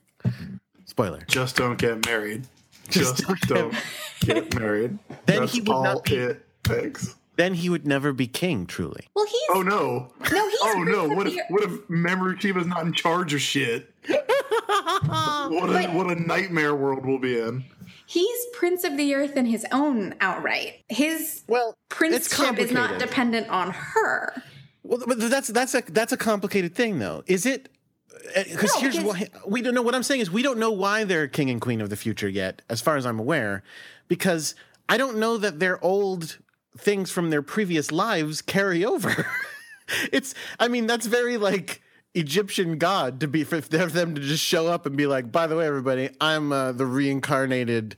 Spoiler. 0.84 1.20
Just 1.28 1.56
don't 1.56 1.78
get 1.78 2.06
married. 2.06 2.46
Just 2.88 3.16
Just, 3.26 3.42
don't 3.48 3.72
don't, 3.72 3.74
get 4.20 4.54
married. 4.54 4.98
Then 5.26 5.40
That's 5.40 5.52
he 5.54 5.60
would 5.60 5.68
all 5.70 5.82
not 5.82 6.04
be- 6.04 6.14
it 6.14 6.46
takes. 6.62 7.16
Then 7.34 7.52
he 7.54 7.68
would 7.68 7.84
never 7.86 8.12
be 8.12 8.26
king. 8.28 8.64
Truly. 8.64 9.08
Well, 9.14 9.26
he's 9.26 9.40
Oh 9.50 9.62
no! 9.62 10.12
no, 10.32 10.48
he's 10.48 10.58
Oh 10.62 10.84
no! 10.84 11.06
Prince 11.08 11.16
What 11.16 11.26
of 11.26 11.32
if 11.32 11.34
the- 11.34 11.52
what 11.54 11.62
if 11.64 11.70
Mamoru 11.88 12.38
Chiba's 12.40 12.66
not 12.66 12.86
in 12.86 12.92
charge 12.92 13.34
of 13.34 13.40
shit? 13.42 13.92
what 14.06 15.68
a 15.70 15.88
what 15.92 16.10
a 16.10 16.14
nightmare 16.14 16.74
world 16.74 17.04
we'll 17.04 17.18
be 17.18 17.38
in. 17.38 17.64
he's 18.06 18.46
prince 18.54 18.84
of 18.84 18.96
the 18.96 19.14
earth 19.14 19.36
in 19.36 19.46
his 19.46 19.66
own 19.72 20.14
outright. 20.20 20.84
His 20.88 21.42
Well, 21.48 21.74
princeship 21.88 22.58
is 22.58 22.70
not 22.72 22.98
dependent 22.98 23.48
on 23.48 23.70
her. 23.72 24.42
Well, 24.86 25.02
but 25.06 25.18
that's 25.18 25.48
that's 25.48 25.74
a 25.74 25.82
that's 25.88 26.12
a 26.12 26.16
complicated 26.16 26.74
thing, 26.74 26.98
though. 26.98 27.22
Is 27.26 27.46
it? 27.46 27.68
Because 28.34 28.74
No, 28.74 28.80
here's 28.80 29.00
why 29.00 29.28
we 29.46 29.62
don't 29.62 29.74
know. 29.74 29.82
What 29.82 29.94
I'm 29.94 30.02
saying 30.02 30.20
is 30.20 30.30
we 30.30 30.42
don't 30.42 30.58
know 30.58 30.70
why 30.70 31.04
they're 31.04 31.28
king 31.28 31.50
and 31.50 31.60
queen 31.60 31.80
of 31.80 31.90
the 31.90 31.96
future 31.96 32.28
yet, 32.28 32.62
as 32.68 32.80
far 32.80 32.96
as 32.96 33.04
I'm 33.04 33.18
aware, 33.18 33.62
because 34.08 34.54
I 34.88 34.96
don't 34.96 35.18
know 35.18 35.36
that 35.36 35.58
their 35.58 35.82
old 35.84 36.38
things 36.78 37.10
from 37.10 37.30
their 37.30 37.42
previous 37.42 37.90
lives 37.90 38.42
carry 38.42 38.84
over. 38.84 39.26
it's, 40.12 40.34
I 40.58 40.68
mean, 40.68 40.86
that's 40.86 41.06
very 41.06 41.36
like 41.36 41.82
Egyptian 42.14 42.78
god 42.78 43.20
to 43.20 43.28
be 43.28 43.44
for 43.44 43.60
for 43.60 43.86
them 43.86 44.14
to 44.14 44.20
just 44.20 44.42
show 44.42 44.66
up 44.68 44.86
and 44.86 44.96
be 44.96 45.06
like, 45.06 45.30
by 45.30 45.46
the 45.46 45.56
way, 45.56 45.66
everybody, 45.66 46.10
I'm 46.20 46.52
uh, 46.52 46.72
the 46.72 46.86
reincarnated 46.86 47.96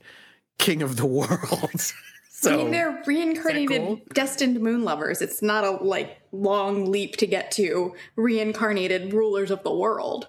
king 0.57 0.81
of 0.81 0.97
the 0.97 1.05
world. 1.19 1.93
So 2.41 2.53
I 2.53 2.57
mean, 2.57 2.71
they're 2.71 3.03
reincarnated, 3.05 3.81
cool? 3.81 4.01
destined 4.13 4.59
moon 4.61 4.83
lovers. 4.83 5.21
It's 5.21 5.41
not 5.41 5.63
a 5.63 5.71
like 5.71 6.21
long 6.31 6.89
leap 6.91 7.17
to 7.17 7.27
get 7.27 7.51
to 7.51 7.93
reincarnated 8.15 9.13
rulers 9.13 9.51
of 9.51 9.63
the 9.63 9.73
world. 9.73 10.27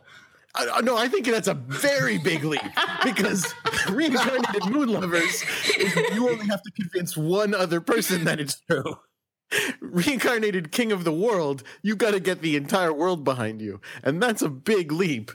I- 0.55 0.81
no, 0.81 0.97
I 0.97 1.07
think 1.07 1.27
that's 1.27 1.47
a 1.47 1.55
very 1.55 2.19
big 2.19 2.43
leap 2.43 2.61
because 3.05 3.55
reincarnated 3.91 4.67
moon 4.71 4.89
lovers, 4.89 5.45
you 6.13 6.29
only 6.29 6.47
have 6.49 6.63
to 6.63 6.71
convince 6.73 7.17
one 7.17 7.55
other 7.55 7.81
person 7.81 8.25
that 8.25 8.41
it's 8.41 8.61
true. 8.69 8.99
Reincarnated 9.81 10.73
king 10.73 10.93
of 10.93 11.05
the 11.05 11.13
world, 11.13 11.63
you've 11.83 11.99
got 11.99 12.13
to 12.13 12.21
get 12.21 12.41
the 12.41 12.57
entire 12.57 12.93
world 12.93 13.25
behind 13.25 13.61
you, 13.61 13.81
and 14.03 14.23
that's 14.23 14.43
a 14.43 14.49
big 14.49 14.91
leap. 14.93 15.31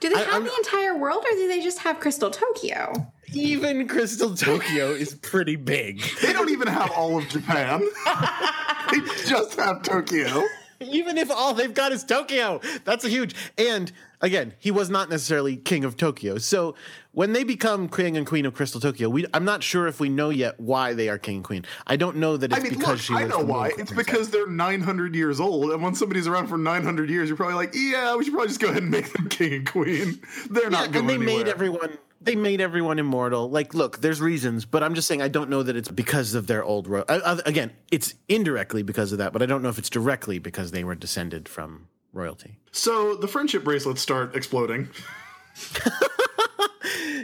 Do 0.00 0.08
they 0.08 0.14
I- 0.16 0.18
have 0.20 0.34
I'm- 0.34 0.44
the 0.44 0.54
entire 0.58 0.96
world, 0.96 1.24
or 1.24 1.36
do 1.36 1.48
they 1.48 1.60
just 1.60 1.78
have 1.80 2.00
Crystal 2.00 2.30
Tokyo? 2.30 2.92
Even 3.34 3.86
Crystal 3.88 4.34
Tokyo 4.36 4.90
is 4.92 5.14
pretty 5.14 5.56
big. 5.56 6.00
They 6.22 6.32
don't 6.32 6.50
even 6.50 6.68
have 6.68 6.90
all 6.92 7.18
of 7.18 7.28
Japan. 7.28 7.80
they 8.90 9.00
just 9.26 9.56
have 9.58 9.82
Tokyo. 9.82 10.42
Even 10.80 11.18
if 11.18 11.30
all 11.30 11.54
they've 11.54 11.74
got 11.74 11.92
is 11.92 12.04
Tokyo, 12.04 12.60
that's 12.84 13.04
a 13.04 13.08
huge. 13.08 13.34
And 13.56 13.90
again, 14.20 14.54
he 14.58 14.70
was 14.70 14.88
not 14.88 15.10
necessarily 15.10 15.56
king 15.56 15.84
of 15.84 15.96
Tokyo. 15.96 16.38
So 16.38 16.74
when 17.12 17.32
they 17.32 17.42
become 17.42 17.88
king 17.88 18.16
and 18.16 18.24
queen 18.26 18.46
of 18.46 18.54
Crystal 18.54 18.80
Tokyo, 18.80 19.08
we 19.08 19.26
I'm 19.34 19.44
not 19.44 19.62
sure 19.64 19.88
if 19.88 19.98
we 19.98 20.08
know 20.08 20.30
yet 20.30 20.58
why 20.60 20.94
they 20.94 21.08
are 21.08 21.18
king 21.18 21.36
and 21.36 21.44
queen. 21.44 21.64
I 21.86 21.96
don't 21.96 22.16
know 22.18 22.36
that 22.36 22.52
it's 22.52 22.60
I 22.60 22.62
mean, 22.62 22.74
because 22.78 22.88
look, 23.10 23.18
she. 23.20 23.24
I 23.24 23.26
know 23.26 23.40
why. 23.40 23.72
It's 23.76 23.92
because 23.92 24.30
they're 24.30 24.46
900 24.46 25.14
years 25.16 25.40
old, 25.40 25.70
and 25.72 25.82
when 25.82 25.94
somebody's 25.94 26.28
around 26.28 26.46
for 26.46 26.58
900 26.58 27.10
years, 27.10 27.28
you're 27.28 27.36
probably 27.36 27.56
like, 27.56 27.74
yeah, 27.74 28.14
we 28.14 28.24
should 28.24 28.32
probably 28.34 28.48
just 28.48 28.60
go 28.60 28.68
ahead 28.68 28.82
and 28.82 28.90
make 28.90 29.12
them 29.12 29.28
king 29.28 29.52
and 29.54 29.66
queen. 29.70 30.20
They're 30.50 30.70
not 30.70 30.86
Yeah, 30.86 30.92
going 30.92 31.10
and 31.10 31.10
they 31.10 31.14
anywhere. 31.14 31.44
made 31.44 31.48
everyone. 31.48 31.98
They 32.20 32.34
made 32.34 32.60
everyone 32.60 32.98
immortal. 32.98 33.48
Like, 33.48 33.74
look, 33.74 34.00
there's 34.00 34.20
reasons, 34.20 34.64
but 34.64 34.82
I'm 34.82 34.94
just 34.94 35.06
saying 35.06 35.22
I 35.22 35.28
don't 35.28 35.48
know 35.50 35.62
that 35.62 35.76
it's 35.76 35.88
because 35.88 36.34
of 36.34 36.46
their 36.48 36.64
old. 36.64 36.88
Ro- 36.88 37.04
uh, 37.08 37.40
again, 37.46 37.70
it's 37.92 38.14
indirectly 38.28 38.82
because 38.82 39.12
of 39.12 39.18
that, 39.18 39.32
but 39.32 39.40
I 39.42 39.46
don't 39.46 39.62
know 39.62 39.68
if 39.68 39.78
it's 39.78 39.90
directly 39.90 40.38
because 40.38 40.72
they 40.72 40.82
were 40.84 40.94
descended 40.96 41.48
from 41.48 41.88
royalty. 42.12 42.58
so 42.72 43.14
the 43.14 43.28
friendship 43.28 43.62
bracelets 43.64 44.00
start 44.02 44.34
exploding. 44.34 44.88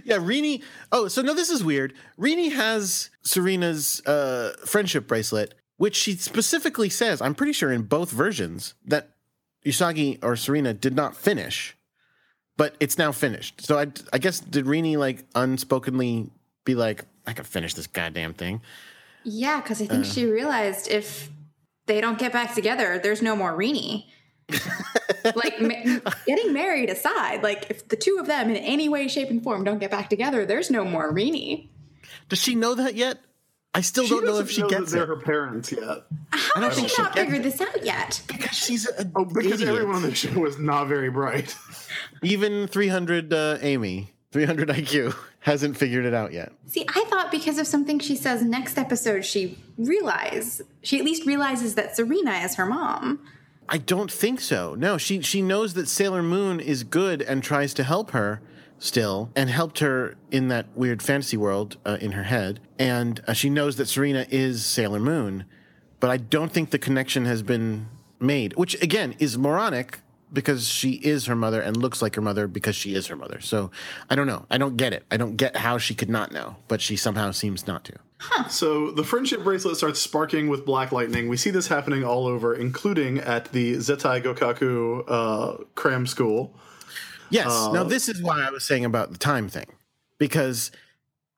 Yeah, 0.04 0.16
Rini. 0.18 0.62
Oh, 0.92 1.08
so 1.08 1.22
no, 1.22 1.32
this 1.34 1.48
is 1.48 1.64
weird. 1.64 1.94
Rini 2.18 2.52
has 2.52 3.08
Serena's 3.22 4.04
uh, 4.06 4.52
friendship 4.66 5.06
bracelet, 5.06 5.54
which 5.78 5.96
she 5.96 6.14
specifically 6.16 6.90
says, 6.90 7.22
I'm 7.22 7.34
pretty 7.34 7.54
sure 7.54 7.72
in 7.72 7.82
both 7.82 8.10
versions, 8.10 8.74
that 8.84 9.10
Usagi 9.64 10.18
or 10.22 10.36
Serena 10.36 10.74
did 10.74 10.94
not 10.94 11.16
finish, 11.16 11.74
but 12.56 12.74
it's 12.80 12.98
now 12.98 13.12
finished. 13.12 13.60
So 13.60 13.78
I, 13.78 13.86
I 14.12 14.18
guess, 14.18 14.40
did 14.40 14.66
Rini 14.66 14.96
like 14.96 15.30
unspokenly 15.32 16.30
be 16.64 16.74
like, 16.74 17.04
I 17.26 17.32
could 17.32 17.46
finish 17.46 17.74
this 17.74 17.86
goddamn 17.86 18.34
thing? 18.34 18.60
Yeah, 19.24 19.60
because 19.60 19.80
I 19.80 19.86
think 19.86 20.04
uh. 20.04 20.08
she 20.08 20.26
realized 20.26 20.90
if 20.90 21.30
they 21.86 22.00
don't 22.00 22.18
get 22.18 22.32
back 22.32 22.54
together, 22.54 22.98
there's 23.02 23.22
no 23.22 23.34
more 23.36 23.56
Rini. 23.56 24.06
like 25.34 25.58
ma- 25.58 26.10
getting 26.26 26.52
married 26.52 26.90
aside, 26.90 27.42
like 27.42 27.70
if 27.70 27.88
the 27.88 27.96
two 27.96 28.18
of 28.20 28.26
them 28.26 28.50
in 28.50 28.56
any 28.56 28.90
way, 28.90 29.08
shape, 29.08 29.30
and 29.30 29.42
form 29.42 29.64
don't 29.64 29.78
get 29.78 29.90
back 29.90 30.10
together, 30.10 30.44
there's 30.44 30.70
no 30.70 30.84
more 30.84 31.12
Rini. 31.12 31.70
Does 32.28 32.40
she 32.40 32.54
know 32.54 32.74
that 32.74 32.94
yet? 32.94 33.18
I 33.74 33.80
still 33.80 34.06
don't 34.06 34.24
know 34.24 34.38
if 34.38 34.50
she 34.50 34.60
that 34.62 34.70
gets 34.70 34.92
they're 34.92 35.02
it. 35.02 35.08
her 35.08 35.16
parents 35.16 35.72
yet. 35.72 36.04
How 36.30 36.60
don't 36.60 36.70
has 36.70 36.76
think 36.76 36.88
she 36.88 36.94
she 36.94 37.02
not 37.02 37.14
gets 37.14 37.24
figured 37.26 37.42
this 37.44 37.60
out 37.60 37.84
yet? 37.84 38.22
Because 38.28 38.56
she's 38.56 38.88
a 38.88 39.10
Oh, 39.16 39.24
because 39.24 39.60
idiot. 39.60 39.68
everyone 39.70 39.96
on 39.96 40.02
the 40.02 40.14
show 40.14 40.44
is 40.46 40.58
not 40.58 40.86
very 40.86 41.10
bright. 41.10 41.56
Even 42.22 42.66
300 42.68 43.32
uh, 43.32 43.58
Amy, 43.62 44.12
300 44.32 44.68
IQ, 44.68 45.14
hasn't 45.40 45.76
figured 45.76 46.04
it 46.04 46.14
out 46.14 46.32
yet. 46.32 46.52
See, 46.66 46.86
I 46.94 47.04
thought 47.08 47.30
because 47.30 47.58
of 47.58 47.66
something 47.66 47.98
she 47.98 48.14
says 48.16 48.42
next 48.42 48.78
episode, 48.78 49.24
she 49.24 49.58
realize 49.76 50.62
she 50.82 50.98
at 50.98 51.04
least 51.04 51.26
realizes 51.26 51.74
that 51.74 51.96
Serena 51.96 52.32
is 52.32 52.54
her 52.54 52.66
mom. 52.66 53.20
I 53.68 53.78
don't 53.78 54.10
think 54.12 54.40
so. 54.40 54.74
No, 54.76 54.98
she 54.98 55.20
she 55.22 55.42
knows 55.42 55.74
that 55.74 55.88
Sailor 55.88 56.22
Moon 56.22 56.60
is 56.60 56.84
good 56.84 57.22
and 57.22 57.42
tries 57.42 57.74
to 57.74 57.82
help 57.82 58.10
her 58.12 58.40
still, 58.78 59.30
and 59.34 59.50
helped 59.50 59.78
her 59.78 60.16
in 60.30 60.48
that 60.48 60.66
weird 60.74 61.02
fantasy 61.02 61.36
world 61.36 61.76
uh, 61.84 61.98
in 62.00 62.12
her 62.12 62.24
head. 62.24 62.60
And 62.78 63.22
uh, 63.26 63.32
she 63.32 63.50
knows 63.50 63.76
that 63.76 63.86
Serena 63.86 64.26
is 64.30 64.64
Sailor 64.64 65.00
Moon, 65.00 65.44
but 66.00 66.10
I 66.10 66.16
don't 66.16 66.52
think 66.52 66.70
the 66.70 66.78
connection 66.78 67.24
has 67.24 67.42
been 67.42 67.88
made. 68.20 68.54
Which 68.56 68.80
again 68.82 69.14
is 69.18 69.38
moronic 69.38 70.00
because 70.32 70.68
she 70.68 70.94
is 70.94 71.26
her 71.26 71.36
mother 71.36 71.60
and 71.60 71.76
looks 71.76 72.02
like 72.02 72.16
her 72.16 72.20
mother 72.20 72.46
because 72.46 72.74
she 72.74 72.94
is 72.94 73.06
her 73.06 73.16
mother. 73.16 73.40
So 73.40 73.70
I 74.10 74.16
don't 74.16 74.26
know. 74.26 74.46
I 74.50 74.58
don't 74.58 74.76
get 74.76 74.92
it. 74.92 75.04
I 75.10 75.16
don't 75.16 75.36
get 75.36 75.56
how 75.56 75.78
she 75.78 75.94
could 75.94 76.10
not 76.10 76.32
know, 76.32 76.56
but 76.68 76.80
she 76.80 76.96
somehow 76.96 77.30
seems 77.30 77.66
not 77.66 77.84
to. 77.84 77.94
So 78.48 78.90
the 78.90 79.04
friendship 79.04 79.44
bracelet 79.44 79.76
starts 79.76 80.00
sparking 80.00 80.48
with 80.48 80.64
black 80.64 80.92
lightning. 80.92 81.28
We 81.28 81.36
see 81.36 81.50
this 81.50 81.68
happening 81.68 82.04
all 82.04 82.26
over, 82.26 82.54
including 82.54 83.18
at 83.18 83.52
the 83.52 83.74
Zetai 83.74 84.22
Gokaku 84.22 85.04
uh, 85.06 85.64
cram 85.74 86.06
school. 86.06 86.54
Yes. 87.34 87.48
Uh, 87.48 87.72
now 87.72 87.82
this 87.82 88.08
is 88.08 88.22
why 88.22 88.46
I 88.46 88.50
was 88.50 88.62
saying 88.62 88.84
about 88.84 89.10
the 89.10 89.18
time 89.18 89.48
thing, 89.48 89.66
because 90.18 90.70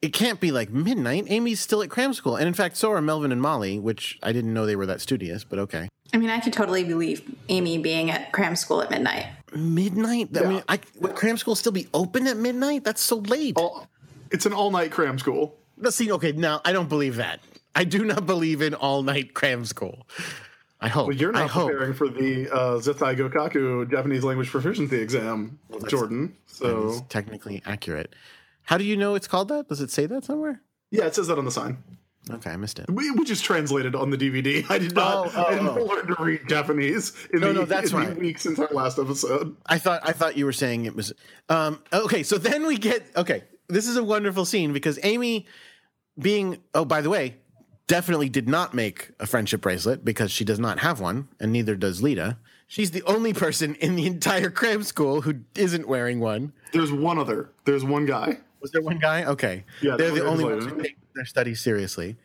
it 0.03 0.13
can't 0.13 0.39
be 0.39 0.53
like 0.53 0.69
midnight. 0.71 1.25
Amy's 1.29 1.59
still 1.59 1.83
at 1.83 1.89
cram 1.89 2.13
school, 2.13 2.37
and 2.37 2.47
in 2.47 2.53
fact, 2.53 2.77
so 2.77 2.93
are 2.93 3.01
Melvin 3.01 3.33
and 3.33 3.41
Molly, 3.41 3.79
which 3.79 4.19
I 4.23 4.33
didn't 4.33 4.53
know 4.53 4.67
they 4.67 4.77
were 4.77 4.85
that 4.87 5.01
studious, 5.01 5.43
but 5.43 5.59
okay. 5.59 5.89
I 6.13 6.19
mean, 6.19 6.29
I 6.29 6.39
could 6.39 6.53
totally 6.53 6.85
believe 6.85 7.23
Amy 7.49 7.79
being 7.79 8.11
at 8.11 8.31
cram 8.31 8.57
school 8.57 8.83
at 8.83 8.91
midnight. 8.91 9.27
midnight. 9.55 10.37
I 10.37 10.47
mean, 10.47 10.63
I, 10.69 10.81
would 11.01 11.15
cram 11.15 11.39
school 11.39 11.55
still 11.55 11.73
be 11.73 11.89
open 11.95 12.27
at 12.27 12.37
midnight? 12.37 12.85
That's 12.85 13.01
so 13.01 13.17
late. 13.17 13.55
All, 13.57 13.89
it's 14.31 14.45
an 14.45 14.53
all 14.53 14.71
night 14.71 14.91
cram 14.91 15.19
school. 15.19 15.57
No, 15.79 15.89
see, 15.89 16.13
okay, 16.13 16.33
now 16.33 16.61
I 16.65 16.73
don't 16.73 16.91
believe 16.91 17.17
that. 17.17 17.41
I 17.75 17.85
do 17.85 18.05
not 18.05 18.27
believe 18.27 18.61
in 18.61 18.75
all 18.75 19.03
night 19.03 19.33
cram 19.33 19.65
school. 19.65 20.07
I 20.87 20.89
hope. 20.89 21.09
Well, 21.09 21.17
you're 21.17 21.35
I 21.35 21.41
not 21.41 21.51
hope. 21.51 21.71
preparing 21.71 21.95
for 21.95 22.09
the 22.09 22.49
uh, 22.49 22.79
Zetai 22.79 23.17
Gokaku 23.19 23.91
Japanese 23.91 24.23
language 24.23 24.49
proficiency 24.49 25.01
exam, 25.01 25.59
Jordan. 25.89 26.37
So 26.47 27.05
technically 27.09 27.61
accurate. 27.67 28.15
How 28.63 28.79
do 28.79 28.85
you 28.85 28.97
know 28.97 29.17
it's 29.17 29.27
called 29.27 29.49
that? 29.49 29.69
Does 29.69 29.81
it 29.81 29.91
say 29.91 30.07
that 30.07 30.25
somewhere? 30.25 30.63
yeah, 30.93 31.07
it 31.07 31.15
says 31.17 31.27
that 31.27 31.39
on 31.39 31.45
the 31.45 31.51
sign. 31.51 31.79
Okay, 32.31 32.51
I 32.51 32.57
missed 32.57 32.79
it. 32.79 32.89
We, 32.89 33.11
which 33.11 33.31
is 33.31 33.41
translated 33.41 33.97
on 33.97 34.11
the 34.11 34.17
DVD. 34.17 34.65
I 34.71 34.79
did 34.79 34.95
not. 34.95 35.27
Oh, 35.27 35.33
oh, 35.35 35.45
I 35.45 35.51
didn't 35.51 35.69
oh. 35.69 35.85
learn 35.85 36.07
to 36.07 36.17
read 36.23 36.49
Japanese 36.49 37.13
in 37.33 37.41
No, 37.41 37.49
the, 37.49 37.61
no, 37.61 37.65
that's 37.65 37.91
in 37.93 38.01
the 38.01 38.07
right. 38.07 38.17
week 38.17 38.39
since 38.39 38.61
our 38.61 38.69
last 38.71 39.01
episode. 39.01 39.57
I 39.67 39.79
thought 39.79 40.03
I 40.05 40.13
thought 40.13 40.37
you 40.37 40.45
were 40.45 40.53
saying 40.53 40.85
it 40.85 40.95
was 40.95 41.13
um 41.49 41.83
okay, 41.93 42.23
so 42.23 42.39
then 42.39 42.65
we 42.65 42.79
get 42.79 43.05
okay. 43.17 43.43
This 43.69 43.89
is 43.89 43.97
a 43.97 44.05
wonderful 44.05 44.45
scene 44.45 44.73
because 44.73 45.01
Amy 45.03 45.47
being 46.17 46.59
oh 46.75 46.85
by 46.85 47.01
the 47.01 47.11
way, 47.11 47.39
definitely 47.87 48.29
did 48.29 48.49
not 48.49 48.75
make 48.75 49.11
a 49.21 49.27
friendship 49.27 49.61
bracelet 49.61 50.05
because 50.05 50.31
she 50.31 50.45
does 50.45 50.59
not 50.59 50.81
have 50.81 51.01
one 51.01 51.29
and 51.41 51.53
neither 51.53 51.77
does 51.77 52.03
Lita. 52.03 52.39
She's 52.67 52.91
the 52.91 53.03
only 53.05 53.33
person 53.33 53.77
in 53.77 53.95
the 53.95 54.07
entire 54.07 54.51
cram 54.51 54.83
school 54.83 55.21
who 55.21 55.35
isn't 55.55 55.87
wearing 55.87 56.19
one. 56.19 56.53
There's 56.73 56.93
one 56.93 57.19
other. 57.19 57.51
There's 57.65 57.85
one 57.85 58.07
guy. 58.07 58.39
Was 58.61 58.73
there 58.73 58.83
one 58.83 58.99
guy? 58.99 59.25
Okay. 59.25 59.65
Yeah, 59.81 59.97
They're 59.97 60.11
the 60.11 60.25
only 60.25 60.45
ones 60.45 60.65
who 60.65 60.83
take 60.83 60.97
their 61.15 61.25
studies 61.25 61.61
seriously. 61.61 62.17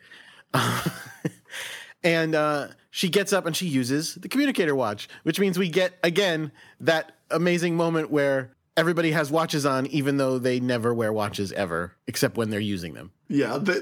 and 2.02 2.34
uh, 2.34 2.68
she 2.90 3.08
gets 3.08 3.32
up 3.32 3.46
and 3.46 3.56
she 3.56 3.66
uses 3.66 4.16
the 4.16 4.28
communicator 4.28 4.74
watch, 4.74 5.08
which 5.22 5.38
means 5.38 5.58
we 5.58 5.68
get 5.68 5.94
again 6.02 6.50
that 6.80 7.12
amazing 7.30 7.76
moment 7.76 8.10
where 8.10 8.50
everybody 8.76 9.12
has 9.12 9.30
watches 9.30 9.66
on, 9.66 9.86
even 9.88 10.16
though 10.16 10.38
they 10.38 10.60
never 10.60 10.94
wear 10.94 11.12
watches 11.12 11.52
ever, 11.52 11.94
except 12.06 12.36
when 12.36 12.50
they're 12.50 12.60
using 12.60 12.94
them. 12.94 13.12
Yeah, 13.28 13.58
they, 13.58 13.78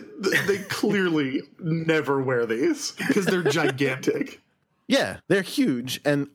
they, 0.47 0.59
clearly 0.69 1.43
never 1.59 2.21
wear 2.23 2.47
these 2.47 2.93
because 2.93 3.27
they're 3.27 3.43
gigantic. 3.51 4.41
Yeah, 4.89 5.19
they're 5.29 5.43
huge, 5.43 6.01
and 6.05 6.29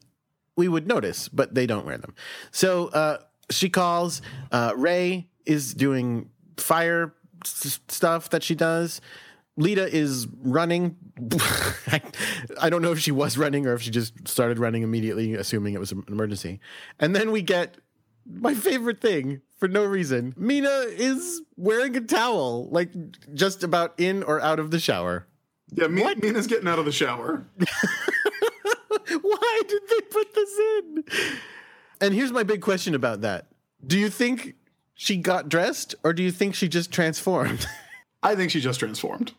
we 0.56 0.68
would 0.68 0.88
notice, 0.88 1.28
but 1.28 1.54
they 1.56 1.66
don't 1.66 1.86
wear 1.86 1.98
them. 1.98 2.16
So 2.52 2.88
uh, 2.88 3.18
she 3.50 3.70
calls. 3.70 4.22
Uh, 4.52 4.74
Ray 4.76 5.28
is 5.46 5.74
doing 5.74 6.30
fire 6.58 7.14
s- 7.44 7.80
stuff 7.90 8.30
that 8.30 8.44
she 8.44 8.56
does. 8.56 9.02
Lita 9.58 9.94
is 9.94 10.28
running. 10.42 10.98
I, 11.88 12.02
I 12.62 12.70
don't 12.70 12.82
know 12.82 12.92
if 12.92 13.00
she 13.00 13.12
was 13.12 13.38
running 13.38 13.66
or 13.68 13.74
if 13.74 13.82
she 13.82 13.92
just 13.92 14.28
started 14.28 14.60
running 14.60 14.84
immediately, 14.84 15.34
assuming 15.34 15.74
it 15.74 15.80
was 15.80 15.92
an 15.94 16.04
emergency. 16.10 16.60
And 17.00 17.16
then 17.16 17.32
we 17.32 17.42
get 17.42 17.78
my 18.26 18.54
favorite 18.54 19.02
thing 19.02 19.42
for 19.58 19.68
no 19.68 19.84
reason. 19.86 20.34
Mina 20.38 20.86
is 20.90 21.42
wearing 21.58 21.96
a 21.96 22.02
towel, 22.02 22.70
like 22.70 22.92
just 23.34 23.64
about 23.64 23.94
in 24.00 24.24
or 24.24 24.42
out 24.42 24.60
of 24.60 24.72
the 24.72 24.80
shower. 24.80 25.28
Yeah, 25.72 25.88
Me- 25.88 26.16
Mina's 26.16 26.48
getting 26.48 26.68
out 26.68 26.80
of 26.80 26.86
the 26.86 26.92
shower. 26.92 27.46
Why 29.22 29.62
did 29.68 29.82
they 29.90 30.02
put 30.10 30.34
this 30.34 30.60
in? 30.60 31.04
And 32.02 32.14
here's 32.14 32.32
my 32.32 32.44
big 32.44 32.62
question 32.62 32.96
about 32.96 33.22
that. 33.22 33.48
Do 33.86 33.98
you 33.98 34.10
think 34.10 34.56
she 34.94 35.18
got 35.18 35.50
dressed 35.50 35.96
or 36.04 36.14
do 36.14 36.24
you 36.24 36.32
think 36.32 36.56
she 36.56 36.68
just 36.68 36.92
transformed? 36.92 37.68
I 38.24 38.36
think 38.36 38.52
she 38.52 38.60
just 38.60 38.80
transformed. 38.80 39.34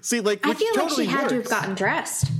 See, 0.00 0.20
like, 0.20 0.44
I 0.44 0.54
feel 0.54 0.74
totally 0.74 1.06
like 1.06 1.14
she 1.14 1.20
had 1.22 1.28
to 1.28 1.34
have 1.36 1.48
gotten 1.48 1.74
dressed. 1.74 2.30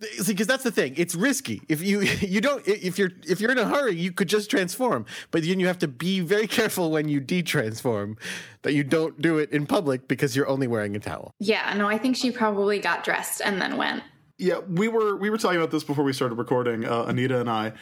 See, 0.00 0.32
because 0.32 0.46
that's 0.46 0.64
the 0.64 0.70
thing. 0.70 0.94
It's 0.96 1.14
risky. 1.14 1.60
If 1.68 1.82
you 1.82 2.00
you 2.20 2.40
don't 2.40 2.66
if 2.66 2.98
you're 2.98 3.10
if 3.28 3.40
you're 3.40 3.52
in 3.52 3.58
a 3.58 3.66
hurry, 3.66 3.94
you 3.94 4.12
could 4.12 4.28
just 4.28 4.50
transform. 4.50 5.04
But 5.30 5.42
then 5.42 5.60
you 5.60 5.66
have 5.66 5.78
to 5.80 5.88
be 5.88 6.20
very 6.20 6.46
careful 6.46 6.90
when 6.90 7.08
you 7.08 7.20
de-transform 7.20 8.16
that 8.62 8.72
you 8.72 8.82
don't 8.82 9.20
do 9.20 9.38
it 9.38 9.50
in 9.50 9.66
public 9.66 10.08
because 10.08 10.34
you're 10.34 10.48
only 10.48 10.66
wearing 10.66 10.96
a 10.96 10.98
towel. 10.98 11.34
Yeah, 11.38 11.74
no, 11.74 11.86
I 11.86 11.98
think 11.98 12.16
she 12.16 12.30
probably 12.30 12.78
got 12.78 13.04
dressed 13.04 13.42
and 13.44 13.60
then 13.60 13.76
went. 13.76 14.02
Yeah, 14.38 14.60
we 14.60 14.88
were 14.88 15.16
we 15.16 15.28
were 15.28 15.36
talking 15.36 15.58
about 15.58 15.70
this 15.70 15.84
before 15.84 16.04
we 16.04 16.14
started 16.14 16.36
recording, 16.36 16.86
uh, 16.86 17.04
Anita 17.04 17.40
and 17.40 17.50
I, 17.50 17.74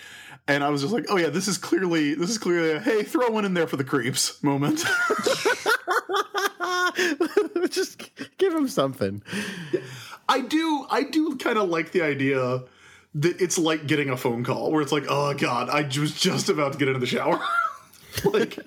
and 0.49 0.65
I 0.65 0.70
was 0.70 0.82
just 0.82 0.93
like, 0.93 1.07
oh 1.09 1.16
yeah, 1.16 1.28
this 1.28 1.47
is 1.47 1.57
clearly 1.57 2.15
this 2.15 2.31
is 2.31 2.39
clearly 2.39 2.73
a 2.73 2.81
hey 2.81 3.05
throw 3.05 3.31
one 3.31 3.45
in 3.45 3.55
there 3.55 3.69
for 3.69 3.77
the 3.77 3.85
creeps 3.85 4.43
moment. 4.43 4.82
just 7.70 8.11
give 8.39 8.53
him 8.53 8.66
something. 8.66 9.23
I 10.29 10.41
do 10.41 10.87
I 10.91 11.03
do 11.05 11.37
kind 11.37 11.59
of 11.59 11.69
like 11.69 11.93
the 11.93 12.03
idea 12.03 12.63
that 13.15 13.41
it's 13.41 13.59
like 13.59 13.87
getting 13.87 14.11
a 14.11 14.17
phone 14.17 14.45
call 14.45 14.71
where 14.71 14.83
it's 14.83 14.93
like, 14.93 15.05
oh 15.09 15.35
god, 15.35 15.69
I 15.71 15.83
was 15.99 16.19
just 16.21 16.49
about 16.49 16.73
to 16.73 16.79
get 16.79 16.89
into 16.89 17.01
the 17.01 17.07
shower. 17.07 17.41
like 18.25 18.59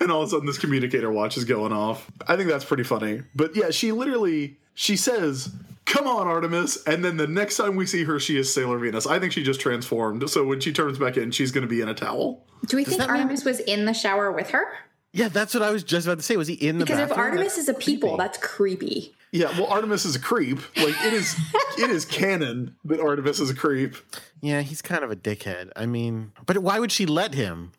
and 0.00 0.10
all 0.10 0.22
of 0.22 0.28
a 0.28 0.30
sudden 0.30 0.46
this 0.46 0.58
communicator 0.58 1.10
watch 1.10 1.36
is 1.36 1.44
going 1.44 1.72
off. 1.72 2.10
I 2.26 2.36
think 2.36 2.48
that's 2.48 2.64
pretty 2.64 2.84
funny. 2.84 3.22
But 3.34 3.54
yeah, 3.56 3.70
she 3.70 3.92
literally 3.92 4.58
she 4.74 4.96
says, 4.96 5.50
"Come 5.84 6.06
on, 6.06 6.26
Artemis," 6.26 6.82
and 6.84 7.04
then 7.04 7.16
the 7.16 7.26
next 7.26 7.56
time 7.56 7.76
we 7.76 7.84
see 7.86 8.04
her, 8.04 8.18
she 8.18 8.38
is 8.38 8.52
Sailor 8.52 8.78
Venus. 8.78 9.06
I 9.06 9.18
think 9.18 9.32
she 9.32 9.42
just 9.42 9.60
transformed. 9.60 10.28
So 10.30 10.44
when 10.44 10.60
she 10.60 10.72
turns 10.72 10.98
back 10.98 11.16
in, 11.16 11.30
she's 11.32 11.52
going 11.52 11.62
to 11.62 11.68
be 11.68 11.80
in 11.80 11.88
a 11.88 11.94
towel. 11.94 12.44
Do 12.66 12.76
we 12.76 12.84
think 12.84 12.98
that 12.98 13.10
mean- 13.10 13.20
Artemis 13.22 13.44
was 13.44 13.60
in 13.60 13.84
the 13.84 13.92
shower 13.94 14.32
with 14.32 14.50
her? 14.50 14.64
Yeah, 15.12 15.28
that's 15.28 15.54
what 15.54 15.62
I 15.62 15.70
was 15.70 15.82
just 15.84 16.06
about 16.06 16.18
to 16.18 16.22
say. 16.22 16.36
Was 16.36 16.48
he 16.48 16.54
in 16.54 16.78
the 16.78 16.84
Because 16.84 17.10
if? 17.10 17.16
Artemis 17.16 17.56
That's 17.56 17.58
is 17.58 17.68
a 17.68 17.74
people, 17.74 18.10
creepy. 18.10 18.22
that's 18.22 18.38
creepy. 18.38 19.14
Yeah, 19.32 19.50
well, 19.58 19.66
Artemis 19.66 20.04
is 20.04 20.16
a 20.16 20.20
creep. 20.20 20.58
Like 20.76 20.94
it 21.04 21.12
is, 21.12 21.36
it 21.78 21.90
is 21.90 22.04
canon 22.04 22.76
that 22.84 23.00
Artemis 23.00 23.40
is 23.40 23.50
a 23.50 23.54
creep. 23.54 23.94
Yeah, 24.40 24.62
he's 24.62 24.80
kind 24.82 25.04
of 25.04 25.10
a 25.10 25.16
dickhead. 25.16 25.70
I 25.76 25.86
mean, 25.86 26.32
but 26.46 26.58
why 26.58 26.78
would 26.78 26.92
she 26.92 27.04
let 27.06 27.34
him? 27.34 27.72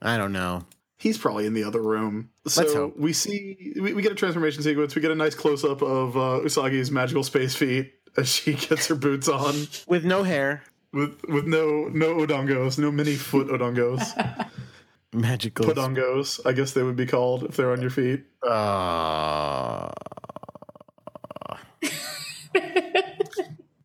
I 0.00 0.16
don't 0.16 0.32
know. 0.32 0.64
He's 0.96 1.18
probably 1.18 1.44
in 1.44 1.52
the 1.54 1.64
other 1.64 1.82
room. 1.82 2.30
So 2.46 2.62
Let's 2.62 2.72
hope. 2.74 2.96
we 2.96 3.12
see 3.12 3.74
we, 3.80 3.92
we 3.92 4.00
get 4.02 4.12
a 4.12 4.14
transformation 4.14 4.62
sequence. 4.62 4.94
We 4.94 5.02
get 5.02 5.10
a 5.10 5.14
nice 5.14 5.34
close 5.34 5.62
up 5.64 5.82
of 5.82 6.16
uh, 6.16 6.40
Usagi's 6.42 6.90
magical 6.90 7.22
space 7.24 7.54
feet 7.54 7.92
as 8.16 8.28
she 8.28 8.54
gets 8.68 8.86
her 8.86 8.94
boots 8.94 9.28
on 9.28 9.54
With 9.86 10.04
no 10.04 10.22
hair, 10.22 10.62
with 10.92 11.20
with 11.28 11.46
no 11.46 11.88
no 11.92 12.14
odangos, 12.16 12.78
no 12.78 12.90
mini 12.90 13.16
foot 13.16 13.48
odangos, 13.48 14.48
magical. 15.12 15.66
podongos. 15.66 16.40
I 16.46 16.52
guess 16.52 16.72
they 16.72 16.82
would 16.82 16.96
be 16.96 17.06
called 17.06 17.44
if 17.44 17.56
they're 17.56 17.72
on 17.72 17.82
your 17.82 17.90
feet. 17.90 18.24
Uh, 18.42 19.90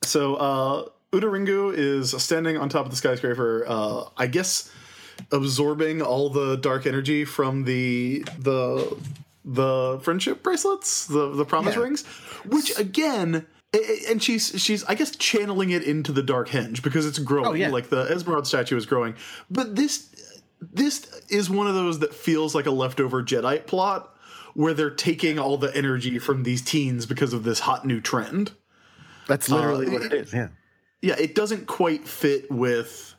So 0.10 0.36
uh, 0.36 0.86
Udaringu 1.14 1.74
is 1.76 2.12
standing 2.22 2.58
on 2.58 2.70
top 2.70 2.86
of 2.86 2.92
the 2.92 2.98
skyscraper. 2.98 3.66
Uh, 3.68 4.06
I 4.18 4.28
guess 4.28 4.72
absorbing 5.32 6.02
all 6.02 6.30
the 6.30 6.56
dark 6.58 6.86
energy 6.86 7.26
from 7.26 7.64
the 7.66 8.26
the 8.40 8.98
the 9.46 10.00
friendship 10.02 10.44
bracelets, 10.44 11.08
the 11.08 11.34
the 11.34 11.46
promise 11.46 11.76
Yeah. 11.76 11.82
rings, 11.84 12.04
which 12.46 12.78
again. 12.78 13.46
And 14.10 14.22
she's 14.24 14.60
she's 14.60 14.84
I 14.86 14.96
guess 14.96 15.16
channeling 15.16 15.70
it 15.70 15.84
into 15.84 16.12
the 16.12 16.24
dark 16.24 16.50
henge 16.50 16.82
because 16.82 17.06
it's 17.06 17.20
growing 17.20 17.48
Oh, 17.48 17.54
yeah. 17.54 17.70
like 17.70 17.90
the 17.90 18.02
Esmeralda 18.12 18.48
statue 18.48 18.76
is 18.76 18.88
growing. 18.88 19.14
But 19.52 19.76
this 19.76 20.10
this 20.60 21.08
is 21.30 21.52
one 21.52 21.68
of 21.68 21.76
those 21.76 22.00
that 22.00 22.16
feels 22.16 22.56
like 22.56 22.66
a 22.66 22.72
leftover 22.72 23.22
Jedi 23.22 23.64
plot 23.68 24.16
where 24.56 24.74
they're 24.74 24.90
taking 24.90 25.38
all 25.38 25.56
the 25.58 25.76
energy 25.78 26.18
from 26.18 26.42
these 26.42 26.64
teens 26.64 27.06
because 27.06 27.32
of 27.32 27.44
this 27.44 27.60
hot 27.60 27.86
new 27.86 28.02
trend. 28.02 28.54
That's 29.30 29.50
literally 29.50 29.88
Uh, 29.88 29.92
what 29.92 30.02
it 30.04 30.14
is. 30.14 30.34
Yeah. 30.34 30.50
yeah, 31.02 31.16
it 31.18 31.34
doesn't 31.36 31.68
quite 31.68 32.06
fit 32.08 32.52
with 32.52 33.16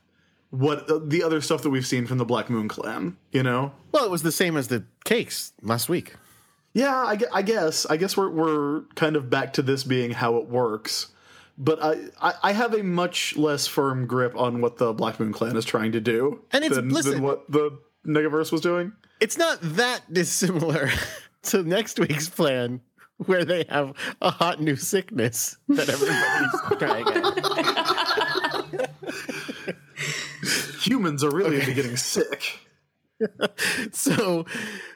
what 0.50 0.90
uh, 0.90 0.98
the 1.02 1.22
other 1.22 1.40
stuff 1.40 1.62
that 1.62 1.70
we've 1.70 1.86
seen 1.86 2.06
from 2.06 2.18
the 2.18 2.24
Black 2.26 2.50
Moon 2.50 2.68
Clan. 2.68 3.16
You 3.32 3.42
know? 3.42 3.72
Well, 3.92 4.04
it 4.04 4.10
was 4.10 4.22
the 4.22 4.32
same 4.32 4.56
as 4.58 4.68
the 4.68 4.84
cakes 5.04 5.52
last 5.62 5.88
week. 5.88 6.16
Yeah, 6.74 6.94
I, 6.94 7.18
I 7.32 7.42
guess. 7.42 7.86
I 7.86 7.96
guess 7.96 8.16
we're 8.16 8.28
we're 8.30 8.82
kind 8.94 9.16
of 9.16 9.30
back 9.30 9.54
to 9.54 9.62
this 9.62 9.82
being 9.84 10.10
how 10.12 10.36
it 10.36 10.46
works. 10.46 11.08
But 11.58 11.82
I, 11.82 11.96
I, 12.22 12.34
I 12.44 12.52
have 12.52 12.72
a 12.74 12.82
much 12.82 13.36
less 13.36 13.66
firm 13.66 14.06
grip 14.06 14.34
on 14.36 14.60
what 14.60 14.78
the 14.78 14.92
Black 14.94 15.18
Moon 15.20 15.32
Clan 15.32 15.56
is 15.56 15.64
trying 15.64 15.92
to 15.92 16.00
do 16.00 16.40
And 16.52 16.64
it's- 16.64 16.76
than, 16.76 16.88
listen- 16.90 17.12
than 17.14 17.22
what 17.22 17.50
the 17.50 17.78
Negaverse 18.06 18.50
was 18.50 18.60
doing. 18.62 18.92
It's 19.20 19.36
not 19.36 19.58
that 19.60 20.00
dissimilar 20.10 20.88
to 21.44 21.62
next 21.62 21.98
week's 22.00 22.28
plan, 22.30 22.80
where 23.26 23.44
they 23.44 23.64
have 23.68 23.92
a 24.22 24.30
hot 24.30 24.60
new 24.60 24.76
sickness 24.76 25.56
that 25.68 25.88
everybody's 25.88 26.78
trying 26.78 27.06
out. 28.84 28.96
Humans 30.82 31.22
are 31.24 31.30
really 31.30 31.60
into 31.60 31.74
getting 31.74 31.96
sick. 31.96 32.58
So, 33.92 34.46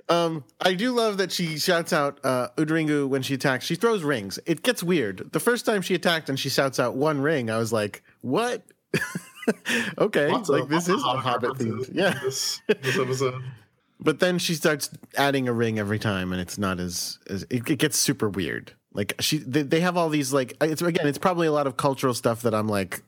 um, 0.09 0.45
I 0.59 0.73
do 0.73 0.93
love 0.93 1.19
that 1.19 1.31
she 1.31 1.59
shouts 1.59 1.93
out 1.93 2.21
uh, 2.25 2.49
Udringu 2.57 3.07
when 3.07 3.21
she 3.21 3.35
attacks. 3.35 3.67
She 3.67 3.75
throws 3.75 4.03
rings. 4.03 4.39
It 4.47 4.63
gets 4.63 4.83
weird. 4.83 5.31
The 5.33 5.41
first 5.41 5.67
time 5.67 5.83
she 5.83 5.95
attacked 5.95 6.31
and 6.31 6.41
she 6.41 6.49
shouts 6.49 6.81
out 6.81 6.97
one 6.97 7.21
ring, 7.21 7.51
I 7.51 7.59
was 7.59 7.71
like, 7.71 8.03
"What?" 8.23 8.63
okay, 9.99 10.29
Lots 10.29 10.49
like 10.49 10.63
of- 10.63 10.69
this 10.71 10.89
is 10.89 11.03
a 11.03 11.07
Hobbit 11.07 11.59
theme. 11.59 11.73
references 11.81 11.95
Yeah, 11.95 12.19
This, 12.23 12.63
this 12.81 12.99
episode. 12.99 13.43
But 14.05 14.21
then 14.21 14.39
she 14.39 14.55
starts 14.55 14.91
adding 15.17 15.49
a 15.49 15.53
ring 15.53 15.79
every 15.79 15.99
time, 15.99 16.33
and 16.33 16.41
it's 16.41 16.59
not 16.59 16.79
as, 16.79 17.19
as 17.29 17.45
it, 17.51 17.69
it 17.69 17.79
gets 17.79 17.99
super 17.99 18.29
weird. 18.29 18.73
Like 18.93 19.15
she, 19.19 19.39
they, 19.39 19.63
they 19.63 19.81
have 19.81 19.97
all 19.97 20.09
these 20.09 20.33
like 20.33 20.57
it's 20.61 20.81
again, 20.81 21.07
it's 21.07 21.19
probably 21.19 21.49
a 21.49 21.53
lot 21.53 21.67
of 21.67 21.77
cultural 21.77 22.15
stuff 22.15 22.43
that 22.43 22.55
I'm 22.55 22.69
like, 22.69 23.03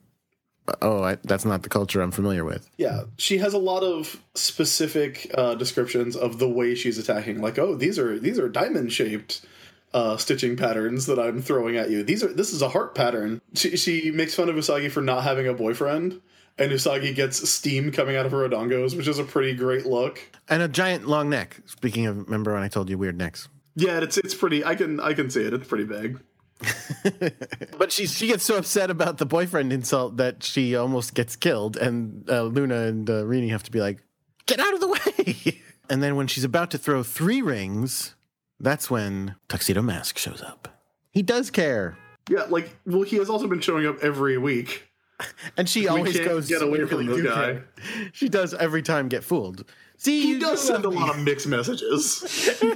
oh, 0.81 1.03
I, 1.03 1.17
that's 1.23 1.45
not 1.45 1.63
the 1.63 1.69
culture 1.69 2.01
I'm 2.01 2.11
familiar 2.11 2.43
with. 2.43 2.69
Yeah, 2.77 3.03
she 3.17 3.37
has 3.37 3.53
a 3.53 3.57
lot 3.57 3.83
of 3.83 4.21
specific 4.35 5.31
uh, 5.33 5.55
descriptions 5.55 6.15
of 6.15 6.39
the 6.39 6.49
way 6.49 6.75
she's 6.75 6.97
attacking. 6.97 7.41
Like, 7.41 7.57
oh, 7.57 7.75
these 7.75 7.97
are 7.97 8.19
these 8.19 8.37
are 8.37 8.49
diamond 8.49 8.91
shaped 8.91 9.45
uh, 9.93 10.17
stitching 10.17 10.57
patterns 10.57 11.05
that 11.05 11.19
I'm 11.19 11.41
throwing 11.41 11.77
at 11.77 11.89
you. 11.89 12.03
These 12.03 12.23
are 12.23 12.33
this 12.33 12.53
is 12.53 12.61
a 12.61 12.69
heart 12.69 12.93
pattern. 12.93 13.41
She, 13.53 13.77
she 13.77 14.11
makes 14.11 14.35
fun 14.35 14.49
of 14.49 14.55
Usagi 14.55 14.91
for 14.91 15.01
not 15.01 15.23
having 15.23 15.47
a 15.47 15.53
boyfriend, 15.53 16.21
and 16.57 16.71
Usagi 16.71 17.13
gets 17.15 17.47
steam 17.49 17.91
coming 17.91 18.15
out 18.15 18.25
of 18.25 18.31
her 18.31 18.47
odangos, 18.47 18.95
which 18.95 19.07
is 19.07 19.19
a 19.19 19.23
pretty 19.23 19.53
great 19.53 19.85
look. 19.85 20.19
And 20.49 20.61
a 20.61 20.67
giant 20.67 21.07
long 21.07 21.29
neck. 21.29 21.61
Speaking 21.65 22.05
of, 22.07 22.17
remember 22.17 22.53
when 22.53 22.63
I 22.63 22.67
told 22.67 22.89
you 22.89 22.97
weird 22.97 23.17
necks? 23.17 23.47
Yeah, 23.75 23.99
it's 23.99 24.17
it's 24.17 24.33
pretty. 24.33 24.65
I 24.65 24.75
can 24.75 24.99
I 24.99 25.13
can 25.13 25.29
see 25.29 25.43
it. 25.43 25.53
It's 25.53 25.67
pretty 25.67 25.83
big. 25.85 26.19
But 27.77 27.91
she 27.91 28.07
she 28.07 28.27
gets 28.27 28.43
so 28.43 28.57
upset 28.57 28.89
about 28.89 29.19
the 29.19 29.25
boyfriend 29.25 29.71
insult 29.71 30.17
that 30.17 30.43
she 30.43 30.75
almost 30.75 31.13
gets 31.13 31.35
killed, 31.35 31.77
and 31.77 32.27
uh, 32.29 32.43
Luna 32.43 32.83
and 32.83 33.07
uh, 33.09 33.23
Rini 33.23 33.49
have 33.51 33.63
to 33.63 33.71
be 33.71 33.79
like, 33.79 34.03
"Get 34.47 34.59
out 34.59 34.73
of 34.73 34.79
the 34.79 34.87
way!" 34.87 35.61
and 35.89 36.01
then 36.01 36.15
when 36.15 36.25
she's 36.27 36.43
about 36.43 36.71
to 36.71 36.79
throw 36.79 37.03
three 37.03 37.41
rings, 37.41 38.15
that's 38.59 38.89
when 38.89 39.35
Tuxedo 39.47 39.83
Mask 39.83 40.17
shows 40.17 40.41
up. 40.41 40.81
He 41.11 41.21
does 41.21 41.51
care, 41.51 41.97
Yeah, 42.29 42.45
like 42.49 42.75
well, 42.85 43.03
he 43.03 43.17
has 43.17 43.29
also 43.29 43.47
been 43.47 43.61
showing 43.61 43.85
up 43.85 43.97
every 44.01 44.37
week. 44.39 44.86
and 45.57 45.67
she 45.69 45.87
always 45.87 46.19
goes 46.19 46.47
get 46.47 46.61
away 46.61 46.85
from 46.85 47.07
really 47.07 47.21
the 47.21 47.27
guy." 47.29 47.33
care." 47.33 47.67
She 48.13 48.29
does 48.29 48.53
every 48.53 48.81
time 48.81 49.07
get 49.07 49.23
fooled. 49.23 49.65
See, 49.97 50.21
He 50.21 50.39
does 50.39 50.61
do 50.61 50.73
send 50.73 50.85
a 50.85 50.89
lot 50.89 51.09
of 51.09 51.23
mixed 51.23 51.47
messages. 51.47 52.21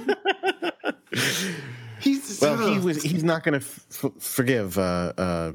He's 2.00 2.40
Well, 2.40 2.72
he 2.72 2.80
was. 2.80 3.00
He's 3.02 3.22
not 3.22 3.44
going 3.44 3.60
to 3.60 3.64
f- 3.66 4.10
forgive 4.18 4.76
uh, 4.76 5.12
uh, 5.16 5.52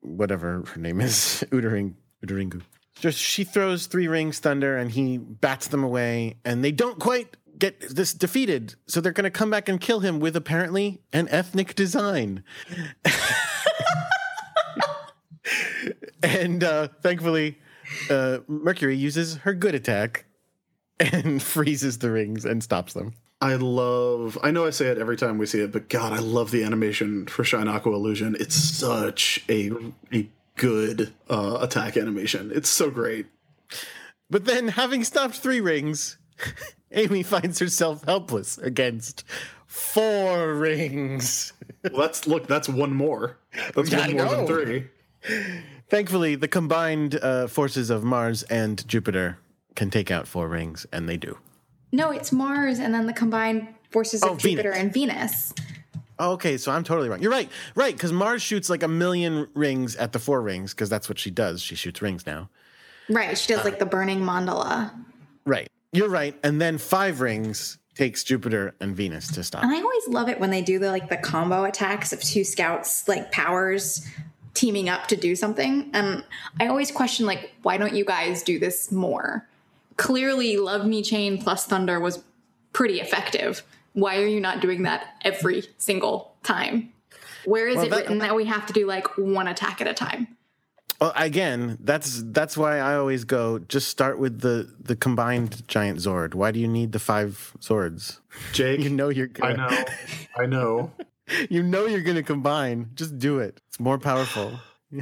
whatever 0.00 0.62
her 0.64 0.80
name 0.80 1.00
is, 1.00 1.44
Udaring 1.50 1.94
Udaringu. 2.24 2.62
Just 3.00 3.18
she 3.18 3.42
throws 3.44 3.86
three 3.86 4.06
rings 4.06 4.38
thunder, 4.38 4.76
and 4.76 4.92
he 4.92 5.18
bats 5.18 5.68
them 5.68 5.82
away, 5.82 6.36
and 6.44 6.62
they 6.64 6.70
don't 6.72 7.00
quite 7.00 7.36
get 7.58 7.80
this 7.80 8.14
defeated. 8.14 8.76
So 8.86 9.00
they're 9.00 9.10
going 9.12 9.24
to 9.24 9.30
come 9.30 9.50
back 9.50 9.68
and 9.68 9.80
kill 9.80 10.00
him 10.00 10.20
with 10.20 10.36
apparently 10.36 11.00
an 11.12 11.26
ethnic 11.30 11.74
design. 11.74 12.44
And 16.22 16.62
uh, 16.64 16.88
thankfully, 17.02 17.58
uh, 18.10 18.38
Mercury 18.48 18.96
uses 18.96 19.36
her 19.38 19.54
good 19.54 19.74
attack 19.74 20.24
and 21.00 21.42
freezes 21.54 21.98
the 21.98 22.10
rings 22.10 22.44
and 22.44 22.62
stops 22.62 22.92
them. 22.92 23.14
I 23.40 23.54
love. 23.54 24.36
I 24.42 24.50
know 24.50 24.66
I 24.66 24.70
say 24.70 24.86
it 24.88 24.98
every 24.98 25.16
time 25.16 25.38
we 25.38 25.46
see 25.46 25.60
it, 25.60 25.70
but 25.70 25.88
God, 25.88 26.12
I 26.12 26.18
love 26.18 26.50
the 26.50 26.64
animation 26.64 27.26
for 27.26 27.44
Shine 27.44 27.68
Aqua 27.68 27.92
Illusion. 27.94 28.36
It's 28.40 28.56
such 28.56 29.44
a 29.48 29.70
a 30.12 30.28
good 30.56 31.12
uh, 31.30 31.58
attack 31.60 31.96
animation. 31.96 32.50
It's 32.52 32.68
so 32.68 32.90
great. 32.90 33.26
But 34.28 34.44
then, 34.44 34.68
having 34.68 35.04
stopped 35.04 35.36
three 35.36 35.60
rings, 35.60 36.18
Amy 36.90 37.22
finds 37.22 37.60
herself 37.60 38.04
helpless 38.04 38.58
against 38.58 39.24
four 39.66 40.54
rings. 40.54 41.52
Well, 41.92 42.02
that's 42.02 42.26
look. 42.26 42.48
That's 42.48 42.68
one 42.68 42.92
more. 42.92 43.38
That's 43.74 43.92
Yeah, 43.92 44.08
one 44.08 44.16
more 44.16 44.28
than 44.28 44.46
three. 44.48 44.88
Thankfully, 45.88 46.34
the 46.34 46.48
combined 46.48 47.14
uh, 47.22 47.46
forces 47.46 47.90
of 47.90 48.04
Mars 48.04 48.42
and 48.44 48.86
Jupiter 48.86 49.38
can 49.74 49.90
take 49.90 50.10
out 50.10 50.26
four 50.28 50.48
rings, 50.48 50.86
and 50.92 51.08
they 51.08 51.16
do. 51.16 51.38
No, 51.92 52.10
it's 52.10 52.30
Mars 52.32 52.78
and 52.78 52.92
then 52.92 53.06
the 53.06 53.12
combined 53.14 53.68
forces 53.90 54.22
Oh, 54.22 54.32
of 54.32 54.38
Jupiter 54.38 54.72
Venus. 54.72 54.82
and 54.84 54.92
Venus. 54.92 55.54
Oh, 56.18 56.32
okay, 56.32 56.58
so 56.58 56.72
I'm 56.72 56.84
totally 56.84 57.08
wrong. 57.08 57.22
You're 57.22 57.30
right, 57.30 57.48
right, 57.74 57.94
because 57.94 58.12
Mars 58.12 58.42
shoots 58.42 58.68
like 58.68 58.82
a 58.82 58.88
million 58.88 59.48
rings 59.54 59.96
at 59.96 60.12
the 60.12 60.18
four 60.18 60.42
rings, 60.42 60.74
because 60.74 60.90
that's 60.90 61.08
what 61.08 61.18
she 61.18 61.30
does. 61.30 61.62
She 61.62 61.74
shoots 61.76 62.02
rings 62.02 62.26
now. 62.26 62.50
Right. 63.08 63.38
She 63.38 63.54
does 63.54 63.64
like 63.64 63.78
the 63.78 63.86
burning 63.86 64.20
mandala. 64.20 64.92
Right. 65.46 65.68
You're 65.92 66.10
right. 66.10 66.34
And 66.42 66.60
then 66.60 66.76
five 66.76 67.22
rings 67.22 67.78
takes 67.94 68.22
Jupiter 68.22 68.74
and 68.80 68.94
Venus 68.94 69.28
to 69.32 69.42
stop. 69.42 69.62
And 69.62 69.72
I 69.72 69.80
always 69.80 70.08
love 70.08 70.28
it 70.28 70.38
when 70.38 70.50
they 70.50 70.60
do 70.60 70.78
the 70.78 70.90
like 70.90 71.08
the 71.08 71.16
combo 71.16 71.64
attacks 71.64 72.12
of 72.12 72.20
two 72.22 72.44
scouts 72.44 73.08
like 73.08 73.32
powers 73.32 74.06
teaming 74.58 74.88
up 74.88 75.06
to 75.06 75.16
do 75.16 75.36
something. 75.36 75.88
And 75.94 76.24
I 76.58 76.66
always 76.66 76.90
question 76.90 77.26
like, 77.26 77.52
why 77.62 77.76
don't 77.76 77.94
you 77.94 78.04
guys 78.04 78.42
do 78.42 78.58
this 78.58 78.90
more? 78.90 79.46
Clearly, 79.96 80.56
Love 80.56 80.84
Me 80.84 81.00
Chain 81.00 81.40
plus 81.40 81.64
Thunder 81.64 82.00
was 82.00 82.24
pretty 82.72 83.00
effective. 83.00 83.62
Why 83.92 84.18
are 84.18 84.26
you 84.26 84.40
not 84.40 84.60
doing 84.60 84.82
that 84.82 85.14
every 85.22 85.62
single 85.78 86.34
time? 86.42 86.92
Where 87.44 87.68
is 87.68 87.80
it 87.80 87.90
that- 87.90 87.96
written 87.96 88.18
that 88.18 88.34
we 88.34 88.46
have 88.46 88.66
to 88.66 88.72
do 88.72 88.84
like 88.84 89.16
one 89.16 89.46
attack 89.46 89.80
at 89.80 89.86
a 89.86 89.94
time? 89.94 90.26
Well, 91.00 91.12
again, 91.14 91.78
that's 91.80 92.20
that's 92.26 92.56
why 92.56 92.80
I 92.80 92.96
always 92.96 93.22
go. 93.22 93.60
Just 93.60 93.86
start 93.86 94.18
with 94.18 94.40
the 94.40 94.68
the 94.80 94.96
combined 94.96 95.66
giant 95.68 96.00
Zord. 96.00 96.34
Why 96.34 96.50
do 96.50 96.58
you 96.58 96.66
need 96.66 96.90
the 96.90 96.98
five 96.98 97.56
swords? 97.60 98.20
Jake, 98.52 98.80
You 98.84 98.90
know 98.90 99.08
you're 99.08 99.28
Good. 99.28 99.44
I 99.44 99.52
know, 99.52 99.84
I 100.36 100.46
know. 100.46 100.90
You 101.50 101.62
know 101.62 101.86
you're 101.86 102.02
gonna 102.02 102.22
combine. 102.22 102.90
Just 102.94 103.18
do 103.18 103.38
it. 103.38 103.60
It's 103.68 103.78
more 103.80 103.98
powerful. 103.98 104.60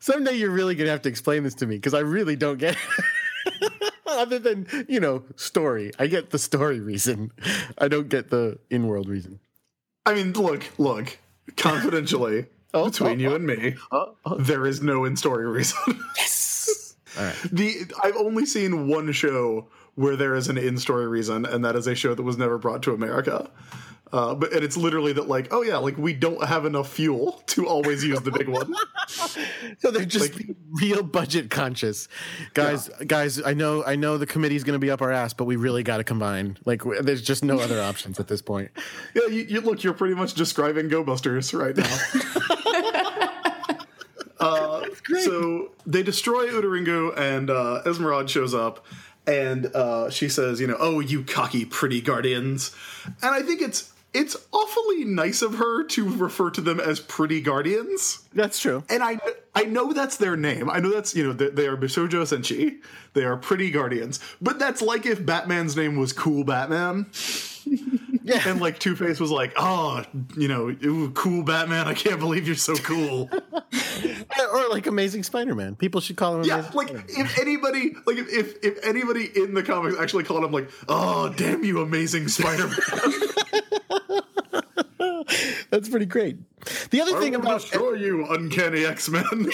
Someday 0.00 0.34
you're 0.34 0.50
really 0.50 0.74
gonna 0.74 0.90
have 0.90 1.02
to 1.02 1.08
explain 1.08 1.44
this 1.44 1.54
to 1.56 1.66
me 1.66 1.76
because 1.76 1.94
I 1.94 2.00
really 2.00 2.36
don't 2.36 2.58
get 2.58 2.76
it. 2.76 3.82
Other 4.06 4.38
than 4.38 4.66
you 4.88 5.00
know 5.00 5.24
story, 5.36 5.92
I 5.98 6.06
get 6.06 6.30
the 6.30 6.38
story 6.38 6.80
reason. 6.80 7.32
I 7.78 7.88
don't 7.88 8.08
get 8.08 8.30
the 8.30 8.58
in-world 8.70 9.08
reason. 9.08 9.40
I 10.06 10.14
mean, 10.14 10.32
look, 10.32 10.64
look. 10.78 11.18
Confidentially, 11.56 12.46
Oh, 12.74 12.86
between 12.86 13.10
oh, 13.10 13.22
you 13.22 13.30
oh. 13.32 13.34
and 13.36 13.46
me, 13.46 13.76
oh 13.90 13.96
oh, 13.96 14.14
oh, 14.26 14.32
oh. 14.32 14.36
there 14.36 14.66
is 14.66 14.82
no 14.82 15.04
in-story 15.04 15.46
reason. 15.46 15.78
Yes. 16.16 16.96
All 17.18 17.24
right. 17.24 17.36
the 17.50 17.90
I've 18.02 18.16
only 18.16 18.44
seen 18.46 18.88
one 18.88 19.10
show 19.12 19.68
where 19.98 20.14
there 20.14 20.36
is 20.36 20.46
an 20.48 20.56
in-story 20.56 21.08
reason, 21.08 21.44
and 21.44 21.64
that 21.64 21.74
is 21.74 21.88
a 21.88 21.94
show 21.96 22.14
that 22.14 22.22
was 22.22 22.38
never 22.38 22.56
brought 22.56 22.84
to 22.84 22.94
America. 22.94 23.50
Uh, 24.12 24.34
but 24.34 24.52
and 24.52 24.64
it's 24.64 24.76
literally 24.76 25.12
that, 25.12 25.28
like, 25.28 25.52
oh 25.52 25.62
yeah, 25.62 25.76
like 25.76 25.98
we 25.98 26.14
don't 26.14 26.42
have 26.44 26.64
enough 26.64 26.90
fuel 26.90 27.42
to 27.46 27.66
always 27.66 28.04
use 28.04 28.20
the 28.20 28.30
big 28.30 28.48
one. 28.48 28.74
So 29.78 29.90
they're 29.90 30.04
just 30.04 30.34
real 30.72 31.02
budget 31.02 31.48
conscious, 31.48 32.08
guys. 32.52 32.90
Guys, 33.06 33.40
I 33.42 33.54
know, 33.54 33.82
I 33.82 33.96
know 33.96 34.18
the 34.18 34.26
committee's 34.26 34.64
going 34.64 34.74
to 34.74 34.78
be 34.78 34.90
up 34.90 35.00
our 35.00 35.10
ass, 35.10 35.32
but 35.32 35.46
we 35.46 35.56
really 35.56 35.82
got 35.82 35.96
to 35.96 36.04
combine. 36.04 36.58
Like, 36.66 36.82
there's 37.00 37.22
just 37.22 37.42
no 37.42 37.58
other 37.58 37.80
options 37.80 38.20
at 38.20 38.28
this 38.28 38.42
point. 38.42 38.70
Yeah, 39.14 39.26
you, 39.28 39.42
you 39.44 39.60
look, 39.62 39.82
you're 39.82 39.94
pretty 39.94 40.14
much 40.14 40.34
describing 40.34 40.88
Go 40.88 41.02
Busters 41.02 41.54
right 41.54 41.74
now. 41.74 41.96
uh, 44.40 44.84
so 45.20 45.72
they 45.86 46.02
destroy 46.02 46.48
Udaringu, 46.48 47.16
and 47.16 47.48
uh, 47.48 47.82
Esmeralda 47.86 48.28
shows 48.28 48.54
up, 48.54 48.84
and 49.28 49.66
uh, 49.66 50.10
she 50.10 50.28
says, 50.28 50.60
"You 50.60 50.66
know, 50.66 50.76
oh, 50.80 51.00
you 51.00 51.22
cocky, 51.22 51.64
pretty 51.64 52.00
guardians," 52.00 52.74
and 53.04 53.34
I 53.34 53.42
think 53.42 53.60
it's 53.60 53.92
it's 54.14 54.36
awfully 54.52 55.04
nice 55.04 55.42
of 55.42 55.56
her 55.56 55.84
to 55.84 56.08
refer 56.08 56.50
to 56.50 56.60
them 56.62 56.80
as 56.80 56.98
pretty 56.98 57.42
guardians. 57.42 58.26
That's 58.32 58.58
true. 58.58 58.82
And 58.88 59.02
I 59.02 59.20
I 59.54 59.64
know 59.64 59.92
that's 59.92 60.16
their 60.16 60.36
name. 60.36 60.70
I 60.70 60.80
know 60.80 60.90
that's 60.90 61.14
you 61.14 61.24
know 61.24 61.32
they, 61.34 61.50
they 61.50 61.66
are 61.66 61.76
Bishojo 61.76 62.22
Senshi. 62.22 62.78
They 63.12 63.24
are 63.24 63.36
pretty 63.36 63.70
guardians. 63.70 64.18
But 64.40 64.58
that's 64.58 64.80
like 64.80 65.04
if 65.04 65.24
Batman's 65.24 65.76
name 65.76 65.96
was 65.96 66.12
Cool 66.12 66.44
Batman. 66.44 67.06
Yeah. 68.28 68.48
And 68.48 68.60
like 68.60 68.78
Two 68.78 68.94
Face 68.94 69.18
was 69.18 69.30
like, 69.30 69.54
oh, 69.56 70.04
you 70.36 70.48
know, 70.48 70.68
ooh, 70.84 71.10
cool 71.12 71.42
Batman. 71.42 71.88
I 71.88 71.94
can't 71.94 72.20
believe 72.20 72.46
you're 72.46 72.56
so 72.56 72.76
cool. 72.76 73.30
or 74.52 74.68
like 74.68 74.86
Amazing 74.86 75.22
Spider-Man. 75.22 75.76
People 75.76 76.00
should 76.00 76.16
call 76.16 76.36
him 76.36 76.44
yeah, 76.44 76.58
Amazing. 76.58 76.74
like 76.74 76.90
if 77.08 77.38
anybody, 77.38 77.94
like 78.06 78.18
if, 78.18 78.56
if 78.62 78.84
anybody 78.84 79.30
in 79.34 79.54
the 79.54 79.62
comics 79.62 79.96
actually 79.98 80.24
called 80.24 80.44
him 80.44 80.52
like, 80.52 80.70
oh, 80.88 81.30
damn 81.30 81.64
you, 81.64 81.80
Amazing 81.80 82.28
Spider-Man. 82.28 82.78
That's 85.70 85.88
pretty 85.88 86.06
great. 86.06 86.38
The 86.90 87.00
other 87.00 87.16
I 87.16 87.20
thing 87.20 87.34
about 87.34 87.60
destroy 87.60 87.94
you, 87.94 88.26
uncanny 88.26 88.84
X-Men. 88.84 89.50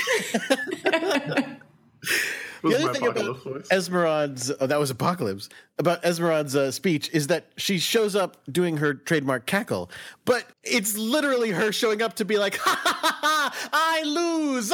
the 2.71 2.77
other 2.77 2.93
thing 2.93 3.07
about 3.07 3.17
apocalypse 3.17 3.45
voice. 3.45 3.69
Esmeralda's 3.71 4.53
oh, 4.61 4.67
that 4.67 4.79
was 4.79 4.91
Apocalypse 4.91 5.49
about 5.79 6.05
Esmeralda's 6.05 6.57
uh, 6.57 6.71
speech 6.71 7.11
is 7.13 7.27
that 7.29 7.47
she 7.57 7.79
shows 7.79 8.17
up 8.17 8.39
doing 8.51 8.77
her 8.79 8.95
trademark 8.95 9.47
cackle, 9.47 9.91
but 10.25 10.47
it's 10.63 10.97
literally 10.97 11.51
her 11.51 11.73
showing 11.73 12.03
up 12.03 12.15
to 12.15 12.25
be 12.25 12.39
like, 12.39 12.57
ha 12.57 12.81
ha 12.83 12.99
ha, 13.03 13.19
ha 13.23 13.69
I 13.73 14.03
lose, 14.05 14.73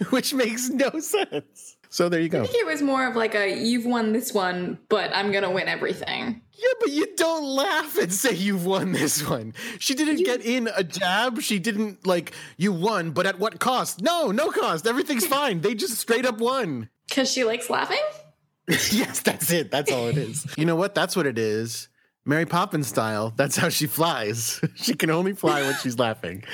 which 0.10 0.34
makes 0.34 0.68
no 0.68 0.90
sense. 1.00 1.75
So 1.96 2.10
there 2.10 2.20
you 2.20 2.28
go. 2.28 2.42
I 2.42 2.46
think 2.46 2.62
it 2.62 2.66
was 2.66 2.82
more 2.82 3.06
of 3.06 3.16
like 3.16 3.34
a 3.34 3.58
you've 3.58 3.86
won 3.86 4.12
this 4.12 4.34
one, 4.34 4.76
but 4.90 5.16
I'm 5.16 5.32
gonna 5.32 5.50
win 5.50 5.66
everything. 5.66 6.42
Yeah, 6.52 6.72
but 6.78 6.90
you 6.90 7.16
don't 7.16 7.42
laugh 7.42 7.96
and 7.96 8.12
say 8.12 8.34
you've 8.34 8.66
won 8.66 8.92
this 8.92 9.26
one. 9.26 9.54
She 9.78 9.94
didn't 9.94 10.22
get 10.22 10.44
in 10.44 10.68
a 10.76 10.84
jab. 10.84 11.40
She 11.40 11.58
didn't 11.58 12.06
like 12.06 12.32
you 12.58 12.70
won, 12.70 13.12
but 13.12 13.24
at 13.24 13.38
what 13.38 13.60
cost? 13.60 14.02
No, 14.02 14.30
no 14.30 14.50
cost. 14.50 14.86
Everything's 14.86 15.26
fine. 15.38 15.62
They 15.62 15.74
just 15.74 15.96
straight 15.96 16.26
up 16.26 16.36
won. 16.36 16.90
Because 17.08 17.32
she 17.32 17.44
likes 17.44 17.70
laughing? 17.70 18.04
yes, 18.68 19.20
that's 19.20 19.50
it. 19.50 19.70
That's 19.70 19.90
all 19.90 20.08
it 20.08 20.18
is. 20.18 20.46
You 20.58 20.66
know 20.66 20.76
what? 20.76 20.94
That's 20.94 21.16
what 21.16 21.24
it 21.24 21.38
is. 21.38 21.88
Mary 22.26 22.44
Poppins 22.44 22.88
style, 22.88 23.32
that's 23.36 23.56
how 23.56 23.70
she 23.70 23.86
flies. 23.86 24.60
she 24.74 24.92
can 24.92 25.08
only 25.08 25.32
fly 25.32 25.62
when 25.62 25.76
she's 25.76 25.98
laughing. 25.98 26.44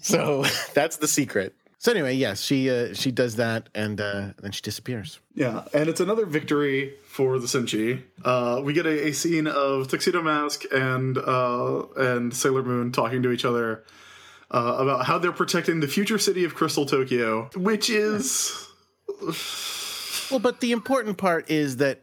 So 0.00 0.44
that's 0.74 0.98
the 0.98 1.08
secret. 1.08 1.54
So 1.80 1.92
anyway, 1.92 2.14
yes, 2.14 2.40
she 2.40 2.68
uh, 2.68 2.92
she 2.92 3.12
does 3.12 3.36
that, 3.36 3.68
and 3.72 4.00
uh, 4.00 4.32
then 4.42 4.50
she 4.50 4.62
disappears. 4.62 5.20
Yeah, 5.34 5.64
and 5.72 5.88
it's 5.88 6.00
another 6.00 6.26
victory 6.26 6.94
for 7.06 7.38
the 7.38 7.46
Senshi. 7.46 8.02
Uh, 8.24 8.60
we 8.64 8.72
get 8.72 8.84
a, 8.84 9.08
a 9.08 9.12
scene 9.12 9.46
of 9.46 9.86
Tuxedo 9.86 10.20
Mask 10.20 10.64
and 10.72 11.16
uh, 11.16 11.84
and 11.96 12.34
Sailor 12.34 12.64
Moon 12.64 12.90
talking 12.90 13.22
to 13.22 13.30
each 13.30 13.44
other 13.44 13.84
uh, 14.50 14.76
about 14.78 15.06
how 15.06 15.18
they're 15.18 15.30
protecting 15.30 15.78
the 15.78 15.86
future 15.86 16.18
city 16.18 16.44
of 16.44 16.56
Crystal 16.56 16.84
Tokyo, 16.84 17.48
which 17.54 17.88
is 17.88 18.66
Well, 20.30 20.40
but 20.40 20.58
the 20.60 20.72
important 20.72 21.16
part 21.16 21.48
is 21.48 21.76
that 21.76 22.02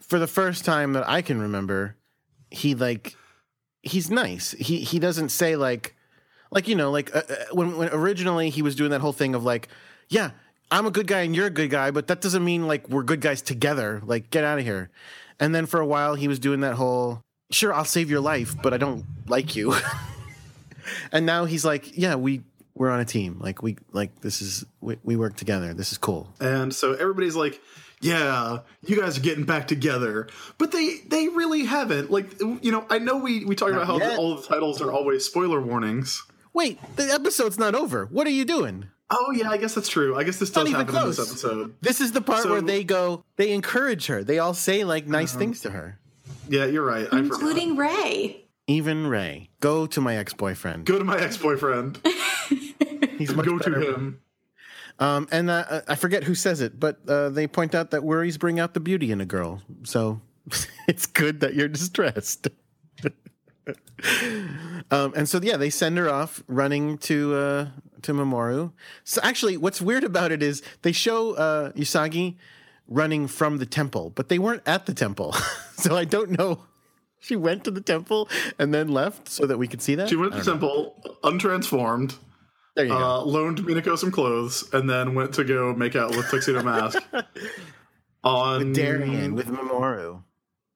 for 0.00 0.18
the 0.18 0.26
first 0.26 0.64
time 0.64 0.94
that 0.94 1.06
I 1.06 1.20
can 1.20 1.40
remember, 1.42 1.96
he 2.50 2.74
like 2.74 3.16
he's 3.82 4.10
nice. 4.10 4.52
He 4.52 4.80
he 4.80 4.98
doesn't 4.98 5.28
say 5.28 5.56
like 5.56 5.94
like 6.50 6.68
you 6.68 6.74
know 6.74 6.90
like 6.90 7.14
uh, 7.14 7.22
uh, 7.28 7.34
when 7.52 7.76
when 7.76 7.88
originally 7.90 8.50
he 8.50 8.62
was 8.62 8.74
doing 8.74 8.90
that 8.90 9.00
whole 9.00 9.12
thing 9.12 9.34
of 9.34 9.44
like 9.44 9.68
yeah 10.08 10.30
I'm 10.70 10.86
a 10.86 10.90
good 10.90 11.06
guy 11.06 11.22
and 11.22 11.34
you're 11.34 11.46
a 11.46 11.50
good 11.50 11.70
guy, 11.70 11.90
but 11.90 12.06
that 12.06 12.20
doesn't 12.20 12.44
mean 12.44 12.68
like 12.68 12.88
we're 12.88 13.02
good 13.02 13.20
guys 13.20 13.42
together. 13.42 14.00
Like 14.04 14.30
get 14.30 14.44
out 14.44 14.58
of 14.58 14.64
here. 14.64 14.90
And 15.40 15.52
then 15.52 15.66
for 15.66 15.80
a 15.80 15.86
while 15.86 16.14
he 16.14 16.28
was 16.28 16.38
doing 16.38 16.60
that 16.60 16.74
whole 16.74 17.22
sure 17.50 17.74
I'll 17.74 17.84
save 17.84 18.10
your 18.10 18.20
life, 18.20 18.54
but 18.62 18.72
I 18.72 18.76
don't 18.76 19.04
like 19.26 19.56
you. 19.56 19.74
and 21.12 21.26
now 21.26 21.44
he's 21.44 21.64
like 21.64 21.96
yeah 21.96 22.14
we 22.14 22.42
we're 22.74 22.90
on 22.90 23.00
a 23.00 23.04
team. 23.04 23.38
Like 23.40 23.62
we 23.62 23.76
like 23.92 24.20
this 24.20 24.40
is 24.40 24.64
we, 24.80 24.96
we 25.04 25.16
work 25.16 25.36
together. 25.36 25.74
This 25.74 25.92
is 25.92 25.98
cool. 25.98 26.32
And 26.40 26.74
so 26.74 26.94
everybody's 26.94 27.36
like, 27.36 27.60
"Yeah, 28.00 28.60
you 28.86 28.98
guys 28.98 29.18
are 29.18 29.20
getting 29.20 29.44
back 29.44 29.68
together," 29.68 30.28
but 30.56 30.72
they 30.72 30.96
they 31.06 31.28
really 31.28 31.64
haven't. 31.66 32.10
Like, 32.10 32.40
you 32.40 32.72
know, 32.72 32.86
I 32.88 32.98
know 32.98 33.18
we 33.18 33.44
we 33.44 33.54
talk 33.54 33.70
about 33.70 33.86
how 33.86 33.98
yet. 33.98 34.18
all 34.18 34.36
the 34.36 34.46
titles 34.46 34.80
are 34.80 34.90
always 34.90 35.26
spoiler 35.26 35.60
warnings. 35.60 36.24
Wait, 36.52 36.78
the 36.96 37.04
episode's 37.12 37.58
not 37.58 37.74
over. 37.74 38.06
What 38.06 38.26
are 38.26 38.30
you 38.30 38.44
doing? 38.44 38.86
Oh 39.10 39.32
yeah, 39.34 39.50
I 39.50 39.56
guess 39.56 39.74
that's 39.74 39.88
true. 39.88 40.16
I 40.16 40.22
guess 40.24 40.38
this 40.38 40.54
Not 40.54 40.62
does 40.62 40.70
even 40.70 40.86
happen 40.86 41.02
in 41.02 41.08
this 41.08 41.18
episode. 41.18 41.74
This 41.80 42.00
is 42.00 42.12
the 42.12 42.20
part 42.20 42.42
So- 42.44 42.50
where 42.50 42.60
they 42.62 42.84
go, 42.84 43.24
they 43.36 43.52
encourage 43.52 44.06
her. 44.06 44.22
They 44.22 44.38
all 44.38 44.54
say 44.54 44.84
like 44.84 45.06
nice 45.06 45.32
things 45.34 45.60
to 45.62 45.70
her. 45.70 45.98
Yeah, 46.48 46.64
you're 46.66 46.84
right. 46.84 47.06
I 47.06 47.10
forgot. 47.10 47.18
including 47.24 47.76
Ray. 47.76 48.44
Even 48.66 49.06
Ray, 49.08 49.50
go 49.60 49.86
to 49.86 50.00
my 50.00 50.16
ex 50.16 50.32
boyfriend. 50.32 50.86
Go 50.86 50.98
to 50.98 51.04
my 51.04 51.18
ex 51.18 51.36
boyfriend. 51.36 52.00
He's 53.18 53.34
much 53.34 53.46
Go 53.46 53.58
to 53.58 53.70
better. 53.70 53.80
him. 53.94 54.20
Um, 55.00 55.28
and 55.32 55.50
uh, 55.50 55.80
I 55.88 55.94
forget 55.94 56.24
who 56.24 56.34
says 56.34 56.60
it, 56.60 56.78
but 56.78 56.98
uh, 57.08 57.30
they 57.30 57.46
point 57.46 57.74
out 57.74 57.90
that 57.92 58.04
worries 58.04 58.38
bring 58.38 58.60
out 58.60 58.74
the 58.74 58.80
beauty 58.80 59.10
in 59.10 59.20
a 59.20 59.24
girl. 59.26 59.62
So 59.84 60.20
it's 60.88 61.06
good 61.06 61.40
that 61.40 61.54
you're 61.54 61.68
distressed. 61.68 62.48
um, 64.90 65.12
and 65.14 65.28
so 65.28 65.40
yeah, 65.42 65.56
they 65.56 65.70
send 65.70 65.98
her 65.98 66.08
off 66.08 66.42
running 66.46 66.98
to 66.98 67.34
uh, 67.34 67.68
to 68.02 68.12
Mamoru. 68.12 68.72
So 69.04 69.20
actually, 69.22 69.56
what's 69.56 69.80
weird 69.80 70.04
about 70.04 70.32
it 70.32 70.42
is 70.42 70.62
they 70.82 70.92
show 70.92 71.34
uh, 71.34 71.72
Usagi 71.72 72.36
running 72.88 73.26
from 73.26 73.58
the 73.58 73.66
temple, 73.66 74.10
but 74.10 74.28
they 74.28 74.38
weren't 74.38 74.62
at 74.66 74.86
the 74.86 74.94
temple. 74.94 75.32
so 75.76 75.96
I 75.96 76.04
don't 76.04 76.30
know. 76.30 76.62
She 77.22 77.36
went 77.36 77.64
to 77.64 77.70
the 77.70 77.82
temple 77.82 78.28
and 78.58 78.72
then 78.72 78.88
left 78.88 79.28
so 79.28 79.44
that 79.46 79.58
we 79.58 79.68
could 79.68 79.82
see 79.82 79.94
that. 79.96 80.08
She 80.08 80.16
went 80.16 80.32
to 80.32 80.38
the 80.38 80.44
temple, 80.44 81.18
untransformed, 81.22 82.16
there 82.76 82.84
you 82.84 82.92
go. 82.92 82.96
uh, 82.98 83.22
loaned 83.24 83.58
Minako 83.58 83.98
some 83.98 84.10
clothes, 84.10 84.68
and 84.72 84.88
then 84.88 85.14
went 85.14 85.34
to 85.34 85.44
go 85.44 85.74
make 85.74 85.96
out 85.96 86.10
with 86.16 86.30
Tuxedo 86.30 86.62
Mask. 86.62 87.02
on 88.24 88.72
Darien 88.72 89.34
with 89.34 89.46
Mamoru. 89.46 90.22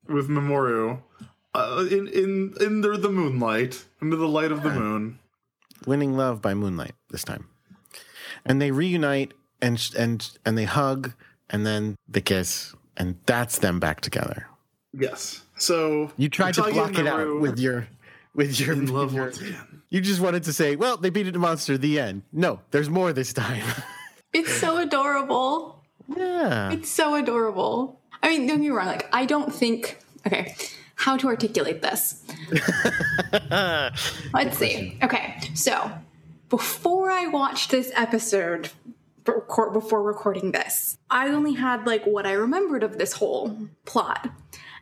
with 0.08 0.28
Mamoru. 0.28 1.02
Uh, 1.54 1.86
in 1.90 2.08
in 2.08 2.54
under 2.60 2.96
the 2.96 3.08
moonlight, 3.08 3.84
under 4.02 4.16
the 4.16 4.26
light 4.28 4.50
of 4.50 4.62
the 4.62 4.70
moon. 4.70 5.18
winning 5.86 6.16
love 6.16 6.42
by 6.42 6.52
moonlight 6.54 6.94
this 7.10 7.22
time 7.24 7.46
and 8.44 8.60
they 8.60 8.70
reunite 8.72 9.32
and 9.62 9.90
and 9.96 10.30
and 10.44 10.58
they 10.58 10.64
hug 10.64 11.12
and 11.50 11.64
then 11.66 11.94
they 12.08 12.20
kiss 12.20 12.74
and 12.96 13.16
that's 13.26 13.58
them 13.58 13.78
back 13.80 14.00
together 14.00 14.48
Yes. 14.96 15.42
So 15.56 16.10
you 16.16 16.28
tried 16.28 16.54
to 16.54 16.62
block 16.72 16.98
it 16.98 17.06
out 17.06 17.40
with 17.40 17.58
your 17.58 17.86
with 18.34 18.58
your, 18.60 18.72
in 18.72 18.86
love 18.86 19.12
your- 19.14 19.24
once 19.26 19.40
again. 19.40 19.82
you 19.90 20.00
just 20.00 20.20
wanted 20.20 20.42
to 20.44 20.52
say 20.52 20.74
well 20.76 20.96
they 20.96 21.10
beat 21.10 21.28
a 21.34 21.38
monster 21.38 21.78
the 21.78 22.00
end 22.00 22.22
no 22.32 22.60
there's 22.72 22.88
more 22.90 23.12
this 23.12 23.32
time 23.32 23.62
It's 24.32 24.52
so 24.52 24.78
adorable. 24.78 25.84
yeah 26.16 26.72
It's 26.72 26.90
so 26.90 27.14
adorable. 27.14 28.00
I 28.22 28.30
mean, 28.30 28.46
don't 28.48 28.56
get 28.58 28.64
me 28.64 28.70
wrong. 28.70 28.86
Like, 28.88 29.06
I 29.12 29.26
don't 29.26 29.54
think. 29.54 29.98
Okay, 30.26 30.56
how 30.96 31.16
to 31.16 31.28
articulate 31.28 31.82
this? 31.82 32.22
Let's 34.32 34.58
see. 34.58 34.98
Okay, 35.02 35.36
so 35.54 35.90
before 36.48 37.10
I 37.10 37.26
watched 37.26 37.70
this 37.70 37.90
episode, 37.94 38.70
before 39.24 39.70
before 39.70 40.02
recording 40.02 40.52
this, 40.52 40.98
I 41.10 41.28
only 41.28 41.54
had 41.54 41.86
like 41.86 42.04
what 42.04 42.26
I 42.26 42.32
remembered 42.32 42.82
of 42.82 42.98
this 42.98 43.14
whole 43.14 43.68
plot. 43.84 44.30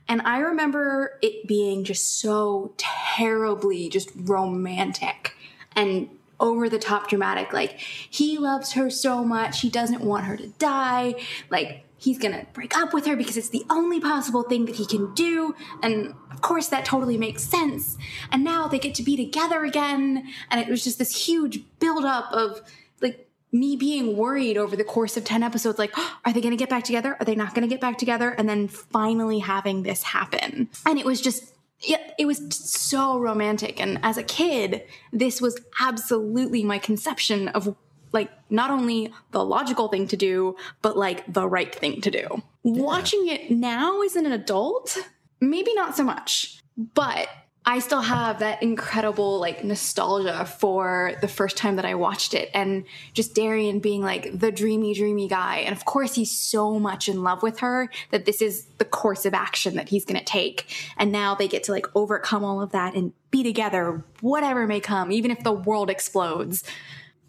And 0.08 0.20
I 0.22 0.38
remember 0.38 1.18
it 1.22 1.46
being 1.46 1.84
just 1.84 2.20
so 2.20 2.74
terribly 2.76 3.88
just 3.88 4.10
romantic 4.16 5.34
and 5.76 6.08
over 6.40 6.68
the 6.68 6.78
top 6.78 7.08
dramatic. 7.08 7.52
Like, 7.52 7.78
he 7.78 8.36
loves 8.36 8.72
her 8.72 8.90
so 8.90 9.24
much, 9.24 9.60
he 9.60 9.70
doesn't 9.70 10.02
want 10.02 10.24
her 10.24 10.36
to 10.36 10.48
die. 10.48 11.14
Like, 11.48 11.84
he's 12.02 12.18
gonna 12.18 12.44
break 12.52 12.76
up 12.76 12.92
with 12.92 13.06
her 13.06 13.14
because 13.14 13.36
it's 13.36 13.50
the 13.50 13.64
only 13.70 14.00
possible 14.00 14.42
thing 14.42 14.64
that 14.66 14.74
he 14.74 14.84
can 14.84 15.14
do. 15.14 15.54
And 15.82 16.14
of 16.32 16.42
course, 16.42 16.66
that 16.68 16.84
totally 16.84 17.16
makes 17.16 17.44
sense. 17.44 17.96
And 18.32 18.42
now 18.42 18.66
they 18.66 18.80
get 18.80 18.96
to 18.96 19.04
be 19.04 19.16
together 19.16 19.64
again. 19.64 20.26
And 20.50 20.60
it 20.60 20.68
was 20.68 20.82
just 20.82 20.98
this 20.98 21.26
huge 21.26 21.60
buildup 21.78 22.32
of 22.32 22.60
like 23.00 23.28
me 23.52 23.76
being 23.76 24.16
worried 24.16 24.58
over 24.58 24.74
the 24.74 24.82
course 24.82 25.16
of 25.16 25.24
10 25.24 25.44
episodes 25.44 25.78
like 25.78 25.96
are 26.24 26.32
they 26.32 26.40
to 26.40 26.56
get 26.56 26.70
back 26.70 26.82
together 26.82 27.16
are 27.20 27.24
they 27.24 27.36
not 27.36 27.54
to 27.54 27.66
get 27.66 27.80
back 27.80 27.98
together 27.98 28.30
and 28.30 28.48
then 28.48 28.66
finally 28.66 29.38
having 29.40 29.82
this 29.82 30.02
happen 30.02 30.68
and 30.86 30.98
it 30.98 31.04
was 31.04 31.20
just 31.20 31.54
it, 31.84 32.14
it 32.18 32.26
was 32.26 32.40
so 32.50 33.18
romantic 33.18 33.80
and 33.80 33.98
as 34.02 34.16
a 34.16 34.22
kid 34.22 34.82
this 35.12 35.40
was 35.40 35.60
absolutely 35.80 36.64
my 36.64 36.78
conception 36.78 37.48
of 37.48 37.76
like 38.12 38.30
not 38.50 38.70
only 38.70 39.12
the 39.30 39.44
logical 39.44 39.88
thing 39.88 40.06
to 40.06 40.16
do 40.16 40.56
but 40.80 40.96
like 40.96 41.30
the 41.32 41.48
right 41.48 41.74
thing 41.74 42.00
to 42.00 42.10
do 42.10 42.42
watching 42.62 43.28
it 43.28 43.50
now 43.50 44.02
as 44.02 44.16
an 44.16 44.30
adult 44.30 44.98
maybe 45.40 45.74
not 45.74 45.96
so 45.96 46.04
much 46.04 46.60
but 46.76 47.28
I 47.64 47.78
still 47.78 48.00
have 48.00 48.40
that 48.40 48.60
incredible 48.62 49.38
like 49.38 49.62
nostalgia 49.62 50.44
for 50.44 51.12
the 51.20 51.28
first 51.28 51.56
time 51.56 51.76
that 51.76 51.84
I 51.84 51.94
watched 51.94 52.34
it 52.34 52.50
and 52.52 52.84
just 53.14 53.34
Darien 53.34 53.78
being 53.78 54.02
like 54.02 54.36
the 54.36 54.50
dreamy, 54.50 54.94
dreamy 54.94 55.28
guy. 55.28 55.58
And 55.58 55.74
of 55.74 55.84
course, 55.84 56.16
he's 56.16 56.36
so 56.36 56.80
much 56.80 57.08
in 57.08 57.22
love 57.22 57.42
with 57.42 57.60
her 57.60 57.88
that 58.10 58.24
this 58.24 58.42
is 58.42 58.64
the 58.78 58.84
course 58.84 59.24
of 59.24 59.32
action 59.32 59.76
that 59.76 59.90
he's 59.90 60.04
going 60.04 60.18
to 60.18 60.24
take. 60.24 60.74
And 60.96 61.12
now 61.12 61.36
they 61.36 61.46
get 61.46 61.62
to 61.64 61.72
like 61.72 61.86
overcome 61.94 62.42
all 62.42 62.60
of 62.60 62.72
that 62.72 62.96
and 62.96 63.12
be 63.30 63.44
together, 63.44 64.02
whatever 64.20 64.66
may 64.66 64.80
come, 64.80 65.12
even 65.12 65.30
if 65.30 65.44
the 65.44 65.52
world 65.52 65.88
explodes. 65.88 66.64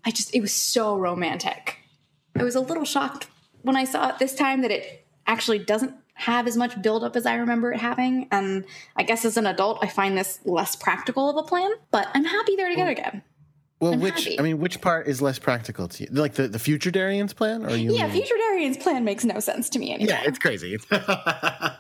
I 0.05 0.11
just, 0.11 0.34
it 0.35 0.41
was 0.41 0.53
so 0.53 0.97
romantic. 0.97 1.77
I 2.38 2.43
was 2.43 2.55
a 2.55 2.59
little 2.59 2.85
shocked 2.85 3.27
when 3.61 3.75
I 3.75 3.84
saw 3.85 4.09
it 4.09 4.19
this 4.19 4.35
time 4.35 4.61
that 4.61 4.71
it 4.71 5.05
actually 5.27 5.59
doesn't 5.59 5.95
have 6.15 6.47
as 6.47 6.55
much 6.55 6.81
buildup 6.81 7.15
as 7.15 7.25
I 7.25 7.35
remember 7.35 7.73
it 7.73 7.80
having. 7.80 8.27
And 8.31 8.65
I 8.95 9.03
guess 9.03 9.25
as 9.25 9.38
an 9.38 9.47
adult, 9.47 9.80
I 9.81 9.88
find 9.88 10.17
this 10.17 10.39
less 10.45 10.75
practical 10.75 11.30
of 11.30 11.38
a 11.38 11.47
plan, 11.47 11.71
but 11.91 12.07
I'm 12.13 12.25
happy 12.25 12.55
they're 12.55 12.69
together 12.69 12.91
again. 12.91 13.23
Well 13.84 13.93
I'm 13.93 13.99
which 13.99 14.23
happy. 14.23 14.39
i 14.39 14.43
mean 14.43 14.60
which 14.60 14.80
part 14.81 15.07
is 15.07 15.22
less 15.22 15.38
practical 15.39 15.88
to 15.89 16.03
you 16.03 16.10
like 16.11 16.34
the, 16.35 16.47
the 16.47 16.60
future 16.60 16.89
darien's 16.91 17.34
plan 17.34 17.65
or 17.65 17.76
you 17.76 17.93
Yeah, 17.93 18.03
mean- 18.03 18.14
Future 18.14 18.35
Darien's 18.49 18.77
plan 18.77 19.03
makes 19.03 19.23
no 19.26 19.39
sense 19.39 19.69
to 19.72 19.80
me 19.80 19.93
anymore. 19.93 20.14
yeah 20.15 20.23
it's 20.30 20.39
crazy 20.39 20.77
but 20.89 21.03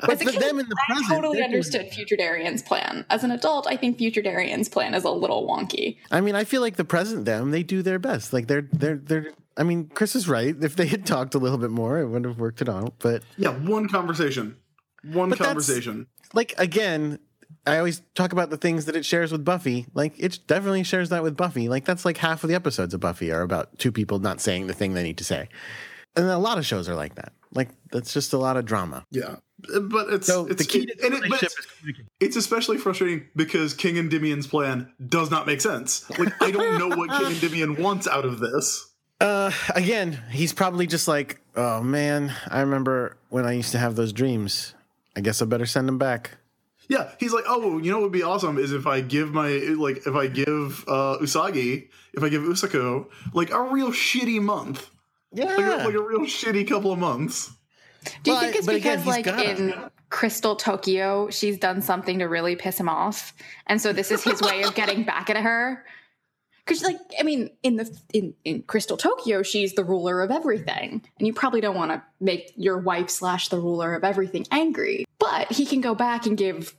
As 0.09 0.21
for 0.23 0.31
kid, 0.31 0.41
them 0.41 0.59
in 0.59 0.67
the 0.67 0.75
I 0.89 0.93
present 0.93 1.09
totally 1.09 1.37
they're 1.39 1.47
doing- 1.47 1.55
understood 1.55 1.87
Future 1.91 2.15
Darien's 2.17 2.61
plan. 2.61 3.05
As 3.09 3.23
an 3.23 3.31
adult, 3.31 3.67
I 3.67 3.77
think 3.77 3.97
Future 3.97 4.21
Darien's 4.21 4.67
plan 4.69 4.93
is 4.93 5.03
a 5.03 5.09
little 5.11 5.47
wonky. 5.47 5.97
I 6.11 6.19
mean, 6.21 6.35
I 6.35 6.43
feel 6.43 6.61
like 6.61 6.75
the 6.75 6.83
present 6.85 7.25
them, 7.25 7.51
they 7.51 7.63
do 7.63 7.81
their 7.81 7.99
best. 7.99 8.33
Like 8.33 8.47
they're 8.47 8.67
they're 8.73 8.97
they're 8.97 9.27
I 9.55 9.63
mean, 9.63 9.89
Chris 9.93 10.15
is 10.15 10.27
right. 10.27 10.55
If 10.61 10.75
they 10.75 10.87
had 10.87 11.05
talked 11.05 11.35
a 11.35 11.37
little 11.37 11.57
bit 11.59 11.69
more, 11.71 11.99
it 11.99 12.07
wouldn't 12.07 12.25
have 12.25 12.39
worked 12.39 12.61
it 12.61 12.67
out. 12.69 12.95
But 12.99 13.23
Yeah, 13.37 13.51
one 13.51 13.87
conversation. 13.87 14.57
One 15.03 15.29
But 15.29 15.39
conversation. 15.39 16.07
like 16.33 16.53
again, 16.57 17.19
I 17.65 17.77
always 17.77 18.01
talk 18.15 18.33
about 18.33 18.49
the 18.49 18.57
things 18.57 18.85
that 18.85 18.95
it 18.95 19.05
shares 19.05 19.31
with 19.31 19.45
Buffy. 19.45 19.85
Like 19.93 20.13
it 20.17 20.39
definitely 20.47 20.83
shares 20.83 21.09
that 21.09 21.23
with 21.23 21.37
Buffy. 21.37 21.69
Like 21.69 21.85
that's 21.85 22.03
like 22.05 22.17
half 22.17 22.43
of 22.43 22.49
the 22.49 22.55
episodes 22.55 22.93
of 22.93 22.99
Buffy 22.99 23.31
are 23.31 23.41
about 23.41 23.77
two 23.79 23.91
people 23.91 24.19
not 24.19 24.41
saying 24.41 24.67
the 24.67 24.73
thing 24.73 24.93
they 24.93 25.03
need 25.03 25.17
to 25.19 25.23
say. 25.23 25.47
And 26.15 26.25
a 26.27 26.37
lot 26.37 26.57
of 26.57 26.65
shows 26.65 26.89
are 26.89 26.95
like 26.95 27.15
that. 27.15 27.31
Like 27.53 27.69
that's 27.91 28.13
just 28.13 28.33
a 28.33 28.37
lot 28.37 28.57
of 28.57 28.65
drama. 28.65 29.05
Yeah. 29.11 29.37
But 29.81 30.09
it's 30.13 30.27
So 30.27 30.45
it's 30.47 30.61
the 30.61 30.67
key 30.69 30.83
it- 30.83 30.99
it- 31.01 31.23
it's, 31.41 31.55
it's 32.19 32.35
especially 32.35 32.77
frustrating 32.77 33.27
because 33.35 33.73
King 33.73 33.95
Endymion's 33.95 34.45
plan 34.47 34.91
does 35.07 35.31
not 35.31 35.47
make 35.47 35.61
sense. 35.61 36.07
Like 36.19 36.33
I 36.41 36.51
don't 36.51 36.77
know 36.79 36.95
what 36.97 37.09
King 37.11 37.31
Endymion 37.31 37.75
wants 37.81 38.07
out 38.07 38.25
of 38.25 38.39
this. 38.39 38.89
Uh, 39.21 39.51
again, 39.73 40.19
he's 40.31 40.51
probably 40.51 40.85
just 40.85 41.07
like, 41.07 41.39
oh 41.55 41.81
man, 41.81 42.33
I 42.49 42.59
remember 42.59 43.15
when 43.29 43.45
I 43.45 43.53
used 43.53 43.71
to 43.71 43.77
have 43.77 43.95
those 43.95 44.11
dreams. 44.11 44.73
I 45.15 45.21
guess 45.21 45.41
I 45.41 45.45
better 45.45 45.65
send 45.65 45.87
them 45.87 45.97
back. 45.97 46.31
Yeah, 46.93 47.09
he's 47.19 47.33
like, 47.33 47.45
oh, 47.47 47.79
you 47.79 47.89
know 47.91 47.97
what 47.97 48.03
would 48.03 48.11
be 48.11 48.23
awesome 48.23 48.57
is 48.57 48.71
if 48.71 48.85
I 48.87 49.01
give 49.01 49.31
my 49.33 49.49
like 49.77 49.97
if 50.05 50.15
I 50.15 50.27
give 50.27 50.83
uh, 50.87 51.17
Usagi, 51.21 51.87
if 52.13 52.21
I 52.23 52.29
give 52.29 52.43
Usako 52.43 53.07
like 53.33 53.49
a 53.51 53.61
real 53.61 53.91
shitty 53.91 54.41
month, 54.41 54.89
Yeah. 55.33 55.45
like, 55.45 55.65
a, 55.65 55.85
like 55.85 55.95
a 55.95 56.01
real 56.01 56.21
shitty 56.21 56.67
couple 56.67 56.91
of 56.91 56.99
months. 56.99 57.51
Do 58.23 58.31
you 58.31 58.37
But- 58.37 58.41
think 58.41 58.55
it's 58.57 58.65
but 58.65 58.75
again, 58.75 58.97
because, 58.99 59.07
like, 59.07 59.25
gotta. 59.25 59.49
in 59.49 59.73
Crystal 60.09 60.55
Tokyo, 60.55 61.29
she's 61.31 61.57
done 61.57 61.81
something 61.81 62.19
to 62.19 62.25
really 62.25 62.55
piss 62.55 62.77
him 62.79 62.89
off, 62.89 63.33
and 63.65 63.81
so 63.81 63.91
this 63.93 64.11
is 64.11 64.23
his 64.23 64.41
way 64.41 64.61
of 64.63 64.75
getting 64.75 65.03
back 65.13 65.29
at 65.29 65.37
her? 65.37 65.83
Because, 66.65 66.83
like, 66.83 66.97
I 67.19 67.23
mean, 67.23 67.49
in 67.63 67.75
the 67.77 67.97
in 68.13 68.33
in 68.45 68.61
Crystal 68.63 68.95
Tokyo, 68.97 69.41
she's 69.41 69.73
the 69.73 69.83
ruler 69.83 70.21
of 70.21 70.31
everything, 70.31 71.01
and 71.17 71.27
you 71.27 71.33
probably 71.33 71.61
don't 71.61 71.75
want 71.75 71.91
to 71.91 72.03
make 72.19 72.53
your 72.55 72.77
wife 72.77 73.09
slash 73.09 73.47
the 73.49 73.57
ruler 73.57 73.95
of 73.95 74.03
everything 74.03 74.45
angry. 74.51 75.05
But 75.19 75.51
he 75.51 75.65
can 75.65 75.81
go 75.81 75.95
back 75.95 76.25
and 76.25 76.37
give 76.37 76.75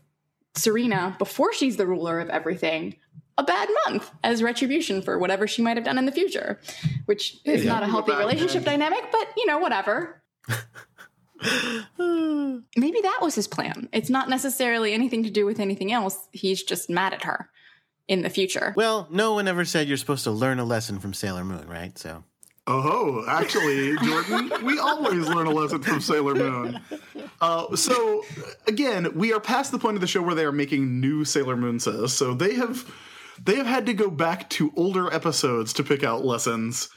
Serena, 0.56 1.16
before 1.18 1.52
she's 1.52 1.76
the 1.76 1.86
ruler 1.86 2.20
of 2.20 2.28
everything, 2.30 2.96
a 3.36 3.42
bad 3.42 3.68
month 3.86 4.10
as 4.22 4.42
retribution 4.42 5.02
for 5.02 5.18
whatever 5.18 5.46
she 5.48 5.60
might 5.62 5.76
have 5.76 5.84
done 5.84 5.98
in 5.98 6.06
the 6.06 6.12
future, 6.12 6.60
which 7.06 7.36
is 7.44 7.64
Yeah. 7.64 7.72
not 7.72 7.82
a 7.82 7.86
healthy 7.86 8.12
relationship 8.14 8.62
then. 8.64 8.78
dynamic, 8.78 9.10
but 9.10 9.28
you 9.36 9.46
know, 9.46 9.58
whatever. 9.58 10.22
Maybe 11.98 13.00
that 13.02 13.18
was 13.20 13.34
his 13.34 13.48
plan. 13.48 13.88
It's 13.92 14.10
not 14.10 14.28
necessarily 14.28 14.92
anything 14.92 15.24
to 15.24 15.30
do 15.30 15.44
with 15.46 15.60
anything 15.60 15.92
else. 15.92 16.28
He's 16.32 16.62
just 16.62 16.88
mad 16.88 17.12
at 17.12 17.24
her 17.24 17.50
in 18.08 18.22
the 18.22 18.30
future. 18.30 18.72
Well, 18.76 19.08
no 19.10 19.34
one 19.34 19.48
ever 19.48 19.64
said 19.64 19.88
you're 19.88 19.96
supposed 19.96 20.24
to 20.24 20.30
learn 20.30 20.58
a 20.58 20.64
lesson 20.64 21.00
from 21.00 21.12
Sailor 21.14 21.44
Moon, 21.44 21.66
right? 21.68 21.96
So 21.98 22.24
Oh, 22.66 23.24
actually, 23.28 23.94
Jordan, 23.98 24.50
we 24.64 24.78
always 24.78 25.28
learn 25.28 25.46
a 25.46 25.50
lesson 25.50 25.82
from 25.82 26.00
Sailor 26.00 26.34
Moon. 26.34 26.80
Uh, 27.40 27.76
so, 27.76 28.24
again, 28.66 29.14
we 29.14 29.34
are 29.34 29.40
past 29.40 29.70
the 29.70 29.78
point 29.78 29.96
of 29.96 30.00
the 30.00 30.06
show 30.06 30.22
where 30.22 30.34
they 30.34 30.44
are 30.46 30.52
making 30.52 30.98
new 30.98 31.24
Sailor 31.26 31.56
Moon 31.56 31.78
says. 31.78 32.14
So 32.14 32.32
they 32.32 32.54
have 32.54 32.90
they 33.42 33.56
have 33.56 33.66
had 33.66 33.86
to 33.86 33.94
go 33.94 34.10
back 34.10 34.48
to 34.50 34.72
older 34.76 35.12
episodes 35.12 35.74
to 35.74 35.84
pick 35.84 36.02
out 36.04 36.24
lessons, 36.24 36.88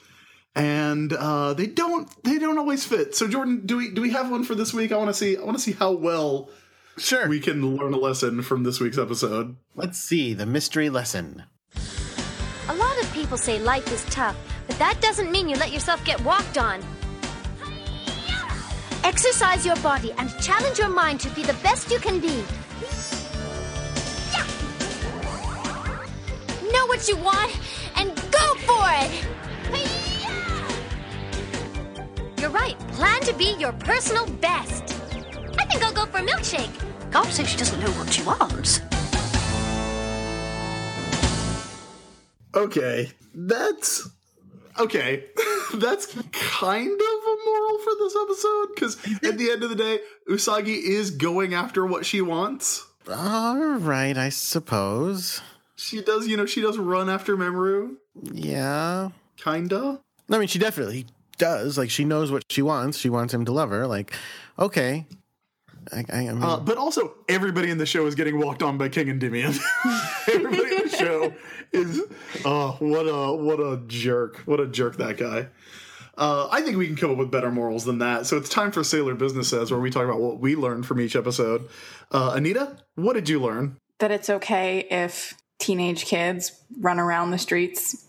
and 0.56 1.11
uh, 1.11 1.53
they 1.53 1.68
don't 1.68 2.10
they 2.23 2.39
don't 2.39 2.57
always 2.57 2.85
fit. 2.85 3.15
So, 3.15 3.27
Jordan, 3.27 3.65
do 3.65 3.76
we 3.77 3.91
do 3.91 4.02
we 4.02 4.11
have 4.11 4.31
one 4.31 4.45
for 4.45 4.56
this 4.56 4.73
week? 4.73 4.94
I 4.94 4.98
want 4.98 5.10
to 5.10 5.14
see 5.14 5.35
I 5.35 5.41
want 5.44 5.57
to 5.57 5.64
see 5.64 5.73
how 5.73 5.91
well 5.91 6.49
sure. 6.98 7.27
we 7.27 7.41
can 7.41 7.76
learn 7.76 7.94
a 7.94 7.98
lesson 7.98 8.41
from 8.41 8.64
this 8.64 8.80
week's 8.80 8.98
episode. 8.98 9.57
Let's 9.76 9.99
see 9.99 10.34
the 10.34 10.45
mystery 10.45 10.89
lesson. 10.89 11.44
A 12.69 12.76
lot 12.76 13.02
of 13.02 13.11
people 13.14 13.38
say 13.38 13.60
life 13.60 13.91
is 13.91 14.06
tough, 14.06 14.38
but 14.68 14.77
that 14.77 14.99
doesn't 15.02 15.31
mean 15.31 15.49
you 15.49 15.56
let 15.56 15.72
yourself 15.72 16.03
get 16.06 16.22
walked 16.23 16.57
on. 16.57 16.81
Exercise 19.03 19.65
your 19.65 19.77
body 19.77 20.11
and 20.18 20.30
challenge 20.41 20.77
your 20.77 20.89
mind 20.89 21.19
to 21.22 21.30
be 21.30 21.41
the 21.44 21.53
best 21.64 21.89
you 21.89 21.99
can 21.99 22.19
be. 22.19 22.44
Know 26.72 26.85
what 26.88 27.07
you 27.07 27.15
want 27.18 27.57
and 27.95 28.14
go 28.31 28.56
for 28.68 28.84
it! 29.02 29.27
You're 32.39 32.49
right. 32.52 32.77
Plan 32.89 33.22
to 33.22 33.34
be 33.34 33.56
your 33.57 33.72
personal 33.73 34.27
best. 34.27 34.84
I 35.57 35.65
think 35.65 35.84
I'll 35.84 35.94
go 35.94 36.06
for 36.06 36.19
a 36.19 36.22
milkshake. 36.22 36.72
God 37.11 37.26
says 37.26 37.49
she 37.49 37.57
doesn't 37.57 37.80
know 37.80 37.91
what 37.91 38.14
she 38.14 38.23
wants. 38.23 38.81
Okay, 42.53 43.11
that's 43.34 44.10
okay. 44.80 45.26
that's 45.76 46.06
kind 46.32 46.91
of 46.91 47.24
a 47.24 47.36
moral 47.45 47.80
for 47.80 47.91
this 47.99 48.16
episode 48.22 48.68
because 48.76 48.98
at 49.24 49.38
the 49.38 49.52
end 49.52 49.64
of 49.64 49.70
the 49.70 49.76
day, 49.76 49.99
Usagi 50.30 50.78
is 50.82 51.12
going 51.12 51.54
after 51.54 51.86
what 51.86 52.06
she 52.06 52.22
wants. 52.22 52.86
All 53.10 53.78
right, 53.78 54.18
I 54.18 54.30
suppose. 54.30 55.41
She 55.76 56.02
does, 56.02 56.28
you 56.28 56.36
know, 56.38 56.45
she 56.45 56.62
does 56.62 56.78
run 56.78 57.10
after 57.10 57.38
Mamoru, 57.38 57.95
Yeah. 58.34 59.10
kinda. 59.38 60.02
I 60.30 60.38
mean, 60.40 60.48
she 60.48 60.60
definitely 60.60 61.06
does. 61.38 61.78
Like, 61.78 61.90
she 61.90 62.04
knows 62.04 62.32
what 62.32 62.44
she 62.49 62.62
wants. 62.62 62.98
She 62.98 63.10
wants 63.10 63.34
him 63.34 63.45
to 63.45 63.52
love 63.52 63.70
her. 63.70 63.86
Like, 63.88 64.12
okay. 64.58 65.06
I, 65.94 66.04
I, 66.12 66.18
I 66.18 66.34
mean, 66.34 66.44
Uh, 66.44 66.60
but 66.60 66.78
also, 66.78 67.14
everybody 67.30 67.70
in 67.70 67.78
the 67.78 67.86
show 67.86 68.06
is 68.08 68.16
getting 68.16 68.40
walked 68.40 68.62
on 68.64 68.78
by 68.78 68.90
King 68.90 69.08
Endymion. 69.10 69.54
everybody 70.28 70.87
show 70.98 71.34
is, 71.72 72.02
oh, 72.45 72.76
what 72.80 73.03
a 73.03 73.36
what 73.36 73.60
a 73.60 73.82
jerk! 73.88 74.38
What 74.40 74.60
a 74.60 74.68
jerk 74.68 74.98
that 74.98 75.18
guy. 75.18 75.48
Uh, 76.18 76.48
I 76.52 76.61
think 76.61 76.78
we 76.78 76.88
can 76.88 76.95
come 76.95 77.11
up 77.11 77.18
with 77.18 77.30
better 77.30 77.52
morals 77.52 77.86
than 77.86 77.99
that. 77.99 78.26
So 78.26 78.38
it's 78.38 78.49
time 78.49 78.72
for 78.72 78.84
Sailor 78.84 79.14
Business 79.14 79.49
Says, 79.49 79.69
where 79.69 79.80
we 79.80 79.91
talk 79.91 80.06
about 80.06 80.19
what 80.19 80.40
we 80.40 80.56
learned 80.56 80.88
from 80.88 80.99
each 80.99 81.15
episode. 81.15 81.69
Uh, 82.11 82.34
Anita, 82.36 82.78
what 82.95 83.14
did 83.14 83.30
you 83.30 83.40
learn? 83.40 83.78
That 83.99 84.11
it's 84.11 84.30
okay 84.30 84.88
if 84.90 85.36
teenage 85.60 86.06
kids 86.06 86.60
run 86.80 86.99
around 86.99 87.32
the 87.32 87.38
streets 87.38 88.06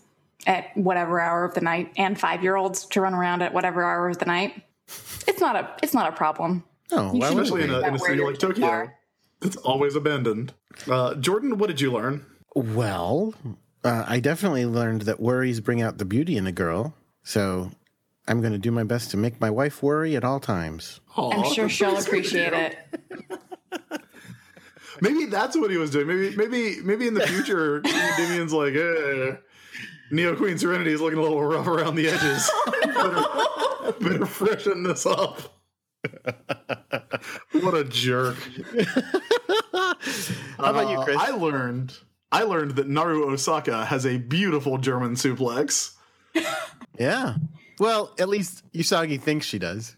at 0.47 0.75
whatever 0.75 1.19
hour 1.19 1.45
of 1.45 1.53
the 1.53 1.61
night 1.61 1.91
and 1.97 2.19
five 2.19 2.41
year 2.41 2.55
olds 2.55 2.85
to 2.87 3.01
run 3.01 3.13
around 3.13 3.41
at 3.43 3.53
whatever 3.53 3.83
hour 3.83 4.09
of 4.09 4.17
the 4.17 4.25
night. 4.25 4.63
It's 5.27 5.39
not 5.39 5.55
a 5.55 5.69
it's 5.83 5.93
not 5.93 6.11
a 6.11 6.15
problem. 6.15 6.63
no, 6.91 7.09
why 7.09 7.29
Especially 7.29 7.63
in 7.63 7.69
a, 7.69 7.79
in 7.81 7.93
a 7.93 7.99
city 7.99 8.23
like 8.23 8.39
Tokyo, 8.39 8.65
are. 8.65 8.95
it's 9.41 9.57
always 9.57 9.95
abandoned. 9.95 10.53
Uh, 10.89 11.13
Jordan, 11.15 11.59
what 11.59 11.67
did 11.67 11.79
you 11.79 11.91
learn? 11.91 12.25
Well, 12.55 13.33
uh, 13.83 14.05
I 14.07 14.19
definitely 14.19 14.65
learned 14.65 15.03
that 15.03 15.19
worries 15.19 15.59
bring 15.59 15.81
out 15.81 15.97
the 15.97 16.05
beauty 16.05 16.37
in 16.37 16.47
a 16.47 16.51
girl. 16.51 16.95
So 17.23 17.71
I'm 18.27 18.41
going 18.41 18.53
to 18.53 18.59
do 18.59 18.71
my 18.71 18.83
best 18.83 19.11
to 19.11 19.17
make 19.17 19.39
my 19.39 19.49
wife 19.49 19.81
worry 19.83 20.15
at 20.15 20.23
all 20.23 20.39
times. 20.39 20.99
I'm 21.15 21.53
sure 21.53 21.69
she'll 21.69 21.91
pretty 22.03 22.27
sweet 22.27 22.47
of 22.47 22.53
appreciate 22.53 22.53
it. 22.53 24.01
Maybe 25.01 25.25
that's 25.25 25.55
what 25.55 25.71
he 25.71 25.77
was 25.77 25.91
doing. 25.91 26.07
Maybe, 26.07 26.35
maybe, 26.35 26.81
maybe 26.81 27.07
in 27.07 27.13
the 27.13 27.25
future, 27.25 27.79
Damien's 28.17 28.51
like, 28.51 28.73
eh, 28.75 29.37
Neo 30.11 30.35
Queen 30.35 30.57
Serenity 30.57 30.91
is 30.91 30.99
looking 30.99 31.19
a 31.19 31.21
little 31.21 31.41
rough 31.41 31.67
around 31.67 31.95
the 31.95 32.09
edges. 32.09 32.51
better, 32.83 33.93
better 34.01 34.25
freshen 34.25 34.83
this 34.83 35.05
up. 35.05 35.39
what 37.61 37.75
a 37.75 37.85
jerk! 37.85 38.35
How 39.71 39.93
about 40.57 40.89
you, 40.89 40.97
Uh, 40.99 41.03
Chris? 41.05 41.17
I 41.17 41.31
learned, 41.31 41.93
I 42.31 42.43
learned 42.43 42.71
that 42.71 42.87
Naru 42.87 43.31
Osaka 43.31 43.85
has 43.85 44.05
a 44.05 44.17
beautiful 44.17 44.77
German 44.77 45.15
suplex. 45.15 45.95
yeah. 46.99 47.35
Well, 47.79 48.13
at 48.19 48.29
least 48.29 48.69
Usagi 48.73 49.19
thinks 49.19 49.45
she 49.45 49.59
does. 49.59 49.95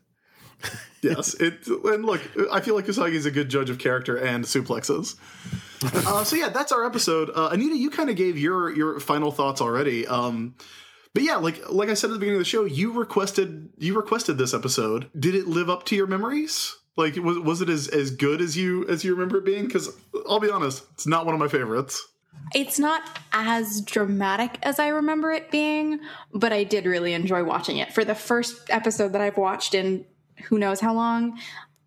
Yes, 1.03 1.34
it 1.34 1.66
and 1.66 2.06
look, 2.06 2.22
I 2.52 2.62
feel 2.62 2.76
like 2.76 2.86
Usagi's 2.86 3.26
a 3.26 3.32
good 3.32 3.49
judge 3.49 3.72
of 3.72 3.80
character 3.80 4.18
and 4.18 4.45
suplexes. 4.45 5.16
Uh, 5.84 6.24
so 6.24 6.36
yeah, 6.36 6.49
that's 6.49 6.72
our 6.72 6.86
episode. 6.86 7.32
Uh, 7.34 7.49
Anita, 7.52 7.76
you 7.76 7.90
kind 7.90 8.12
of 8.12 8.16
gave 8.16 8.38
your 8.38 8.70
your 8.70 8.99
final 8.99 9.32
thoughts 9.32 9.62
already. 9.62 10.06
Um, 10.06 10.53
but 11.16 11.24
yeah, 11.24 11.38
like 11.38 11.72
like 11.72 11.90
I 11.90 11.95
said 11.95 12.12
at 12.12 12.14
the 12.14 12.20
beginning 12.20 12.38
of 12.38 12.41
the 12.41 12.45
show, 12.45 12.66
you 12.66 12.91
requested 12.94 13.70
you 13.80 13.95
requested 13.95 14.38
this 14.38 14.53
episode. 14.53 15.10
Did 15.20 15.34
it 15.34 15.48
live 15.48 15.72
up 15.72 15.86
to 15.86 15.95
your 15.95 16.06
memories? 16.06 16.78
Like 16.98 17.16
was 17.16 17.40
was 17.40 17.62
it 17.62 17.70
as 17.70 17.88
as 17.88 18.12
good 18.12 18.41
as 18.41 18.56
you 18.56 18.88
as 18.90 19.03
you 19.03 19.14
remember 19.16 19.38
it 19.38 19.45
being? 19.45 19.66
Because 19.66 19.90
I'll 20.30 20.40
be 20.40 20.52
honest, 20.52 20.84
it's 20.94 21.08
not 21.08 21.26
one 21.26 21.34
of 21.34 21.40
my 21.40 21.48
favorites. 21.48 22.08
It's 22.53 22.80
not 22.80 23.02
as 23.32 23.82
dramatic 23.82 24.58
as 24.62 24.78
I 24.80 24.90
remember 24.90 25.32
it 25.32 25.52
being, 25.52 25.99
but 26.34 26.52
I 26.52 26.64
did 26.64 26.86
really 26.86 27.14
enjoy 27.14 27.44
watching 27.44 27.78
it. 27.78 27.94
For 27.94 28.03
the 28.03 28.16
first 28.16 28.70
episode 28.70 29.14
that 29.14 29.22
I've 29.22 29.38
watched 29.38 29.74
in 29.74 30.06
who 30.45 30.58
knows 30.58 30.80
how 30.80 30.94
long, 30.94 31.40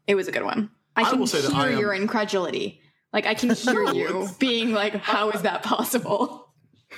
it 0.06 0.14
was 0.14 0.28
a 0.28 0.32
good 0.32 0.44
one. 0.44 0.70
I 0.96 1.02
I 1.02 1.10
can 1.10 1.18
will 1.18 1.26
say 1.26 1.40
that 1.40 1.52
hear 1.52 1.60
I 1.60 1.72
am- 1.72 1.78
your 1.78 1.92
incredulity. 1.92 2.80
Like 3.12 3.26
I 3.26 3.34
can 3.34 3.50
hear 3.54 3.92
you 3.92 4.28
being 4.38 4.72
like, 4.72 4.94
"How 4.94 5.30
is 5.30 5.42
that 5.42 5.62
possible?" 5.62 6.52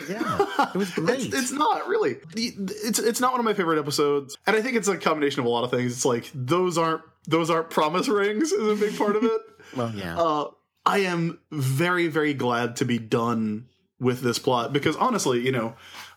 Yeah. 0.09 0.47
It 0.74 0.78
was 0.78 0.90
great. 0.94 1.27
It's, 1.27 1.35
it's 1.35 1.52
not 1.52 1.89
really. 1.89 2.16
It's 2.35 2.98
it's 2.98 3.20
not 3.20 3.32
one 3.32 3.40
of 3.40 3.44
my 3.44 3.55
favorite 3.55 3.78
episodes, 3.78 4.36
and 4.47 4.56
I 4.56 4.62
think 4.62 4.77
it's 4.77 4.89
a 4.89 4.97
combination 4.97 5.40
of 5.40 5.47
a 5.47 5.48
lot 5.48 5.64
of 5.64 5.70
things. 5.70 5.93
It's 5.93 6.05
like 6.05 6.31
those 6.35 6.78
aren't 6.78 7.02
those 7.27 7.51
aren't 7.51 7.70
promise 7.70 8.09
rings 8.09 8.52
is 8.52 8.81
a 8.81 8.81
big 8.85 8.97
part 8.97 9.16
of 9.16 9.24
it. 9.24 9.40
well, 9.77 9.93
yeah. 9.94 10.18
uh, 10.18 10.51
I 10.86 10.98
am 10.98 11.40
very, 11.50 12.06
very 12.06 12.32
glad 12.32 12.76
to 12.76 12.84
be 12.84 12.98
done 12.98 13.66
with 13.98 14.20
this 14.20 14.38
plot 14.38 14.72
because 14.72 14.94
honestly, 14.96 15.44
you 15.44 15.50
know, 15.52 15.74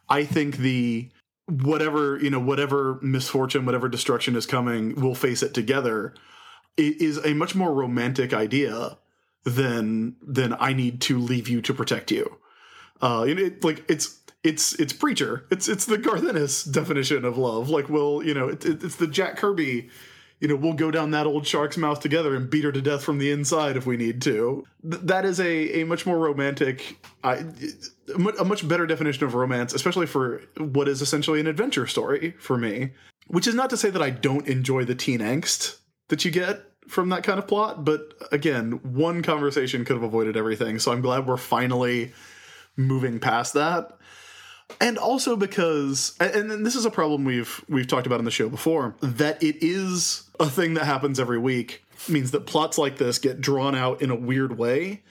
I 0.07 0.23
think 0.23 0.57
the 0.57 1.09
whatever 1.47 2.19
you 2.19 2.29
know, 2.29 2.39
whatever 2.39 2.99
misfortune, 3.01 3.65
whatever 3.65 3.89
destruction 3.89 4.35
is 4.35 4.45
coming, 4.45 4.93
we'll 4.95 5.15
face 5.15 5.41
it 5.41 5.53
together. 5.55 6.13
Is 6.77 7.19
a 7.25 7.33
much 7.33 7.55
more 7.55 7.73
romantic 7.73 8.31
idea 8.31 8.97
than 9.43 10.15
than 10.21 10.55
I 10.59 10.71
need 10.71 11.01
to 11.01 11.19
leave 11.19 11.49
you 11.49 11.61
to 11.63 11.73
protect 11.73 12.11
you. 12.11 12.37
Uh, 13.01 13.25
you 13.27 13.35
know, 13.35 13.41
it, 13.43 13.63
like 13.63 13.83
it's 13.89 14.19
it's 14.43 14.73
it's 14.73 14.93
preacher. 14.93 15.45
It's 15.51 15.67
it's 15.67 15.85
the 15.85 15.97
Garth 15.97 16.23
Ennis 16.23 16.63
definition 16.63 17.25
of 17.25 17.37
love. 17.37 17.69
Like, 17.69 17.89
well, 17.89 18.21
you 18.23 18.33
know, 18.33 18.47
it, 18.47 18.63
it, 18.65 18.83
it's 18.83 18.95
the 18.95 19.07
Jack 19.07 19.35
Kirby 19.35 19.89
you 20.39 20.47
know, 20.47 20.55
we'll 20.55 20.73
go 20.73 20.89
down 20.89 21.11
that 21.11 21.27
old 21.27 21.45
shark's 21.45 21.77
mouth 21.77 21.99
together 21.99 22.35
and 22.35 22.49
beat 22.49 22.63
her 22.63 22.71
to 22.71 22.81
death 22.81 23.03
from 23.03 23.17
the 23.17 23.31
inside 23.31 23.75
if 23.75 23.85
we 23.85 23.97
need 23.97 24.21
to. 24.21 24.65
Th- 24.89 25.01
that 25.03 25.25
is 25.25 25.39
a, 25.39 25.81
a 25.81 25.85
much 25.85 26.05
more 26.05 26.17
romantic, 26.17 26.97
I 27.23 27.45
a 28.15 28.29
a 28.39 28.45
much 28.45 28.67
better 28.67 28.87
definition 28.87 29.25
of 29.25 29.33
romance, 29.33 29.73
especially 29.73 30.05
for 30.05 30.41
what 30.57 30.87
is 30.87 31.01
essentially 31.01 31.39
an 31.39 31.47
adventure 31.47 31.87
story 31.87 32.35
for 32.39 32.57
me. 32.57 32.91
Which 33.27 33.47
is 33.47 33.53
not 33.53 33.69
to 33.69 33.77
say 33.77 33.91
that 33.91 34.01
I 34.01 34.09
don't 34.09 34.47
enjoy 34.47 34.85
the 34.85 34.95
teen 34.95 35.19
angst 35.19 35.77
that 36.07 36.25
you 36.25 36.31
get 36.31 36.63
from 36.87 37.09
that 37.09 37.23
kind 37.23 37.37
of 37.37 37.47
plot. 37.47 37.85
But 37.85 38.13
again, 38.31 38.79
one 38.95 39.21
conversation 39.21 39.85
could 39.85 39.95
have 39.95 40.03
avoided 40.03 40.35
everything. 40.35 40.79
So 40.79 40.91
I'm 40.91 41.01
glad 41.01 41.27
we're 41.27 41.37
finally 41.37 42.11
moving 42.75 43.19
past 43.19 43.53
that. 43.53 43.98
And 44.81 44.97
also 44.97 45.35
because, 45.35 46.15
and 46.19 46.65
this 46.65 46.75
is 46.75 46.85
a 46.85 46.91
problem 46.91 47.25
we've 47.25 47.63
we've 47.67 47.87
talked 47.87 48.07
about 48.07 48.19
in 48.19 48.25
the 48.25 48.31
show 48.31 48.49
before, 48.49 48.95
that 49.01 49.41
it 49.43 49.57
is 49.61 50.29
a 50.39 50.49
thing 50.49 50.75
that 50.75 50.85
happens 50.85 51.19
every 51.19 51.39
week 51.39 51.83
means 52.07 52.31
that 52.31 52.45
plots 52.45 52.77
like 52.77 52.97
this 52.97 53.19
get 53.19 53.41
drawn 53.41 53.75
out 53.75 54.01
in 54.01 54.09
a 54.09 54.15
weird 54.15 54.57
way. 54.57 55.01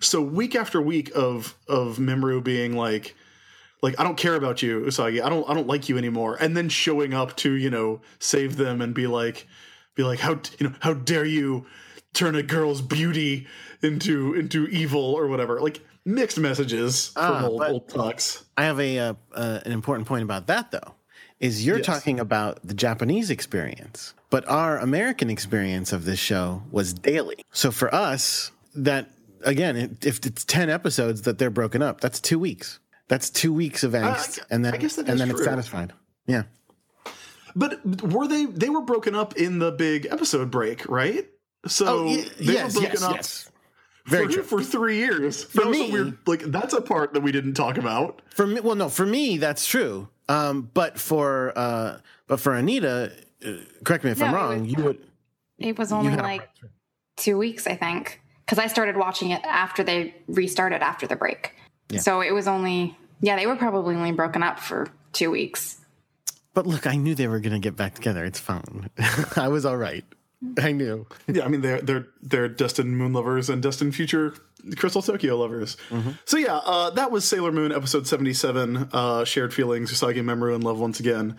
So 0.00 0.22
week 0.22 0.54
after 0.54 0.80
week 0.80 1.10
of 1.14 1.56
of 1.66 1.96
Mamoru 1.96 2.42
being 2.42 2.76
like, 2.76 3.16
like 3.82 3.98
I 3.98 4.04
don't 4.04 4.16
care 4.16 4.34
about 4.34 4.62
you, 4.62 4.82
Usagi. 4.82 5.22
I 5.22 5.28
don't 5.28 5.48
I 5.48 5.54
don't 5.54 5.66
like 5.66 5.88
you 5.88 5.98
anymore. 5.98 6.36
And 6.38 6.56
then 6.56 6.68
showing 6.68 7.14
up 7.14 7.36
to 7.38 7.52
you 7.52 7.70
know 7.70 8.00
save 8.18 8.56
them 8.56 8.80
and 8.80 8.94
be 8.94 9.06
like, 9.06 9.46
be 9.94 10.04
like 10.04 10.20
how 10.20 10.40
you 10.58 10.68
know 10.68 10.74
how 10.80 10.94
dare 10.94 11.24
you 11.24 11.66
turn 12.12 12.34
a 12.34 12.42
girl's 12.42 12.80
beauty 12.80 13.46
into 13.82 14.34
into 14.34 14.66
evil 14.68 15.02
or 15.02 15.26
whatever. 15.26 15.60
Like 15.60 15.80
mixed 16.06 16.38
messages 16.38 17.08
from 17.08 17.22
Ah, 17.24 17.46
old 17.46 17.58
but- 17.58 17.70
old 17.70 17.88
tucks. 17.88 18.44
I 18.56 18.64
have 18.64 18.80
a 18.80 18.98
uh, 18.98 19.14
uh, 19.34 19.60
an 19.66 19.72
important 19.72 20.08
point 20.08 20.22
about 20.22 20.46
that 20.46 20.70
though. 20.70 20.94
Is 21.38 21.66
you're 21.66 21.76
Yes. 21.78 21.84
talking 21.86 22.18
about 22.18 22.66
the 22.66 22.72
Japanese 22.72 23.28
experience, 23.28 24.14
but 24.30 24.48
our 24.48 24.78
American 24.78 25.28
experience 25.28 25.92
of 25.92 26.06
this 26.06 26.18
show 26.18 26.62
was 26.70 26.94
daily. 26.94 27.44
So 27.52 27.70
for 27.70 27.94
us, 27.94 28.52
that 28.74 29.10
again, 29.44 29.98
if 30.00 30.24
it's 30.24 30.44
ten 30.46 30.70
episodes 30.70 31.22
that 31.22 31.36
they're 31.36 31.50
broken 31.50 31.82
up, 31.82 32.00
that's 32.00 32.20
two 32.20 32.38
weeks. 32.38 32.78
That's 33.08 33.28
two 33.28 33.52
weeks 33.52 33.84
of 33.84 33.92
angst, 33.92 34.38
I- 34.40 34.44
and 34.54 34.64
then 34.64 34.72
I 34.72 34.78
guess 34.78 34.96
that 34.96 35.08
and 35.10 35.20
then 35.20 35.30
it's 35.30 35.44
satisfied. 35.44 35.92
Yeah. 36.26 36.44
But 37.54 37.84
were 38.02 38.26
they 38.28 38.46
they 38.46 38.70
were 38.70 38.80
broken 38.82 39.14
up 39.14 39.36
in 39.36 39.58
the 39.58 39.72
big 39.72 40.06
episode 40.10 40.50
break, 40.50 40.88
right? 40.88 41.28
So 41.66 42.04
y- 42.06 42.24
they 42.38 42.44
yes, 42.54 42.74
were 42.74 42.80
broken 42.80 43.00
yes, 43.00 43.02
up 43.02 43.14
yes. 43.16 43.50
Very 44.06 44.26
for, 44.26 44.32
true. 44.32 44.42
for 44.42 44.62
three 44.62 44.96
years. 44.98 45.44
For 45.44 45.58
that 45.58 45.66
was 45.68 45.78
me- 45.78 45.88
a 45.90 45.92
weird, 45.92 46.18
like 46.26 46.40
that's 46.44 46.74
a 46.74 46.80
part 46.80 47.12
that 47.14 47.20
we 47.20 47.32
didn't 47.32 47.54
talk 47.54 47.76
about. 47.76 48.22
For 48.30 48.46
me, 48.46 48.60
well, 48.60 48.76
no, 48.76 48.88
for 48.88 49.06
me 49.06 49.36
that's 49.38 49.66
true. 49.66 50.08
Um, 50.28 50.70
but 50.74 50.98
for 50.98 51.52
uh, 51.56 51.98
but 52.26 52.40
for 52.40 52.54
Anita, 52.54 53.12
uh, 53.44 53.50
correct 53.84 54.04
me 54.04 54.10
if 54.10 54.22
I'm 54.22 54.34
wrong. 54.34 54.62
was- 54.62 54.72
You 54.72 54.84
would 54.84 54.98
It 55.58 55.78
was 55.78 55.92
only 55.92 56.14
like 56.16 56.48
two 57.16 57.38
weeks, 57.38 57.66
I 57.66 57.74
think, 57.76 58.20
because 58.44 58.58
I 58.58 58.66
started 58.66 58.96
watching 58.96 59.30
it 59.30 59.42
after 59.44 59.82
they 59.82 60.14
restarted 60.28 60.82
after 60.82 61.06
the 61.06 61.16
break. 61.16 61.52
Yeah. 61.88 62.00
So 62.00 62.20
it 62.20 62.32
was 62.32 62.46
only, 62.48 62.96
yeah, 63.20 63.36
they 63.36 63.46
were 63.46 63.56
probably 63.56 63.94
only 63.94 64.12
broken 64.12 64.42
up 64.42 64.58
for 64.58 64.88
two 65.12 65.30
weeks. 65.30 65.78
But 66.52 66.66
look, 66.66 66.86
I 66.86 66.96
knew 66.96 67.14
they 67.14 67.28
were 67.28 67.40
going 67.40 67.52
to 67.52 67.58
get 67.58 67.76
back 67.76 67.94
together. 67.94 68.24
It's 68.24 68.40
fine. 68.40 68.90
I 69.36 69.48
was 69.48 69.64
all 69.66 69.76
right. 69.76 70.04
I 70.58 70.72
knew. 70.72 71.06
Yeah, 71.26 71.44
I 71.44 71.48
mean 71.48 71.60
they're 71.60 71.80
they're 71.80 72.06
they're 72.22 72.48
destined 72.48 72.96
moon 72.96 73.12
lovers 73.12 73.48
and 73.48 73.62
destined 73.62 73.94
future 73.94 74.34
Crystal 74.76 75.02
Tokyo 75.02 75.36
lovers. 75.36 75.76
So 76.24 76.36
yeah, 76.36 76.56
uh, 76.56 76.90
that 76.90 77.10
was 77.10 77.24
Sailor 77.24 77.52
Moon 77.52 77.72
episode 77.72 78.06
seventy 78.06 78.32
seven. 78.34 78.88
Uh, 78.92 79.24
shared 79.24 79.54
feelings, 79.54 79.92
Usagi 79.92 80.16
Mamoru 80.22 80.54
and 80.54 80.64
love 80.64 80.78
once 80.78 81.00
again. 81.00 81.36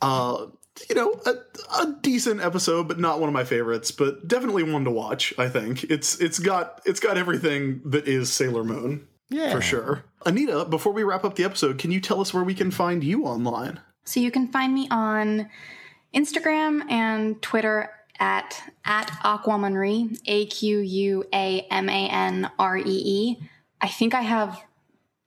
Uh, 0.00 0.46
you 0.88 0.94
know, 0.94 1.20
a, 1.26 1.34
a 1.82 1.96
decent 2.00 2.40
episode, 2.40 2.88
but 2.88 2.98
not 2.98 3.20
one 3.20 3.28
of 3.28 3.34
my 3.34 3.44
favorites. 3.44 3.90
But 3.90 4.26
definitely 4.26 4.62
one 4.62 4.84
to 4.84 4.90
watch. 4.90 5.34
I 5.38 5.48
think 5.48 5.84
it's 5.84 6.18
it's 6.20 6.38
got 6.38 6.80
it's 6.86 7.00
got 7.00 7.18
everything 7.18 7.82
that 7.86 8.06
is 8.08 8.32
Sailor 8.32 8.64
Moon. 8.64 9.06
Yeah. 9.32 9.52
for 9.52 9.60
sure. 9.60 10.04
Anita, 10.26 10.64
before 10.64 10.92
we 10.92 11.04
wrap 11.04 11.24
up 11.24 11.36
the 11.36 11.44
episode, 11.44 11.78
can 11.78 11.92
you 11.92 12.00
tell 12.00 12.20
us 12.20 12.34
where 12.34 12.42
we 12.42 12.52
can 12.54 12.72
find 12.72 13.04
you 13.04 13.26
online? 13.26 13.78
So 14.04 14.18
you 14.18 14.32
can 14.32 14.48
find 14.48 14.74
me 14.74 14.88
on 14.90 15.48
Instagram 16.12 16.90
and 16.90 17.40
Twitter 17.40 17.90
at 18.20 18.62
at 18.84 19.08
Aquamanree, 19.24 20.20
A 20.26 20.46
Q 20.46 20.78
U 20.78 21.24
A 21.32 21.62
M 21.70 21.88
A 21.88 22.08
N 22.08 22.50
R 22.58 22.76
E 22.76 22.82
E. 22.86 23.36
I 23.80 23.88
think 23.88 24.14
I 24.14 24.20
have 24.20 24.62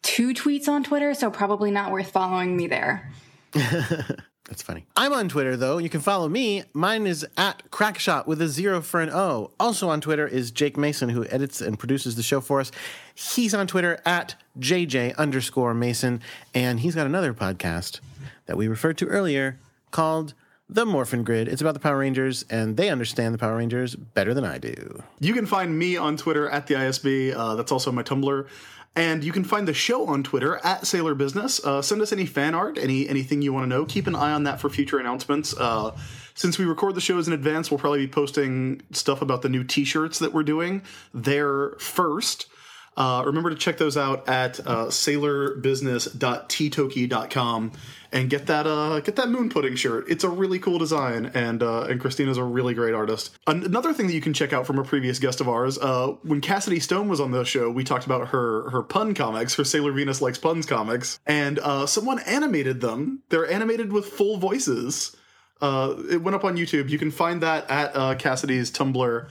two 0.04 0.34
tweets 0.34 0.68
on 0.68 0.84
Twitter, 0.84 1.14
so 1.14 1.30
probably 1.30 1.72
not 1.72 1.92
worth 1.92 2.12
following 2.12 2.56
me 2.56 2.68
there. 2.68 3.12
That's 3.54 4.62
funny. 4.62 4.86
I'm 4.96 5.14
on 5.14 5.30
Twitter 5.30 5.58
though. 5.58 5.78
You 5.78 5.90
can 5.90 6.02
follow 6.02 6.30
me. 6.30 6.64
Mine 6.74 7.08
is 7.08 7.26
at 7.38 7.72
Crackshot 7.72 8.28
with 8.28 8.42
a 8.42 8.48
zero 8.48 8.82
for 8.82 9.02
an 9.02 9.10
O. 9.10 9.52
Also 9.60 9.90
on 9.90 10.02
Twitter 10.02 10.28
is 10.28 10.52
Jake 10.52 10.78
Mason, 10.78 11.10
who 11.10 11.26
edits 11.26 11.62
and 11.62 11.80
produces 11.80 12.16
the 12.16 12.24
show 12.24 12.42
for 12.42 12.60
us. 12.60 12.72
He's 13.16 13.54
on 13.54 13.68
Twitter 13.68 14.00
at 14.06 14.36
JJ 14.60 15.16
underscore 15.18 15.74
Mason, 15.74 16.22
and 16.54 16.82
he's 16.82 16.94
got 16.94 17.08
another 17.08 17.34
podcast 17.34 18.00
that 18.46 18.58
we 18.58 18.68
referred 18.68 18.98
to 19.00 19.08
earlier 19.08 19.58
called 19.92 20.34
The 20.70 20.86
Morphin 20.86 21.24
Grid. 21.24 21.48
It's 21.48 21.62
about 21.62 21.74
the 21.74 21.80
Power 21.80 21.98
Rangers, 22.00 22.46
and 22.50 22.78
they 22.78 22.90
understand 22.90 23.34
the 23.34 23.38
Power 23.38 23.58
Rangers 23.58 23.96
better 23.96 24.34
than 24.34 24.46
I 24.46 24.58
do. 24.58 25.04
You 25.20 25.34
can 25.34 25.46
find 25.46 25.78
me 25.78 25.98
on 25.98 26.18
Twitter 26.18 26.50
at 26.50 26.68
the 26.68 26.76
ISB. 26.76 27.36
Uh, 27.36 27.56
that's 27.56 27.72
also 27.72 27.92
my 27.92 28.02
Tumblr. 28.04 28.48
And 28.96 29.24
you 29.24 29.32
can 29.32 29.44
find 29.44 29.68
the 29.68 29.74
show 29.74 30.06
on 30.06 30.22
Twitter 30.22 30.58
at 30.64 30.86
Sailor 30.86 31.16
Business. 31.16 31.64
Uh, 31.66 31.82
send 31.82 32.02
us 32.02 32.14
any 32.14 32.28
fan 32.28 32.54
art, 32.54 32.78
any 32.78 33.10
anything 33.10 33.42
you 33.42 33.52
want 33.52 33.64
to 33.64 33.68
know. 33.68 33.86
Keep 33.86 34.06
an 34.06 34.16
eye 34.16 34.32
on 34.32 34.44
that 34.44 34.62
for 34.62 34.70
future 34.70 35.00
announcements. 35.00 35.56
Uh, 35.58 35.98
since 36.36 36.60
we 36.60 36.66
record 36.66 36.94
the 36.94 37.02
shows 37.02 37.28
in 37.28 37.34
advance, 37.34 37.72
we'll 37.72 37.80
probably 37.80 38.06
be 38.06 38.12
posting 38.12 38.82
stuff 38.92 39.22
about 39.22 39.42
the 39.42 39.50
new 39.50 39.64
T-shirts 39.64 40.20
that 40.20 40.32
we're 40.32 40.44
doing 40.44 40.84
there 41.14 41.72
first. 41.80 42.48
Uh, 42.96 43.24
remember 43.26 43.50
to 43.50 43.56
check 43.56 43.78
those 43.78 43.98
out 43.98 44.30
at 44.30 44.60
uh, 44.62 44.86
sailorbusiness.teetoki.com 44.86 47.72
and 48.12 48.30
get 48.30 48.46
that 48.46 48.68
uh, 48.68 49.00
get 49.00 49.16
that 49.16 49.30
moon 49.30 49.50
pudding 49.50 49.76
shirt. 49.76 50.06
It's 50.08 50.24
a 50.24 50.30
really 50.30 50.60
cool 50.60 50.78
design, 50.78 51.32
and 51.34 51.64
uh, 51.64 51.82
and 51.84 52.00
Christina's 52.00 52.38
a 52.38 52.44
really 52.44 52.76
great 52.76 52.94
artist. 52.94 53.36
An- 53.48 53.64
another 53.64 53.94
thing 53.94 54.06
that 54.08 54.14
you 54.14 54.22
can 54.22 54.34
check 54.34 54.54
out 54.54 54.68
from 54.68 54.78
a 54.78 54.84
previous 54.84 55.18
guest 55.20 55.42
of 55.42 55.50
ours, 55.50 55.80
uh, 55.80 56.10
when 56.22 56.40
Cassidy 56.40 56.80
Stone 56.80 57.10
was 57.10 57.20
on 57.20 57.32
the 57.32 57.44
show, 57.44 57.72
we 57.72 57.84
talked 57.84 58.06
about 58.06 58.28
her 58.30 58.70
her 58.70 58.84
pun 58.84 59.16
comics, 59.16 59.56
her 59.56 59.64
Sailor 59.64 59.92
Venus 59.92 60.22
likes 60.22 60.38
puns 60.38 60.68
comics, 60.68 61.20
and 61.26 61.58
uh, 61.60 61.88
someone 61.88 62.20
animated 62.20 62.82
them. 62.82 63.24
They're 63.30 63.50
animated 63.50 63.92
with 63.92 64.06
full 64.06 64.38
voices. 64.38 65.16
Uh, 65.60 65.96
it 66.12 66.22
went 66.22 66.36
up 66.36 66.44
on 66.44 66.58
YouTube. 66.58 66.90
You 66.90 67.00
can 67.00 67.10
find 67.10 67.42
that 67.42 67.68
at 67.72 68.20
Cassidy's 68.20 68.70
Tumblr, 68.70 69.28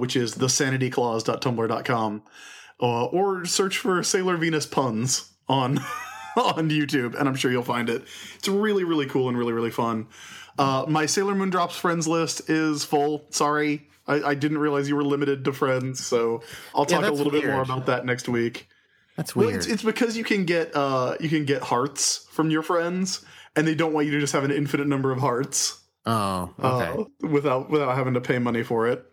which 0.00 0.16
is 0.16 0.34
thesanitykclaws.tumblr.com, 0.34 2.22
uh, 2.80 3.04
or 3.06 3.44
search 3.44 3.78
for 3.78 4.02
Sailor 4.02 4.36
Venus 4.36 4.66
puns 4.66 5.30
on 5.48 5.78
on 6.36 6.70
YouTube, 6.70 7.14
and 7.18 7.28
I'm 7.28 7.34
sure 7.36 7.50
you'll 7.50 7.62
find 7.62 7.88
it. 7.88 8.04
It's 8.36 8.48
really, 8.48 8.84
really 8.84 9.06
cool 9.06 9.28
and 9.28 9.38
really, 9.38 9.52
really 9.52 9.70
fun. 9.70 10.06
Uh, 10.58 10.84
my 10.88 11.06
Sailor 11.06 11.34
Moon 11.34 11.50
Drops 11.50 11.76
friends 11.76 12.08
list 12.08 12.48
is 12.48 12.84
full. 12.84 13.26
Sorry, 13.30 13.88
I, 14.06 14.22
I 14.22 14.34
didn't 14.34 14.58
realize 14.58 14.88
you 14.88 14.96
were 14.96 15.04
limited 15.04 15.44
to 15.44 15.52
friends, 15.52 16.04
so 16.04 16.42
I'll 16.74 16.82
Yeah, 16.88 16.96
talk 16.96 16.98
a 17.00 17.02
that's 17.06 17.18
little 17.18 17.32
bit 17.32 17.46
more 17.46 17.62
about 17.62 17.86
that 17.86 18.04
next 18.06 18.28
week. 18.28 18.68
That's 19.16 19.34
Well, 19.34 19.46
weird. 19.46 19.58
it's, 19.58 19.66
it's 19.66 19.82
because 19.82 20.16
you 20.16 20.24
can 20.24 20.44
get 20.44 20.74
uh, 20.74 21.16
you 21.20 21.28
can 21.28 21.44
get 21.44 21.62
hearts 21.62 22.26
from 22.30 22.50
your 22.50 22.62
friends, 22.62 23.24
and 23.54 23.66
they 23.66 23.74
don't 23.74 23.92
want 23.92 24.06
you 24.06 24.12
to 24.12 24.20
just 24.20 24.32
have 24.34 24.44
an 24.44 24.50
infinite 24.50 24.86
number 24.86 25.10
of 25.12 25.20
hearts 25.20 25.80
oh, 26.04 26.52
okay. 26.58 27.02
uh, 27.02 27.26
without 27.28 27.70
without 27.70 27.94
having 27.96 28.14
to 28.14 28.20
pay 28.20 28.38
money 28.38 28.62
for 28.62 28.88
it. 28.88 29.04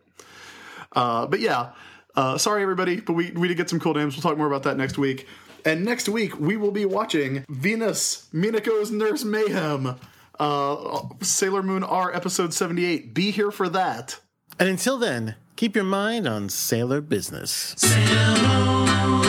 Uh, 0.91 1.25
but 1.25 1.39
yeah, 1.39 1.71
uh, 2.15 2.37
sorry 2.37 2.61
everybody, 2.61 2.99
but 2.99 3.13
we 3.13 3.31
we 3.31 3.47
did 3.47 3.57
get 3.57 3.69
some 3.69 3.79
cool 3.79 3.93
names. 3.93 4.15
We'll 4.15 4.21
talk 4.21 4.37
more 4.37 4.47
about 4.47 4.63
that 4.63 4.77
next 4.77 4.97
week. 4.97 5.27
And 5.65 5.85
next 5.85 6.09
week 6.09 6.39
we 6.39 6.57
will 6.57 6.71
be 6.71 6.85
watching 6.85 7.45
Venus 7.49 8.27
Minako's 8.33 8.91
Nurse 8.91 9.23
Mayhem, 9.23 9.95
uh, 10.39 11.01
Sailor 11.21 11.63
Moon 11.63 11.83
R 11.83 12.13
episode 12.13 12.53
seventy 12.53 12.85
eight. 12.85 13.13
Be 13.13 13.31
here 13.31 13.49
for 13.51 13.69
that. 13.69 14.19
and 14.59 14.67
until 14.69 14.97
then, 14.97 15.35
keep 15.55 15.75
your 15.75 15.85
mind 15.85 16.27
on 16.27 16.49
Sailor 16.49 16.99
business. 17.01 17.73
Sailor 17.77 19.22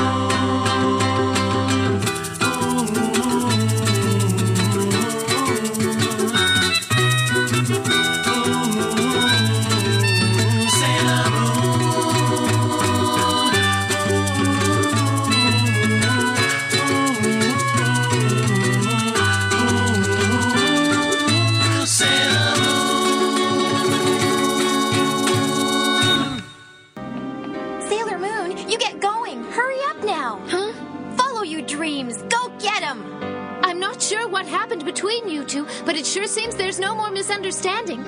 but 35.94 36.00
it 36.00 36.06
sure 36.06 36.26
seems 36.26 36.56
there's 36.56 36.80
no 36.80 36.92
more 36.92 37.08
misunderstanding. 37.08 38.02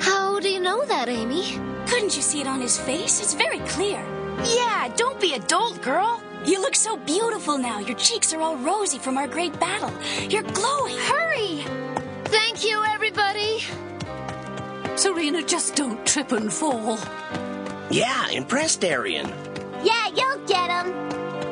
How 0.00 0.38
do 0.38 0.48
you 0.48 0.60
know 0.60 0.84
that, 0.84 1.08
Amy? 1.08 1.58
Couldn't 1.88 2.14
you 2.14 2.22
see 2.22 2.40
it 2.40 2.46
on 2.46 2.60
his 2.60 2.78
face? 2.78 3.20
It's 3.20 3.34
very 3.34 3.58
clear. 3.66 3.98
Yeah, 4.44 4.94
don't 4.96 5.20
be 5.20 5.34
a 5.34 5.40
dolt, 5.40 5.82
girl. 5.82 6.22
You 6.44 6.60
look 6.60 6.76
so 6.76 6.96
beautiful 6.98 7.58
now. 7.58 7.80
Your 7.80 7.96
cheeks 7.96 8.32
are 8.32 8.40
all 8.40 8.56
rosy 8.58 9.00
from 9.00 9.18
our 9.18 9.26
great 9.26 9.58
battle. 9.58 9.92
You're 10.28 10.44
glowing. 10.54 10.96
Hurry! 10.96 11.64
Thank 12.26 12.64
you, 12.64 12.80
everybody. 12.84 13.64
Serena, 14.94 15.42
just 15.42 15.74
don't 15.74 16.06
trip 16.06 16.30
and 16.30 16.52
fall. 16.52 16.96
Yeah, 17.90 18.28
impressed 18.28 18.82
Darien. 18.82 19.26
Yeah, 19.82 20.06
you'll 20.14 20.46
get 20.46 20.70
him. 20.70 21.51